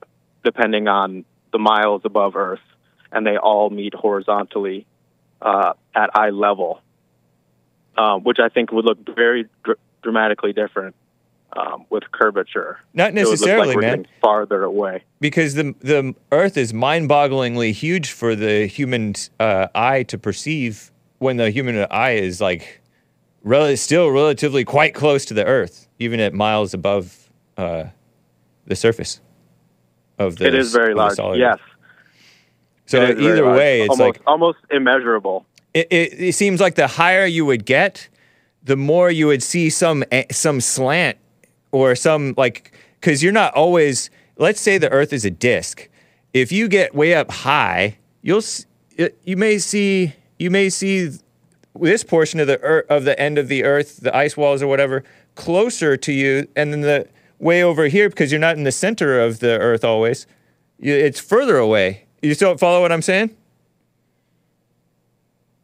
depending 0.45 0.89
on 0.89 1.25
the 1.53 1.59
miles 1.59 2.03
above 2.05 2.37
Earth, 2.37 2.61
and 3.13 3.27
they 3.27 3.37
all 3.37 3.71
meet 3.71 3.95
horizontally 3.95 4.87
uh, 5.43 5.73
at 5.95 6.11
eye 6.15 6.31
level, 6.31 6.81
um, 8.01 8.17
which 8.23 8.39
I 8.39 8.49
think 8.49 8.73
would 8.73 8.85
look 8.85 8.99
very 9.15 9.43
dr- 9.65 9.79
dramatically 10.03 10.53
different 10.53 10.95
um, 11.57 11.85
with 11.91 12.05
curvature. 12.13 12.79
Not 12.95 13.11
It 13.11 13.15
would 13.15 13.17
look 13.25 13.31
necessarily, 13.33 13.75
like 13.75 13.79
man. 13.81 14.07
farther 14.23 14.63
away. 14.63 15.03
because 15.21 15.55
the 15.55 15.75
the 15.81 16.15
Earth 16.33 16.57
is 16.57 16.73
mind-bogglingly 16.73 17.73
huge 17.73 18.09
for 18.21 18.35
the 18.35 18.67
human 18.67 19.15
uh, 19.39 19.67
eye 19.75 20.03
to 20.05 20.17
perceive 20.19 20.91
when 21.19 21.37
the 21.37 21.51
human 21.51 21.87
eye 21.91 22.13
is 22.29 22.41
like 22.41 22.81
rel- 23.43 23.77
still 23.77 24.09
relatively 24.11 24.65
quite 24.65 24.95
close 24.95 25.25
to 25.27 25.35
the 25.35 25.45
Earth, 25.45 25.89
even 25.99 26.19
at 26.21 26.33
miles 26.33 26.73
above 26.73 27.29
uh, 27.57 27.85
the 28.67 28.77
surface 28.77 29.21
of 30.19 30.37
the. 30.37 30.47
it 30.47 30.55
is 30.55 30.73
very 30.73 30.95
large. 30.95 31.19
Yes. 31.37 31.59
So 32.87 33.03
It 33.03 33.11
is 33.11 33.17
very 33.21 33.33
either 33.33 33.45
large. 33.45 33.59
way, 33.59 33.81
it's 33.83 33.91
almost, 33.91 34.19
like 34.19 34.23
almost 34.27 34.59
immeasurable. 34.71 35.47
It, 35.75 35.89
it, 35.91 36.21
it 36.21 36.35
seems 36.35 36.61
like 36.61 36.75
the 36.75 36.87
higher 36.87 37.27
you 37.27 37.45
would 37.45 37.65
get, 37.65 38.09
the 38.63 38.77
more 38.77 39.11
you 39.11 39.27
would 39.27 39.43
see 39.43 39.71
some 39.71 40.05
eh, 40.11 40.25
some 40.31 40.61
slant 40.61 41.19
or 41.73 41.95
some 41.95 42.35
like 42.37 42.73
because 43.01 43.23
you're 43.23 43.33
not 43.33 43.55
always. 43.55 44.11
Let's 44.37 44.61
say 44.61 44.79
the 44.79 44.91
Earth 44.91 45.13
is 45.13 45.25
a 45.25 45.31
disk. 45.31 45.89
If 46.33 46.51
you 46.51 46.69
get 46.69 46.95
way 46.95 47.15
up 47.15 47.31
high, 47.31 47.99
you'll 48.23 48.43
you 48.97 49.37
may 49.37 49.59
see 49.59 50.15
you 50.39 50.51
may 50.51 50.71
see 50.71 51.11
this 51.79 52.03
portion 52.03 52.41
of 52.41 52.47
the 52.47 52.61
earth, 52.61 52.87
of 52.89 53.05
the 53.05 53.19
end 53.19 53.39
of 53.39 53.49
the 53.49 53.65
Earth, 53.65 53.99
the 53.99 54.15
ice 54.15 54.37
walls 54.37 54.63
or 54.63 54.67
whatever, 54.67 55.05
closer 55.35 55.97
to 55.97 56.13
you, 56.13 56.49
and 56.57 56.73
then 56.73 56.81
the 56.81 57.09
way 57.39 57.63
over 57.63 57.87
here 57.87 58.09
because 58.09 58.33
you're 58.33 58.41
not 58.41 58.57
in 58.57 58.65
the 58.65 58.73
center 58.73 59.21
of 59.21 59.41
the 59.41 59.59
Earth 59.59 59.85
always. 59.85 60.27
It's 60.79 61.21
further 61.21 61.57
away. 61.59 62.07
You 62.23 62.35
still 62.35 62.57
follow 62.57 62.81
what 62.81 62.93
I'm 62.93 63.03
saying? 63.03 63.37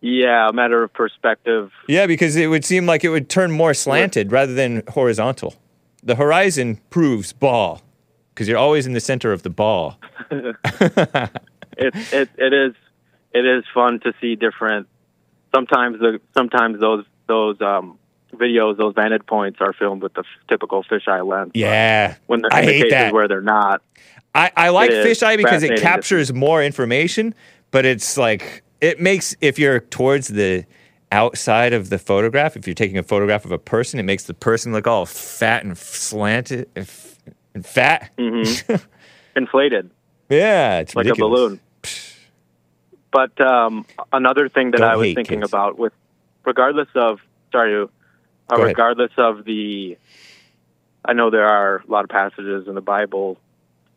Yeah, 0.06 0.48
a 0.48 0.52
matter 0.52 0.84
of 0.84 0.92
perspective. 0.92 1.72
Yeah, 1.88 2.06
because 2.06 2.36
it 2.36 2.46
would 2.46 2.64
seem 2.64 2.86
like 2.86 3.02
it 3.02 3.08
would 3.08 3.28
turn 3.28 3.50
more 3.50 3.74
slanted 3.74 4.30
rather 4.30 4.54
than 4.54 4.84
horizontal. 4.90 5.56
The 6.00 6.14
horizon 6.14 6.78
proves 6.90 7.32
ball 7.32 7.82
because 8.32 8.46
you're 8.46 8.56
always 8.56 8.86
in 8.86 8.92
the 8.92 9.00
center 9.00 9.32
of 9.32 9.42
the 9.42 9.50
ball. 9.50 9.98
it, 10.30 10.56
it 11.76 12.30
it 12.38 12.52
is 12.52 12.74
it 13.32 13.44
is 13.44 13.64
fun 13.74 13.98
to 14.04 14.12
see 14.20 14.36
different. 14.36 14.86
Sometimes 15.52 15.98
the 15.98 16.20
sometimes 16.34 16.78
those 16.78 17.04
those 17.26 17.60
um, 17.60 17.98
videos, 18.32 18.76
those 18.76 18.94
vantage 18.94 19.26
points 19.26 19.58
are 19.60 19.72
filmed 19.72 20.04
with 20.04 20.14
the 20.14 20.20
f- 20.20 20.48
typical 20.48 20.84
fisheye 20.84 21.26
lens. 21.26 21.50
Yeah. 21.54 22.14
When 22.26 22.42
they're 22.42 22.54
I 22.54 22.60
in 22.60 22.66
the 22.66 22.72
hate 22.72 22.82
cases 22.82 22.92
that. 22.92 23.12
where 23.12 23.26
they're 23.26 23.40
not. 23.40 23.82
I, 24.36 24.52
I 24.56 24.68
like 24.68 24.90
fisheye 24.92 25.36
because 25.36 25.64
it 25.64 25.80
captures 25.80 26.32
more 26.32 26.62
information, 26.62 27.34
but 27.72 27.84
it's 27.84 28.16
like, 28.16 28.62
it 28.81 29.01
makes, 29.01 29.35
if 29.40 29.59
you're 29.59 29.81
towards 29.81 30.28
the 30.28 30.65
outside 31.12 31.73
of 31.73 31.89
the 31.90 31.98
photograph, 31.98 32.57
if 32.57 32.66
you're 32.66 32.74
taking 32.74 32.98
a 32.98 33.03
photograph 33.03 33.44
of 33.44 33.53
a 33.53 33.59
person, 33.59 33.98
it 34.01 34.05
makes 34.05 34.24
the 34.24 34.35
person 34.35 34.73
look 34.73 34.86
all 34.86 35.07
fat 35.07 35.65
and 35.65 35.77
slanted 35.78 36.69
and 36.77 36.85
f- 36.86 37.19
and 37.55 37.65
fat. 37.66 38.11
inflated 39.36 39.90
Yeah, 40.28 40.78
it's 40.81 40.94
like 40.97 41.05
ridiculous. 41.07 41.39
a 41.40 41.44
balloon. 41.47 41.61
But 43.12 43.40
um, 43.40 43.86
another 44.12 44.48
thing 44.48 44.73
that 44.73 44.78
Don't 44.78 44.90
I 44.90 44.97
was 44.97 45.15
thinking 45.15 45.40
kids. 45.40 45.51
about, 45.51 45.78
with 45.78 45.93
regardless 46.44 46.89
of 46.94 47.20
sorry, 47.53 47.82
uh, 47.82 48.57
regardless 48.59 49.12
of 49.16 49.44
the, 49.44 49.97
I 51.05 51.12
know 51.12 51.31
there 51.31 51.47
are 51.47 51.82
a 51.86 51.90
lot 51.90 52.05
of 52.05 52.11
passages 52.11 52.69
in 52.69 52.74
the 52.74 52.81
Bible 52.81 53.39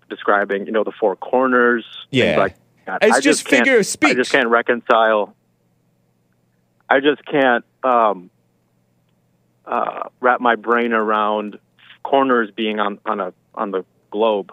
describing 0.10 0.66
you 0.66 0.72
know 0.72 0.84
the 0.84 0.92
four 0.92 1.16
corners, 1.16 1.86
Yeah. 2.12 2.38
like 2.38 2.56
that. 2.90 3.04
It's 3.04 3.18
I 3.18 3.22
just 3.22 3.46
can't- 3.46 3.66
figure 3.66 3.80
of 3.80 3.86
speech. 3.86 4.12
I 4.12 4.14
just 4.16 4.32
can't 4.32 4.50
reconcile. 4.50 5.36
I 6.90 7.00
just 7.00 7.24
can't 7.26 7.64
um, 7.84 8.30
uh, 9.66 10.10
wrap 10.20 10.42
my 10.42 10.56
brain 10.56 10.92
around 10.94 11.60
corners 12.04 12.50
being 12.52 12.80
on, 12.80 13.00
on 13.06 13.20
a 13.20 13.34
on 13.54 13.72
the 13.72 13.86
globe. 14.10 14.52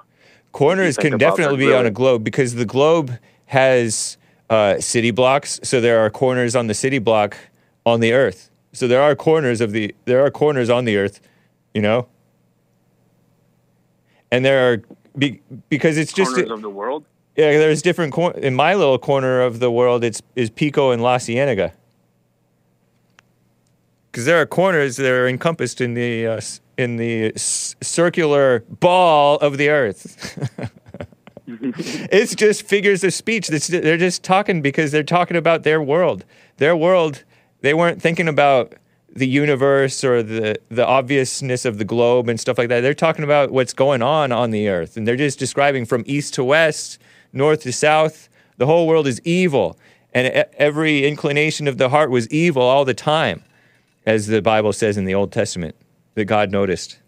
Corners 0.52 0.96
can 0.96 1.16
definitely 1.18 1.58
be 1.58 1.74
on 1.74 1.86
a 1.86 1.90
globe 1.90 2.24
because 2.24 2.54
the 2.54 2.64
globe 2.64 3.12
has 3.46 4.16
uh, 4.50 4.80
city 4.80 5.10
blocks. 5.10 5.60
So 5.62 5.80
there 5.80 6.00
are 6.00 6.10
corners 6.10 6.54
on 6.54 6.66
the 6.66 6.74
city 6.74 6.98
block 6.98 7.36
on 7.84 8.00
the 8.00 8.12
Earth. 8.12 8.50
So 8.72 8.86
there 8.86 9.00
are 9.00 9.14
corners 9.14 9.60
of 9.60 9.72
the 9.72 9.94
there 10.04 10.24
are 10.24 10.30
corners 10.30 10.68
on 10.68 10.84
the 10.84 10.96
Earth, 10.96 11.20
you 11.72 11.80
know. 11.80 12.08
And 14.30 14.44
there 14.44 14.72
are 14.72 14.82
be, 15.16 15.40
because 15.70 15.96
it's 15.96 16.12
just 16.12 16.32
corners 16.34 16.50
of 16.50 16.60
the 16.60 16.70
world. 16.70 17.06
Yeah. 17.36 17.58
There's 17.58 17.82
different 17.82 18.12
cor- 18.12 18.32
in 18.32 18.54
my 18.54 18.74
little 18.74 18.98
corner 18.98 19.40
of 19.40 19.60
the 19.60 19.70
world. 19.70 20.04
It's 20.04 20.22
is 20.34 20.50
Pico 20.50 20.90
and 20.90 21.02
La 21.02 21.18
Cienega. 21.18 21.72
Because 24.10 24.24
there 24.24 24.40
are 24.40 24.46
corners 24.46 24.96
that 24.96 25.10
are 25.10 25.28
encompassed 25.28 25.80
in 25.80 25.94
the 25.94 26.26
uh, 26.26 26.40
in 26.78 26.96
the 26.96 27.32
s- 27.34 27.76
circular 27.82 28.64
ball 28.68 29.36
of 29.38 29.58
the 29.58 29.68
Earth. 29.68 30.38
it's 31.46 32.34
just 32.34 32.62
figures 32.62 33.04
of 33.04 33.12
speech. 33.14 33.50
It's, 33.50 33.68
they're 33.68 33.96
just 33.96 34.22
talking 34.22 34.62
because 34.62 34.90
they're 34.90 35.02
talking 35.02 35.36
about 35.36 35.62
their 35.62 35.80
world. 35.80 36.24
Their 36.56 36.76
world. 36.76 37.24
They 37.60 37.74
weren't 37.74 38.00
thinking 38.00 38.28
about 38.28 38.74
the 39.16 39.26
universe 39.26 40.04
or 40.04 40.22
the 40.22 40.58
the 40.68 40.86
obviousness 40.86 41.64
of 41.64 41.78
the 41.78 41.84
globe 41.84 42.28
and 42.28 42.38
stuff 42.38 42.58
like 42.58 42.68
that. 42.68 42.80
They're 42.82 42.94
talking 42.94 43.24
about 43.24 43.50
what's 43.50 43.72
going 43.72 44.02
on 44.02 44.30
on 44.30 44.50
the 44.50 44.68
earth, 44.68 44.96
and 44.96 45.06
they're 45.06 45.16
just 45.16 45.38
describing 45.38 45.86
from 45.86 46.04
east 46.06 46.34
to 46.34 46.44
west, 46.44 46.98
north 47.36 47.62
to 47.62 47.72
south. 47.72 48.28
The 48.56 48.66
whole 48.66 48.86
world 48.86 49.06
is 49.06 49.20
evil, 49.22 49.78
and 50.14 50.28
every 50.56 51.06
inclination 51.06 51.68
of 51.68 51.78
the 51.78 51.90
heart 51.90 52.10
was 52.10 52.28
evil 52.30 52.62
all 52.62 52.84
the 52.84 52.94
time, 52.94 53.44
as 54.06 54.26
the 54.26 54.40
Bible 54.40 54.72
says 54.72 54.96
in 54.96 55.04
the 55.04 55.14
Old 55.14 55.30
Testament 55.30 55.76
that 56.14 56.24
God 56.24 56.50
noticed. 56.50 56.98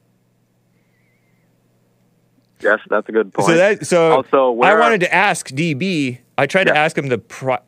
Yes, 2.60 2.80
that's 2.88 3.08
a 3.08 3.12
good 3.12 3.32
point. 3.32 3.48
So 3.48 3.54
that 3.56 3.86
so 3.86 4.12
Also, 4.12 4.60
I 4.60 4.78
wanted 4.78 5.00
to 5.00 5.14
ask 5.14 5.48
DB. 5.48 6.18
I 6.36 6.46
tried 6.46 6.64
to 6.64 6.76
ask 6.76 6.96
him 6.96 7.08
the 7.08 7.18
pro- 7.18 7.58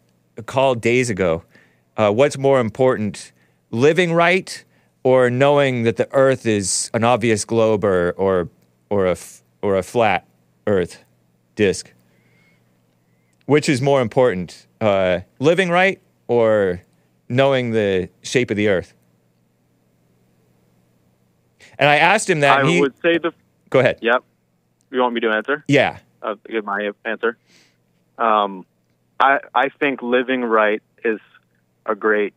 call 0.47 0.74
days 0.74 1.11
ago. 1.11 1.45
Uh, 1.97 2.11
what's 2.11 2.39
more 2.39 2.61
important, 2.61 3.32
living 3.70 4.12
right 4.12 4.65
or 5.03 5.31
knowing 5.31 5.85
that 5.85 5.97
the 5.97 6.09
Earth 6.12 6.47
is 6.47 6.91
an 6.93 7.05
obvious 7.05 7.45
globe 7.45 7.85
or 7.85 8.12
or 8.12 8.49
or 8.91 9.07
a 9.07 9.16
or 9.62 9.77
a 9.77 9.82
flat 9.82 10.27
Earth 10.66 11.05
disk? 11.55 11.93
Which 13.51 13.69
is 13.69 13.83
more 13.83 14.01
important, 14.01 14.69
uh, 14.81 15.23
living 15.41 15.71
right 15.71 16.01
or 16.29 16.83
knowing 17.29 17.73
the 17.73 18.09
shape 18.23 18.53
of 18.53 18.57
the 18.57 18.69
Earth? 18.69 18.95
And 21.77 21.89
I 21.89 21.97
asked 21.97 22.31
him 22.31 22.39
that. 22.41 22.61
I 22.61 22.71
he, 22.71 22.81
would 22.81 22.95
say 23.03 23.19
the 23.19 23.33
go 23.69 23.81
ahead. 23.81 23.99
yep. 24.03 24.23
You 24.93 25.01
want 25.01 25.15
me 25.15 25.21
to 25.23 25.31
answer? 25.31 25.65
Yeah. 25.67 25.99
uh, 26.23 26.37
give 26.49 26.65
my 26.65 26.93
answer. 27.05 27.39
Um, 28.19 28.67
I 29.19 29.41
I 29.53 29.71
think 29.81 30.01
living 30.01 30.43
right 30.43 30.81
is 31.05 31.19
a 31.85 31.97
great 31.97 32.35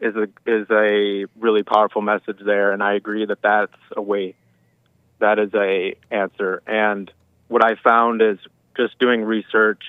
is 0.00 0.16
a 0.16 0.24
is 0.50 0.66
a 0.68 1.26
really 1.38 1.62
powerful 1.62 2.02
message 2.02 2.40
there, 2.44 2.72
and 2.72 2.82
I 2.82 2.94
agree 2.94 3.24
that 3.24 3.40
that's 3.40 3.80
a 3.96 4.02
way 4.02 4.34
that 5.20 5.38
is 5.38 5.54
a 5.54 5.94
answer. 6.10 6.60
And 6.66 7.08
what 7.46 7.64
I 7.64 7.76
found 7.76 8.20
is 8.20 8.38
just 8.76 8.98
doing 8.98 9.22
research 9.22 9.84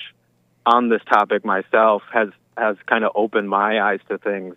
on 0.67 0.89
this 0.89 1.01
topic 1.09 1.45
myself 1.45 2.03
has 2.13 2.29
has 2.57 2.75
kind 2.85 3.05
of 3.05 3.11
opened 3.15 3.49
my 3.49 3.79
eyes 3.79 3.99
to 4.09 4.17
things 4.17 4.55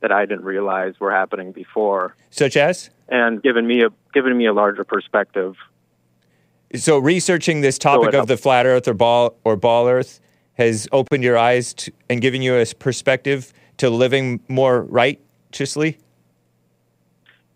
that 0.00 0.12
I 0.12 0.24
didn't 0.26 0.44
realize 0.44 0.94
were 1.00 1.10
happening 1.10 1.50
before, 1.52 2.14
Such 2.30 2.56
as? 2.56 2.90
and 3.08 3.42
given 3.42 3.66
me 3.66 3.82
a 3.82 3.88
given 4.14 4.36
me 4.38 4.46
a 4.46 4.52
larger 4.52 4.84
perspective. 4.84 5.56
So 6.76 6.98
researching 6.98 7.60
this 7.62 7.78
topic 7.78 8.10
it 8.10 8.14
of 8.14 8.28
the 8.28 8.36
flat 8.36 8.66
Earth 8.66 8.86
or 8.86 8.94
ball 8.94 9.36
or 9.44 9.56
ball 9.56 9.88
Earth 9.88 10.20
has 10.54 10.88
opened 10.92 11.24
your 11.24 11.36
eyes 11.36 11.74
to, 11.74 11.92
and 12.08 12.20
given 12.20 12.40
you 12.42 12.54
a 12.54 12.64
perspective 12.66 13.52
to 13.78 13.90
living 13.90 14.40
more 14.48 14.82
righteously. 14.82 15.98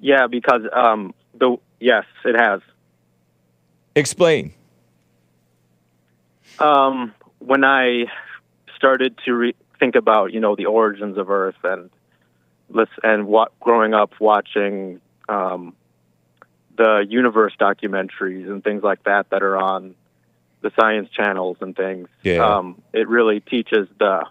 Yeah, 0.01 0.27
because 0.27 0.63
um, 0.73 1.15
the 1.35 1.57
yes, 1.79 2.05
it 2.25 2.35
has. 2.37 2.61
Explain. 3.95 4.55
Um, 6.59 7.15
when 7.45 7.65
I 7.65 8.05
started 8.77 9.19
to 9.25 9.35
re- 9.35 9.55
think 9.79 9.95
about, 9.95 10.33
you 10.33 10.41
know, 10.41 10.57
the 10.57 10.67
origins 10.67 11.19
of 11.19 11.31
Earth 11.31 11.57
and 11.65 11.91
and 13.03 13.27
what 13.27 13.59
growing 13.61 13.93
up 13.93 14.13
watching 14.19 15.01
um, 15.29 15.75
the 16.77 17.05
universe 17.07 17.53
documentaries 17.61 18.49
and 18.49 18.65
things 18.65 18.83
like 18.83 19.03
that 19.05 19.29
that 19.31 19.43
are 19.43 19.57
on 19.59 19.95
the 20.63 20.71
science 20.81 21.11
channels 21.11 21.59
and 21.61 21.77
things. 21.77 22.09
Yeah. 22.23 22.39
Um, 22.39 22.81
it 22.93 23.09
really 23.09 23.41
teaches 23.41 23.89
the 23.99 24.25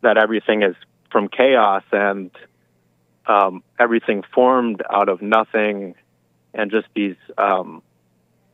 that 0.00 0.16
everything 0.16 0.62
is 0.62 0.76
from 1.10 1.28
chaos 1.28 1.82
and 1.92 2.30
um, 3.26 3.62
everything 3.78 4.22
formed 4.34 4.82
out 4.90 5.08
of 5.08 5.20
nothing, 5.20 5.94
and 6.54 6.70
just 6.70 6.86
these 6.94 7.16
um, 7.36 7.82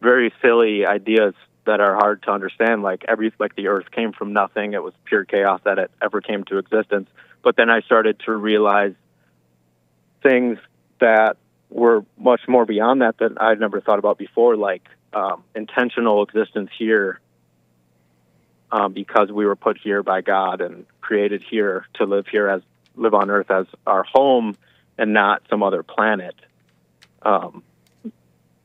very 0.00 0.32
silly 0.42 0.86
ideas 0.86 1.34
that 1.66 1.80
are 1.80 1.94
hard 1.94 2.22
to 2.24 2.30
understand. 2.30 2.82
Like 2.82 3.04
every 3.08 3.32
like 3.38 3.54
the 3.56 3.68
Earth 3.68 3.90
came 3.90 4.12
from 4.12 4.32
nothing; 4.32 4.72
it 4.72 4.82
was 4.82 4.94
pure 5.04 5.24
chaos 5.24 5.60
that 5.64 5.78
it 5.78 5.90
ever 6.02 6.20
came 6.20 6.44
to 6.44 6.58
existence. 6.58 7.08
But 7.42 7.56
then 7.56 7.70
I 7.70 7.80
started 7.82 8.20
to 8.26 8.32
realize 8.32 8.94
things 10.22 10.58
that 11.00 11.36
were 11.70 12.04
much 12.16 12.42
more 12.48 12.64
beyond 12.64 13.02
that 13.02 13.18
that 13.18 13.32
I'd 13.40 13.60
never 13.60 13.80
thought 13.80 13.98
about 13.98 14.18
before, 14.18 14.56
like 14.56 14.88
um, 15.12 15.44
intentional 15.54 16.22
existence 16.22 16.70
here, 16.76 17.20
um, 18.70 18.92
because 18.92 19.30
we 19.30 19.44
were 19.44 19.56
put 19.56 19.78
here 19.78 20.02
by 20.02 20.20
God 20.20 20.60
and 20.60 20.86
created 21.00 21.42
here 21.48 21.86
to 21.94 22.04
live 22.04 22.26
here 22.26 22.48
as 22.48 22.62
live 22.96 23.14
on 23.14 23.30
Earth 23.30 23.50
as 23.50 23.66
our 23.86 24.04
home 24.04 24.56
and 24.96 25.12
not 25.12 25.42
some 25.50 25.62
other 25.62 25.82
planet. 25.82 26.34
Um, 27.22 27.62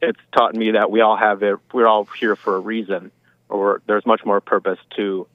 it's 0.02 0.20
taught 0.32 0.56
me 0.56 0.72
that 0.72 0.90
we 0.92 1.02
all 1.02 1.18
have 1.18 1.44
it. 1.44 1.58
We're 1.74 1.88
all 1.88 2.06
here 2.20 2.36
for 2.36 2.56
a 2.56 2.60
reason, 2.60 3.12
or 3.50 3.82
there's 3.88 4.06
much 4.06 4.26
more 4.26 4.40
purpose 4.42 4.80
to 4.98 5.28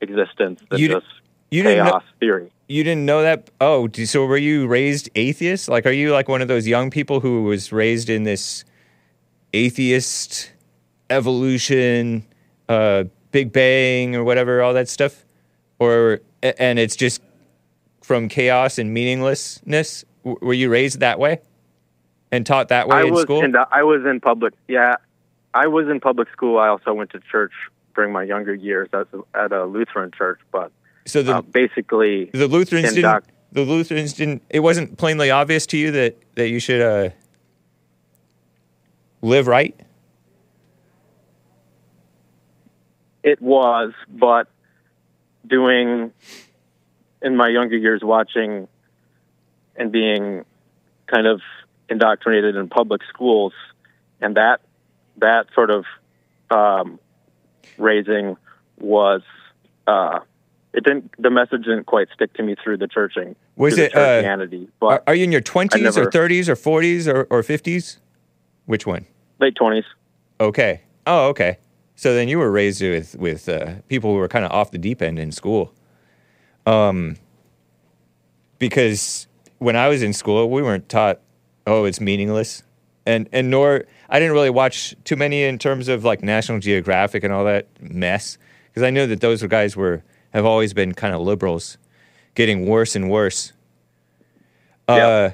existence 0.00 0.60
than 0.70 0.78
You 0.80 0.88
just 0.88 1.06
you 1.50 1.62
didn't 1.62 1.84
know- 1.84 1.90
chaos 1.92 2.04
theory. 2.18 2.50
You 2.68 2.84
didn't 2.84 3.04
know 3.04 3.22
that? 3.22 3.50
Oh, 3.60 3.88
so 4.04 4.24
were 4.26 4.36
you 4.36 4.68
raised 4.68 5.10
atheist? 5.16 5.68
Like, 5.68 5.86
are 5.86 5.90
you 5.92 6.12
like 6.12 6.28
one 6.28 6.40
of 6.40 6.46
those 6.46 6.68
young 6.68 6.88
people 6.90 7.18
who 7.18 7.42
was 7.42 7.72
raised 7.72 8.08
in 8.08 8.22
this 8.22 8.64
atheist 9.52 10.52
evolution, 11.10 12.24
uh, 12.68 13.04
Big 13.32 13.52
Bang, 13.52 14.14
or 14.16 14.24
whatever, 14.24 14.62
all 14.62 14.74
that 14.74 14.88
stuff? 14.88 15.24
Or, 15.78 16.20
and 16.42 16.78
it's 16.78 16.94
just 16.96 17.20
from 18.02 18.28
chaos 18.28 18.78
and 18.78 18.92
meaninglessness? 18.94 20.04
W- 20.24 20.38
Were 20.40 20.54
you 20.54 20.70
raised 20.70 21.00
that 21.00 21.18
way 21.18 21.40
and 22.32 22.46
taught 22.46 22.68
that 22.68 22.88
way 22.88 22.98
I 22.98 23.02
in 23.04 23.12
was 23.12 23.22
school? 23.22 23.44
in 23.44 23.52
the, 23.52 23.66
I 23.70 23.82
was 23.82 24.04
in 24.04 24.20
public. 24.20 24.54
Yeah, 24.68 24.96
I 25.54 25.66
was 25.66 25.88
in 25.88 26.00
public 26.00 26.30
school. 26.30 26.58
I 26.58 26.68
also 26.68 26.92
went 26.92 27.10
to 27.10 27.20
church 27.20 27.52
during 27.94 28.12
my 28.12 28.22
younger 28.22 28.54
years 28.54 28.88
at, 28.92 29.06
at 29.34 29.52
a 29.52 29.64
Lutheran 29.64 30.10
church. 30.10 30.40
But 30.52 30.72
so 31.06 31.22
the, 31.22 31.36
uh, 31.36 31.42
basically, 31.42 32.30
the 32.32 32.48
Lutherans 32.48 32.94
didn't. 32.94 33.24
The 33.52 33.62
Lutherans 33.62 34.12
didn't. 34.12 34.42
It 34.48 34.60
wasn't 34.60 34.96
plainly 34.96 35.30
obvious 35.30 35.66
to 35.66 35.76
you 35.76 35.90
that 35.92 36.16
that 36.36 36.48
you 36.48 36.60
should 36.60 36.80
uh, 36.80 37.10
live 39.22 39.46
right. 39.46 39.78
it 43.22 43.40
was. 43.40 43.92
But 44.08 44.48
doing 45.46 46.12
in 47.22 47.36
my 47.36 47.48
younger 47.48 47.76
years, 47.76 48.02
watching 48.02 48.68
and 49.76 49.92
being 49.92 50.44
kind 51.06 51.26
of 51.26 51.40
indoctrinated 51.90 52.56
in 52.56 52.68
public 52.68 53.02
schools, 53.12 53.52
and 54.20 54.36
that 54.36 54.60
that 55.18 55.46
sort 55.54 55.70
of 55.70 55.84
um, 56.50 56.98
raising 57.76 58.36
was. 58.78 59.22
Uh, 59.86 60.20
it 60.72 60.84
didn't. 60.84 61.10
The 61.18 61.30
message 61.30 61.64
didn't 61.64 61.84
quite 61.84 62.08
stick 62.14 62.32
to 62.34 62.42
me 62.42 62.54
through 62.62 62.76
the 62.76 62.86
churching. 62.86 63.34
Was 63.56 63.76
it, 63.76 63.94
uh, 63.94 64.20
Christianity? 64.20 64.68
but 64.78 65.02
Are, 65.06 65.14
you 65.14 65.24
in 65.24 65.32
your 65.32 65.40
twenties 65.40 65.98
or 65.98 66.10
thirties 66.10 66.48
or 66.48 66.54
forties 66.54 67.08
or 67.08 67.26
or 67.28 67.42
fifties? 67.42 67.98
Which 68.66 68.86
one? 68.86 69.06
late 69.40 69.56
twenties? 69.56 69.84
Okay. 70.38 70.82
Oh, 71.06 71.28
okay. 71.28 71.58
So 71.96 72.14
then 72.14 72.28
you 72.28 72.38
were 72.38 72.50
raised 72.50 72.80
with 72.80 73.16
with 73.16 73.48
uh, 73.48 73.74
people 73.88 74.12
who 74.12 74.18
were 74.18 74.28
kind 74.28 74.44
of 74.44 74.52
off 74.52 74.70
the 74.70 74.78
deep 74.78 75.02
end 75.02 75.18
in 75.18 75.32
school. 75.32 75.74
Um, 76.66 77.16
because 78.58 79.26
when 79.58 79.74
I 79.74 79.88
was 79.88 80.02
in 80.02 80.12
school, 80.12 80.48
we 80.50 80.62
weren't 80.62 80.88
taught, 80.88 81.20
oh, 81.66 81.84
it's 81.84 82.00
meaningless, 82.00 82.62
and 83.06 83.28
and 83.32 83.50
nor 83.50 83.84
I 84.08 84.18
didn't 84.18 84.32
really 84.34 84.50
watch 84.50 84.94
too 85.04 85.16
many 85.16 85.42
in 85.44 85.58
terms 85.58 85.88
of 85.88 86.04
like 86.04 86.22
National 86.22 86.58
Geographic 86.58 87.24
and 87.24 87.32
all 87.32 87.44
that 87.44 87.66
mess, 87.80 88.38
because 88.68 88.82
I 88.82 88.90
knew 88.90 89.06
that 89.06 89.20
those 89.20 89.42
guys 89.44 89.76
were 89.76 90.02
have 90.32 90.44
always 90.44 90.72
been 90.72 90.94
kind 90.94 91.14
of 91.14 91.20
liberals, 91.20 91.76
getting 92.34 92.66
worse 92.66 92.94
and 92.96 93.10
worse. 93.10 93.52
Uh, 94.88 94.94
Yeah. 94.96 95.32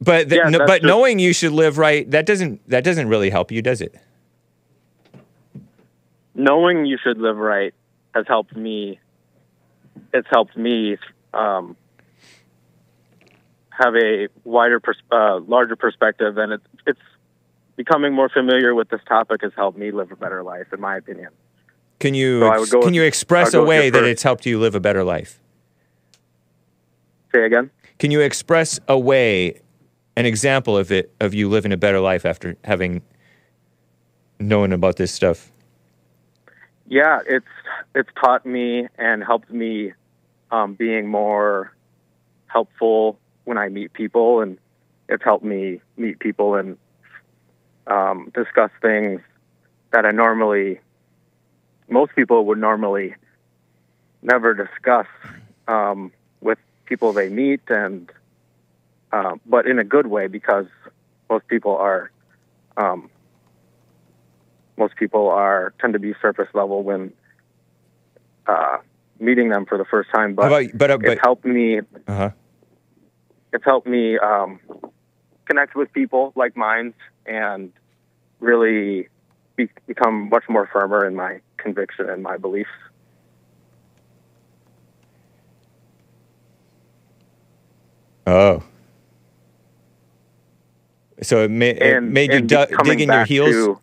but 0.00 0.28
th- 0.28 0.40
Yeah, 0.44 0.50
no- 0.50 0.58
but 0.66 0.80
just- 0.80 0.84
knowing 0.84 1.18
you 1.18 1.32
should 1.32 1.52
live 1.52 1.78
right 1.78 2.08
that 2.10 2.26
doesn't 2.26 2.60
that 2.68 2.84
doesn't 2.84 3.08
really 3.08 3.30
help 3.30 3.50
you, 3.52 3.62
does 3.62 3.80
it? 3.80 3.94
knowing 6.34 6.86
you 6.86 6.96
should 7.02 7.18
live 7.18 7.36
right 7.36 7.74
has 8.14 8.24
helped 8.28 8.54
me. 8.56 8.98
It's 10.14 10.28
helped 10.30 10.56
me 10.56 10.96
um, 11.34 11.76
have 13.78 13.94
a 13.96 14.28
wider, 14.44 14.80
pers- 14.80 15.02
uh, 15.10 15.38
larger 15.46 15.76
perspective, 15.76 16.36
and 16.38 16.52
it's 16.54 16.66
it's 16.86 17.00
becoming 17.76 18.12
more 18.12 18.28
familiar 18.28 18.74
with 18.74 18.88
this 18.88 19.00
topic 19.08 19.42
has 19.42 19.52
helped 19.56 19.78
me 19.78 19.90
live 19.92 20.10
a 20.10 20.16
better 20.16 20.42
life, 20.42 20.66
in 20.72 20.80
my 20.80 20.96
opinion. 20.96 21.28
Can 22.00 22.14
you 22.14 22.40
So 22.40 22.52
ex- 22.52 22.70
can 22.70 22.80
with- 22.80 22.94
you 22.94 23.02
express 23.04 23.54
a 23.54 23.62
way 23.62 23.90
that 23.90 24.04
it's 24.04 24.22
helped 24.22 24.46
you 24.46 24.58
live 24.58 24.74
a 24.74 24.80
better 24.80 25.04
life? 25.04 25.40
Say 27.34 27.44
again. 27.44 27.70
Can 27.98 28.10
you 28.10 28.20
express 28.20 28.78
a 28.88 28.98
way, 28.98 29.60
an 30.16 30.24
example 30.26 30.76
of 30.76 30.90
it 30.92 31.12
of 31.20 31.34
you 31.34 31.48
living 31.48 31.72
a 31.72 31.76
better 31.76 32.00
life 32.00 32.24
after 32.24 32.56
having 32.64 33.02
known 34.40 34.72
about 34.72 34.96
this 34.96 35.12
stuff? 35.12 35.50
Yeah, 36.86 37.20
it's 37.26 37.46
it's 37.94 38.08
taught 38.22 38.46
me 38.46 38.88
and 38.98 39.22
helped 39.22 39.50
me 39.50 39.92
um, 40.50 40.74
being 40.74 41.06
more 41.06 41.72
helpful 42.46 43.18
when 43.48 43.56
I 43.56 43.70
meet 43.70 43.94
people, 43.94 44.42
and 44.42 44.58
it's 45.08 45.24
helped 45.24 45.44
me 45.44 45.80
meet 45.96 46.18
people 46.18 46.54
and 46.54 46.76
um, 47.86 48.30
discuss 48.34 48.70
things 48.82 49.22
that 49.90 50.04
I 50.04 50.10
normally 50.10 50.80
most 51.88 52.14
people 52.14 52.44
would 52.44 52.58
normally 52.58 53.14
never 54.20 54.52
discuss 54.52 55.06
um, 55.66 56.12
with 56.42 56.58
people 56.84 57.14
they 57.14 57.30
meet, 57.30 57.62
and 57.68 58.10
um, 59.12 59.40
but 59.46 59.66
in 59.66 59.78
a 59.78 59.84
good 59.84 60.08
way 60.08 60.26
because 60.26 60.66
most 61.30 61.48
people 61.48 61.74
are 61.74 62.10
um, 62.76 63.08
most 64.76 64.94
people 64.96 65.30
are 65.30 65.72
tend 65.80 65.94
to 65.94 65.98
be 65.98 66.12
surface 66.20 66.48
level 66.52 66.82
when 66.82 67.14
uh, 68.46 68.76
meeting 69.18 69.48
them 69.48 69.64
for 69.64 69.78
the 69.78 69.86
first 69.86 70.10
time. 70.14 70.34
But 70.34 70.48
about 70.48 70.66
but 70.74 70.90
uh, 70.90 70.98
but 70.98 71.12
it's 71.12 71.22
helped 71.24 71.46
me. 71.46 71.78
uh-huh. 72.06 72.32
It's 73.52 73.64
helped 73.64 73.86
me 73.86 74.18
um, 74.18 74.60
connect 75.46 75.74
with 75.74 75.92
people 75.92 76.32
like 76.36 76.56
minds 76.56 76.94
and 77.26 77.72
really 78.40 79.08
be, 79.56 79.68
become 79.86 80.28
much 80.28 80.44
more 80.48 80.68
firmer 80.72 81.06
in 81.06 81.14
my 81.14 81.40
conviction 81.56 82.08
and 82.08 82.22
my 82.22 82.36
beliefs. 82.36 82.70
Oh. 88.26 88.62
So 91.22 91.44
it, 91.44 91.50
ma- 91.50 91.64
it 91.64 92.02
made 92.02 92.32
you 92.32 92.40
du- 92.42 92.66
dig 92.84 93.00
in 93.00 93.08
your 93.08 93.24
heels, 93.24 93.54
to- 93.54 93.80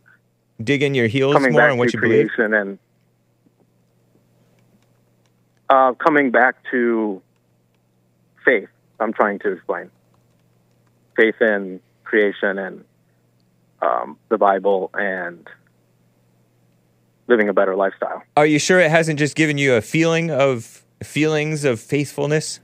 dig 0.64 0.84
in 0.84 0.94
your 0.94 1.08
heels 1.08 1.36
more 1.50 1.70
on 1.70 1.78
what 1.78 1.94
you 1.94 2.00
believe. 2.00 2.30
and 2.38 2.78
uh, 5.70 5.94
coming 5.94 6.32
back 6.32 6.56
to 6.72 7.22
faith. 8.46 8.70
I'm 9.00 9.14
trying 9.14 9.40
to 9.40 9.52
explain 9.52 9.90
faith 11.16 11.36
in 11.42 11.80
creation 12.04 12.58
and 12.58 12.84
um, 13.82 14.18
the 14.30 14.38
Bible 14.38 14.90
and 14.94 15.48
living 17.28 17.50
a 17.50 17.54
better 17.54 17.76
lifestyle. 17.76 18.24
Are 18.38 18.46
you 18.46 18.60
sure 18.60 18.80
it 18.80 18.92
hasn't 18.92 19.20
just 19.20 19.36
given 19.36 19.58
you 19.58 19.74
a 19.76 19.82
feeling 19.82 20.32
of 20.32 20.84
feelings 21.04 21.64
of 21.64 21.80
faithfulness? 21.80 22.60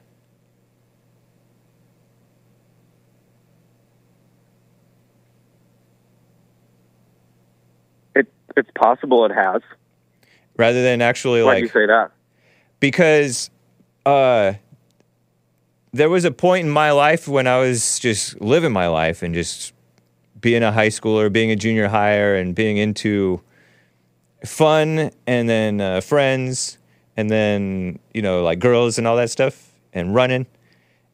It 8.16 8.28
it's 8.58 8.70
possible 8.76 9.26
it 9.26 9.32
has. 9.32 9.62
rather 10.58 10.84
than 10.84 11.02
actually 11.02 11.42
Why 11.42 11.54
like 11.54 11.58
do 11.60 11.66
you 11.66 11.70
say 11.70 11.86
that? 11.88 12.12
because 12.80 13.50
uh 14.06 14.54
there 15.94 16.10
was 16.10 16.24
a 16.26 16.32
point 16.32 16.66
in 16.66 16.72
my 16.72 16.92
life 16.92 17.28
when 17.28 17.48
I 17.48 17.58
was 17.60 18.00
just 18.00 18.40
living 18.40 18.72
my 18.72 18.88
life 18.88 19.22
and 19.24 19.34
just 19.34 19.74
being 20.40 20.64
a 20.64 20.72
high 20.72 20.88
schooler, 20.88 21.32
being 21.32 21.52
a 21.52 21.56
junior 21.56 21.88
higher, 21.90 22.36
and 22.36 22.56
being 22.56 22.78
into 22.78 23.42
fun 24.46 25.12
and 25.28 25.50
then 25.50 25.82
uh, 25.82 26.02
friends 26.02 26.78
and 27.18 27.30
then, 27.30 28.00
you 28.14 28.22
know, 28.22 28.42
like 28.42 28.60
girls 28.60 28.98
and 28.98 29.06
all 29.06 29.16
that 29.18 29.30
stuff 29.30 29.70
and 29.94 30.16
running. 30.16 30.48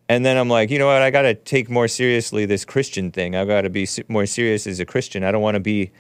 And 0.10 0.26
then 0.26 0.38
I'm 0.38 0.48
like, 0.48 0.70
you 0.70 0.80
know 0.80 0.86
what? 0.86 1.02
I 1.02 1.10
got 1.10 1.24
to 1.24 1.34
take 1.34 1.70
more 1.70 1.88
seriously 1.90 2.46
this 2.46 2.64
Christian 2.64 3.12
thing. 3.12 3.36
I 3.36 3.44
got 3.44 3.62
to 3.62 3.70
be 3.70 3.86
more 4.08 4.26
serious 4.26 4.66
as 4.66 4.80
a 4.80 4.86
Christian. 4.86 5.24
I 5.24 5.32
don't 5.32 5.42
want 5.42 5.56
to 5.56 5.60
be 5.60 5.92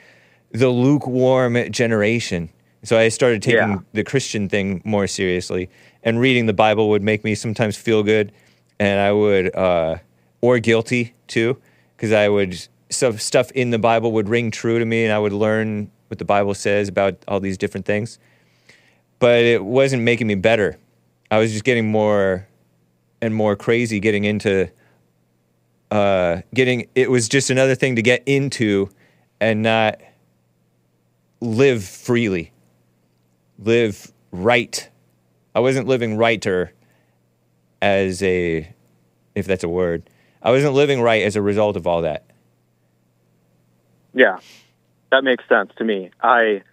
the 0.51 0.69
lukewarm 0.69 1.69
generation. 1.71 2.49
So 2.83 2.97
I 2.97 3.09
started 3.09 3.41
taking 3.41 3.57
Yeah. 3.57 3.77
the 3.91 4.03
Christian 4.05 4.47
thing 4.47 4.81
more 4.85 5.07
seriously, 5.07 5.69
and 6.03 6.21
reading 6.21 6.45
the 6.45 6.53
Bible 6.53 6.87
would 6.89 7.01
make 7.03 7.25
me 7.25 7.35
sometimes 7.35 7.75
feel 7.75 8.01
good, 8.01 8.31
and 8.79 8.99
I 8.99 9.11
would, 9.11 9.55
uh, 9.55 9.97
or 10.41 10.59
guilty 10.59 11.15
too, 11.27 11.57
because 11.95 12.11
I 12.11 12.29
would 12.29 12.67
some 12.89 13.17
stuff 13.17 13.51
in 13.51 13.69
the 13.69 13.79
Bible 13.79 14.11
would 14.13 14.29
ring 14.29 14.51
true 14.51 14.79
to 14.79 14.85
me, 14.85 15.03
and 15.03 15.13
I 15.13 15.19
would 15.19 15.33
learn 15.33 15.91
what 16.07 16.19
the 16.19 16.25
Bible 16.25 16.53
says 16.53 16.87
about 16.87 17.17
all 17.27 17.39
these 17.39 17.57
different 17.57 17.85
things. 17.85 18.19
But 19.19 19.39
it 19.39 19.63
wasn't 19.63 20.03
making 20.03 20.27
me 20.27 20.35
better. 20.35 20.77
I 21.29 21.39
was 21.39 21.51
just 21.51 21.63
getting 21.63 21.91
more 21.91 22.47
and 23.21 23.33
more 23.33 23.55
crazy, 23.55 23.99
getting 23.99 24.23
into, 24.23 24.69
uh, 25.91 26.41
getting. 26.53 26.87
It 26.95 27.09
was 27.09 27.27
just 27.27 27.49
another 27.49 27.75
thing 27.75 27.95
to 27.95 28.01
get 28.01 28.23
into, 28.25 28.89
and 29.41 29.63
not 29.63 29.99
live 31.41 31.83
freely, 31.83 32.51
live 33.59 34.11
right. 34.31 34.89
I 35.53 35.59
wasn't 35.59 35.87
living 35.87 36.15
righter 36.15 36.71
as 37.81 38.21
a, 38.23 38.73
if 39.35 39.45
that's 39.45 39.63
a 39.63 39.69
word. 39.69 40.09
I 40.41 40.51
wasn't 40.51 40.73
living 40.73 41.01
right 41.01 41.23
as 41.23 41.35
a 41.35 41.41
result 41.41 41.75
of 41.75 41.87
all 41.87 42.03
that. 42.03 42.25
Yeah, 44.13 44.39
that 45.11 45.23
makes 45.23 45.43
sense 45.47 45.71
to 45.77 45.83
me. 45.83 46.11
I 46.21 46.63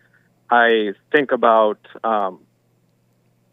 I 0.51 0.93
think 1.13 1.33
about 1.33 1.79
um, 2.03 2.41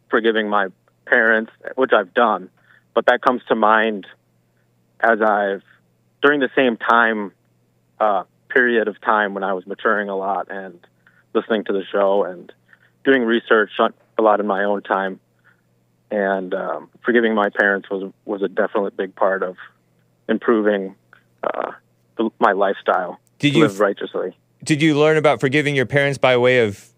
forgiving 0.09 0.49
my 0.49 0.67
parents, 1.05 1.51
which 1.75 1.91
I've 1.93 2.13
done, 2.13 2.49
but 2.93 3.05
that 3.07 3.21
comes 3.21 3.41
to 3.47 3.55
mind 3.55 4.05
as 4.99 5.21
I've 5.21 5.63
during 6.21 6.39
the 6.39 6.49
same 6.55 6.77
time 6.77 7.31
uh, 7.99 8.23
period 8.49 8.87
of 8.87 8.99
time 9.01 9.33
when 9.33 9.43
I 9.43 9.53
was 9.53 9.65
maturing 9.65 10.09
a 10.09 10.15
lot 10.15 10.47
and 10.49 10.79
listening 11.33 11.63
to 11.65 11.73
the 11.73 11.83
show 11.91 12.23
and 12.23 12.51
doing 13.03 13.23
research 13.23 13.71
a 13.79 14.21
lot 14.21 14.39
in 14.39 14.47
my 14.47 14.63
own 14.63 14.83
time. 14.83 15.19
And 16.11 16.53
um, 16.53 16.89
forgiving 17.05 17.33
my 17.33 17.49
parents 17.49 17.89
was 17.89 18.11
was 18.25 18.41
a 18.41 18.49
definite 18.49 18.97
big 18.97 19.15
part 19.15 19.43
of 19.43 19.55
improving 20.27 20.95
uh, 21.41 21.71
the, 22.17 22.29
my 22.39 22.51
lifestyle. 22.51 23.19
Did 23.39 23.55
you 23.55 23.61
live 23.61 23.79
righteously? 23.79 24.37
Did 24.63 24.81
you 24.81 24.99
learn 24.99 25.17
about 25.17 25.39
forgiving 25.39 25.75
your 25.75 25.85
parents 25.85 26.17
by 26.17 26.37
way 26.37 26.59
of 26.59 26.89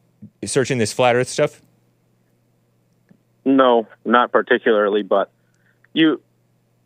searching 0.44 0.80
this 0.80 0.91
flat 0.91 1.15
Earth 1.15 1.30
stuff? 1.30 1.61
No, 3.45 3.88
not 4.03 4.31
particularly, 4.31 5.03
but 5.03 5.31
you 5.94 6.19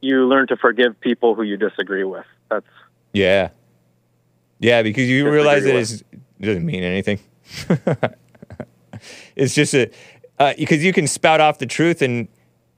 you 0.02 0.28
learn 0.28 0.48
to 0.48 0.58
forgive 0.58 1.00
people 1.00 1.34
who 1.34 1.44
you 1.44 1.58
disagree 1.58 2.04
with. 2.04 2.26
That's 2.50 2.66
Yeah, 3.14 3.50
yeah, 4.60 4.82
because 4.82 5.10
you 5.10 5.30
realize 5.30 5.64
that 5.64 5.76
it 5.76 6.04
doesn't 6.42 6.66
mean 6.66 6.84
anything. 6.84 7.20
it's 9.36 9.56
just 9.56 9.74
a 9.74 9.90
uh, 10.40 10.54
because 10.58 10.84
you 10.84 10.94
can 10.94 11.08
spout 11.08 11.40
off 11.42 11.58
the 11.60 11.66
truth 11.66 12.02
and 12.02 12.28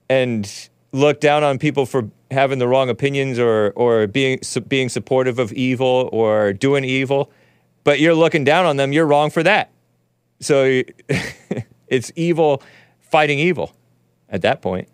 and 0.10 0.70
look 0.92 1.20
down 1.20 1.44
on 1.44 1.60
people 1.60 1.86
for 1.86 2.10
having 2.32 2.60
the 2.60 2.68
wrong 2.68 2.90
opinions 2.90 3.38
or 3.40 3.72
or 3.76 4.08
being 4.08 4.40
su- 4.42 4.62
being 4.62 4.90
supportive 4.90 5.40
of 5.40 5.52
evil 5.54 6.10
or 6.12 6.54
doing 6.54 6.84
evil, 6.84 7.32
but 7.84 8.00
you're 8.00 8.14
looking 8.16 8.44
down 8.44 8.66
on 8.66 8.78
them. 8.78 8.92
You're 8.94 9.06
wrong 9.08 9.30
for 9.30 9.44
that. 9.44 9.72
So 10.40 10.82
it's 11.88 12.12
evil 12.16 12.64
fighting 13.02 13.40
evil 13.40 13.76
at 14.30 14.42
that 14.44 14.62
point, 14.62 14.88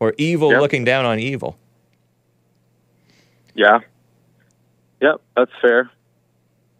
or 0.00 0.12
evil 0.18 0.50
Yep. 0.50 0.60
looking 0.60 0.84
down 0.84 1.04
on 1.06 1.18
evil. 1.18 1.56
yeah, 3.54 3.80
yep, 5.00 5.20
that's 5.36 5.50
fair. 5.60 5.90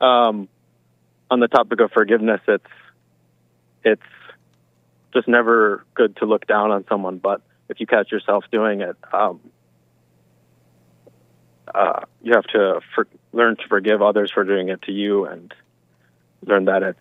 Um, 0.00 0.48
on 1.30 1.40
the 1.40 1.48
topic 1.48 1.80
of 1.80 1.90
forgiveness, 1.92 2.40
it's 2.48 2.64
it's 3.84 4.02
just 5.12 5.28
never 5.28 5.84
good 5.94 6.16
to 6.16 6.26
look 6.26 6.46
down 6.46 6.70
on 6.70 6.84
someone, 6.88 7.18
but 7.18 7.42
if 7.68 7.80
you 7.80 7.86
catch 7.86 8.10
yourself 8.10 8.44
doing 8.50 8.80
it, 8.80 8.96
um, 9.12 9.40
uh, 11.74 12.00
you 12.22 12.32
have 12.34 12.44
to 12.44 12.80
for, 12.94 13.06
learn 13.32 13.56
to 13.56 13.62
forgive 13.68 14.02
others 14.02 14.30
for 14.30 14.44
doing 14.44 14.68
it 14.68 14.82
to 14.82 14.92
you, 14.92 15.24
and 15.26 15.54
learn 16.44 16.66
that 16.66 16.82
it's 16.82 16.98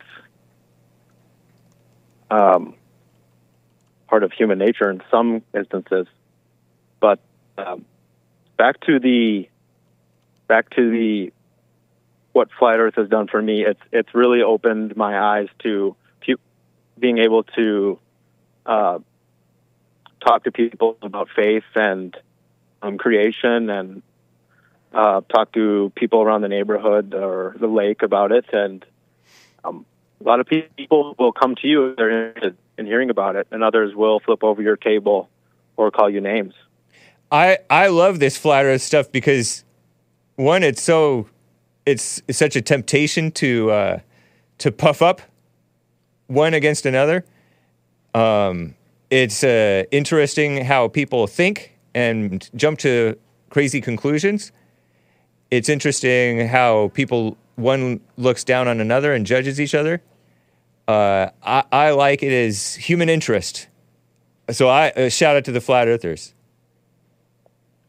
um, 2.30 2.76
part 4.08 4.24
of 4.24 4.32
human 4.32 4.60
nature 4.60 4.90
in 4.90 5.02
some 5.10 5.42
instances. 5.54 6.08
But 7.00 7.20
um, 7.58 7.86
back 8.58 8.80
to 8.82 9.00
the 9.00 9.50
back 10.48 10.70
to 10.72 10.90
the 10.92 11.34
what 12.34 12.50
flat 12.58 12.80
Earth 12.80 12.96
has 12.96 13.10
done 13.10 13.28
for 13.28 13.42
me. 13.42 13.66
It's 13.66 13.82
it's 13.92 14.14
really 14.14 14.42
opened 14.42 14.96
my 14.96 15.20
eyes 15.20 15.48
to 15.64 15.96
being 17.02 17.18
able 17.18 17.44
to 17.44 18.00
uh, 18.66 19.00
talk 20.26 20.44
to 20.46 20.52
people 20.52 20.98
about 21.02 21.28
faith 21.36 21.64
and 21.76 22.16
um, 22.82 22.98
creation 22.98 23.70
and 23.70 24.02
uh, 24.94 25.22
talk 25.30 25.52
to 25.54 25.92
people 25.96 26.22
around 26.22 26.42
the 26.42 26.48
neighborhood 26.48 27.14
or 27.14 27.56
the 27.60 27.68
lake 27.68 28.04
about 28.04 28.32
it. 28.32 28.46
And 28.54 28.86
um, 29.64 29.86
a 30.20 30.24
lot 30.24 30.40
of 30.40 30.48
people 30.48 31.16
will 31.18 31.34
come 31.34 31.56
to 31.56 31.68
you 31.68 31.88
if 31.88 31.98
they're 31.98 32.28
interested 32.28 32.58
in 32.78 32.86
hearing 32.86 33.10
about 33.10 33.36
it, 33.36 33.48
and 33.52 33.64
others 33.64 33.94
will 33.96 34.20
flip 34.20 34.44
over 34.44 34.62
your 34.62 34.78
table 34.78 35.30
or 35.76 35.92
call 35.92 36.10
you 36.10 36.22
names. 36.22 36.54
I 37.32 37.60
I 37.70 37.88
love 37.88 38.20
this 38.20 38.38
flat 38.38 38.66
Earth 38.66 38.82
stuff 38.82 39.12
because 39.12 39.64
one, 40.36 40.64
it's 40.64 40.82
so 40.82 41.28
it's, 41.86 42.22
such 42.30 42.56
a 42.56 42.62
temptation 42.62 43.32
to 43.32 43.72
uh, 43.72 44.00
to 44.60 44.72
puff 44.72 45.02
up 45.02 45.22
one 46.32 46.54
against 46.54 46.86
another. 46.86 47.26
Um, 48.14 48.76
it's 49.10 49.44
uh, 49.44 49.84
interesting 49.92 50.64
how 50.64 50.88
people 50.88 51.28
think 51.28 51.78
and 51.94 52.50
jump 52.56 52.80
to 52.80 53.18
crazy 53.50 53.82
conclusions. 53.82 54.52
It's 55.50 55.68
interesting 55.68 56.48
how 56.48 56.90
people 56.94 57.38
one 57.56 58.00
looks 58.18 58.44
down 58.44 58.68
on 58.68 58.80
another 58.80 59.14
and 59.14 59.26
judges 59.26 59.60
each 59.60 59.76
other. 59.76 60.02
Uh, 60.88 61.30
I, 61.44 61.64
I 61.72 61.92
like 61.92 62.24
it 62.24 62.32
as 62.34 62.76
human 62.76 63.10
interest. 63.10 63.68
So 64.50 64.68
I 64.70 64.90
uh, 64.92 65.10
shout 65.10 65.36
out 65.36 65.46
to 65.46 65.52
the 65.52 65.62
flat 65.62 65.88
earthers 65.88 66.34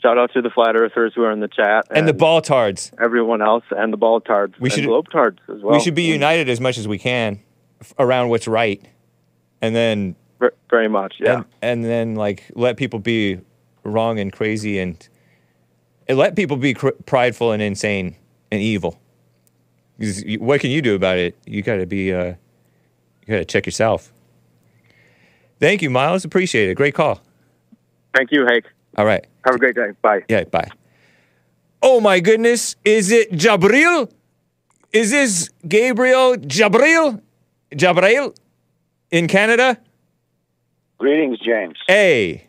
Shout 0.02 0.18
out 0.18 0.32
to 0.32 0.42
the 0.42 0.50
flat 0.50 0.74
earthers 0.74 1.12
who 1.14 1.22
are 1.22 1.30
in 1.30 1.38
the 1.38 1.46
chat 1.48 1.86
and 1.90 2.08
the 2.08 2.12
ball 2.12 2.40
tards. 2.42 2.90
everyone 3.00 3.40
else 3.40 3.62
and 3.70 3.92
the 3.92 3.96
ball 3.96 4.20
tards 4.20 4.54
We 4.58 4.68
and 4.68 4.72
should- 4.74 4.84
globe 4.86 5.06
tards 5.12 5.38
as 5.48 5.62
well. 5.62 5.74
we 5.74 5.80
should 5.80 5.94
be 5.94 6.02
united 6.02 6.48
as 6.48 6.60
much 6.60 6.76
as 6.78 6.86
we 6.88 6.98
can 6.98 7.40
around 7.98 8.28
what's 8.28 8.48
right, 8.48 8.84
and 9.60 9.74
then 9.74 10.16
very 10.70 10.88
much. 10.88 11.16
Yeah, 11.18 11.36
and, 11.36 11.44
and 11.62 11.84
then 11.84 12.14
like 12.14 12.50
let 12.54 12.76
people 12.76 12.98
be 12.98 13.40
wrong 13.84 14.18
and 14.18 14.32
crazy 14.32 14.78
and, 14.78 15.08
and 16.08 16.18
let 16.18 16.36
people 16.36 16.56
be 16.56 16.74
cr- 16.74 16.90
prideful 17.06 17.52
and 17.52 17.62
insane 17.62 18.16
and 18.50 18.60
evil. 18.60 19.00
What 20.38 20.60
can 20.60 20.70
you 20.70 20.82
do 20.82 20.94
about 20.94 21.18
it? 21.18 21.36
You 21.46 21.62
got 21.62 21.76
to 21.76 21.86
be. 21.86 22.12
Uh, 22.12 22.34
you 23.26 23.34
got 23.34 23.38
to 23.38 23.44
check 23.44 23.66
yourself. 23.66 24.12
Thank 25.60 25.80
you, 25.80 25.90
Miles. 25.90 26.24
Appreciate 26.24 26.68
it. 26.68 26.74
Great 26.74 26.94
call. 26.94 27.20
Thank 28.14 28.32
you, 28.32 28.46
Hake. 28.48 28.64
All 28.98 29.04
right. 29.04 29.24
Have 29.44 29.54
a 29.54 29.58
great 29.58 29.76
day. 29.76 29.92
Bye. 30.02 30.22
Yeah. 30.28 30.44
Bye. 30.44 30.68
Oh 31.82 32.00
my 32.00 32.20
goodness! 32.20 32.76
Is 32.84 33.10
it 33.10 33.32
Jabril? 33.32 34.10
Is 34.92 35.10
this 35.10 35.50
Gabriel 35.66 36.36
Jabril? 36.36 37.20
Jabril 37.72 38.34
in 39.10 39.28
Canada? 39.28 39.78
Greetings, 40.98 41.38
James. 41.40 41.76
Hey, 41.86 42.46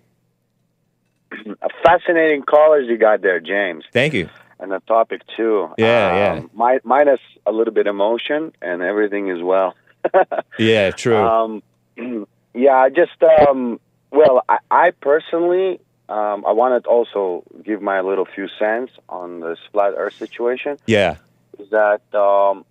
A 1.61 1.69
fascinating 1.83 2.43
callers 2.43 2.87
you 2.87 2.97
got 2.97 3.21
there, 3.21 3.39
James, 3.39 3.83
thank 3.91 4.13
you. 4.13 4.29
and 4.59 4.71
the 4.71 4.79
topic 4.87 5.21
too. 5.35 5.69
Yeah, 5.77 6.37
um, 6.39 6.49
mi- 6.55 6.79
minus 6.83 7.19
a 7.45 7.51
little 7.51 7.73
bit 7.73 7.87
of 7.87 7.95
emotion, 7.95 8.53
and 8.61 8.81
everything 8.81 9.29
is 9.29 9.41
well. 9.41 9.75
Yeah, 10.59 10.91
true. 10.91 11.15
Um, 11.17 11.63
yeah, 12.53 12.75
I 12.75 12.89
just 12.89 13.21
um, 13.23 13.79
well, 14.11 14.43
I, 14.47 14.57
I 14.69 14.91
personally, 14.91 15.79
um, 16.09 16.45
I 16.45 16.51
wanted 16.51 16.83
to 16.83 16.89
also 16.89 17.43
give 17.63 17.81
my 17.81 18.01
little 18.01 18.25
few 18.25 18.47
cents 18.59 18.91
on 19.09 19.39
this 19.39 19.57
flat 19.71 19.93
Earth 19.97 20.13
situation. 20.13 20.77
yeah, 20.85 21.15
Is 21.57 21.69
that 21.71 22.01
um, 22.13 22.63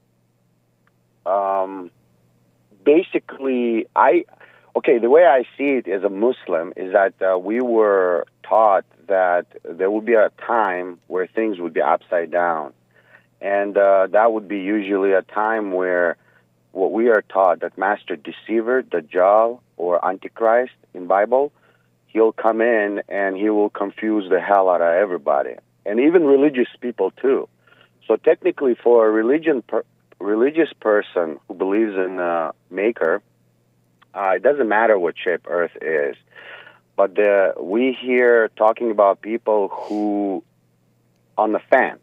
um, 1.27 1.91
basically 2.85 3.87
I 3.95 4.25
okay 4.77 4.99
the 4.99 5.11
way 5.11 5.25
I 5.25 5.43
see 5.57 5.79
it 5.79 5.89
as 5.89 6.03
a 6.03 6.09
Muslim 6.09 6.73
is 6.77 6.93
that 6.93 7.15
uh, 7.23 7.39
we 7.39 7.61
were 7.61 8.27
taught 8.43 8.85
that 9.09 9.47
there 9.65 9.91
would 9.91 10.05
be 10.05 10.15
a 10.15 10.31
time 10.47 10.99
where 11.07 11.27
things 11.27 11.59
would 11.59 11.75
be 11.75 11.81
upside 11.81 12.31
down, 12.31 12.73
and 13.41 13.77
uh, 13.77 14.07
that 14.09 14.33
would 14.33 14.49
be 14.49 14.59
usually 14.61 15.13
a 15.13 15.23
time 15.23 15.73
where 15.73 16.17
what 16.73 16.93
we 16.93 17.09
are 17.09 17.23
taught 17.23 17.61
that 17.61 17.77
master 17.77 18.17
deceiver, 18.17 18.83
Dajjal 18.83 19.61
or 19.77 20.05
Antichrist 20.05 20.73
in 20.95 21.07
Bible, 21.07 21.53
he'll 22.07 22.33
come 22.33 22.61
in 22.63 23.03
and 23.09 23.37
he 23.37 23.51
will 23.51 23.71
confuse 23.71 24.29
the 24.31 24.41
hell 24.41 24.69
out 24.71 24.81
of 24.81 24.95
everybody, 24.95 25.55
and 25.85 26.01
even 26.01 26.25
religious 26.25 26.69
people 26.81 27.11
too. 27.11 27.49
So 28.07 28.17
technically, 28.17 28.75
for 28.75 29.07
a 29.07 29.11
religion 29.11 29.63
per- 29.63 29.85
religious 30.23 30.73
person 30.81 31.39
who 31.47 31.55
believes 31.55 31.95
in 31.95 32.19
uh, 32.19 32.53
Maker, 32.71 33.23
uh, 34.15 34.33
it 34.37 34.43
doesn't 34.43 34.69
matter 34.69 34.99
what 34.99 35.15
shape 35.19 35.47
Earth 35.47 35.77
is. 35.81 36.17
But 36.97 37.15
the, 37.15 37.55
we 37.59 37.97
hear 37.99 38.49
talking 38.57 38.91
about 38.91 39.23
people 39.23 39.69
who 39.69 40.45
on 41.37 41.53
the 41.53 41.61
fence. 41.71 42.01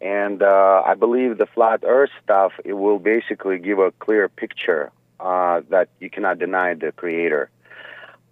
And 0.00 0.42
uh, 0.42 0.82
I 0.84 0.94
believe 0.94 1.38
the 1.38 1.46
flat 1.46 1.80
Earth 1.84 2.10
stuff 2.22 2.52
it 2.64 2.74
will 2.74 2.98
basically 2.98 3.58
give 3.58 3.78
a 3.78 3.90
clear 3.92 4.28
picture 4.28 4.92
uh, 5.18 5.62
that 5.70 5.88
you 6.00 6.10
cannot 6.10 6.38
deny 6.38 6.74
the 6.74 6.92
Creator. 6.92 7.50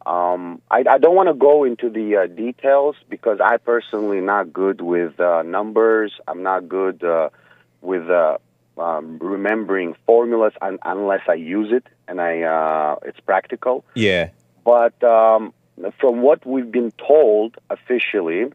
Um, 0.05 0.63
I, 0.71 0.85
I 0.89 0.99
don't 0.99 1.17
want 1.17 1.29
to 1.29 1.35
go 1.35 1.65
into 1.65 1.91
the 1.91 2.17
uh, 2.17 2.27
details 2.27 2.95
because 3.09 3.41
I 3.41 3.57
personally 3.57 4.21
not 4.21 4.53
good 4.53 4.81
with 4.81 5.19
uh, 5.19 5.43
numbers. 5.43 6.13
I'm 6.29 6.45
not 6.45 6.69
good 6.69 7.03
uh, 7.03 7.31
with 7.81 8.09
uh, 8.09 8.39
um, 8.79 9.19
remembering 9.21 9.95
formulas 10.07 10.53
un- 10.61 10.79
unless 10.85 11.23
I 11.29 11.35
use 11.35 11.73
it 11.73 11.87
and 12.09 12.21
I 12.21 12.43
uh, 12.43 12.97
it's 13.03 13.21
practical. 13.21 13.85
Yeah. 13.95 14.31
But 14.65 15.03
um, 15.05 15.53
from 16.01 16.23
what 16.23 16.45
we've 16.47 16.71
been 16.71 16.93
told 16.93 17.57
officially, 17.71 18.47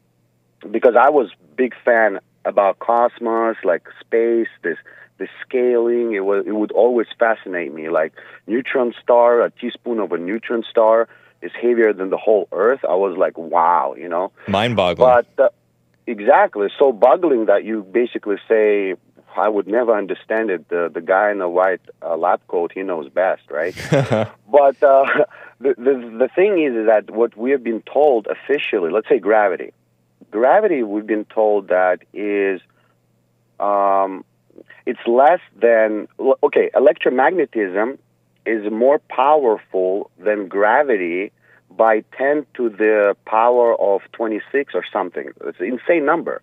because 0.70 0.96
I 1.00 1.10
was 1.10 1.30
big 1.56 1.74
fan 1.86 2.20
about 2.46 2.80
cosmos, 2.80 3.58
like 3.64 3.88
space, 4.00 4.50
this 4.64 4.78
the 5.18 5.28
scaling. 5.46 6.14
It 6.14 6.26
was 6.26 6.46
it 6.46 6.54
would 6.54 6.72
always 6.72 7.08
fascinate 7.18 7.74
me. 7.74 7.90
Like 7.90 8.14
neutron 8.48 8.94
star, 9.02 9.42
a 9.42 9.52
teaspoon 9.52 10.00
of 10.00 10.12
a 10.12 10.18
neutron 10.18 10.64
star 10.70 11.08
is 11.42 11.52
heavier 11.60 11.94
than 11.94 12.10
the 12.10 12.18
whole 12.18 12.48
Earth. 12.52 12.82
I 12.88 12.96
was 12.96 13.18
like, 13.18 13.38
wow, 13.38 13.96
you 13.98 14.10
know. 14.10 14.32
Mind 14.48 14.76
boggling. 14.76 15.10
But 15.10 15.44
uh, 15.44 15.50
exactly, 16.06 16.70
so 16.78 16.92
boggling 16.92 17.46
that 17.46 17.64
you 17.64 17.84
basically 17.84 18.38
say, 18.48 18.96
I 19.36 19.48
would 19.48 19.68
never 19.68 19.96
understand 19.98 20.50
it. 20.50 20.68
The 20.70 20.90
the 20.94 21.02
guy 21.02 21.32
in 21.32 21.40
the 21.40 21.50
white 21.50 21.82
uh, 22.02 22.18
lab 22.18 22.42
coat, 22.48 22.72
he 22.74 22.84
knows 22.84 23.10
best, 23.10 23.44
right? 23.50 23.76
but 23.92 24.82
uh, 24.84 25.06
the, 25.60 25.76
the 25.78 26.16
the 26.20 26.30
thing 26.36 26.62
is, 26.62 26.74
is 26.76 26.86
that 26.88 27.10
what 27.12 27.36
we 27.38 27.52
have 27.52 27.64
been 27.64 27.82
told 27.82 28.28
officially, 28.28 28.92
let's 28.92 29.08
say 29.10 29.20
gravity, 29.20 29.74
gravity, 30.30 30.84
we've 30.84 31.08
been 31.08 31.26
told 31.26 31.68
that 31.68 32.00
is, 32.14 32.62
um, 33.60 34.24
it's 34.86 35.06
less 35.08 35.40
than 35.60 36.08
okay. 36.44 36.70
Electromagnetism 36.74 37.98
is 38.46 38.72
more 38.72 39.00
powerful 39.10 40.10
than 40.20 40.48
gravity 40.48 41.32
by 41.70 42.04
10 42.18 42.46
to 42.56 42.70
the 42.70 43.16
power 43.26 43.80
of 43.80 44.02
26 44.14 44.74
or 44.76 44.84
something. 44.92 45.32
It's 45.46 45.60
an 45.60 45.68
insane 45.68 46.06
number. 46.06 46.42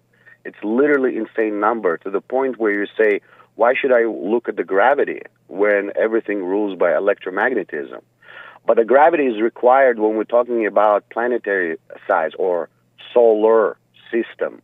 It's 0.48 0.64
literally 0.64 1.16
insane 1.16 1.60
number 1.60 1.98
to 1.98 2.10
the 2.10 2.22
point 2.22 2.58
where 2.58 2.72
you 2.72 2.86
say, 2.96 3.20
why 3.56 3.74
should 3.74 3.92
I 3.92 4.04
look 4.04 4.48
at 4.48 4.56
the 4.56 4.64
gravity 4.64 5.20
when 5.46 5.92
everything 5.94 6.42
rules 6.42 6.78
by 6.78 6.90
electromagnetism? 6.92 8.00
But 8.66 8.78
the 8.78 8.84
gravity 8.84 9.24
is 9.24 9.42
required 9.42 9.98
when 9.98 10.16
we're 10.16 10.24
talking 10.24 10.66
about 10.66 11.08
planetary 11.10 11.76
size 12.06 12.32
or 12.38 12.70
solar 13.12 13.76
system. 14.10 14.62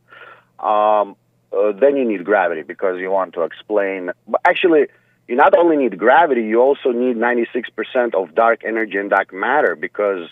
Um, 0.59 1.17
uh, 1.53 1.73
then 1.73 1.97
you 1.99 2.07
need 2.07 2.25
gravity 2.25 2.63
because 2.63 2.99
you 2.99 3.11
want 3.11 3.35
to 3.35 3.43
explain. 3.43 4.11
But 4.27 4.41
actually, 4.47 4.87
you 5.29 5.37
not 5.37 5.57
only 5.57 5.77
need 5.77 5.99
gravity, 5.99 6.45
you 6.45 6.61
also 6.61 6.93
need 6.93 7.17
96% 7.17 8.15
of 8.15 8.35
dark 8.35 8.63
energy 8.65 8.97
and 8.97 9.11
dark 9.11 9.35
matter 9.35 9.77
because 9.77 10.29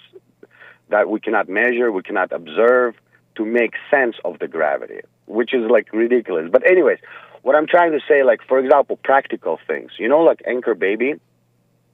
that 0.88 1.10
we 1.10 1.20
cannot 1.20 1.48
measure, 1.48 1.92
we 1.92 2.02
cannot 2.02 2.32
observe 2.32 2.94
to 3.36 3.44
make 3.44 3.72
sense 3.90 4.16
of 4.24 4.38
the 4.38 4.48
gravity, 4.48 5.00
which 5.26 5.54
is 5.54 5.70
like 5.70 5.92
ridiculous. 5.92 6.48
But 6.50 6.66
anyways, 6.68 6.98
what 7.42 7.54
I'm 7.56 7.66
trying 7.66 7.92
to 7.92 8.00
say, 8.08 8.22
like 8.22 8.40
for 8.46 8.58
example, 8.58 8.96
practical 8.96 9.58
things. 9.66 9.92
You 9.98 10.08
know, 10.08 10.20
like 10.20 10.42
Anchor 10.46 10.74
Baby, 10.74 11.14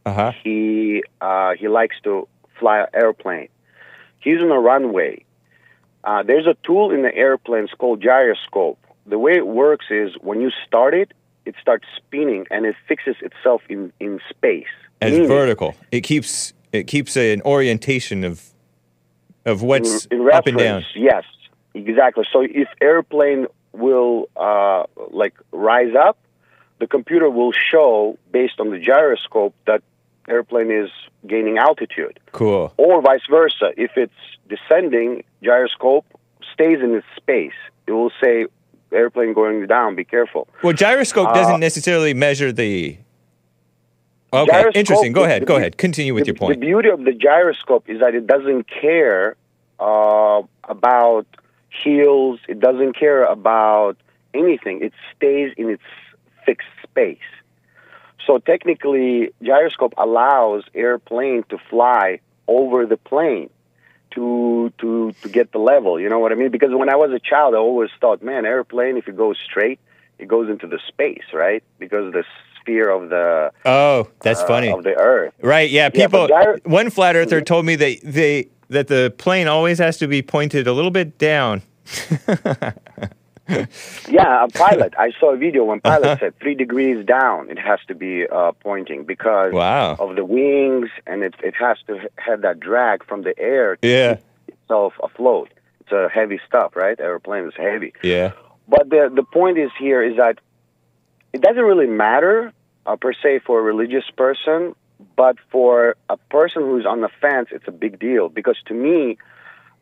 Uh 0.06 0.12
huh. 0.12 0.32
he 0.42 1.02
uh, 1.20 1.52
he 1.58 1.68
likes 1.68 1.96
to 2.04 2.28
fly 2.58 2.80
an 2.80 2.86
airplane. 2.94 3.48
He's 4.20 4.40
on 4.40 4.50
a 4.50 4.58
runway. 4.60 5.24
Uh, 6.04 6.22
there's 6.22 6.46
a 6.46 6.56
tool 6.64 6.90
in 6.90 7.02
the 7.02 7.14
airplane 7.14 7.64
it's 7.64 7.74
called 7.74 8.00
gyroscope. 8.02 8.78
The 9.06 9.18
way 9.18 9.32
it 9.32 9.46
works 9.46 9.86
is 9.90 10.12
when 10.20 10.40
you 10.40 10.50
start 10.66 10.94
it, 10.94 11.12
it 11.44 11.54
starts 11.60 11.86
spinning 11.96 12.46
and 12.50 12.66
it 12.66 12.76
fixes 12.86 13.16
itself 13.20 13.62
in, 13.68 13.92
in 14.00 14.20
space. 14.28 14.66
As 15.00 15.12
Meaning, 15.12 15.28
vertical, 15.28 15.74
it 15.90 16.02
keeps 16.02 16.52
it 16.72 16.86
keeps 16.86 17.16
an 17.16 17.40
orientation 17.42 18.24
of 18.24 18.42
of 19.46 19.62
what's 19.62 20.06
in, 20.06 20.20
in 20.20 20.30
up 20.32 20.46
and 20.46 20.58
down. 20.58 20.84
Yes, 20.94 21.24
exactly. 21.86 22.24
So 22.32 22.40
if 22.42 22.68
airplane 22.80 23.46
will 23.72 24.28
uh, 24.36 24.84
like 25.10 25.34
rise 25.52 25.94
up, 25.94 26.18
the 26.78 26.86
computer 26.86 27.28
will 27.28 27.52
show 27.52 28.18
based 28.32 28.60
on 28.60 28.70
the 28.70 28.78
gyroscope 28.78 29.54
that 29.66 29.82
airplane 30.28 30.70
is 30.70 30.90
gaining 31.26 31.58
altitude. 31.58 32.20
Cool. 32.32 32.72
or 32.76 33.02
vice 33.02 33.26
versa. 33.30 33.72
If 33.76 33.92
it's 33.96 34.12
descending, 34.48 35.24
gyroscope 35.42 36.06
stays 36.52 36.80
in 36.80 36.94
its 36.94 37.06
space. 37.16 37.58
It 37.86 37.92
will 37.92 38.12
say 38.22 38.46
airplane 38.92 39.32
going 39.34 39.66
down. 39.66 39.94
Be 39.96 40.04
careful. 40.04 40.48
Well, 40.62 40.72
gyroscope 40.72 41.28
Uh, 41.28 41.34
doesn't 41.34 41.60
necessarily 41.60 42.14
measure 42.14 42.52
the. 42.52 42.98
Okay, 44.32 44.64
interesting. 44.74 45.12
Go 45.12 45.24
ahead. 45.24 45.42
the 45.42 45.46
Go 45.46 45.56
ahead. 45.56 45.78
Continue 45.78 46.12
with 46.14 46.24
the, 46.24 46.28
your 46.28 46.36
point. 46.36 46.60
The 46.60 46.66
beauty 46.66 46.90
of 46.90 47.04
the 47.04 47.12
gyroscope 47.12 47.88
is 47.88 48.00
that 48.00 48.14
it 48.14 48.26
doesn't 48.26 48.64
care 48.68 49.36
uh, 49.80 50.42
about 50.64 51.26
hills. 51.70 52.40
It 52.48 52.60
doesn't 52.60 52.94
care 52.98 53.24
about 53.24 53.96
anything. 54.34 54.82
It 54.82 54.92
stays 55.16 55.52
in 55.56 55.70
its 55.70 55.82
fixed 56.44 56.68
space. 56.82 57.18
So 58.26 58.38
technically, 58.38 59.32
gyroscope 59.42 59.94
allows 59.96 60.64
airplane 60.74 61.44
to 61.48 61.58
fly 61.70 62.20
over 62.46 62.84
the 62.86 62.96
plane 62.96 63.50
to 64.14 64.72
to 64.78 65.12
to 65.22 65.28
get 65.28 65.52
the 65.52 65.58
level. 65.58 65.98
You 66.00 66.08
know 66.08 66.18
what 66.18 66.32
I 66.32 66.34
mean? 66.34 66.50
Because 66.50 66.70
when 66.72 66.88
I 66.90 66.96
was 66.96 67.10
a 67.12 67.18
child, 67.18 67.54
I 67.54 67.58
always 67.58 67.90
thought, 68.00 68.22
man, 68.22 68.44
airplane 68.44 68.96
if 68.96 69.08
it 69.08 69.16
goes 69.16 69.36
straight, 69.42 69.78
it 70.18 70.28
goes 70.28 70.48
into 70.50 70.66
the 70.66 70.78
space, 70.88 71.24
right? 71.32 71.62
Because 71.78 72.12
the 72.12 72.24
sphere 72.60 72.90
of 72.90 73.08
the 73.10 73.50
Oh, 73.64 74.08
that's 74.20 74.40
uh, 74.40 74.46
funny. 74.46 74.70
of 74.70 74.82
the 74.84 74.94
Earth. 74.94 75.32
Right? 75.42 75.70
Yeah. 75.70 75.90
Yeah, 75.94 76.06
People. 76.06 76.28
but 76.28 76.42
gyro- 76.42 76.58
one 76.64 76.90
flat 76.90 77.16
earther 77.16 77.40
told 77.40 77.64
me 77.64 77.76
that 77.76 78.00
they 78.02 78.48
that 78.68 78.88
the 78.88 79.12
plane 79.18 79.48
always 79.48 79.78
has 79.78 79.96
to 79.98 80.06
be 80.08 80.22
pointed 80.22 80.66
a 80.66 80.72
little 80.72 80.90
bit 80.90 81.18
down. 81.18 81.62
Yeah, 84.10 84.44
a 84.44 84.48
pilot. 84.48 84.92
I 84.98 85.12
saw 85.18 85.32
a 85.32 85.36
video 85.38 85.64
when 85.64 85.80
pilot 85.80 86.04
Uh-huh. 86.06 86.16
said 86.20 86.38
three 86.38 86.54
degrees 86.54 87.04
down, 87.06 87.48
it 87.48 87.58
has 87.58 87.78
to 87.88 87.94
be 87.94 88.26
uh, 88.28 88.52
pointing 88.52 89.04
because 89.04 89.54
Wow. 89.54 89.96
of 89.98 90.16
the 90.16 90.24
wings, 90.24 90.90
and 91.06 91.22
it 91.22 91.34
it 91.42 91.54
has 91.54 91.78
to 91.86 91.98
have 92.16 92.42
that 92.42 92.60
drag 92.60 93.02
from 93.06 93.22
the 93.22 93.34
air 93.38 93.76
to 93.76 93.88
Yeah. 93.88 94.14
keep 94.16 94.54
itself 94.54 94.92
afloat. 95.02 95.48
It's 95.80 95.92
a 95.92 96.10
heavy 96.10 96.38
stuff, 96.46 96.76
right? 96.76 97.00
Airplane 97.00 97.46
is 97.48 97.54
heavy. 97.56 97.94
Yeah. 98.02 98.32
But 98.68 98.90
the 98.90 99.10
the 99.14 99.22
point 99.22 99.56
is 99.56 99.70
here 99.78 100.02
is 100.02 100.16
that 100.18 100.36
it 101.32 101.40
doesn't 101.40 101.64
really 101.72 101.86
matter 102.06 102.52
uh, 102.84 102.96
per 102.96 103.14
se 103.14 103.38
for 103.46 103.58
a 103.60 103.62
religious 103.62 104.04
person, 104.14 104.74
but 105.16 105.36
for 105.50 105.96
a 106.08 106.16
person 106.16 106.62
who's 106.62 106.86
on 106.86 107.00
the 107.00 107.08
fence, 107.20 107.48
it's 107.52 107.68
a 107.68 107.72
big 107.72 107.98
deal. 107.98 108.28
Because 108.28 108.56
to 108.66 108.74
me, 108.74 109.18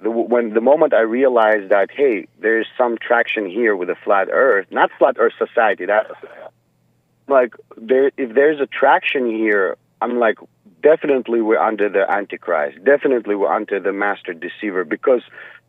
the, 0.01 0.11
when 0.11 0.53
the 0.55 0.61
moment 0.61 0.93
I 0.93 1.01
realized 1.01 1.71
that 1.71 1.91
hey, 1.91 2.27
there's 2.41 2.67
some 2.77 2.99
traction 2.99 3.49
here 3.49 3.75
with 3.75 3.89
the 3.89 3.97
flat 4.05 4.29
Earth, 4.31 4.67
not 4.71 4.91
flat 4.99 5.17
Earth 5.19 5.33
society, 5.39 5.87
that 5.87 6.07
like 7.29 7.55
there 7.77 8.11
if 8.17 8.35
there's 8.35 8.61
a 8.61 8.67
traction 8.67 9.27
here, 9.27 9.77
I'm 10.01 10.19
like 10.19 10.39
definitely 10.83 11.41
we're 11.41 11.59
under 11.59 11.89
the 11.89 12.11
Antichrist, 12.11 12.85
definitely 12.85 13.37
we're 13.37 13.53
under 13.53 13.81
the 13.81 13.93
master 13.93 14.35
deceiver. 14.35 14.85
Because 14.85 15.23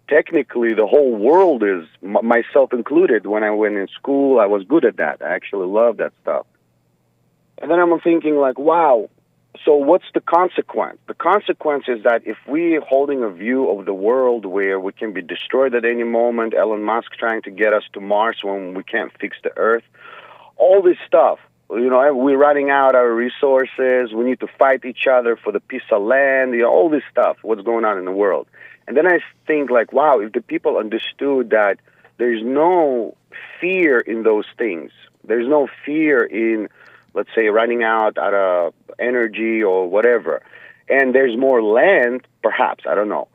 technically 0.09 0.73
the 0.73 0.87
whole 0.87 1.15
world 1.15 1.63
is 1.63 1.85
myself 2.01 2.73
included. 2.73 3.25
When 3.25 3.43
i 3.43 3.51
went 3.51 3.75
in 3.75 3.87
school 3.87 4.39
i 4.39 4.45
was 4.45 4.63
good 4.63 4.85
at 4.85 4.97
that. 4.97 5.21
I 5.21 5.33
actually 5.33 5.67
loved 5.67 5.99
that 5.99 6.13
stuff. 6.21 6.45
And 7.59 7.71
then 7.71 7.79
i'm 7.79 7.97
thinking 8.01 8.35
like 8.35 8.59
wow 8.59 9.09
so 9.63 9.75
what's 9.75 10.05
the 10.13 10.21
consequence? 10.21 10.99
The 11.07 11.13
consequence 11.13 11.85
is 11.87 12.03
that 12.03 12.21
if 12.25 12.37
we're 12.47 12.81
holding 12.81 13.23
a 13.23 13.29
view 13.29 13.69
of 13.69 13.85
the 13.85 13.93
world 13.93 14.45
where 14.45 14.79
we 14.79 14.91
can 14.93 15.13
be 15.13 15.21
destroyed 15.21 15.75
at 15.75 15.85
any 15.85 16.03
moment 16.03 16.53
elon 16.53 16.83
musk 16.83 17.11
trying 17.13 17.41
to 17.43 17.51
get 17.51 17.73
us 17.73 17.83
to 17.93 18.01
mars 18.01 18.39
when 18.43 18.73
we 18.73 18.83
can't 18.83 19.11
fix 19.19 19.37
the 19.43 19.55
earth 19.57 19.83
all 20.57 20.81
this 20.81 20.97
stuff 21.05 21.39
you 21.69 21.89
know 21.89 22.13
we're 22.15 22.37
running 22.37 22.69
out 22.69 22.95
our 22.95 23.11
resources 23.11 24.13
we 24.13 24.23
need 24.23 24.39
to 24.39 24.47
fight 24.59 24.85
each 24.85 25.05
other 25.07 25.35
for 25.35 25.51
the 25.51 25.59
piece 25.59 25.81
of 25.91 26.01
land 26.01 26.53
you 26.53 26.61
know 26.61 26.69
all 26.69 26.89
this 26.89 27.03
stuff 27.11 27.37
what's 27.41 27.61
going 27.61 27.85
on 27.85 27.97
in 27.97 28.05
the 28.05 28.11
world. 28.11 28.47
And 28.87 28.95
then 28.95 29.05
I 29.05 29.19
think 29.45 29.69
like, 29.69 29.91
wow, 29.91 30.19
if 30.19 30.31
the 30.31 30.41
people 30.41 30.77
understood 30.77 31.49
that 31.49 31.77
there's 32.17 32.41
no 32.43 33.15
fear 33.59 33.99
in 33.99 34.23
those 34.23 34.45
things, 34.57 34.91
there's 35.25 35.47
no 35.47 35.67
fear 35.85 36.23
in, 36.23 36.69
let's 37.17 37.29
say, 37.35 37.47
running 37.47 37.83
out 37.83 38.17
out 38.17 38.33
of 38.33 38.73
energy 38.99 39.61
or 39.61 39.89
whatever, 39.89 40.41
and 40.87 41.13
there's 41.15 41.35
more 41.37 41.61
land, 41.61 42.25
perhaps 42.43 42.85
I 42.89 42.93
don't 42.95 43.09
know, 43.09 43.27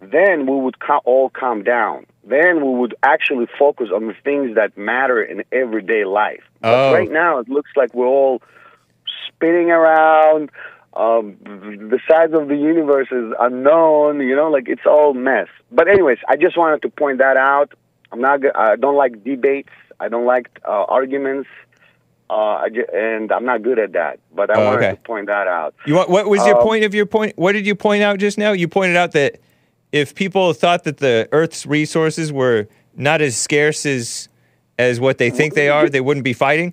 then 0.00 0.46
we 0.46 0.56
would 0.64 0.78
co- 0.78 1.00
all 1.04 1.28
calm 1.30 1.64
down. 1.64 2.06
then 2.22 2.56
we 2.64 2.72
would 2.80 2.94
actually 3.02 3.46
focus 3.58 3.88
on 3.96 4.06
the 4.06 4.14
things 4.28 4.54
that 4.54 4.76
matter 4.76 5.20
in 5.22 5.42
everyday 5.50 6.04
life. 6.04 6.44
But 6.60 6.74
Oh. 6.90 6.92
right 6.98 7.10
now, 7.10 7.38
it 7.38 7.48
looks 7.48 7.70
like 7.80 7.90
we're 7.94 8.06
all 8.18 8.42
spinning 9.26 9.70
around. 9.70 10.50
Um, 10.92 11.36
the 11.44 11.98
size 12.10 12.32
of 12.32 12.48
the 12.48 12.56
universe 12.74 13.08
is 13.10 13.32
unknown. 13.40 14.20
You 14.20 14.36
know, 14.36 14.48
like 14.50 14.68
it's 14.68 14.86
all 14.86 15.14
mess. 15.14 15.48
But 15.72 15.88
anyways, 15.88 16.18
I 16.28 16.36
just 16.36 16.56
wanted 16.58 16.82
to 16.82 16.90
point 16.90 17.18
that 17.18 17.36
out. 17.36 17.72
I'm 18.12 18.20
not. 18.20 18.40
I 18.54 18.76
don't 18.76 18.96
like 18.96 19.24
debates. 19.24 19.72
I 19.98 20.08
don't 20.08 20.26
like 20.26 20.46
uh, 20.68 20.84
arguments. 20.98 21.48
Uh, 22.30 22.62
and 22.94 23.32
I'm 23.32 23.44
not 23.44 23.62
good 23.62 23.78
at 23.80 23.92
that. 23.92 24.20
But 24.32 24.50
I 24.50 24.60
Oh, 24.60 24.66
wanted 24.66 24.84
okay. 24.84 24.94
to 24.94 25.00
point 25.02 25.26
that 25.26 25.48
out. 25.48 25.74
You 25.84 25.96
want, 25.96 26.10
what 26.10 26.28
was 26.28 26.46
your 26.46 26.56
Um, 26.58 26.62
point 26.62 26.84
of 26.84 26.94
your 26.94 27.06
point? 27.06 27.32
What 27.36 27.52
did 27.52 27.66
you 27.66 27.74
point 27.74 28.02
out 28.04 28.18
just 28.18 28.38
now? 28.38 28.52
You 28.52 28.68
pointed 28.68 28.96
out 28.96 29.12
that 29.12 29.40
if 29.90 30.14
people 30.14 30.52
thought 30.52 30.84
that 30.84 30.98
the 30.98 31.28
Earth's 31.32 31.66
resources 31.66 32.32
were 32.32 32.68
not 32.96 33.20
as 33.20 33.36
scarce 33.36 33.84
as 33.84 34.28
as 34.78 34.98
what 35.00 35.18
they 35.18 35.28
think 35.28 35.54
they 35.54 35.68
are, 35.68 35.88
they 35.90 36.00
wouldn't 36.00 36.24
be 36.24 36.32
fighting. 36.32 36.72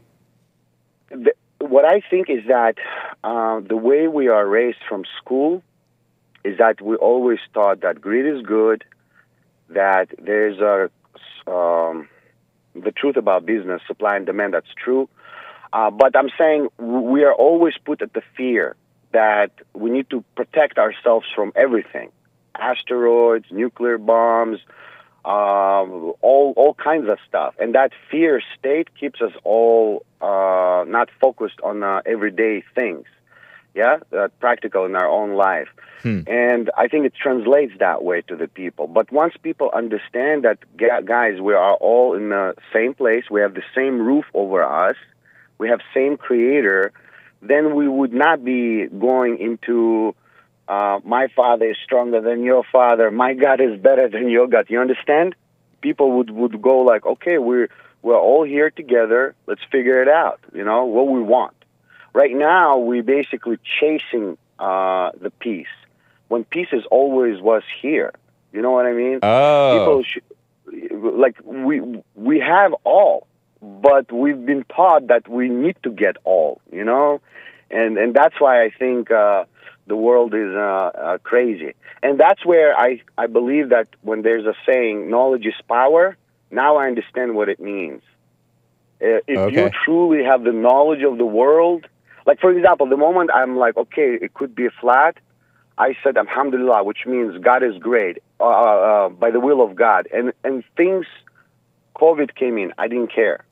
the, 1.09 1.33
what 1.59 1.83
I 1.85 2.01
think 2.09 2.29
is 2.29 2.45
that 2.47 2.75
uh, 3.23 3.59
the 3.59 3.75
way 3.75 4.07
we 4.07 4.29
are 4.29 4.47
raised 4.47 4.77
from 4.87 5.03
school 5.17 5.61
is 6.45 6.57
that 6.59 6.79
we 6.81 6.95
always 6.97 7.39
thought 7.53 7.81
that 7.81 7.99
greed 7.99 8.25
is 8.25 8.41
good, 8.43 8.85
that 9.69 10.07
there's 10.19 10.59
a 10.59 10.89
um, 11.51 12.07
the 12.75 12.91
truth 12.91 13.17
about 13.17 13.45
business, 13.45 13.81
supply 13.87 14.15
and 14.15 14.25
demand. 14.25 14.53
That's 14.53 14.73
true, 14.81 15.09
uh, 15.73 15.89
but 15.91 16.15
I'm 16.15 16.29
saying 16.37 16.69
we 16.77 17.23
are 17.23 17.33
always 17.33 17.73
put 17.83 18.01
at 18.01 18.13
the 18.13 18.21
fear 18.35 18.75
that 19.11 19.51
we 19.73 19.89
need 19.89 20.09
to 20.09 20.23
protect 20.35 20.77
ourselves 20.77 21.27
from 21.33 21.51
everything, 21.55 22.11
asteroids, 22.55 23.45
nuclear 23.51 23.97
bombs, 23.97 24.59
um, 25.25 26.13
all 26.21 26.53
all 26.55 26.73
kinds 26.73 27.09
of 27.09 27.17
stuff, 27.27 27.53
and 27.59 27.75
that 27.75 27.91
fear 28.09 28.41
state 28.57 28.87
keeps 28.99 29.21
us 29.21 29.33
all 29.43 30.05
uh, 30.21 30.85
not 30.87 31.09
focused 31.19 31.59
on 31.63 31.83
uh, 31.83 32.01
everyday 32.05 32.63
things, 32.75 33.05
yeah, 33.75 33.97
uh, 34.17 34.29
practical 34.39 34.85
in 34.85 34.95
our 34.95 35.09
own 35.09 35.33
life. 35.33 35.67
And 36.27 36.69
I 36.77 36.87
think 36.87 37.05
it 37.05 37.13
translates 37.15 37.73
that 37.79 38.03
way 38.03 38.21
to 38.29 38.35
the 38.35 38.47
people. 38.47 38.87
But 38.87 39.11
once 39.11 39.33
people 39.41 39.71
understand 39.73 40.45
that, 40.45 40.59
guys, 41.05 41.41
we 41.41 41.53
are 41.53 41.73
all 41.73 42.13
in 42.13 42.29
the 42.29 42.55
same 42.71 42.93
place, 42.93 43.25
we 43.29 43.41
have 43.41 43.55
the 43.55 43.63
same 43.75 43.99
roof 43.99 44.25
over 44.33 44.63
us, 44.63 44.95
we 45.57 45.69
have 45.69 45.79
same 45.93 46.17
creator, 46.17 46.91
then 47.41 47.75
we 47.75 47.87
would 47.87 48.13
not 48.13 48.43
be 48.43 48.87
going 48.87 49.37
into 49.39 50.15
uh, 50.67 50.99
my 51.03 51.27
father 51.35 51.69
is 51.69 51.77
stronger 51.83 52.21
than 52.21 52.43
your 52.43 52.63
father, 52.71 53.09
my 53.09 53.33
God 53.33 53.61
is 53.61 53.79
better 53.79 54.09
than 54.09 54.29
your 54.29 54.47
God. 54.47 54.65
You 54.69 54.81
understand? 54.81 55.35
People 55.81 56.17
would, 56.17 56.29
would 56.29 56.61
go 56.61 56.79
like, 56.79 57.05
okay, 57.05 57.37
we're 57.37 57.69
we're 58.01 58.17
all 58.17 58.43
here 58.43 58.69
together. 58.69 59.35
Let's 59.47 59.61
figure 59.71 60.01
it 60.01 60.07
out. 60.07 60.39
You 60.53 60.63
know 60.63 60.85
what 60.85 61.07
we 61.07 61.21
want. 61.21 61.55
Right 62.13 62.35
now, 62.35 62.77
we're 62.77 63.03
basically 63.03 63.59
chasing 63.79 64.37
uh, 64.59 65.11
the 65.19 65.29
peace 65.29 65.67
when 66.27 66.43
peace 66.43 66.69
is 66.71 66.83
always 66.91 67.41
was 67.41 67.63
here. 67.81 68.13
You 68.51 68.61
know 68.61 68.71
what 68.71 68.85
I 68.85 68.93
mean? 68.93 69.19
Oh, 69.23 69.79
People 69.79 70.03
sh- 70.03 71.01
like 71.01 71.37
we 71.43 72.01
we 72.15 72.39
have 72.39 72.73
all, 72.83 73.27
but 73.61 74.11
we've 74.11 74.45
been 74.45 74.63
taught 74.65 75.07
that 75.07 75.27
we 75.27 75.49
need 75.49 75.77
to 75.83 75.91
get 75.91 76.17
all. 76.23 76.61
You 76.71 76.83
know, 76.83 77.21
and 77.71 77.97
and 77.97 78.13
that's 78.13 78.39
why 78.39 78.63
I 78.63 78.69
think 78.77 79.11
uh, 79.11 79.45
the 79.87 79.95
world 79.95 80.33
is 80.33 80.53
uh, 80.55 80.59
uh, 80.59 81.17
crazy. 81.23 81.73
And 82.03 82.19
that's 82.19 82.45
where 82.45 82.77
I 82.77 83.01
I 83.17 83.27
believe 83.27 83.69
that 83.69 83.87
when 84.01 84.21
there's 84.21 84.45
a 84.45 84.53
saying, 84.65 85.09
knowledge 85.09 85.45
is 85.45 85.55
power. 85.67 86.17
Now 86.51 86.77
I 86.77 86.87
understand 86.87 87.35
what 87.35 87.49
it 87.49 87.59
means. 87.59 88.01
Uh, 89.01 89.21
if 89.27 89.41
Okay. 89.41 89.51
you 89.51 89.69
truly 89.85 90.23
have 90.23 90.43
the 90.43 90.51
knowledge 90.51 91.03
of 91.03 91.17
the 91.17 91.25
world, 91.25 91.85
like 92.25 92.39
for 92.39 92.51
example, 92.51 92.87
the 92.89 92.97
moment 92.97 93.29
I'm 93.33 93.57
like, 93.57 93.77
okay, 93.77 94.17
it 94.21 94.33
could 94.33 94.55
be 94.55 94.69
flat, 94.81 95.17
I 95.77 95.95
said 96.03 96.17
Alhamdulillah, 96.17 96.83
which 96.83 97.05
means 97.05 97.37
God 97.43 97.63
is 97.63 97.77
great 97.79 98.17
uh, 98.39 98.45
uh, 98.45 99.09
by 99.09 99.29
the 99.31 99.39
will 99.39 99.61
of 99.61 99.75
God, 99.75 100.07
and 100.13 100.33
and 100.43 100.63
things, 100.75 101.05
COVID 101.95 102.35
came 102.35 102.57
in, 102.57 102.73
I 102.77 102.87
didn't 102.87 103.13
care. 103.13 103.43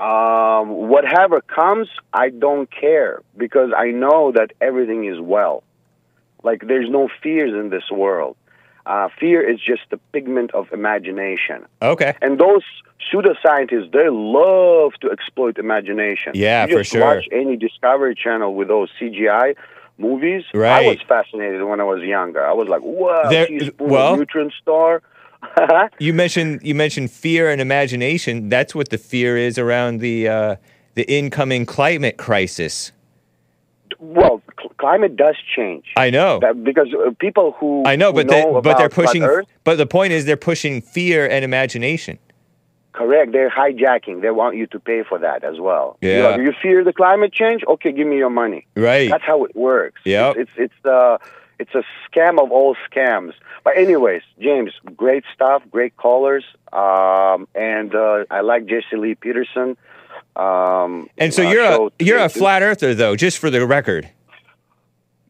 Um, 0.00 0.88
whatever 0.88 1.40
comes, 1.40 1.88
I 2.12 2.30
don't 2.30 2.68
care 2.70 3.22
because 3.36 3.70
I 3.76 3.90
know 3.90 4.32
that 4.32 4.52
everything 4.60 5.04
is 5.04 5.20
well. 5.20 5.62
Like 6.42 6.66
there's 6.66 6.90
no 6.90 7.08
fears 7.22 7.52
in 7.54 7.70
this 7.70 7.90
world. 7.90 8.36
Uh, 8.86 9.08
fear 9.18 9.40
is 9.48 9.58
just 9.60 9.82
a 9.92 9.96
pigment 10.12 10.50
of 10.52 10.70
imagination. 10.72 11.64
okay. 11.80 12.14
And 12.20 12.38
those 12.38 12.62
pseudoscientists, 13.10 13.92
they 13.92 14.08
love 14.10 14.92
to 15.00 15.10
exploit 15.10 15.56
imagination. 15.58 16.32
Yeah, 16.34 16.66
you 16.66 16.76
for 16.78 16.84
sure. 16.84 17.00
Watch 17.00 17.28
any 17.32 17.56
Discovery 17.56 18.14
Channel 18.14 18.54
with 18.54 18.68
those 18.68 18.90
CGI 19.00 19.54
movies. 19.96 20.44
Right. 20.52 20.84
I 20.84 20.88
was 20.88 20.98
fascinated 21.08 21.62
when 21.64 21.80
I 21.80 21.84
was 21.84 22.02
younger. 22.02 22.44
I 22.44 22.52
was 22.52 22.68
like, 22.68 22.82
"Wow, 22.82 23.30
There- 23.30 23.46
teaspoon 23.46 23.88
well- 23.88 24.16
neutron 24.16 24.50
star." 24.60 25.02
You 25.98 26.12
mentioned 26.14 26.60
you 26.62 26.74
mentioned 26.74 27.10
fear 27.10 27.50
and 27.50 27.60
imagination. 27.60 28.48
That's 28.48 28.74
what 28.74 28.88
the 28.90 28.98
fear 28.98 29.36
is 29.36 29.58
around 29.58 30.00
the 30.00 30.28
uh, 30.28 30.56
the 30.94 31.04
incoming 31.12 31.66
climate 31.66 32.16
crisis. 32.16 32.92
well, 33.98 34.42
cl- 34.58 34.72
climate 34.78 35.16
does 35.16 35.36
change. 35.56 35.86
I 35.96 36.10
know. 36.10 36.38
That, 36.40 36.62
because 36.64 36.88
uh, 36.94 37.10
people 37.18 37.52
who 37.58 37.82
I 37.86 37.96
know, 37.96 38.12
but 38.12 38.28
they, 38.28 38.44
but 38.62 38.76
they're 38.78 38.88
pushing. 38.88 39.22
Earth, 39.22 39.46
But 39.64 39.76
the 39.76 39.86
point 39.86 40.12
is, 40.12 40.24
they're 40.24 40.36
pushing 40.36 40.80
fear 40.82 41.26
and 41.28 41.44
imagination. 41.44 42.18
correct. 42.92 43.32
They're 43.32 43.50
hijacking. 43.50 44.22
They 44.22 44.30
want 44.30 44.56
you 44.56 44.66
to 44.68 44.78
pay 44.78 45.02
for 45.08 45.18
that 45.18 45.42
as 45.44 45.58
well. 45.60 45.96
Yeah. 46.00 46.36
You're 46.36 46.44
you 46.46 46.52
fear 46.62 46.84
the 46.84 46.92
climate 46.92 47.32
change? 47.32 47.62
Okay, 47.66 47.92
give 47.92 48.06
me 48.06 48.16
your 48.16 48.30
money. 48.30 48.66
Right. 48.76 49.10
That's 49.10 49.24
how 49.24 49.44
it 49.44 49.54
works. 49.56 50.00
Yep. 50.04 50.36
It's 50.36 50.50
it's 50.56 50.74
it's 50.74 50.86
uh 50.86 51.18
it's 51.58 51.74
a 51.74 51.82
scam 52.08 52.42
of 52.42 52.50
all 52.50 52.76
scams. 52.90 53.32
But 53.62 53.76
anyways, 53.76 54.22
James, 54.40 54.72
great 54.96 55.24
stuff, 55.34 55.62
great 55.70 55.96
callers, 55.96 56.44
um, 56.72 57.48
and 57.54 57.94
uh, 57.94 58.24
I 58.30 58.40
like 58.40 58.66
Jesse 58.66 58.96
Lee 58.96 59.14
Peterson. 59.14 59.76
Um, 60.36 61.08
And 61.16 61.32
so 61.32 61.46
uh, 61.46 61.50
you're 61.50 61.64
show 61.66 61.90
a 61.98 62.04
you're 62.04 62.18
a 62.18 62.28
flat 62.28 62.62
earther, 62.62 62.94
though, 62.94 63.16
just 63.16 63.38
for 63.38 63.50
the 63.50 63.64
record. 63.66 64.08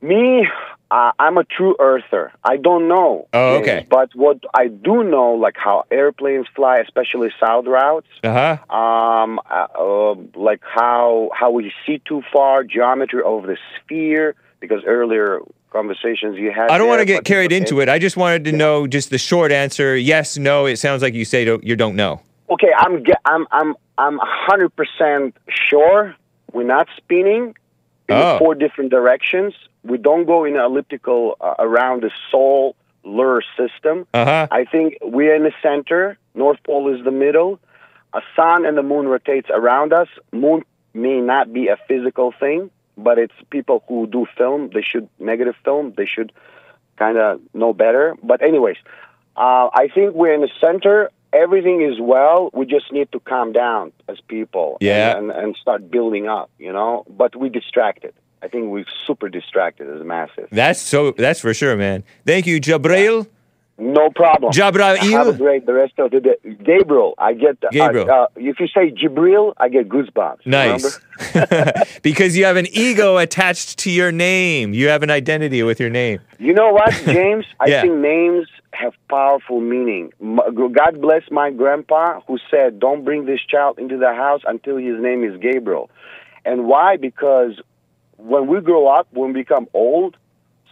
Me, 0.00 0.46
uh, 0.90 1.12
I'm 1.18 1.38
a 1.38 1.44
true 1.44 1.76
earther. 1.78 2.32
I 2.42 2.56
don't 2.56 2.88
know. 2.88 3.26
Oh, 3.32 3.56
James, 3.56 3.62
okay. 3.62 3.86
But 3.88 4.10
what 4.14 4.38
I 4.54 4.68
do 4.68 5.02
know, 5.02 5.32
like 5.32 5.56
how 5.56 5.84
airplanes 5.90 6.46
fly, 6.54 6.78
especially 6.78 7.30
south 7.40 7.66
routes. 7.66 8.06
Uh 8.22 8.58
huh. 8.58 8.76
um, 8.76 9.40
uh, 9.50 9.66
uh, 9.78 10.14
like 10.34 10.60
how 10.62 11.30
how 11.34 11.50
we 11.50 11.72
see 11.86 12.00
too 12.06 12.22
far, 12.32 12.64
geometry 12.64 13.22
of 13.24 13.44
the 13.44 13.56
sphere. 13.76 14.34
Because 14.60 14.82
earlier 14.86 15.40
conversations 15.74 16.38
you 16.38 16.52
had. 16.52 16.70
I 16.70 16.78
don't 16.78 16.88
want 16.88 17.00
to 17.00 17.04
get 17.04 17.24
carried 17.24 17.52
into 17.52 17.80
it. 17.80 17.88
I 17.90 17.98
just 17.98 18.16
wanted 18.16 18.44
to 18.44 18.52
know 18.52 18.86
just 18.86 19.10
the 19.10 19.18
short 19.18 19.52
answer: 19.52 19.96
yes, 19.96 20.38
no. 20.38 20.66
It 20.66 20.78
sounds 20.78 21.02
like 21.02 21.12
you 21.14 21.24
say 21.26 21.44
don't, 21.44 21.62
you 21.64 21.76
don't 21.76 21.96
know. 21.96 22.22
Okay, 22.48 22.70
I'm 22.78 23.02
I'm 23.26 23.46
I'm 23.50 23.74
I'm 23.98 24.18
hundred 24.22 24.70
percent 24.76 25.36
sure 25.68 26.14
we're 26.52 26.62
not 26.78 26.86
spinning 26.96 27.54
in 28.08 28.14
Oh. 28.14 28.38
four 28.38 28.54
different 28.54 28.90
directions. 28.90 29.52
We 29.82 29.98
don't 29.98 30.24
go 30.26 30.44
in 30.44 30.54
an 30.56 30.62
elliptical 30.62 31.36
uh, 31.40 31.54
around 31.58 32.02
the 32.04 32.10
solar 32.30 33.42
system. 33.58 34.06
Uh 34.14 34.24
huh. 34.24 34.46
I 34.50 34.64
think 34.64 34.98
we're 35.02 35.34
in 35.34 35.42
the 35.42 35.52
center. 35.62 36.16
North 36.34 36.58
Pole 36.64 36.94
is 36.94 37.04
the 37.04 37.10
middle. 37.10 37.58
A 38.12 38.20
sun 38.36 38.64
and 38.64 38.76
the 38.78 38.82
moon 38.82 39.08
rotates 39.08 39.48
around 39.50 39.92
us. 39.92 40.08
Moon 40.32 40.62
may 40.94 41.20
not 41.20 41.52
be 41.52 41.66
a 41.68 41.76
physical 41.88 42.32
thing, 42.38 42.70
but 42.96 43.18
it's 43.18 43.34
people 43.50 43.82
who 43.88 44.06
do 44.06 44.26
film. 44.36 44.70
They 44.72 44.82
should 44.82 45.08
negative 45.18 45.54
film. 45.64 45.94
They 45.96 46.06
should 46.06 46.32
kind 46.96 47.18
of 47.18 47.40
know 47.52 47.72
better. 47.72 48.14
But 48.22 48.42
anyways, 48.42 48.76
uh, 49.36 49.68
I 49.72 49.88
think 49.94 50.14
we're 50.14 50.34
in 50.34 50.42
the 50.42 50.50
center. 50.60 51.10
Everything 51.32 51.82
is 51.82 52.00
well. 52.00 52.50
We 52.52 52.66
just 52.66 52.92
need 52.92 53.10
to 53.12 53.20
calm 53.20 53.52
down 53.52 53.92
as 54.08 54.20
people. 54.28 54.78
Yeah. 54.80 55.16
And, 55.16 55.30
and, 55.30 55.56
start 55.56 55.90
building 55.90 56.28
up. 56.28 56.50
You 56.58 56.72
know. 56.72 57.04
But 57.08 57.34
we 57.34 57.48
distracted. 57.48 58.14
I 58.42 58.48
think 58.48 58.70
we're 58.70 58.84
super 59.06 59.28
distracted 59.28 59.88
as 59.88 60.04
masses. 60.04 60.48
That's 60.52 60.80
so. 60.80 61.12
That's 61.12 61.40
for 61.40 61.54
sure, 61.54 61.76
man. 61.76 62.04
Thank 62.24 62.46
you, 62.46 62.60
Jabril. 62.60 63.26
No 63.76 64.08
problem. 64.10 64.52
Jabrail. 64.52 64.96
Have 64.98 65.26
a 65.26 65.32
great 65.32 65.66
the 65.66 65.74
rest 65.74 65.94
of 65.98 66.12
the 66.12 66.20
day. 66.20 66.36
Gabriel, 66.64 67.14
I 67.18 67.32
get. 67.32 67.56
Uh, 67.64 67.70
Gabriel. 67.72 68.08
Uh, 68.08 68.26
if 68.36 68.60
you 68.60 68.68
say 68.68 68.92
Jibril, 68.92 69.52
I 69.56 69.68
get 69.68 69.88
goosebumps. 69.88 70.46
Nice. 70.46 71.00
because 72.02 72.36
you 72.36 72.44
have 72.44 72.56
an 72.56 72.68
ego 72.70 73.16
attached 73.16 73.78
to 73.80 73.90
your 73.90 74.12
name. 74.12 74.74
You 74.74 74.88
have 74.88 75.02
an 75.02 75.10
identity 75.10 75.62
with 75.64 75.80
your 75.80 75.90
name. 75.90 76.20
You 76.38 76.54
know 76.54 76.70
what, 76.70 76.92
James? 77.04 77.46
I 77.58 77.68
think 77.68 77.94
names 77.94 78.46
have 78.72 78.94
powerful 79.08 79.60
meaning. 79.60 80.12
God 80.20 81.00
bless 81.00 81.22
my 81.32 81.50
grandpa 81.50 82.20
who 82.28 82.38
said, 82.50 82.78
"Don't 82.78 83.04
bring 83.04 83.26
this 83.26 83.40
child 83.40 83.80
into 83.80 83.98
the 83.98 84.14
house 84.14 84.42
until 84.46 84.76
his 84.76 85.00
name 85.00 85.24
is 85.24 85.40
Gabriel." 85.40 85.90
And 86.44 86.66
why? 86.66 86.96
Because 86.96 87.60
when 88.18 88.46
we 88.46 88.60
grow 88.60 88.86
up, 88.86 89.08
when 89.10 89.32
we 89.32 89.40
become 89.40 89.66
old, 89.74 90.16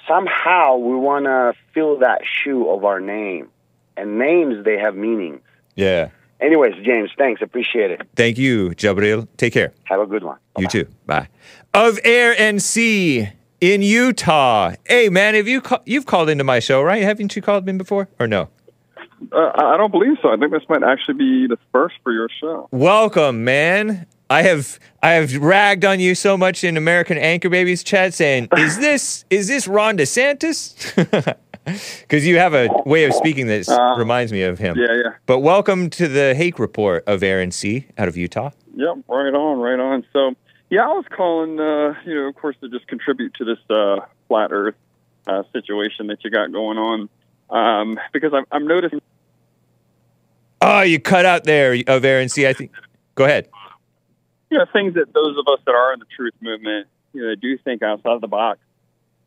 somehow 0.08 0.76
we 0.76 0.94
want 0.96 1.24
to 1.26 1.54
fill 1.74 1.98
that 2.00 2.22
shoe 2.24 2.68
of 2.68 2.84
our 2.84 3.00
name. 3.00 3.48
and 3.96 4.18
names 4.18 4.64
they 4.64 4.78
have 4.78 4.94
meanings. 4.96 5.40
Yeah. 5.76 6.08
Anyways, 6.40 6.74
James, 6.84 7.10
thanks. 7.16 7.40
Appreciate 7.42 7.90
it. 7.90 8.00
Thank 8.16 8.36
you, 8.38 8.70
Jabril. 8.70 9.28
Take 9.36 9.52
care. 9.52 9.72
Have 9.84 10.00
a 10.00 10.06
good 10.06 10.24
one. 10.24 10.38
You 10.58 10.66
too. 10.66 10.86
Bye. 11.06 11.28
Of 11.74 11.98
Air 12.04 12.34
and 12.38 12.60
Sea 12.62 13.28
in 13.60 13.82
Utah. 13.82 14.72
Hey, 14.86 15.08
man, 15.08 15.34
have 15.34 15.46
you 15.46 15.60
ca- 15.60 15.82
you've 15.86 16.06
called 16.06 16.28
into 16.30 16.42
my 16.42 16.58
show, 16.58 16.82
right? 16.82 17.02
Haven't 17.02 17.36
you 17.36 17.42
called 17.42 17.64
me 17.66 17.72
before, 17.74 18.08
or 18.18 18.26
no? 18.26 18.48
Uh, 19.30 19.36
I 19.54 19.74
I 19.74 19.76
don't 19.76 19.92
believe 19.92 20.16
so. 20.20 20.32
I 20.32 20.36
think 20.36 20.50
this 20.52 20.64
might 20.68 20.82
actually 20.82 21.14
be 21.14 21.46
the 21.46 21.58
first 21.70 21.94
for 22.02 22.12
your 22.12 22.28
show. 22.40 22.66
Welcome, 22.72 23.44
man. 23.44 24.06
I 24.32 24.40
have 24.44 24.78
I 25.02 25.10
have 25.10 25.36
ragged 25.36 25.84
on 25.84 26.00
you 26.00 26.14
so 26.14 26.38
much 26.38 26.64
in 26.64 26.78
American 26.78 27.18
Anchor 27.18 27.50
Babies 27.50 27.84
chat, 27.84 28.14
saying, 28.14 28.48
"Is 28.56 28.78
this 28.78 29.26
is 29.28 29.46
this 29.46 29.68
Ron 29.68 29.98
DeSantis?" 29.98 31.36
Because 31.64 32.26
you 32.26 32.38
have 32.38 32.54
a 32.54 32.68
way 32.86 33.04
of 33.04 33.14
speaking 33.14 33.46
that 33.46 33.68
Uh, 33.68 33.94
reminds 33.96 34.32
me 34.32 34.42
of 34.42 34.58
him. 34.58 34.76
Yeah, 34.76 34.94
yeah. 34.94 35.10
But 35.26 35.40
welcome 35.40 35.90
to 35.90 36.08
the 36.08 36.34
Hake 36.34 36.58
Report 36.58 37.04
of 37.06 37.22
Air 37.22 37.40
and 37.40 37.54
Sea. 37.54 37.86
Out 37.96 38.08
of 38.08 38.16
Utah. 38.16 38.50
Yep, 38.74 39.04
right 39.06 39.32
on, 39.32 39.60
right 39.60 39.78
on. 39.78 40.04
So, 40.12 40.34
yeah, 40.70 40.82
I 40.82 40.88
was 40.88 41.04
calling, 41.08 41.60
uh, 41.60 41.94
you 42.04 42.16
know, 42.16 42.26
of 42.26 42.34
course, 42.34 42.56
to 42.62 42.68
just 42.68 42.88
contribute 42.88 43.34
to 43.34 43.44
this 43.44 43.58
uh, 43.70 44.00
flat 44.26 44.50
Earth 44.50 44.74
uh, 45.28 45.44
situation 45.52 46.08
that 46.08 46.24
you 46.24 46.30
got 46.30 46.50
going 46.50 46.78
on, 46.78 47.08
um, 47.50 48.00
because 48.12 48.34
I'm, 48.34 48.44
I'm 48.50 48.66
noticing. 48.66 49.00
Oh, 50.60 50.80
you 50.80 50.98
cut 50.98 51.24
out 51.26 51.44
there 51.44 51.76
of 51.86 52.04
Air 52.04 52.18
and 52.18 52.32
Sea. 52.32 52.48
I 52.48 52.54
think. 52.54 52.72
Go 53.14 53.24
ahead. 53.24 53.46
You 54.52 54.58
know, 54.58 54.66
things 54.70 54.92
that 54.94 55.14
those 55.14 55.38
of 55.38 55.48
us 55.48 55.60
that 55.64 55.74
are 55.74 55.94
in 55.94 55.98
the 55.98 56.04
truth 56.14 56.34
movement, 56.42 56.86
you 57.14 57.22
know, 57.22 57.34
do 57.34 57.56
think 57.56 57.82
outside 57.82 58.12
of 58.12 58.20
the 58.20 58.28
box. 58.28 58.60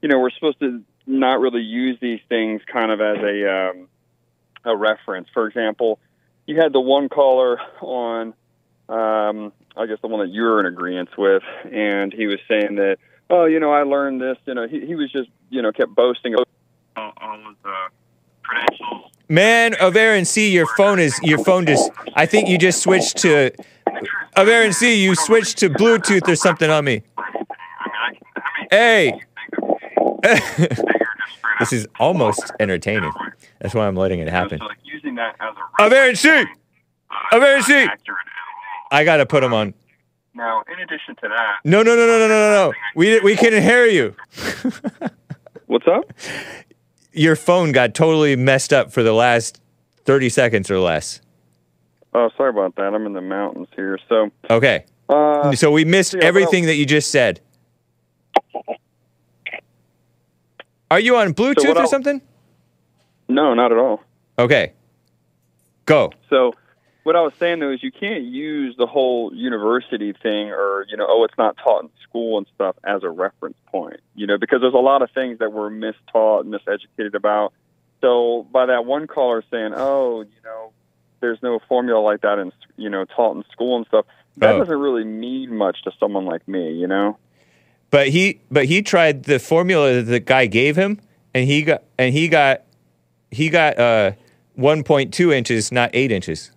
You 0.03 0.07
know, 0.07 0.19
we're 0.19 0.29
supposed 0.29 0.59
to 0.59 0.83
not 1.07 1.39
really 1.39 1.63
use 1.63 1.97
these 1.99 2.19
things 2.29 2.61
kind 2.71 2.91
of 2.91 3.01
as 3.01 3.17
a 3.17 3.51
um, 3.51 3.87
a 4.65 4.77
reference. 4.77 5.27
For 5.33 5.47
example, 5.47 5.97
you 6.45 6.61
had 6.61 6.73
the 6.73 6.79
one 6.79 7.09
caller 7.09 7.59
on, 7.81 8.35
um, 8.87 9.51
I 9.75 9.87
guess 9.87 9.97
the 10.03 10.07
one 10.07 10.19
that 10.19 10.31
you 10.31 10.43
were 10.43 10.59
in 10.59 10.67
agreement 10.67 11.09
with, 11.17 11.41
and 11.73 12.13
he 12.13 12.27
was 12.27 12.37
saying 12.47 12.75
that, 12.75 12.97
oh, 13.31 13.45
you 13.45 13.59
know, 13.59 13.71
I 13.71 13.81
learned 13.81 14.21
this. 14.21 14.37
You 14.45 14.53
know, 14.53 14.67
he, 14.67 14.85
he 14.85 14.93
was 14.93 15.11
just, 15.11 15.29
you 15.49 15.63
know, 15.63 15.71
kept 15.71 15.95
boasting 15.95 16.35
of 16.35 16.45
all, 16.95 17.37
his 17.37 17.57
uh, 17.65 17.71
credentials. 18.43 19.11
Man 19.27 19.73
of 19.81 19.97
and 19.97 20.27
Sea, 20.27 20.51
your 20.51 20.67
phone 20.77 20.99
is 20.99 21.19
your 21.23 21.39
phone 21.43 21.65
just. 21.65 21.89
I 22.13 22.27
think 22.27 22.47
you 22.47 22.59
just 22.59 22.83
switched 22.83 23.17
to 23.17 23.49
and 24.35 24.75
Sea. 24.75 25.03
You 25.03 25.15
switched 25.15 25.57
to 25.59 25.69
Bluetooth 25.69 26.27
or 26.27 26.35
something 26.35 26.69
on 26.69 26.85
me. 26.85 27.03
Hey, 28.71 29.21
this 31.59 31.71
is 31.71 31.87
almost 31.99 32.51
entertaining. 32.59 33.11
That's 33.59 33.73
why 33.73 33.87
I'm 33.87 33.95
letting 33.95 34.19
it 34.19 34.27
happen. 34.27 34.59
So, 34.59 34.65
like, 34.65 34.77
using 34.83 35.15
that 35.15 35.35
Of 35.79 35.93
Air 35.93 36.09
and 36.09 36.47
of 37.31 37.43
Air 37.43 37.57
and 37.57 37.91
I 38.91 39.03
gotta 39.03 39.25
put 39.25 39.41
them 39.41 39.53
on. 39.53 39.73
Now, 40.33 40.63
in 40.67 40.79
addition 40.79 41.15
to 41.15 41.29
that, 41.29 41.59
No, 41.63 41.81
no, 41.81 41.95
no, 41.95 42.05
no, 42.05 42.19
no, 42.19 42.27
no, 42.27 42.27
no, 42.27 42.49
no. 42.69 42.73
We 42.95 43.19
we 43.21 43.35
can 43.35 43.53
hear 43.61 43.85
you. 43.85 44.15
what's 45.67 45.87
up? 45.87 46.11
Your 47.13 47.35
phone 47.35 47.71
got 47.71 47.93
totally 47.93 48.35
messed 48.35 48.73
up 48.73 48.91
for 48.91 49.03
the 49.03 49.13
last 49.13 49.61
thirty 50.03 50.29
seconds 50.29 50.69
or 50.69 50.79
less. 50.79 51.21
Oh, 52.15 52.29
sorry 52.37 52.49
about 52.49 52.75
that. 52.77 52.93
I'm 52.95 53.05
in 53.05 53.11
the 53.11 53.19
mountains 53.19 53.67
here. 53.75 53.99
So, 54.07 54.31
Okay. 54.49 54.85
uh, 55.09 55.51
So 55.51 55.69
we 55.69 55.83
missed 55.83 56.13
yeah, 56.13 56.19
well- 56.19 56.27
everything 56.29 56.65
that 56.67 56.75
you 56.75 56.85
just 56.85 57.11
said. 57.11 57.41
Are 60.89 60.99
you 60.99 61.17
on 61.17 61.33
Bluetooth 61.33 61.67
what 61.67 61.77
or 61.77 61.87
something? 61.87 62.21
no, 63.27 63.53
not 63.53 63.71
at 63.73 63.77
all. 63.77 64.01
Okay. 64.39 64.71
Go. 65.85 66.11
So, 66.29 66.53
what 67.03 67.15
I 67.17 67.21
was 67.21 67.33
saying 67.37 67.59
though 67.59 67.71
is 67.71 67.83
you 67.83 67.91
can't 67.91 68.23
use 68.23 68.75
the 68.77 68.87
whole 68.87 69.33
university 69.33 70.13
thing 70.13 70.49
or, 70.51 70.85
you 70.89 70.95
know, 70.95 71.05
oh, 71.09 71.23
it's 71.25 71.37
not 71.37 71.57
taught 71.57 71.83
in 71.83 71.89
school 72.07 72.37
and 72.37 72.47
stuff 72.55 72.75
as 72.85 73.03
a 73.03 73.09
reference 73.09 73.57
point, 73.67 73.99
you 74.15 74.25
know, 74.25 74.37
because 74.37 74.61
there's 74.61 74.73
a 74.73 74.77
lot 74.77 75.01
of 75.01 75.11
things 75.11 75.39
that 75.39 75.51
we're 75.51 75.69
mistaught 75.69 76.41
and 76.41 76.53
miseducated 76.53 77.13
about. 77.13 77.51
So, 78.01 78.47
by 78.51 78.67
that 78.67 78.85
one 78.85 79.05
caller 79.07 79.43
saying, 79.51 79.73
oh, 79.75 80.21
you 80.21 80.41
know, 80.45 80.71
there's 81.25 81.41
no 81.41 81.59
formula 81.67 81.99
like 81.99 82.21
that 82.21 82.37
in, 82.39 82.51
you 82.77 82.89
know, 82.89 83.05
taught 83.05 83.35
in 83.35 83.43
school 83.51 83.75
and 83.77 83.85
stuff, 83.87 84.05
that 84.37 84.53
Oh. 84.55 84.59
doesn't 84.59 84.77
really 84.77 85.03
mean 85.03 85.55
much 85.57 85.81
to 85.83 85.91
someone 85.99 86.25
like 86.25 86.47
me, 86.47 86.71
you 86.73 86.87
know? 86.87 87.17
But 87.89 88.09
he 88.09 88.41
but 88.51 88.65
he 88.65 88.81
tried 88.81 89.23
the 89.23 89.39
formula 89.39 89.93
that 89.93 90.03
the 90.03 90.19
guy 90.19 90.45
gave 90.47 90.75
him 90.75 90.99
and 91.33 91.45
he 91.47 91.61
got 91.63 91.83
and 91.97 92.13
he 92.13 92.27
got 92.27 92.61
he 93.31 93.49
got 93.49 93.79
uh 93.79 94.11
1.2 94.57 95.33
inches, 95.33 95.71
not 95.71 95.89
8 95.93 96.11
inches. 96.11 96.51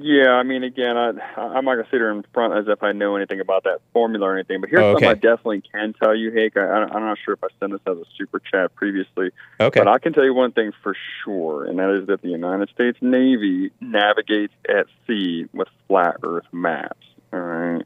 Yeah, 0.00 0.30
I 0.30 0.44
mean, 0.44 0.62
again, 0.62 0.96
I, 0.96 1.08
I'm 1.36 1.64
not 1.64 1.74
gonna 1.74 1.88
sit 1.90 1.94
here 1.96 2.10
in 2.10 2.24
front 2.32 2.56
as 2.56 2.66
if 2.68 2.84
I 2.84 2.92
know 2.92 3.16
anything 3.16 3.40
about 3.40 3.64
that 3.64 3.80
formula 3.92 4.26
or 4.26 4.34
anything. 4.36 4.60
But 4.60 4.70
here's 4.70 4.84
Oh, 4.84 4.92
something 4.92 5.08
I 5.08 5.14
definitely 5.14 5.62
can 5.72 5.92
tell 5.92 6.14
you, 6.14 6.30
Hake. 6.30 6.56
I, 6.56 6.60
I, 6.60 6.82
I'm 6.84 7.02
not 7.02 7.18
sure 7.24 7.34
if 7.34 7.42
I 7.42 7.48
sent 7.58 7.72
this 7.72 7.80
as 7.84 7.96
a 7.96 8.04
super 8.16 8.38
chat 8.38 8.72
previously, 8.76 9.30
Okay. 9.58 9.80
but 9.80 9.88
I 9.88 9.98
can 9.98 10.12
tell 10.12 10.24
you 10.24 10.32
one 10.34 10.52
thing 10.52 10.70
for 10.84 10.94
sure, 11.24 11.64
and 11.64 11.80
that 11.80 11.90
is 12.00 12.06
that 12.06 12.22
the 12.22 12.28
United 12.28 12.68
States 12.70 12.96
Navy 13.00 13.72
navigates 13.80 14.54
at 14.68 14.86
sea 15.08 15.46
with 15.52 15.66
flat 15.88 16.16
Earth 16.22 16.46
maps. 16.52 17.04
All 17.32 17.40
right, 17.40 17.84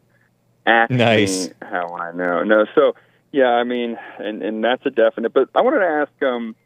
ask 0.67 0.91
Nice. 0.91 1.49
me 1.49 1.53
how 1.63 1.97
I 1.97 2.13
know. 2.13 2.43
No, 2.43 2.67
so 2.75 2.95
yeah, 3.33 3.49
I 3.49 3.65
mean, 3.65 3.97
and 4.19 4.43
and 4.43 4.63
that's 4.63 4.85
a 4.85 4.91
definite. 4.91 5.33
But 5.33 5.49
I 5.55 5.63
wanted 5.63 5.79
to 5.79 5.87
ask 5.87 6.23
um 6.23 6.57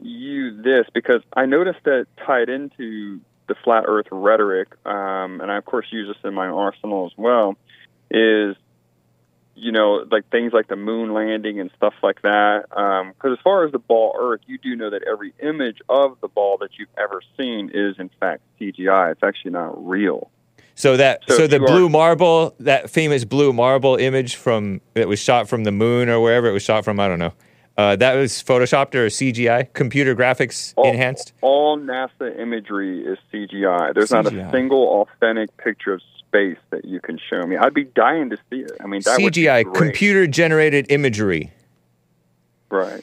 you 0.00 0.60
this 0.62 0.86
because 0.92 1.22
I 1.36 1.46
noticed 1.46 1.84
that 1.84 2.08
tied 2.26 2.48
into 2.48 3.20
the 3.50 3.56
flat 3.64 3.84
Earth 3.86 4.06
rhetoric, 4.12 4.68
um, 4.86 5.40
and 5.40 5.50
I 5.50 5.56
of 5.58 5.64
course 5.64 5.86
use 5.90 6.06
this 6.08 6.16
in 6.24 6.32
my 6.34 6.46
arsenal 6.46 7.06
as 7.06 7.12
well, 7.18 7.56
is 8.10 8.54
you 9.56 9.72
know 9.72 10.06
like 10.10 10.30
things 10.30 10.52
like 10.52 10.68
the 10.68 10.76
moon 10.76 11.12
landing 11.12 11.58
and 11.60 11.70
stuff 11.76 11.94
like 12.02 12.22
that. 12.22 12.64
Because 12.70 13.36
as 13.36 13.42
far 13.42 13.66
as 13.66 13.72
the 13.72 13.78
ball 13.80 14.16
Earth, 14.18 14.40
you 14.46 14.56
do 14.56 14.76
know 14.76 14.88
that 14.90 15.02
every 15.02 15.34
image 15.42 15.78
of 15.88 16.16
the 16.22 16.28
ball 16.28 16.56
that 16.58 16.70
you've 16.78 16.88
ever 16.96 17.20
seen 17.36 17.70
is 17.74 17.98
in 17.98 18.08
fact 18.20 18.42
CGI. 18.60 19.10
It's 19.12 19.22
actually 19.24 19.50
not 19.50 19.72
real. 19.86 20.30
So 20.76 20.96
that 20.96 21.24
So 21.28 21.36
so, 21.36 21.46
the 21.48 21.56
you 21.58 21.64
are- 21.64 21.66
blue 21.66 21.88
marble, 21.88 22.54
that 22.60 22.88
famous 22.88 23.24
blue 23.24 23.52
marble 23.52 23.96
image 23.96 24.36
from 24.36 24.80
that 24.94 25.08
was 25.08 25.18
shot 25.18 25.48
from 25.48 25.64
the 25.64 25.72
moon 25.72 26.08
or 26.08 26.20
wherever 26.20 26.46
it 26.48 26.52
was 26.52 26.62
shot 26.62 26.84
from, 26.84 26.98
I 27.00 27.08
don't 27.08 27.18
know. 27.18 27.32
Uh, 27.80 27.96
that 27.96 28.14
was 28.14 28.32
photoshopped 28.42 28.94
or 28.94 29.06
CGI, 29.06 29.72
computer 29.72 30.14
graphics 30.14 30.74
All- 30.76 30.86
enhanced. 30.90 31.32
All 31.40 31.78
NASA 31.78 32.38
imagery 32.38 33.00
is 33.02 33.16
CGI. 33.32 33.94
There's 33.94 34.10
not 34.10 34.26
a 34.26 34.50
single 34.50 34.86
authentic 35.00 35.56
picture 35.56 35.94
of 35.94 36.02
space 36.18 36.58
that 36.68 36.84
you 36.84 37.00
can 37.00 37.18
show 37.30 37.40
me. 37.46 37.56
I'd 37.56 37.72
be 37.72 37.84
dying 37.84 38.28
to 38.30 38.36
see 38.50 38.60
it. 38.60 38.72
I 38.82 38.86
mean, 38.86 39.00
that 39.06 39.18
CGI, 39.18 39.72
computer 39.74 40.26
generated 40.26 40.86
imagery. 40.90 41.52
Right. 42.68 43.02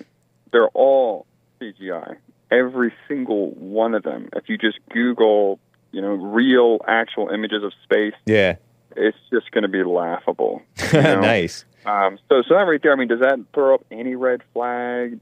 They're 0.52 0.70
all 0.70 1.26
CGI. 1.60 2.18
Every 2.52 2.94
single 3.08 3.49
one 3.56 3.95
of 3.95 4.04
them. 4.04 4.30
If 4.36 4.48
you 4.48 4.60
just 4.60 4.78
Google, 4.94 5.60
you 5.91 6.02
know, 6.02 6.10
real 6.14 6.80
actual 6.88 7.30
images 7.30 7.64
of 7.64 7.74
space, 7.84 8.14
Yeah. 8.28 8.58
it's 8.95 9.18
just 9.34 9.49
going 9.52 9.64
to 9.64 9.68
be 9.70 9.84
laughable. 9.84 10.62
you 10.94 11.02
know? 11.02 11.20
nice. 11.22 11.66
Um, 11.88 12.19
so, 12.30 12.41
so 12.47 12.55
that 12.55 12.61
right 12.61 12.81
there. 12.81 12.91
I 12.91 12.95
mean, 12.95 13.07
does 13.07 13.22
that 13.22 13.39
throw 13.53 13.76
up 13.76 13.85
any 13.91 14.15
red 14.15 14.41
flag 14.53 15.19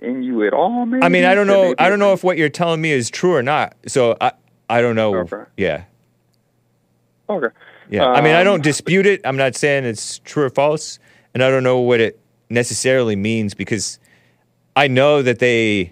in 0.00 0.22
you 0.22 0.46
at 0.46 0.52
all? 0.52 0.84
Maybe? 0.86 1.02
I 1.02 1.08
mean, 1.08 1.24
I 1.24 1.34
don't 1.34 1.46
know. 1.46 1.74
I 1.78 1.88
don't 1.88 1.98
know 1.98 2.12
if 2.12 2.22
what 2.22 2.36
you're 2.36 2.48
telling 2.48 2.80
me 2.80 2.90
is 2.92 3.10
true 3.10 3.34
or 3.34 3.42
not. 3.42 3.74
So 3.86 4.16
I, 4.20 4.32
I 4.68 4.82
don't 4.82 4.96
know. 4.96 5.16
Okay. 5.16 5.42
Yeah, 5.56 5.84
Okay. 7.28 7.54
yeah. 7.88 8.04
I 8.06 8.20
mean, 8.20 8.34
I 8.34 8.40
Um, 8.40 8.44
don't 8.44 8.62
dispute 8.62 9.06
it. 9.06 9.20
I'm 9.24 9.36
not 9.36 9.54
saying 9.54 9.84
it's 9.84 10.18
true 10.20 10.44
or 10.44 10.50
false, 10.50 10.98
and 11.34 11.42
I 11.42 11.48
don't 11.50 11.62
know 11.64 11.78
what 11.78 12.00
it 12.00 12.18
necessarily 12.50 13.16
means 13.16 13.54
because 13.54 13.98
I 14.76 14.88
know 14.88 15.22
that 15.22 15.38
they 15.38 15.90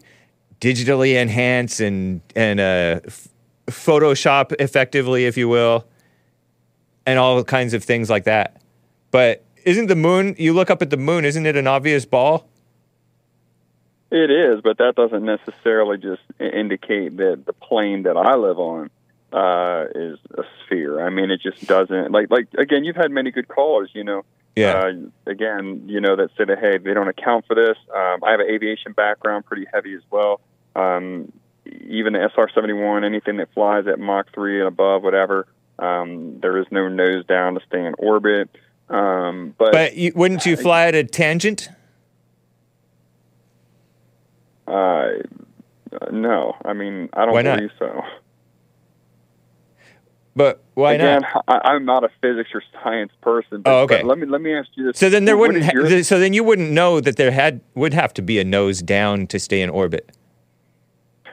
digitally 0.61 1.15
enhance 1.15 1.81
and 1.81 2.21
and 2.37 2.61
uh, 2.61 3.01
f- 3.07 3.29
Photoshop 3.69 4.53
effectively, 4.61 5.25
if 5.25 5.37
you 5.39 5.49
will, 5.49 5.87
and 7.07 7.19
all 7.19 7.43
kinds 7.45 7.73
of 7.73 7.83
things 7.83 8.11
like 8.11 8.25
that. 8.25 8.61
But 9.11 9.43
isn't 9.65 9.87
the 9.87 9.97
moon? 9.97 10.35
You 10.39 10.53
look 10.53 10.71
up 10.71 10.83
at 10.83 10.91
the 10.91 10.97
moon. 10.97 11.25
Isn't 11.25 11.47
it 11.47 11.57
an 11.57 11.67
obvious 11.67 12.05
ball? 12.05 12.49
It 14.11 14.31
is, 14.31 14.61
but 14.61 14.79
that 14.79 14.97
doesn't 14.97 15.25
necessarily 15.25 15.97
just 15.97 16.23
indicate 16.41 17.17
that 17.19 17.45
the 17.47 17.53
plane 17.53 18.03
that 18.03 18.17
I 18.17 18.35
live 18.35 18.59
on 18.59 18.91
uh, 19.33 19.85
is 19.95 20.19
a 20.37 20.43
sphere. 20.65 21.05
I 21.07 21.11
mean, 21.11 21.31
it 21.31 21.41
just 21.41 21.65
doesn't. 21.67 22.11
Like, 22.11 22.29
like 22.31 22.49
again, 22.59 22.85
you've 22.85 22.97
had 22.97 23.13
many 23.13 23.31
good 23.31 23.47
callers. 23.47 23.91
You 23.93 24.03
know, 24.05 24.25
Yeah. 24.57 24.83
Uh, 24.85 25.31
again, 25.31 25.85
you 25.87 26.01
know 26.01 26.17
that 26.17 26.31
say 26.37 26.45
that 26.45 26.59
hey, 26.59 26.79
they 26.79 26.93
don't 26.93 27.09
account 27.09 27.47
for 27.47 27.55
this. 27.55 27.77
Um, 27.95 28.25
I 28.25 28.33
have 28.33 28.41
an 28.41 28.51
aviation 28.51 28.93
background, 28.93 29.47
pretty 29.47 29.67
heavy 29.73 29.95
as 29.95 30.03
well. 30.11 30.41
Um, 30.75 31.33
even 31.67 32.15
the 32.15 32.29
SR 32.35 32.49
seventy 32.53 32.73
one, 32.73 33.05
anything 33.05 33.37
that 33.37 33.53
flies 33.55 33.87
at 33.87 34.01
Mach 34.01 34.33
three 34.35 34.59
and 34.59 34.67
above, 34.67 35.05
whatever. 35.05 35.47
Um, 35.79 36.41
there 36.41 36.59
is 36.59 36.67
no 36.71 36.89
nose 36.89 37.25
down 37.27 37.55
to 37.55 37.61
stay 37.67 37.85
in 37.87 37.95
orbit. 37.99 38.51
Um, 38.91 39.55
but 39.57 39.73
But 39.73 39.97
you, 39.97 40.13
wouldn't 40.15 40.45
you 40.45 40.57
fly 40.57 40.87
at 40.87 40.95
a 40.95 41.05
tangent? 41.05 41.69
uh, 44.67 45.09
no, 46.13 46.57
I 46.65 46.73
mean 46.73 47.09
I 47.13 47.25
don't 47.27 47.43
believe 47.43 47.71
so. 47.79 48.03
But 50.37 50.63
why 50.75 50.95
Again, 50.95 51.23
not? 51.23 51.45
I, 51.49 51.73
I'm 51.73 51.85
not 51.85 52.05
a 52.05 52.09
physics 52.23 52.51
or 52.55 52.63
science 52.83 53.13
person. 53.21 53.63
But, 53.63 53.71
Oh, 53.71 53.83
okay. 53.83 54.03
let 54.03 54.19
me 54.19 54.27
let 54.27 54.41
me 54.41 54.55
ask 54.55 54.69
you 54.75 54.87
this. 54.87 54.99
So 54.99 55.11
then 55.11 55.25
there 55.25 55.37
wouldn't. 55.37 55.65
Ha- 55.65 55.73
your- 55.75 56.03
so 56.05 56.19
then 56.21 56.33
you 56.33 56.45
wouldn't 56.45 56.71
know 56.71 57.01
that 57.01 57.17
there 57.17 57.31
had 57.33 57.61
would 57.75 57.93
have 57.95 58.15
to 58.15 58.23
be 58.23 58.39
a 58.39 58.45
nose 58.45 58.81
down 58.81 59.27
to 59.29 59.39
stay 59.39 59.61
in 59.61 59.71
orbit. 59.71 60.11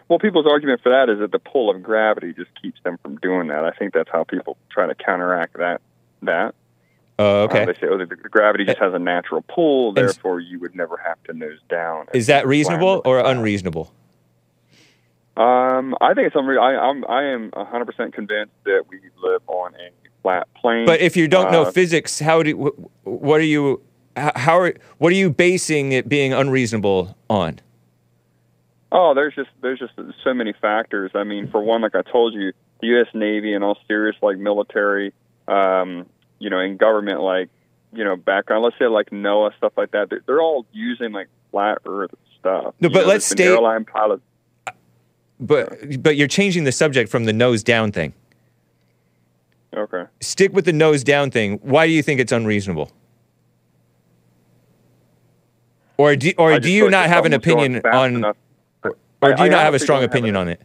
Well, 0.09 0.19
people's 0.19 0.47
argument 0.49 0.81
for 0.81 0.89
that 0.89 1.09
is 1.09 1.19
that 1.19 1.31
the 1.31 1.39
pull 1.39 1.69
of 1.69 1.83
gravity 1.83 2.33
just 2.33 2.49
keeps 2.61 2.79
them 2.83 2.97
from 3.01 3.17
doing 3.17 3.47
that. 3.49 3.63
I 3.65 3.71
think 3.71 3.93
that's 3.93 4.09
how 4.11 4.23
people 4.23 4.57
try 4.71 4.87
to 4.87 4.95
counteract 4.95 5.57
that. 5.57 5.81
That 6.23 6.55
Oh, 7.19 7.41
Uh, 7.41 7.43
okay. 7.45 7.65
they 7.65 7.73
say, 7.73 7.87
oh, 7.89 7.97
the, 7.97 8.05
the 8.05 8.15
gravity 8.29 8.63
just 8.65 8.77
has 8.79 8.93
a 8.93 8.99
natural 8.99 9.41
pull, 9.41 9.91
therefore 9.93 10.39
you 10.39 10.59
would 10.59 10.75
never 10.75 10.97
have 10.97 11.21
to 11.23 11.33
nose 11.33 11.59
down. 11.69 12.05
Is 12.13 12.27
that 12.27 12.45
reasonable 12.45 13.01
or 13.05 13.19
unreasonable? 13.19 13.91
Um, 15.35 15.95
I 16.01 16.13
think 16.13 16.27
it's 16.27 16.35
unreal. 16.35 16.59
I, 16.61 16.73
I'm 16.75 17.05
I 17.05 17.23
am 17.25 17.51
100 17.53 17.85
percent 17.85 18.13
convinced 18.13 18.53
that 18.65 18.85
we 18.89 18.99
live 19.21 19.41
on 19.47 19.73
a 19.75 19.89
flat 20.23 20.47
plane. 20.55 20.85
But 20.87 20.99
if 20.99 21.15
you 21.15 21.27
don't 21.27 21.51
know 21.51 21.61
Uh, 21.61 21.71
physics, 21.71 22.19
how 22.19 22.41
do 22.41 22.55
wh- 23.05 23.07
what 23.07 23.39
are 23.39 23.43
you 23.43 23.81
how 24.15 24.59
are 24.59 24.73
what 24.97 25.11
are 25.11 25.15
you 25.15 25.29
basing 25.29 25.91
it 25.91 26.09
being 26.09 26.33
unreasonable 26.33 27.15
on? 27.29 27.59
Oh, 28.91 29.13
there's 29.13 29.35
just 29.35 29.49
there's 29.61 29.77
just 29.77 29.93
so 30.23 30.33
many 30.33 30.53
factors. 30.59 31.11
I 31.13 31.23
mean, 31.23 31.49
for 31.51 31.61
one, 31.61 31.81
like 31.81 31.93
I 31.93 32.01
told 32.01 32.33
you, 32.33 32.51
the 32.81 32.87
U.S. 32.87 33.07
Navy 33.13 33.53
and 33.53 33.63
all 33.63 33.77
serious 33.87 34.15
like 34.23 34.37
military, 34.39 35.13
um, 35.47 36.07
you 36.39 36.49
know, 36.49 36.59
in 36.59 36.77
government 36.77 37.21
like 37.21 37.49
you 37.93 38.03
know 38.03 38.15
background. 38.15 38.63
Let's 38.63 38.77
say 38.77 38.87
like 38.87 39.09
NOAA 39.09 39.55
stuff 39.57 39.73
like 39.77 39.91
that. 39.91 40.09
They're, 40.09 40.21
they're 40.25 40.41
all 40.41 40.65
using 40.71 41.11
like 41.11 41.27
flat 41.51 41.79
Earth 41.85 42.11
stuff. 42.39 42.73
No, 42.79 42.87
You 42.89 42.93
but 42.93 43.01
know, 43.01 43.07
let's 43.07 43.25
stay- 43.25 43.47
airline 43.47 43.85
pilots. 43.85 44.21
But 45.39 46.01
but 46.01 46.15
you're 46.17 46.27
changing 46.27 46.63
the 46.63 46.71
subject 46.71 47.09
from 47.11 47.25
the 47.25 47.33
nose 47.33 47.63
down 47.63 47.91
thing. 47.91 48.13
Okay. 49.75 50.05
Stick 50.21 50.53
with 50.53 50.65
the 50.65 50.73
nose 50.73 51.03
down 51.03 51.29
thing. 51.29 51.59
Why 51.61 51.85
do 51.85 51.93
you 51.93 52.01
think 52.01 52.19
it's 52.19 52.31
unreasonable? 52.31 52.91
Or 55.97 56.15
do 56.15 56.31
or 56.37 56.59
do 56.59 56.71
you 56.71 56.89
not 56.89 57.07
have 57.07 57.25
an 57.25 57.33
opinion 57.33 57.81
on 57.85 58.23
or 58.23 58.33
do 59.33 59.43
you 59.43 59.45
I 59.45 59.47
not 59.49 59.61
have 59.61 59.73
a 59.73 59.79
strong 59.79 60.01
don't 60.01 60.09
have 60.09 60.11
opinion 60.11 60.35
on 60.35 60.47
it? 60.47 60.61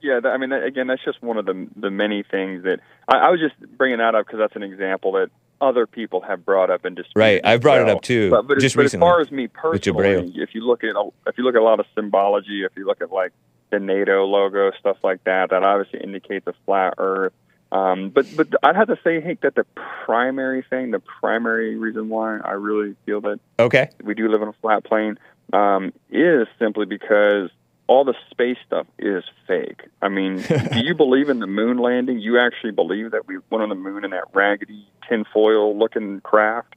Yeah, 0.00 0.20
that, 0.20 0.28
I 0.28 0.36
mean, 0.36 0.50
that, 0.50 0.62
again, 0.64 0.86
that's 0.86 1.04
just 1.04 1.22
one 1.22 1.36
of 1.38 1.46
the 1.46 1.66
the 1.76 1.90
many 1.90 2.22
things 2.22 2.62
that 2.64 2.80
I, 3.08 3.16
I 3.16 3.30
was 3.30 3.40
just 3.40 3.54
bringing 3.76 3.98
that 3.98 4.14
up 4.14 4.26
because 4.26 4.38
that's 4.38 4.56
an 4.56 4.62
example 4.62 5.12
that 5.12 5.30
other 5.60 5.86
people 5.88 6.20
have 6.20 6.44
brought 6.44 6.70
up 6.70 6.84
and 6.84 6.94
disputed. 6.94 7.16
Right, 7.16 7.40
I've 7.44 7.60
brought 7.60 7.80
it 7.80 7.88
up 7.88 8.02
too, 8.02 8.30
But, 8.30 8.46
but, 8.46 8.58
just 8.60 8.76
but 8.76 8.82
recently, 8.82 9.04
as 9.06 9.10
far 9.10 9.20
as 9.20 9.30
me 9.32 9.48
personally, 9.48 10.32
if 10.36 10.54
you 10.54 10.64
look 10.64 10.84
at 10.84 10.90
a- 10.94 11.10
if 11.26 11.36
you 11.36 11.42
look 11.44 11.56
at 11.56 11.60
a 11.60 11.64
lot 11.64 11.80
of 11.80 11.86
symbology, 11.96 12.62
if 12.64 12.72
you 12.76 12.86
look 12.86 13.00
at 13.02 13.10
like 13.10 13.32
the 13.70 13.80
NATO 13.80 14.24
logo, 14.24 14.70
stuff 14.78 14.98
like 15.02 15.24
that, 15.24 15.50
that 15.50 15.64
obviously 15.64 16.00
indicates 16.00 16.46
a 16.46 16.54
flat 16.64 16.94
Earth. 16.98 17.32
Um, 17.72 18.10
but 18.10 18.24
but 18.36 18.48
I'd 18.62 18.76
have 18.76 18.86
to 18.88 18.98
say, 19.04 19.20
Hake, 19.20 19.40
that 19.40 19.56
the 19.56 19.66
primary 20.06 20.62
thing, 20.70 20.92
the 20.92 21.00
primary 21.00 21.76
reason 21.76 22.08
why 22.08 22.38
I 22.38 22.52
really 22.52 22.94
feel 23.04 23.20
that 23.22 23.40
Okay. 23.58 23.90
we 24.02 24.14
do 24.14 24.28
live 24.28 24.40
on 24.40 24.48
a 24.48 24.52
flat 24.62 24.84
plane 24.84 25.18
um, 25.52 25.92
is 26.08 26.46
simply 26.58 26.86
because 26.86 27.50
all 27.88 28.04
the 28.04 28.14
space 28.30 28.58
stuff 28.64 28.86
is 28.98 29.24
fake. 29.46 29.82
I 30.00 30.08
mean, 30.08 30.36
do 30.72 30.80
you 30.84 30.94
believe 30.94 31.28
in 31.28 31.40
the 31.40 31.46
moon 31.46 31.78
landing? 31.78 32.20
You 32.20 32.38
actually 32.38 32.70
believe 32.70 33.10
that 33.10 33.26
we 33.26 33.38
went 33.50 33.62
on 33.62 33.68
the 33.70 33.74
moon 33.74 34.04
in 34.04 34.12
that 34.12 34.24
raggedy 34.32 34.86
tinfoil 35.08 35.76
looking 35.76 36.20
craft? 36.20 36.76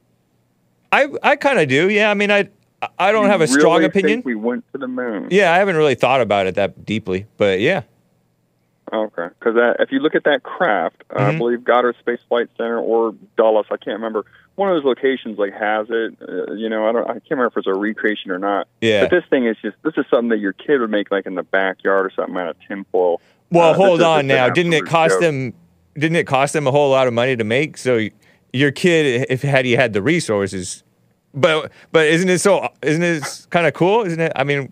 I 0.90 1.08
I 1.22 1.36
kind 1.36 1.60
of 1.60 1.68
do. 1.68 1.88
Yeah, 1.88 2.10
I 2.10 2.14
mean 2.14 2.30
I 2.30 2.48
I 2.98 3.12
don't 3.12 3.24
You 3.24 3.30
have 3.30 3.40
a 3.40 3.46
strong 3.46 3.84
opinion. 3.84 4.18
Think 4.18 4.26
we 4.26 4.34
went 4.34 4.64
to 4.72 4.78
the 4.78 4.88
moon. 4.88 5.28
Yeah, 5.30 5.52
I 5.52 5.58
haven't 5.58 5.76
really 5.76 5.94
thought 5.94 6.20
about 6.20 6.46
it 6.46 6.56
that 6.56 6.84
deeply, 6.84 7.26
but 7.36 7.60
yeah. 7.60 7.82
Okay, 8.92 9.28
because 9.38 9.54
if 9.78 9.90
you 9.90 10.00
look 10.00 10.14
at 10.14 10.24
that 10.24 10.42
craft, 10.42 11.02
uh, 11.16 11.22
I 11.22 11.38
believe 11.38 11.64
Goddard 11.64 11.96
Space 12.00 12.20
Flight 12.28 12.48
Center 12.58 12.78
or 12.78 13.14
Dulles, 13.38 13.64
I 13.70 13.78
can't 13.78 13.96
remember. 13.96 14.26
One 14.56 14.68
of 14.68 14.76
those 14.76 14.84
locations 14.84 15.38
like 15.38 15.52
has 15.54 15.86
it. 15.88 16.16
Uh, 16.20 16.52
you 16.52 16.68
know, 16.68 16.86
I 16.86 16.92
don't. 16.92 17.04
I 17.08 17.12
can't 17.14 17.30
remember 17.30 17.46
if 17.46 17.56
it's 17.56 17.66
a 17.66 17.74
recreation 17.74 18.30
or 18.30 18.38
not. 18.38 18.68
Yeah. 18.80 19.02
But 19.04 19.10
this 19.10 19.24
thing 19.30 19.46
is 19.46 19.56
just. 19.62 19.76
This 19.82 19.94
is 19.96 20.04
something 20.10 20.28
that 20.28 20.38
your 20.40 20.52
kid 20.52 20.80
would 20.80 20.90
make 20.90 21.10
like 21.10 21.26
in 21.26 21.34
the 21.34 21.42
backyard 21.42 22.04
or 22.06 22.10
something 22.14 22.36
out 22.36 22.48
of 22.50 22.56
tinfoil. 22.68 23.20
Well, 23.50 23.70
Uh, 23.70 23.74
hold 23.74 24.00
is 24.00 24.04
on 24.06 24.26
now. 24.26 24.50
Didn't 24.50 24.72
it 24.74 24.84
cost 24.86 25.14
joke. 25.14 25.20
them? 25.22 25.54
Didn't 25.94 26.16
it 26.16 26.26
cost 26.26 26.52
them 26.52 26.66
a 26.66 26.70
whole 26.70 26.90
lot 26.90 27.06
of 27.06 27.12
money 27.14 27.36
to 27.36 27.44
make? 27.44 27.76
So 27.78 28.08
your 28.52 28.70
kid, 28.70 29.26
if 29.30 29.42
had 29.42 29.64
he 29.64 29.72
had 29.72 29.92
the 29.94 30.02
resources, 30.02 30.84
but 31.34 31.72
but 31.90 32.06
isn't 32.06 32.28
it 32.28 32.38
so? 32.40 32.68
Isn't 32.82 33.02
it 33.02 33.46
kind 33.50 33.66
of 33.66 33.72
cool? 33.74 34.04
Isn't 34.04 34.20
it? 34.20 34.32
I 34.36 34.44
mean, 34.44 34.70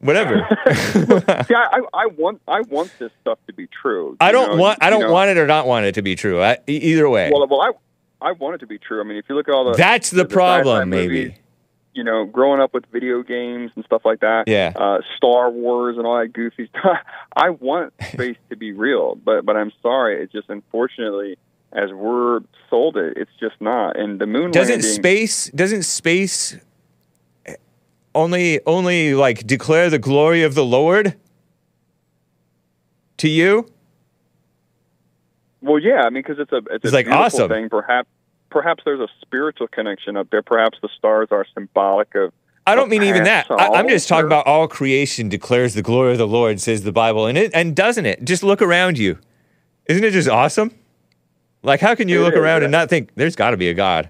whatever. 0.00 0.46
See, 0.74 1.54
I, 1.54 1.80
I, 1.94 2.06
want 2.06 2.40
I 2.48 2.60
want 2.62 2.92
this 2.98 3.10
stuff 3.20 3.38
to 3.46 3.52
be 3.52 3.66
true. 3.68 4.16
I 4.20 4.32
don't 4.32 4.56
know, 4.56 4.62
want. 4.62 4.78
I 4.82 4.90
don't 4.90 5.00
know. 5.02 5.12
want 5.12 5.30
it 5.30 5.38
or 5.38 5.46
not 5.46 5.66
want 5.66 5.86
it 5.86 5.94
to 5.96 6.02
be 6.02 6.16
true. 6.16 6.42
I, 6.42 6.58
either 6.66 7.08
way, 7.08 7.30
Well, 7.32 7.46
well, 7.48 7.60
I 7.62 7.70
I 8.22 8.32
want 8.32 8.56
it 8.56 8.58
to 8.58 8.66
be 8.66 8.78
true. 8.78 9.00
I 9.00 9.04
mean, 9.04 9.16
if 9.16 9.24
you 9.28 9.34
look 9.34 9.48
at 9.48 9.54
all 9.54 9.64
the 9.70 9.76
that's 9.76 10.10
the, 10.10 10.24
the 10.24 10.28
problem. 10.28 10.90
movies, 10.90 11.28
Maybe. 11.30 11.38
you 11.94 12.04
know, 12.04 12.24
growing 12.24 12.60
up 12.60 12.74
with 12.74 12.84
video 12.92 13.22
games 13.22 13.70
and 13.76 13.84
stuff 13.84 14.02
like 14.04 14.20
that. 14.20 14.44
Yeah. 14.46 14.72
Uh, 14.76 14.98
Star 15.16 15.50
Wars 15.50 15.96
and 15.96 16.06
all 16.06 16.18
that 16.20 16.32
goofy 16.32 16.68
stuff. 16.68 16.98
I 17.36 17.50
want 17.50 17.92
space 18.12 18.36
to 18.50 18.56
be 18.56 18.72
real, 18.72 19.14
but 19.14 19.44
but 19.44 19.56
I'm 19.56 19.72
sorry. 19.82 20.22
It's 20.22 20.32
just 20.32 20.48
unfortunately, 20.50 21.38
as 21.72 21.90
we're 21.92 22.40
sold 22.68 22.96
it, 22.96 23.16
it's 23.16 23.30
just 23.40 23.60
not. 23.60 23.98
And 23.98 24.20
the 24.20 24.26
moon 24.26 24.50
Doesn't 24.50 24.82
landing. 24.82 24.90
space? 24.90 25.50
Doesn't 25.50 25.82
space? 25.84 26.56
Only, 28.12 28.58
only 28.66 29.14
like 29.14 29.46
declare 29.46 29.88
the 29.88 29.98
glory 30.00 30.42
of 30.42 30.54
the 30.56 30.64
Lord. 30.64 31.16
To 33.18 33.28
you, 33.28 33.66
Well, 35.62 35.78
yeah. 35.78 36.02
I 36.02 36.10
mean, 36.10 36.22
because 36.22 36.38
it's 36.38 36.52
a 36.52 36.58
it's, 36.58 36.84
It's 36.84 36.92
a 36.92 36.96
like 36.96 37.06
beautiful 37.06 37.24
awesome. 37.24 37.48
thing. 37.48 37.68
Perhaps 37.68 38.08
perhaps 38.50 38.82
there's 38.84 39.00
a 39.00 39.08
spiritual 39.20 39.68
connection 39.68 40.16
up 40.16 40.28
there. 40.30 40.42
Perhaps 40.42 40.78
the 40.82 40.88
stars 40.96 41.28
are 41.30 41.46
symbolic 41.54 42.14
of. 42.14 42.32
I 42.66 42.74
don't 42.74 42.90
mean 42.90 43.02
even 43.02 43.24
that. 43.24 43.50
I, 43.50 43.68
I'm 43.68 43.88
just 43.88 44.06
talking 44.06 44.26
about 44.26 44.46
all 44.46 44.68
creation 44.68 45.28
declares 45.28 45.74
the 45.74 45.82
glory 45.82 46.12
of 46.12 46.18
the 46.18 46.26
Lord, 46.26 46.60
says 46.60 46.82
the 46.82 46.92
Bible, 46.92 47.26
and 47.26 47.36
it 47.38 47.50
and 47.54 47.74
doesn't 47.74 48.06
it? 48.06 48.24
Just 48.24 48.42
look 48.42 48.60
around 48.62 48.98
you. 48.98 49.18
Isn't 49.86 50.04
it 50.04 50.12
just 50.12 50.28
awesome? 50.28 50.72
Like, 51.62 51.80
how 51.80 51.94
can 51.94 52.08
you 52.08 52.20
It 52.20 52.24
look 52.24 52.34
is, 52.34 52.40
around 52.40 52.60
yeah. 52.60 52.66
and 52.66 52.72
not 52.72 52.88
think 52.88 53.10
there's 53.16 53.36
got 53.36 53.50
to 53.50 53.56
be 53.56 53.68
a 53.68 53.74
God? 53.74 54.08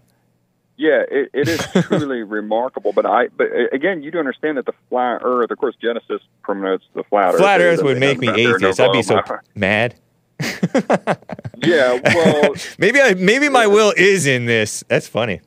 Yeah, 0.77 1.02
it, 1.10 1.31
it 1.32 1.48
is 1.48 1.60
truly 1.86 2.22
remarkable. 2.22 2.93
But 2.93 3.06
I, 3.06 3.28
but 3.28 3.48
again, 3.72 4.02
you 4.02 4.10
do 4.10 4.18
understand 4.18 4.56
that 4.56 4.66
the 4.66 4.72
flat 4.89 5.20
Earth, 5.22 5.51
of 5.51 5.59
course, 5.59 5.74
Genesis 5.81 6.22
promotes 6.43 6.85
the 6.94 7.02
flat 7.05 7.35
Earth. 7.35 7.40
Flat 7.40 7.60
Earth 7.60 7.82
would 7.82 7.98
make 7.98 8.18
me 8.18 8.28
no 8.28 8.35
atheist. 8.35 8.81
I'd 8.81 8.93
be 8.93 9.02
so 9.02 9.20
mad. 9.55 9.94
yeah, 11.56 12.00
well, 12.14 12.54
maybe 12.78 13.00
I, 13.00 13.14
maybe 13.14 13.48
my 13.48 13.66
will 13.66 13.92
is 13.96 14.26
in 14.26 14.46
this. 14.46 14.84
That's 14.88 15.08
funny. 15.08 15.40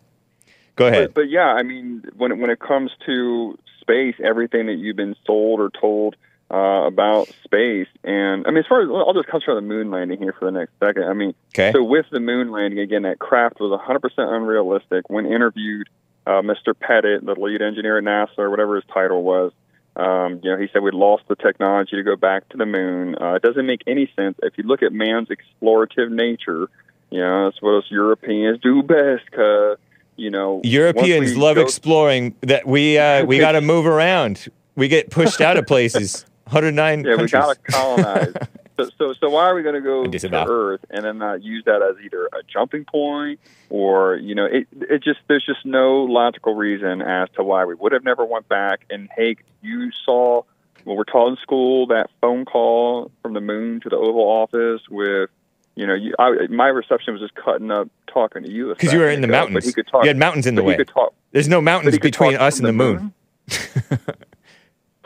Go 0.75 0.87
ahead. 0.87 1.13
But, 1.13 1.21
but 1.23 1.29
yeah, 1.29 1.47
I 1.53 1.63
mean, 1.63 2.03
when 2.15 2.31
it, 2.31 2.37
when 2.37 2.49
it 2.49 2.59
comes 2.59 2.91
to 3.05 3.57
space, 3.81 4.15
everything 4.23 4.65
that 4.67 4.75
you've 4.75 4.95
been 4.95 5.15
sold 5.25 5.59
or 5.59 5.69
told 5.69 6.15
uh, 6.51 6.85
about 6.87 7.27
space, 7.43 7.87
and 8.03 8.45
I 8.47 8.49
mean, 8.51 8.59
as 8.59 8.65
far 8.67 8.81
as 8.81 8.89
I'll 8.89 9.13
just 9.13 9.27
concentrate 9.27 9.55
on 9.57 9.67
the 9.67 9.73
moon 9.73 9.91
landing 9.91 10.19
here 10.19 10.33
for 10.37 10.45
the 10.45 10.51
next 10.51 10.71
second. 10.79 11.03
I 11.03 11.13
mean, 11.13 11.33
Okay. 11.53 11.71
so 11.71 11.83
with 11.83 12.05
the 12.11 12.19
moon 12.19 12.51
landing 12.51 12.79
again, 12.79 13.03
that 13.03 13.19
craft 13.19 13.59
was 13.59 13.71
100% 13.79 14.01
unrealistic. 14.17 15.09
When 15.09 15.25
interviewed, 15.25 15.89
uh, 16.25 16.41
Mr. 16.41 16.73
Pettit, 16.79 17.25
the 17.25 17.33
lead 17.35 17.61
engineer 17.61 17.97
at 17.97 18.03
NASA, 18.03 18.39
or 18.39 18.49
whatever 18.49 18.75
his 18.75 18.85
title 18.93 19.23
was, 19.23 19.51
um, 19.95 20.39
you 20.43 20.49
know, 20.51 20.57
he 20.57 20.67
said 20.73 20.81
we'd 20.81 20.93
lost 20.93 21.23
the 21.27 21.35
technology 21.35 21.95
to 21.95 22.03
go 22.03 22.15
back 22.15 22.49
to 22.49 22.57
the 22.57 22.65
moon. 22.65 23.15
Uh, 23.19 23.33
it 23.33 23.41
doesn't 23.41 23.65
make 23.65 23.81
any 23.85 24.11
sense 24.15 24.37
if 24.41 24.57
you 24.57 24.63
look 24.63 24.81
at 24.81 24.91
man's 24.91 25.29
explorative 25.29 26.09
nature. 26.09 26.67
You 27.11 27.19
know, 27.19 27.45
that's 27.45 27.61
what 27.61 27.77
us 27.77 27.85
Europeans 27.89 28.59
do 28.61 28.81
best. 28.81 29.29
Cause 29.31 29.77
you 30.15 30.29
know, 30.29 30.61
Europeans 30.63 31.37
love 31.37 31.55
go- 31.55 31.61
exploring. 31.61 32.35
That 32.41 32.65
we 32.65 32.97
uh, 32.97 33.25
we 33.27 33.37
got 33.37 33.51
to 33.53 33.61
move 33.61 33.85
around. 33.85 34.47
We 34.75 34.87
get 34.87 35.11
pushed 35.11 35.41
out 35.41 35.57
of 35.57 35.67
places. 35.67 36.25
109 36.45 37.05
Yeah, 37.05 37.15
we 37.15 37.27
gotta 37.27 37.55
colonize. 37.55 38.33
so, 38.77 38.89
so, 38.97 39.13
so 39.13 39.29
why 39.29 39.43
are 39.45 39.55
we 39.55 39.63
going 39.63 39.75
to 39.75 39.81
go 39.81 40.05
to. 40.05 40.45
Earth 40.47 40.85
and 40.89 41.05
then 41.05 41.17
not 41.17 41.43
use 41.43 41.63
that 41.65 41.81
as 41.81 42.03
either 42.03 42.25
a 42.27 42.43
jumping 42.51 42.85
point 42.85 43.39
or 43.69 44.15
you 44.15 44.35
know, 44.35 44.45
it 44.45 44.67
it 44.73 45.03
just 45.03 45.19
there's 45.27 45.45
just 45.45 45.65
no 45.65 46.03
logical 46.03 46.55
reason 46.55 47.01
as 47.01 47.29
to 47.35 47.43
why 47.43 47.65
we 47.65 47.75
would 47.75 47.91
have 47.91 48.03
never 48.03 48.25
went 48.25 48.47
back. 48.49 48.85
And 48.89 49.09
hey, 49.15 49.35
you 49.61 49.91
saw 50.05 50.43
when 50.83 50.97
we're 50.97 51.03
taught 51.03 51.29
in 51.29 51.37
school 51.37 51.87
that 51.87 52.09
phone 52.21 52.45
call 52.45 53.11
from 53.21 53.33
the 53.33 53.41
moon 53.41 53.79
to 53.81 53.89
the 53.89 53.97
Oval 53.97 54.23
Office 54.23 54.81
with. 54.89 55.29
You 55.75 55.87
know, 55.87 55.95
you, 55.95 56.13
I, 56.19 56.45
my 56.51 56.67
reception 56.67 57.13
was 57.13 57.21
just 57.21 57.33
cutting 57.33 57.71
up 57.71 57.89
talking 58.05 58.43
to 58.43 58.51
you 58.51 58.69
Because 58.75 58.93
you 58.93 58.99
were 58.99 59.09
in 59.09 59.21
the 59.21 59.27
ago, 59.27 59.33
But 59.33 59.45
mountains. 59.45 59.65
he 59.65 59.73
could 59.73 59.87
talk. 59.87 60.03
You 60.03 60.09
had 60.09 60.17
mountains 60.17 60.45
in 60.45 60.53
the 60.53 60.61
way. 60.61 60.77
Talk. 60.83 61.15
There's 61.31 61.47
no 61.47 61.61
mountains 61.61 61.97
between 61.97 62.35
us 62.35 62.59
and 62.59 62.67
the 62.67 62.73
moon. 62.73 63.11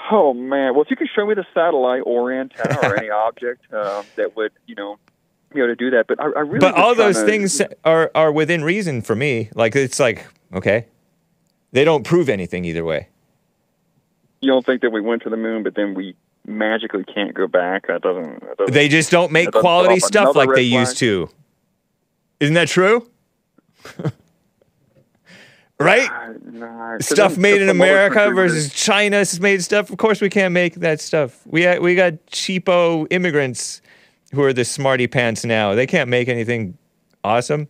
Oh 0.10 0.34
man! 0.34 0.74
Well, 0.74 0.84
if 0.84 0.90
you 0.90 0.96
could 0.96 1.10
show 1.14 1.26
me 1.26 1.34
the 1.34 1.46
satellite 1.54 2.04
or 2.06 2.32
antenna 2.32 2.80
or 2.82 2.98
any 2.98 3.10
object 3.28 3.72
um, 3.74 4.06
that 4.16 4.36
would, 4.36 4.52
you 4.66 4.76
know, 4.76 4.98
be 5.54 5.60
able 5.60 5.70
to 5.70 5.76
do 5.76 5.90
that, 5.92 6.06
but 6.08 6.20
I, 6.22 6.26
I 6.26 6.40
really. 6.42 6.60
But 6.60 6.76
all 6.76 6.96
those 6.96 7.18
to- 7.20 7.26
things 7.26 7.62
are 7.84 8.12
are 8.16 8.32
within 8.32 8.64
reason 8.64 9.02
for 9.02 9.16
me. 9.16 9.50
Like 9.56 9.76
it's 9.76 10.00
like 10.00 10.26
okay, 10.54 10.86
they 11.72 11.84
don't 11.84 12.04
prove 12.06 12.30
anything 12.30 12.64
either 12.66 12.86
way. 12.86 13.10
you 14.42 14.52
don't 14.52 14.66
think 14.66 14.82
that 14.82 14.92
we 14.92 15.02
went 15.02 15.24
to 15.24 15.30
the 15.30 15.38
moon, 15.38 15.64
but 15.64 15.76
then 15.76 15.94
we 15.94 16.16
magically 16.46 17.04
can't 17.04 17.34
go 17.34 17.48
back. 17.48 17.88
That 17.88 18.02
doesn't. 18.02 18.40
That 18.42 18.58
doesn't 18.58 18.74
They 18.74 18.88
just 18.88 19.12
don't 19.12 19.32
make 19.32 19.52
quality 19.52 20.00
stuff 20.00 20.36
like 20.36 20.50
they 20.54 20.62
used 20.62 20.98
to. 21.00 21.30
Isn't 22.40 22.54
that 22.54 22.68
true? 22.70 23.10
right? 25.80 26.10
Nah, 26.52 26.94
'cause 26.98 27.08
Stuff 27.08 27.38
made 27.38 27.62
in 27.62 27.70
America 27.70 28.32
versus 28.32 28.74
China's 28.74 29.40
made 29.40 29.62
stuff. 29.64 29.90
Of 29.90 29.98
course, 29.98 30.22
we 30.22 30.30
can't 30.30 30.54
make 30.54 30.76
that 30.76 31.00
stuff. 31.00 31.42
We 31.46 31.78
we 31.80 31.96
got 31.96 32.14
cheapo 32.28 33.08
immigrants 33.10 33.82
who 34.34 34.42
are 34.44 34.54
the 34.54 34.66
smarty 34.66 35.08
pants 35.08 35.46
now. 35.46 35.74
They 35.76 35.88
can't 35.88 36.10
make 36.10 36.28
anything 36.28 36.78
awesome. 37.24 37.68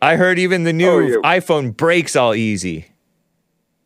I 0.00 0.16
heard 0.16 0.38
even 0.38 0.64
the 0.64 0.72
new 0.72 0.88
Oh, 0.90 0.98
yeah. 1.00 1.16
iPhone 1.40 1.76
breaks 1.76 2.14
all 2.14 2.34
easy. 2.34 2.86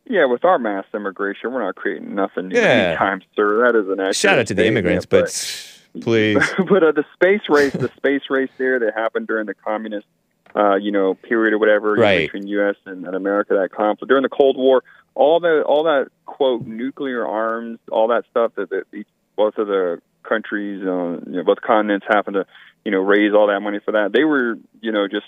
Yeah, 0.07 0.25
with 0.25 0.45
our 0.45 0.59
mass 0.59 0.85
immigration, 0.93 1.51
we're 1.53 1.63
not 1.63 1.75
creating 1.75 2.13
nothing 2.13 2.49
new 2.49 2.59
Yeah. 2.59 2.65
anytime, 2.89 3.21
sir. 3.35 3.65
That 3.65 3.77
is 3.79 3.87
an 3.87 3.99
accurate 3.99 4.15
Shout 4.15 4.37
out 4.37 4.47
to 4.47 4.53
the 4.53 4.65
immigrants, 4.67 5.05
but 5.05 5.25
please. 6.01 6.37
but 6.69 6.83
uh, 6.83 6.91
the 6.91 7.05
space 7.13 7.41
race, 7.49 7.73
the 7.73 7.89
space 7.97 8.23
race 8.29 8.49
there 8.57 8.79
that 8.79 8.93
happened 8.95 9.27
during 9.27 9.47
the 9.47 9.53
communist, 9.55 10.05
uh, 10.55 10.75
you 10.75 10.91
know, 10.91 11.15
period 11.15 11.53
or 11.53 11.57
whatever 11.57 11.95
know, 11.95 12.01
Right. 12.03 12.31
between 12.31 12.47
U.S. 12.47 12.75
And, 12.85 13.05
and 13.05 13.15
America, 13.15 13.55
that 13.55 13.71
conflict 13.71 14.09
during 14.09 14.23
the 14.23 14.29
Cold 14.29 14.57
War, 14.57 14.83
all 15.15 15.39
the 15.39 15.61
all 15.63 15.83
that 15.83 16.09
quote 16.25 16.65
nuclear 16.65 17.27
arms, 17.27 17.79
all 17.91 18.07
that 18.09 18.25
stuff 18.31 18.53
that, 18.55 18.69
that 18.69 18.83
each, 18.93 19.07
both 19.35 19.57
of 19.57 19.67
the 19.67 20.01
countries, 20.23 20.81
uh, 20.81 21.19
you 21.29 21.37
know, 21.37 21.43
both 21.43 21.61
continents 21.61 22.05
happened 22.07 22.35
to, 22.35 22.45
you 22.85 22.91
know, 22.91 22.99
raise 22.99 23.33
all 23.33 23.47
that 23.47 23.59
money 23.59 23.79
for 23.83 23.91
that. 23.91 24.11
They 24.13 24.23
were, 24.23 24.57
you 24.81 24.91
know, 24.91 25.07
just 25.07 25.25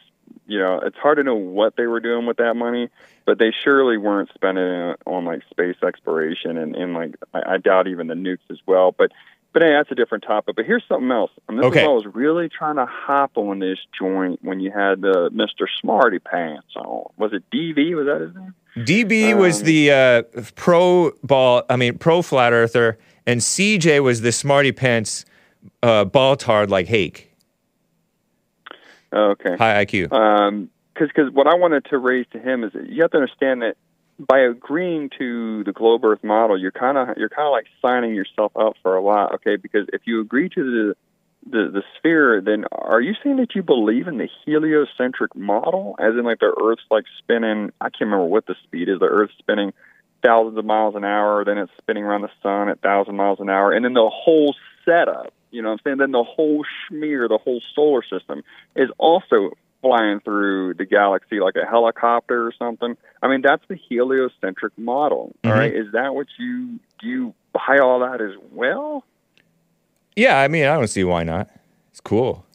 you 0.47 0.59
know, 0.59 0.79
it's 0.83 0.97
hard 0.97 1.17
to 1.17 1.23
know 1.23 1.35
what 1.35 1.75
they 1.75 1.87
were 1.87 1.99
doing 1.99 2.25
with 2.25 2.37
that 2.37 2.55
money, 2.55 2.89
but 3.25 3.39
they 3.39 3.51
surely 3.63 3.97
weren't 3.97 4.29
spending 4.33 4.63
it 4.63 4.99
on 5.05 5.25
like 5.25 5.41
space 5.49 5.75
exploration 5.85 6.57
and, 6.57 6.75
and 6.75 6.93
like 6.93 7.15
I, 7.33 7.53
I 7.53 7.57
doubt 7.57 7.87
even 7.87 8.07
the 8.07 8.13
nukes 8.13 8.49
as 8.51 8.59
well. 8.65 8.91
But 8.91 9.11
but 9.55 9.63
hey, 9.63 9.71
that's 9.71 9.89
a 9.89 9.95
different 9.95 10.25
topic. 10.25 10.57
But 10.57 10.65
here's 10.65 10.83
something 10.85 11.09
else. 11.11 11.31
And 11.47 11.57
this 11.57 11.65
Okay. 11.67 11.79
is 11.79 11.87
what 11.87 11.91
I 11.91 11.95
was 11.95 12.13
really 12.13 12.49
trying 12.49 12.75
to 12.75 12.85
hop 12.85 13.37
on 13.37 13.59
this 13.59 13.77
joint 13.97 14.39
when 14.43 14.59
you 14.59 14.69
had 14.69 14.99
uh, 15.05 15.29
Mr. 15.29 15.65
Smarty 15.79 16.19
Pants 16.19 16.67
on. 16.75 17.09
Was 17.15 17.31
it 17.31 17.41
DV? 17.53 17.95
Was 17.95 18.05
that 18.05 18.19
his 18.19 18.35
name? 18.35 18.53
DB 18.85 19.33
was 19.33 19.61
Um, 19.61 19.65
the 19.67 19.91
uh, 19.91 20.23
pro 20.57 21.11
ball, 21.23 21.63
I 21.69 21.77
mean, 21.77 21.97
pro 21.97 22.21
flat 22.21 22.51
earther, 22.51 22.97
and 23.25 23.39
CJ 23.39 24.03
was 24.03 24.19
the 24.19 24.33
smarty 24.33 24.73
pants 24.73 25.23
uh, 25.81 26.03
ball 26.03 26.35
tard 26.35 26.69
like 26.69 26.87
Hake. 26.87 27.31
Okay. 29.13 29.55
High 29.55 29.85
IQ. 29.85 30.11
Um, 30.11 30.69
because 30.93 31.31
what 31.31 31.47
I 31.47 31.55
wanted 31.55 31.85
to 31.91 31.97
raise 31.97 32.25
to 32.33 32.39
him 32.39 32.65
is 32.65 32.73
that 32.73 32.89
you 32.89 33.03
have 33.03 33.11
to 33.11 33.17
understand 33.17 33.61
that 33.61 33.77
by 34.19 34.39
agreeing 34.39 35.09
to 35.17 35.63
the 35.63 35.73
globe 35.73 36.05
Earth 36.05 36.23
model, 36.23 36.59
you're 36.59 36.71
kind 36.71 36.97
of 36.97 37.17
you're 37.17 37.29
kind 37.29 37.47
of 37.47 37.51
like 37.51 37.65
signing 37.81 38.15
yourself 38.15 38.51
up 38.55 38.75
for 38.81 38.95
a 38.95 39.01
lot. 39.01 39.35
Okay, 39.35 39.55
because 39.57 39.87
if 39.91 40.01
you 40.05 40.21
agree 40.21 40.49
to 40.49 40.63
the 40.63 40.95
the 41.51 41.71
the 41.71 41.83
sphere, 41.97 42.41
then 42.41 42.65
are 42.71 43.01
you 43.01 43.13
saying 43.23 43.37
that 43.37 43.55
you 43.55 43.63
believe 43.63 44.07
in 44.07 44.17
the 44.17 44.29
heliocentric 44.45 45.35
model, 45.35 45.95
as 45.99 46.13
in 46.13 46.23
like 46.23 46.39
the 46.39 46.53
Earth's 46.63 46.85
like 46.89 47.05
spinning? 47.19 47.71
I 47.81 47.85
can't 47.85 48.01
remember 48.01 48.25
what 48.25 48.45
the 48.45 48.55
speed 48.63 48.89
is. 48.89 48.99
The 48.99 49.05
Earth's 49.05 49.33
spinning 49.39 49.73
thousands 50.23 50.57
of 50.57 50.65
miles 50.65 50.95
an 50.95 51.03
hour, 51.03 51.43
then 51.45 51.57
it's 51.57 51.71
spinning 51.77 52.03
around 52.03 52.21
the 52.21 52.31
sun 52.41 52.69
at 52.69 52.81
thousand 52.81 53.15
miles 53.15 53.39
an 53.39 53.49
hour, 53.49 53.71
and 53.71 53.83
then 53.83 53.93
the 53.93 54.09
whole 54.09 54.55
setup. 54.85 55.33
You 55.51 55.61
know 55.61 55.69
what 55.69 55.73
I'm 55.73 55.79
saying? 55.83 55.97
Then 55.97 56.11
the 56.11 56.23
whole 56.23 56.65
schmear, 56.65 57.29
the 57.29 57.37
whole 57.37 57.61
solar 57.75 58.03
system 58.03 58.43
is 58.75 58.89
also 58.97 59.51
flying 59.85 60.19
through 60.21 60.73
the 60.73 60.85
galaxy 60.85 61.39
like 61.39 61.55
a 61.55 61.65
helicopter 61.69 62.47
or 62.47 62.51
something. 62.57 62.97
I 63.21 63.27
mean, 63.27 63.41
that's 63.43 63.61
the 63.67 63.75
heliocentric 63.75 64.75
model. 64.77 65.35
all 65.43 65.51
Mhm. 65.51 65.53
right, 65.59 65.73
is 65.75 65.91
that 65.93 66.15
what 66.15 66.25
you 66.39 66.79
do? 66.99 67.07
You 67.07 67.33
buy 67.53 67.77
all 67.81 67.99
that 67.99 68.19
as 68.19 68.31
well? 68.51 69.03
Yeah, 70.15 70.39
I 70.39 70.47
mean, 70.47 70.65
I 70.65 70.73
don't 70.75 70.87
see 70.87 71.03
why 71.03 71.23
not. 71.23 71.49
It's 71.91 71.99
cool. 72.01 72.45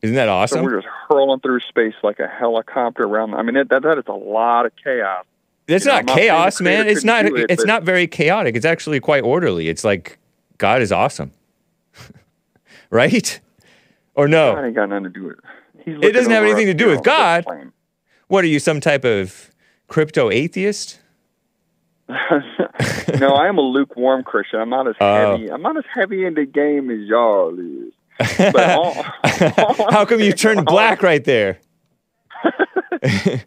Isn't 0.00 0.16
that 0.16 0.24
So 0.26 0.32
awesome? 0.32 0.64
we're 0.64 0.80
just 0.80 0.88
hurling 1.10 1.40
through 1.40 1.60
space 1.60 1.92
like 2.02 2.18
a 2.18 2.26
helicopter 2.28 3.02
around. 3.04 3.34
I 3.34 3.42
mean, 3.42 3.54
that 3.56 3.68
that, 3.68 3.82
that 3.82 3.98
is 3.98 4.04
a 4.06 4.12
lot 4.12 4.64
of 4.64 4.72
chaos. 4.82 5.26
It's 5.68 5.84
you 5.84 5.90
not 5.92 6.06
chaos, 6.06 6.60
man. 6.62 6.86
It's 6.88 7.04
not. 7.04 7.26
it, 7.26 7.50
it's 7.50 7.62
but- 7.62 7.66
not 7.66 7.82
very 7.82 8.06
chaotic. 8.06 8.56
It's 8.56 8.64
actually 8.64 9.00
quite 9.00 9.22
orderly. 9.22 9.68
It's 9.68 9.84
like 9.84 10.18
God 10.56 10.80
is 10.80 10.90
awesome, 10.92 11.32
right? 12.90 13.40
Or 14.14 14.26
no? 14.28 14.58
ain't 14.64 14.74
got 14.74 14.88
nothing 14.88 15.04
to 15.04 15.10
do 15.10 15.24
with 15.24 15.38
it. 15.38 15.44
It 15.86 16.12
doesn't 16.12 16.30
have 16.32 16.44
anything 16.44 16.66
to 16.66 16.74
do 16.74 16.88
with 16.88 17.02
God. 17.02 17.44
What 18.28 18.44
are 18.44 18.48
you, 18.48 18.58
some 18.58 18.80
type 18.80 19.04
of 19.04 19.50
crypto 19.88 20.30
atheist? 20.30 21.00
no, 22.08 23.28
I 23.28 23.46
am 23.48 23.58
a 23.58 23.62
lukewarm 23.62 24.22
Christian. 24.24 24.60
I'm 24.60 24.70
not 24.70 24.88
as 24.88 24.94
Oh. 25.00 25.32
heavy. 25.36 25.50
I'm 25.50 25.62
not 25.62 25.76
as 25.76 25.84
heavy 25.92 26.24
in 26.24 26.34
the 26.34 26.44
game 26.44 26.90
as 26.90 27.06
y'all 27.08 27.56
is. 27.58 27.92
But 28.52 28.70
all, 28.78 28.92
How 29.90 30.04
come 30.04 30.20
you 30.20 30.32
turned 30.44 30.64
black 30.66 31.02
right 31.02 31.24
there? 31.24 31.60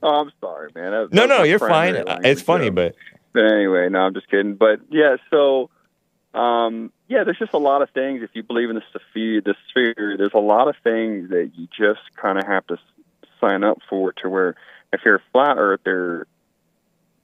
oh, 0.02 0.22
I'm 0.22 0.32
sorry, 0.42 0.70
man. 0.76 0.92
That- 0.92 1.10
No, 1.14 1.22
that 1.28 1.30
no, 1.30 1.44
you're 1.44 1.60
fine. 1.60 1.96
It's 2.24 2.42
funny, 2.42 2.70
but 2.70 2.96
But 3.34 3.52
anyway, 3.52 3.90
no, 3.90 4.00
I'm 4.00 4.14
just 4.14 4.30
kidding. 4.30 4.56
But 4.56 4.80
yeah, 4.90 5.18
so 5.30 5.70
um, 6.34 6.92
yeah, 7.08 7.24
there's 7.24 7.38
just 7.38 7.54
a 7.54 7.60
lot 7.60 7.82
of 7.82 7.90
things. 7.92 8.24
If 8.24 8.32
you 8.34 8.44
believe 8.44 8.70
in 8.70 8.76
the 8.76 8.84
sphere, 9.12 9.42
the 9.42 9.56
sphere, 9.70 10.16
there's 10.18 10.34
a 10.34 10.40
lot 10.40 10.68
of 10.68 10.76
things 10.84 11.30
that 11.30 11.52
you 11.56 11.68
just 11.68 12.02
kind 12.16 12.40
of 12.40 12.46
have 12.46 12.66
to 12.68 12.78
sign 13.40 13.64
up 13.64 13.80
for. 13.90 14.14
To 14.14 14.30
where 14.30 14.56
if 14.92 15.02
you're 15.06 15.16
a 15.16 15.24
flat 15.32 15.58
earther, 15.58 16.28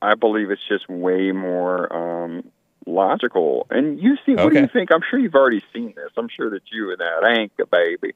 I 0.02 0.16
believe 0.16 0.52
it's 0.52 0.62
just 0.68 0.88
way 0.90 1.32
more 1.32 1.92
um, 1.92 2.52
logical. 2.86 3.66
And 3.70 4.00
you 4.00 4.18
see, 4.26 4.36
what 4.36 4.54
do 4.54 4.60
you 4.60 4.68
think? 4.68 4.92
I'm 4.92 5.02
sure 5.10 5.20
you've 5.20 5.36
already 5.36 5.64
seen 5.74 5.94
this. 5.96 6.12
I'm 6.16 6.30
sure 6.30 6.52
that 6.52 6.62
you 6.72 6.92
and 6.92 7.00
that 7.00 7.24
Anchor 7.24 7.66
baby 7.66 8.14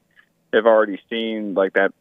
have 0.52 0.66
already 0.66 1.00
seen 1.10 1.54
like 1.54 1.72
that 1.72 1.92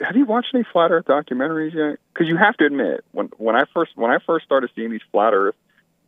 have 0.00 0.16
you 0.16 0.24
watched 0.24 0.48
any 0.54 0.64
flat 0.72 0.90
Earth 0.90 1.06
documentaries 1.06 1.74
yet? 1.74 1.98
Because 2.12 2.28
you 2.28 2.36
have 2.36 2.56
to 2.56 2.64
admit, 2.64 3.04
when 3.12 3.26
when 3.36 3.54
I 3.54 3.64
first 3.74 3.92
when 3.96 4.10
I 4.10 4.18
first 4.26 4.44
started 4.44 4.70
seeing 4.74 4.90
these 4.90 5.02
flat 5.12 5.34
Earth 5.34 5.56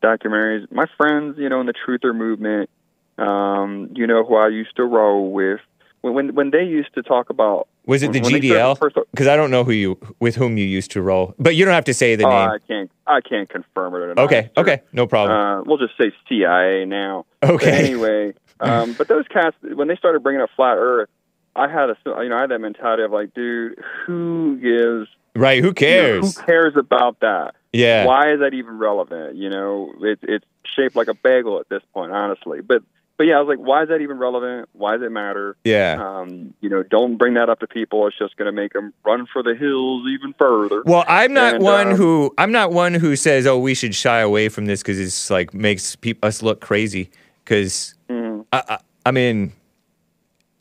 documentaries, 0.03 0.71
my 0.71 0.87
friends, 0.97 1.37
you 1.39 1.49
know, 1.49 1.61
in 1.61 1.67
the 1.67 1.75
truther 1.75 2.15
movement, 2.15 2.71
um, 3.19 3.91
you 3.95 4.07
know, 4.07 4.25
who 4.25 4.37
I 4.37 4.49
used 4.49 4.77
to 4.77 4.85
roll 4.85 5.33
with, 5.33 5.61
when 6.03 6.15
when, 6.15 6.35
when 6.35 6.51
they 6.51 6.63
used 6.65 6.95
to 6.95 7.03
talk 7.03 7.31
about 7.31 7.69
was 7.87 8.03
it 8.03 8.13
the 8.13 8.21
when 8.21 8.33
GDL? 8.33 8.79
Because 9.11 9.27
I 9.29 9.37
don't 9.37 9.51
know 9.51 9.65
who 9.65 9.73
you 9.73 9.99
with 10.21 10.37
whom 10.37 10.57
you 10.59 10.65
used 10.65 10.91
to 10.93 11.03
roll, 11.03 11.35
but 11.39 11.55
you 11.55 11.65
don't 11.65 11.75
have 11.75 11.85
to 11.87 11.95
say 11.95 12.17
the 12.17 12.27
Oh, 12.27 12.31
name. 12.31 12.51
I 12.51 12.59
can't 12.67 12.91
I 13.07 13.21
can't 13.21 13.49
confirm 13.49 13.95
it 13.95 13.99
or 13.99 14.15
not. 14.15 14.19
Okay, 14.25 14.51
sir. 14.55 14.61
okay, 14.63 14.83
no 14.93 15.07
problem. 15.07 15.39
Uh, 15.39 15.63
we'll 15.65 15.79
just 15.79 15.97
say 15.99 16.13
CIA 16.29 16.85
now. 16.85 17.27
Okay. 17.43 17.55
But 17.71 17.75
anyway, 17.75 18.35
um, 18.61 18.95
but 18.99 19.09
those 19.09 19.27
cats 19.29 19.57
when 19.63 19.89
they 19.89 19.97
started 19.97 20.23
bringing 20.23 20.43
up 20.43 20.51
flat 20.57 20.77
Earth, 20.79 21.09
I 21.55 21.69
had 21.69 21.91
a 21.91 21.97
you 22.23 22.29
know 22.29 22.37
I 22.37 22.41
had 22.43 22.51
that 22.51 22.61
mentality 22.61 23.03
of 23.05 23.13
like, 23.13 23.33
dude, 23.35 23.79
who 24.05 24.59
gives 24.61 25.09
right? 25.37 25.63
Who 25.63 25.73
cares? 25.73 26.37
who 26.37 26.43
cares 26.45 26.75
about 26.77 27.21
that? 27.21 27.55
Yeah. 27.73 28.07
Why 28.07 28.33
is 28.33 28.41
that 28.41 28.55
even 28.55 28.79
relevant? 28.79 29.37
You 29.37 29.51
know, 29.51 29.93
it's 30.01 30.23
it's 30.27 30.45
shaped 30.75 30.97
like 30.97 31.09
a 31.09 31.15
bagel 31.15 31.61
at 31.61 31.69
this 31.69 31.83
point, 31.93 32.13
honestly. 32.13 32.61
But 32.61 32.83
but 33.19 33.25
yeah, 33.25 33.37
I 33.39 33.41
was 33.41 33.49
like, 33.49 33.67
why 33.67 33.83
is 33.83 33.89
that 33.89 34.01
even 34.03 34.19
relevant? 34.19 34.69
Why 34.73 34.93
does 34.93 35.03
it 35.03 35.11
matter? 35.11 35.57
Yeah. 35.65 35.97
Um, 35.99 36.53
you 36.61 36.69
know, 36.69 36.83
don't 36.83 37.17
bring 37.17 37.33
that 37.35 37.49
up 37.49 37.61
to 37.61 37.67
people. 37.67 38.07
It's 38.07 38.19
just 38.19 38.37
going 38.37 38.45
to 38.47 38.53
make 38.53 38.75
them 38.75 38.93
run 39.07 39.27
for 39.33 39.43
the 39.43 39.55
hills 39.55 40.07
even 40.07 40.35
further. 40.39 40.83
Well, 40.85 41.03
I'm 41.09 41.33
not 41.33 41.55
And, 41.55 41.65
one 41.65 41.89
um, 41.93 41.97
who 41.97 42.35
I'm 42.37 42.53
not 42.53 42.73
one 42.73 42.93
who 42.95 43.17
says, 43.17 43.47
"Oh, 43.47 43.59
we 43.59 43.75
should 43.75 43.95
shy 43.95 44.21
away 44.21 44.49
from 44.51 44.67
this 44.67 44.83
because 44.83 45.01
it's 45.01 45.31
like 45.31 45.55
makes 45.55 45.97
peop 45.97 46.23
us 46.25 46.43
look 46.43 46.61
crazy." 46.61 47.11
Because 47.45 47.95
Mhm. 48.11 48.45
I, 48.53 48.63
I, 48.69 48.79
I 49.07 49.11
mean, 49.13 49.53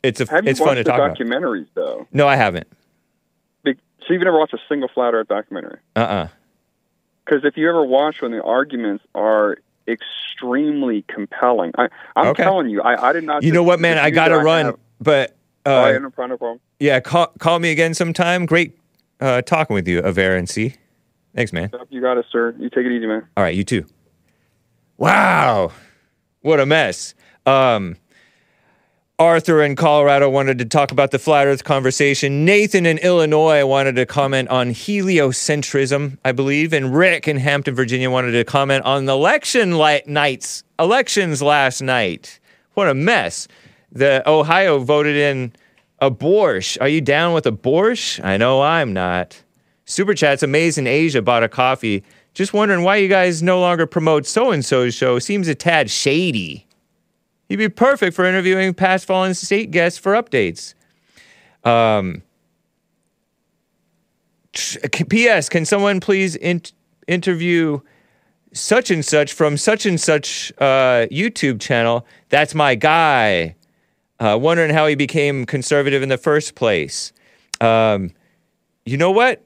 it's 0.02 0.20
a 0.20 0.26
Have 0.30 0.46
it's 0.46 0.60
fun 0.60 0.76
to 0.76 0.84
talk 0.84 0.98
about. 0.98 1.18
documentaries 1.18 1.66
though? 1.74 2.06
No, 2.12 2.26
I 2.28 2.36
haven't. 2.36 2.66
So 4.06 4.12
you've 4.12 4.22
never 4.22 4.38
watched 4.38 4.54
a 4.54 4.58
single 4.68 4.88
flat 4.88 5.14
Earth 5.14 5.28
documentary? 5.28 5.78
Uh 5.94 6.00
uh 6.00 6.28
Because 7.24 7.44
if 7.44 7.56
you 7.56 7.68
ever 7.68 7.84
watch 7.84 8.22
when 8.22 8.30
the 8.32 8.42
arguments 8.42 9.04
are 9.14 9.58
extremely 9.88 11.02
compelling, 11.08 11.72
I, 11.76 11.88
I'm 12.14 12.28
Okay. 12.28 12.42
telling 12.44 12.68
you, 12.68 12.82
I, 12.82 13.08
I 13.10 13.12
did 13.12 13.24
not. 13.24 13.42
You 13.42 13.52
know 13.52 13.62
what, 13.62 13.80
man? 13.80 13.98
I 13.98 14.10
gotta 14.10 14.38
run, 14.38 14.66
have- 14.66 14.78
but 15.00 15.36
uh, 15.64 15.90
yeah, 15.92 15.98
no 15.98 16.10
problem, 16.10 16.30
no 16.30 16.36
problem. 16.38 16.60
yeah, 16.78 17.00
call 17.00 17.26
call 17.38 17.58
me 17.58 17.70
again 17.72 17.94
sometime. 17.94 18.46
Great 18.46 18.78
uh, 19.20 19.42
talking 19.42 19.74
with 19.74 19.88
you, 19.88 19.98
Of 20.00 20.18
Air 20.18 20.36
and 20.36 20.48
Sea. 20.48 20.74
Thanks, 21.34 21.52
man. 21.52 21.70
You 21.90 22.00
got 22.00 22.16
it, 22.18 22.26
sir. 22.32 22.54
You 22.58 22.70
take 22.70 22.86
it 22.86 22.92
easy, 22.92 23.06
man. 23.06 23.26
All 23.36 23.42
right, 23.44 23.54
you 23.54 23.64
too. 23.64 23.84
Wow, 24.96 25.72
what 26.40 26.60
a 26.60 26.66
mess. 26.66 27.14
Um, 27.44 27.96
Arthur 29.18 29.62
in 29.62 29.76
Colorado 29.76 30.28
wanted 30.28 30.58
to 30.58 30.66
talk 30.66 30.92
about 30.92 31.10
the 31.10 31.18
flat 31.18 31.46
Earth 31.46 31.64
conversation. 31.64 32.44
Nathan 32.44 32.84
in 32.84 32.98
Illinois 32.98 33.64
wanted 33.64 33.96
to 33.96 34.04
comment 34.04 34.50
on 34.50 34.72
heliocentrism, 34.72 36.18
I 36.22 36.32
believe, 36.32 36.74
and 36.74 36.94
Rick 36.94 37.26
in 37.26 37.38
Hampton, 37.38 37.74
Virginia 37.74 38.10
wanted 38.10 38.32
to 38.32 38.44
comment 38.44 38.84
on 38.84 39.06
the 39.06 39.14
election 39.14 39.70
nights, 40.06 40.64
elections 40.78 41.40
last 41.40 41.80
night. 41.80 42.38
What 42.74 42.90
a 42.90 42.94
mess. 42.94 43.48
The 43.90 44.22
Ohio 44.28 44.80
voted 44.80 45.16
in 45.16 45.54
a 46.00 46.10
Borscht. 46.10 46.76
Are 46.82 46.88
you 46.88 47.00
down 47.00 47.32
with 47.32 47.46
a 47.46 47.52
Borscht? 47.52 48.22
I 48.22 48.36
know 48.36 48.60
I'm 48.60 48.92
not. 48.92 49.42
Super 49.86 50.12
chats. 50.12 50.42
Amazing 50.42 50.86
Asia 50.86 51.22
bought 51.22 51.42
a 51.42 51.48
coffee 51.48 52.04
Just 52.34 52.52
wondering 52.52 52.82
why 52.82 52.96
you 52.96 53.08
guys 53.08 53.42
no 53.42 53.60
longer 53.60 53.86
promote 53.86 54.26
so 54.26 54.50
and 54.50 54.62
so's 54.62 54.94
show. 54.94 55.18
Seems 55.18 55.48
a 55.48 55.54
tad 55.54 55.88
shady. 55.88 56.65
He'd 57.48 57.56
be 57.56 57.68
perfect 57.68 58.14
for 58.16 58.24
interviewing 58.24 58.74
past 58.74 59.04
Fallen 59.06 59.34
State 59.34 59.70
guests 59.70 59.98
for 59.98 60.12
updates. 60.14 60.74
Um, 61.64 62.22
P.S. 64.52 65.48
Can 65.48 65.64
someone 65.64 66.00
please 66.00 66.34
in- 66.36 66.62
interview 67.06 67.80
such 68.52 68.90
and 68.90 69.04
such 69.04 69.32
from 69.32 69.56
such 69.56 69.86
and 69.86 70.00
such 70.00 70.52
uh, 70.58 71.06
YouTube 71.10 71.60
channel? 71.60 72.06
That's 72.30 72.54
my 72.54 72.74
guy. 72.74 73.54
Uh, 74.18 74.38
wondering 74.40 74.70
how 74.72 74.86
he 74.86 74.94
became 74.94 75.44
conservative 75.44 76.02
in 76.02 76.08
the 76.08 76.16
first 76.16 76.54
place. 76.54 77.12
Um, 77.60 78.10
you 78.86 78.96
know 78.96 79.10
what? 79.10 79.44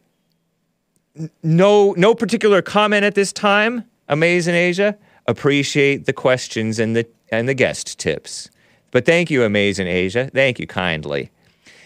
N- 1.19 1.31
No, 1.43 1.93
no 1.97 2.15
particular 2.15 2.63
comment 2.63 3.05
at 3.05 3.17
this 3.17 3.33
time. 3.33 3.85
Amazing 4.09 4.55
Asia. 4.55 4.97
Appreciate 5.31 6.07
the 6.07 6.13
questions 6.13 6.81
and 6.81 6.97
the 6.97 7.07
and 7.31 7.49
the 7.49 7.55
guest 7.55 8.01
tips. 8.01 8.51
But 8.91 9.07
thank 9.07 9.31
you, 9.31 9.45
Amazing 9.45 9.87
Asia. 9.87 10.29
Thank 10.35 10.59
you 10.59 10.67
kindly. 10.67 11.31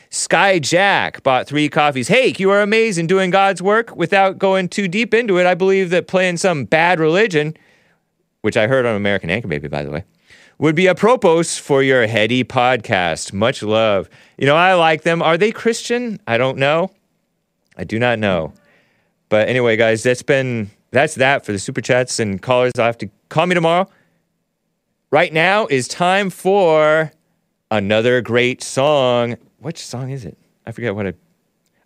Sky 0.09 0.59
Jack 0.59 1.23
bought 1.23 1.47
three 1.47 1.69
coffees. 1.69 2.09
Hey, 2.09 2.33
you 2.39 2.51
are 2.51 2.63
amazing 2.63 3.07
doing 3.07 3.29
God's 3.29 3.61
work. 3.61 3.95
Without 3.97 4.39
going 4.39 4.71
too 4.71 4.89
deep 4.89 5.13
into 5.13 5.37
it, 5.37 5.45
I 5.45 5.53
believe 5.53 5.91
that 5.91 6.09
playing 6.09 6.39
some 6.39 6.65
bad 6.65 6.99
religion, 6.99 7.55
which 8.41 8.57
I 8.57 8.67
heard 8.67 8.87
on 8.87 8.97
American 8.97 9.29
Anchor 9.29 9.49
Baby, 9.49 9.69
by 9.69 9.83
the 9.83 9.91
way, 9.91 10.05
would 10.57 10.75
be 10.75 10.89
apropos 10.89 11.43
for 11.43 11.83
your 11.83 12.07
heady 12.07 12.45
podcast. 12.45 13.35
Much 13.35 13.63
love. 13.63 14.09
You 14.39 14.47
know, 14.47 14.57
I 14.57 14.73
like 14.73 15.03
them. 15.03 15.21
Are 15.21 15.37
they 15.37 15.53
Christian? 15.53 16.19
I 16.27 16.39
don't 16.39 16.57
know. 16.57 16.91
I 17.77 17.85
do 17.85 17.99
not 17.99 18.19
know. 18.19 18.55
But 19.29 19.51
anyway, 19.51 19.77
guys, 19.77 20.03
that's 20.03 20.23
been 20.23 20.71
that's 20.95 21.17
that 21.17 21.45
for 21.45 21.53
the 21.53 21.59
super 21.59 21.81
chats 21.81 22.21
and 22.21 22.41
callers. 22.41 22.73
I 22.79 22.87
have 22.87 22.99
to 22.99 23.11
call 23.29 23.47
me 23.47 23.55
tomorrow. 23.55 23.89
Right 25.11 25.33
now 25.33 25.67
is 25.67 25.89
time 25.89 26.31
for 26.31 27.13
another 27.71 28.21
great 28.21 28.63
song. 28.63 29.37
Which 29.59 29.79
song 29.79 30.11
is 30.11 30.25
it? 30.25 30.39
I 30.67 30.73
forget 30.73 30.95
what 30.95 31.07
I. 31.07 31.15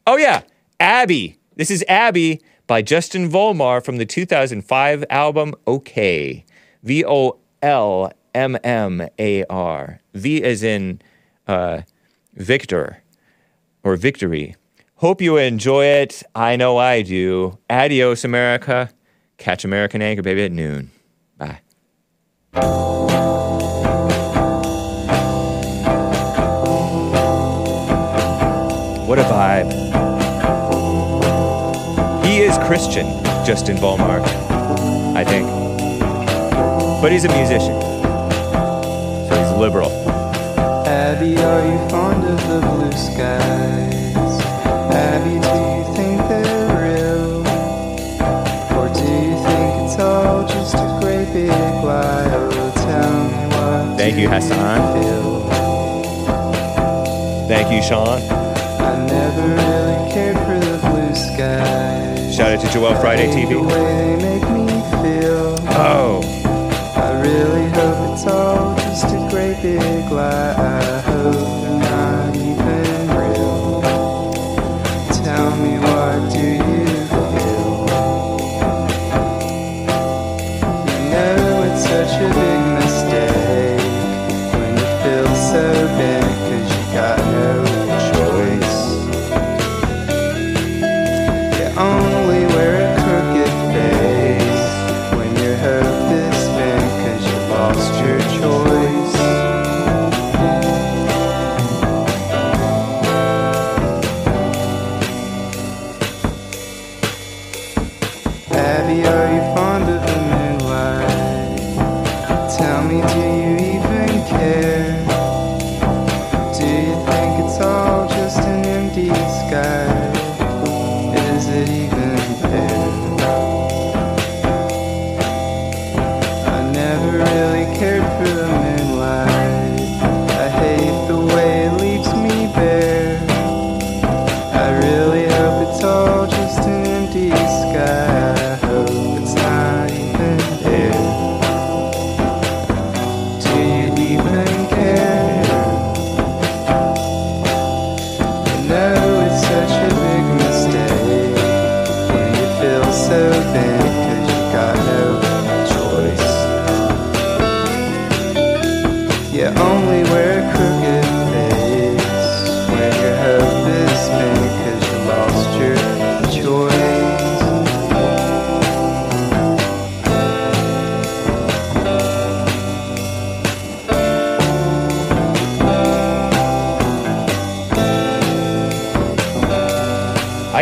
Oh 0.06 0.16
yeah, 0.16 0.42
Abby. 0.78 1.38
This 1.56 1.70
is 1.70 1.84
Abby 1.88 2.40
by 2.66 2.82
Justin 2.82 3.30
Vollmar 3.30 3.84
from 3.84 3.96
the 3.96 4.06
2005 4.06 5.04
album 5.10 5.54
OK. 5.66 6.44
V 6.82 7.04
O 7.04 7.38
L 7.62 8.12
M 8.34 8.58
M 8.62 9.08
A 9.18 9.44
R. 9.44 10.00
V 10.14 10.44
as 10.44 10.62
in 10.62 11.00
uh, 11.46 11.80
Victor 12.34 13.02
or 13.82 13.96
victory. 13.96 14.54
Hope 14.96 15.20
you 15.20 15.36
enjoy 15.36 15.86
it. 15.86 16.22
I 16.34 16.56
know 16.56 16.76
I 16.76 17.02
do. 17.02 17.58
Adios, 17.70 18.24
America. 18.24 18.90
Catch 19.38 19.64
American 19.64 20.02
Anchor 20.02 20.22
Baby 20.22 20.44
at 20.44 20.52
noon. 20.52 20.90
Bye. 21.36 21.60
What 29.06 29.18
a 29.18 29.22
vibe. 29.22 29.72
He 32.26 32.40
is 32.40 32.58
Christian, 32.58 33.06
Justin 33.46 33.76
Vollmar, 33.76 34.20
I 35.16 35.24
think. 35.24 35.48
But 37.00 37.12
he's 37.12 37.24
a 37.24 37.34
musician. 37.34 37.80
So 37.80 39.34
he's 39.38 39.52
liberal. 39.58 39.90
Abby, 40.86 41.36
are 41.38 41.66
you 41.66 41.88
fond 41.88 42.24
of 42.24 42.48
the 42.48 42.60
blue 42.66 42.92
skies? 42.92 43.87
Thank 54.18 54.30
you, 54.30 54.34
Hassan. 54.34 54.80
Thank 57.46 57.72
you, 57.72 57.80
Sean. 57.80 58.20
I 58.20 59.06
never 59.06 59.42
really 59.42 60.12
cared 60.12 60.36
for 60.38 60.58
the 60.58 60.78
blue 60.88 61.14
skies. 61.14 62.34
Shout 62.34 62.50
out 62.50 62.60
to 62.60 62.72
Joel 62.72 62.96
Friday 62.96 63.28
TV. 63.28 63.54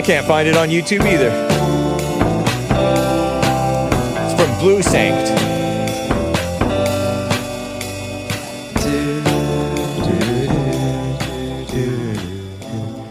Can't 0.07 0.25
find 0.25 0.47
it 0.47 0.57
on 0.57 0.69
YouTube 0.69 1.05
either. 1.05 1.33
It's 4.25 4.41
from 4.41 4.59
Blue 4.61 4.81
Sanct. 4.81 5.33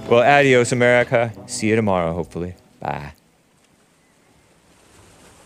Well, 0.10 0.24
adios, 0.24 0.72
America. 0.72 1.34
See 1.48 1.68
you 1.68 1.76
tomorrow, 1.76 2.14
hopefully. 2.14 2.56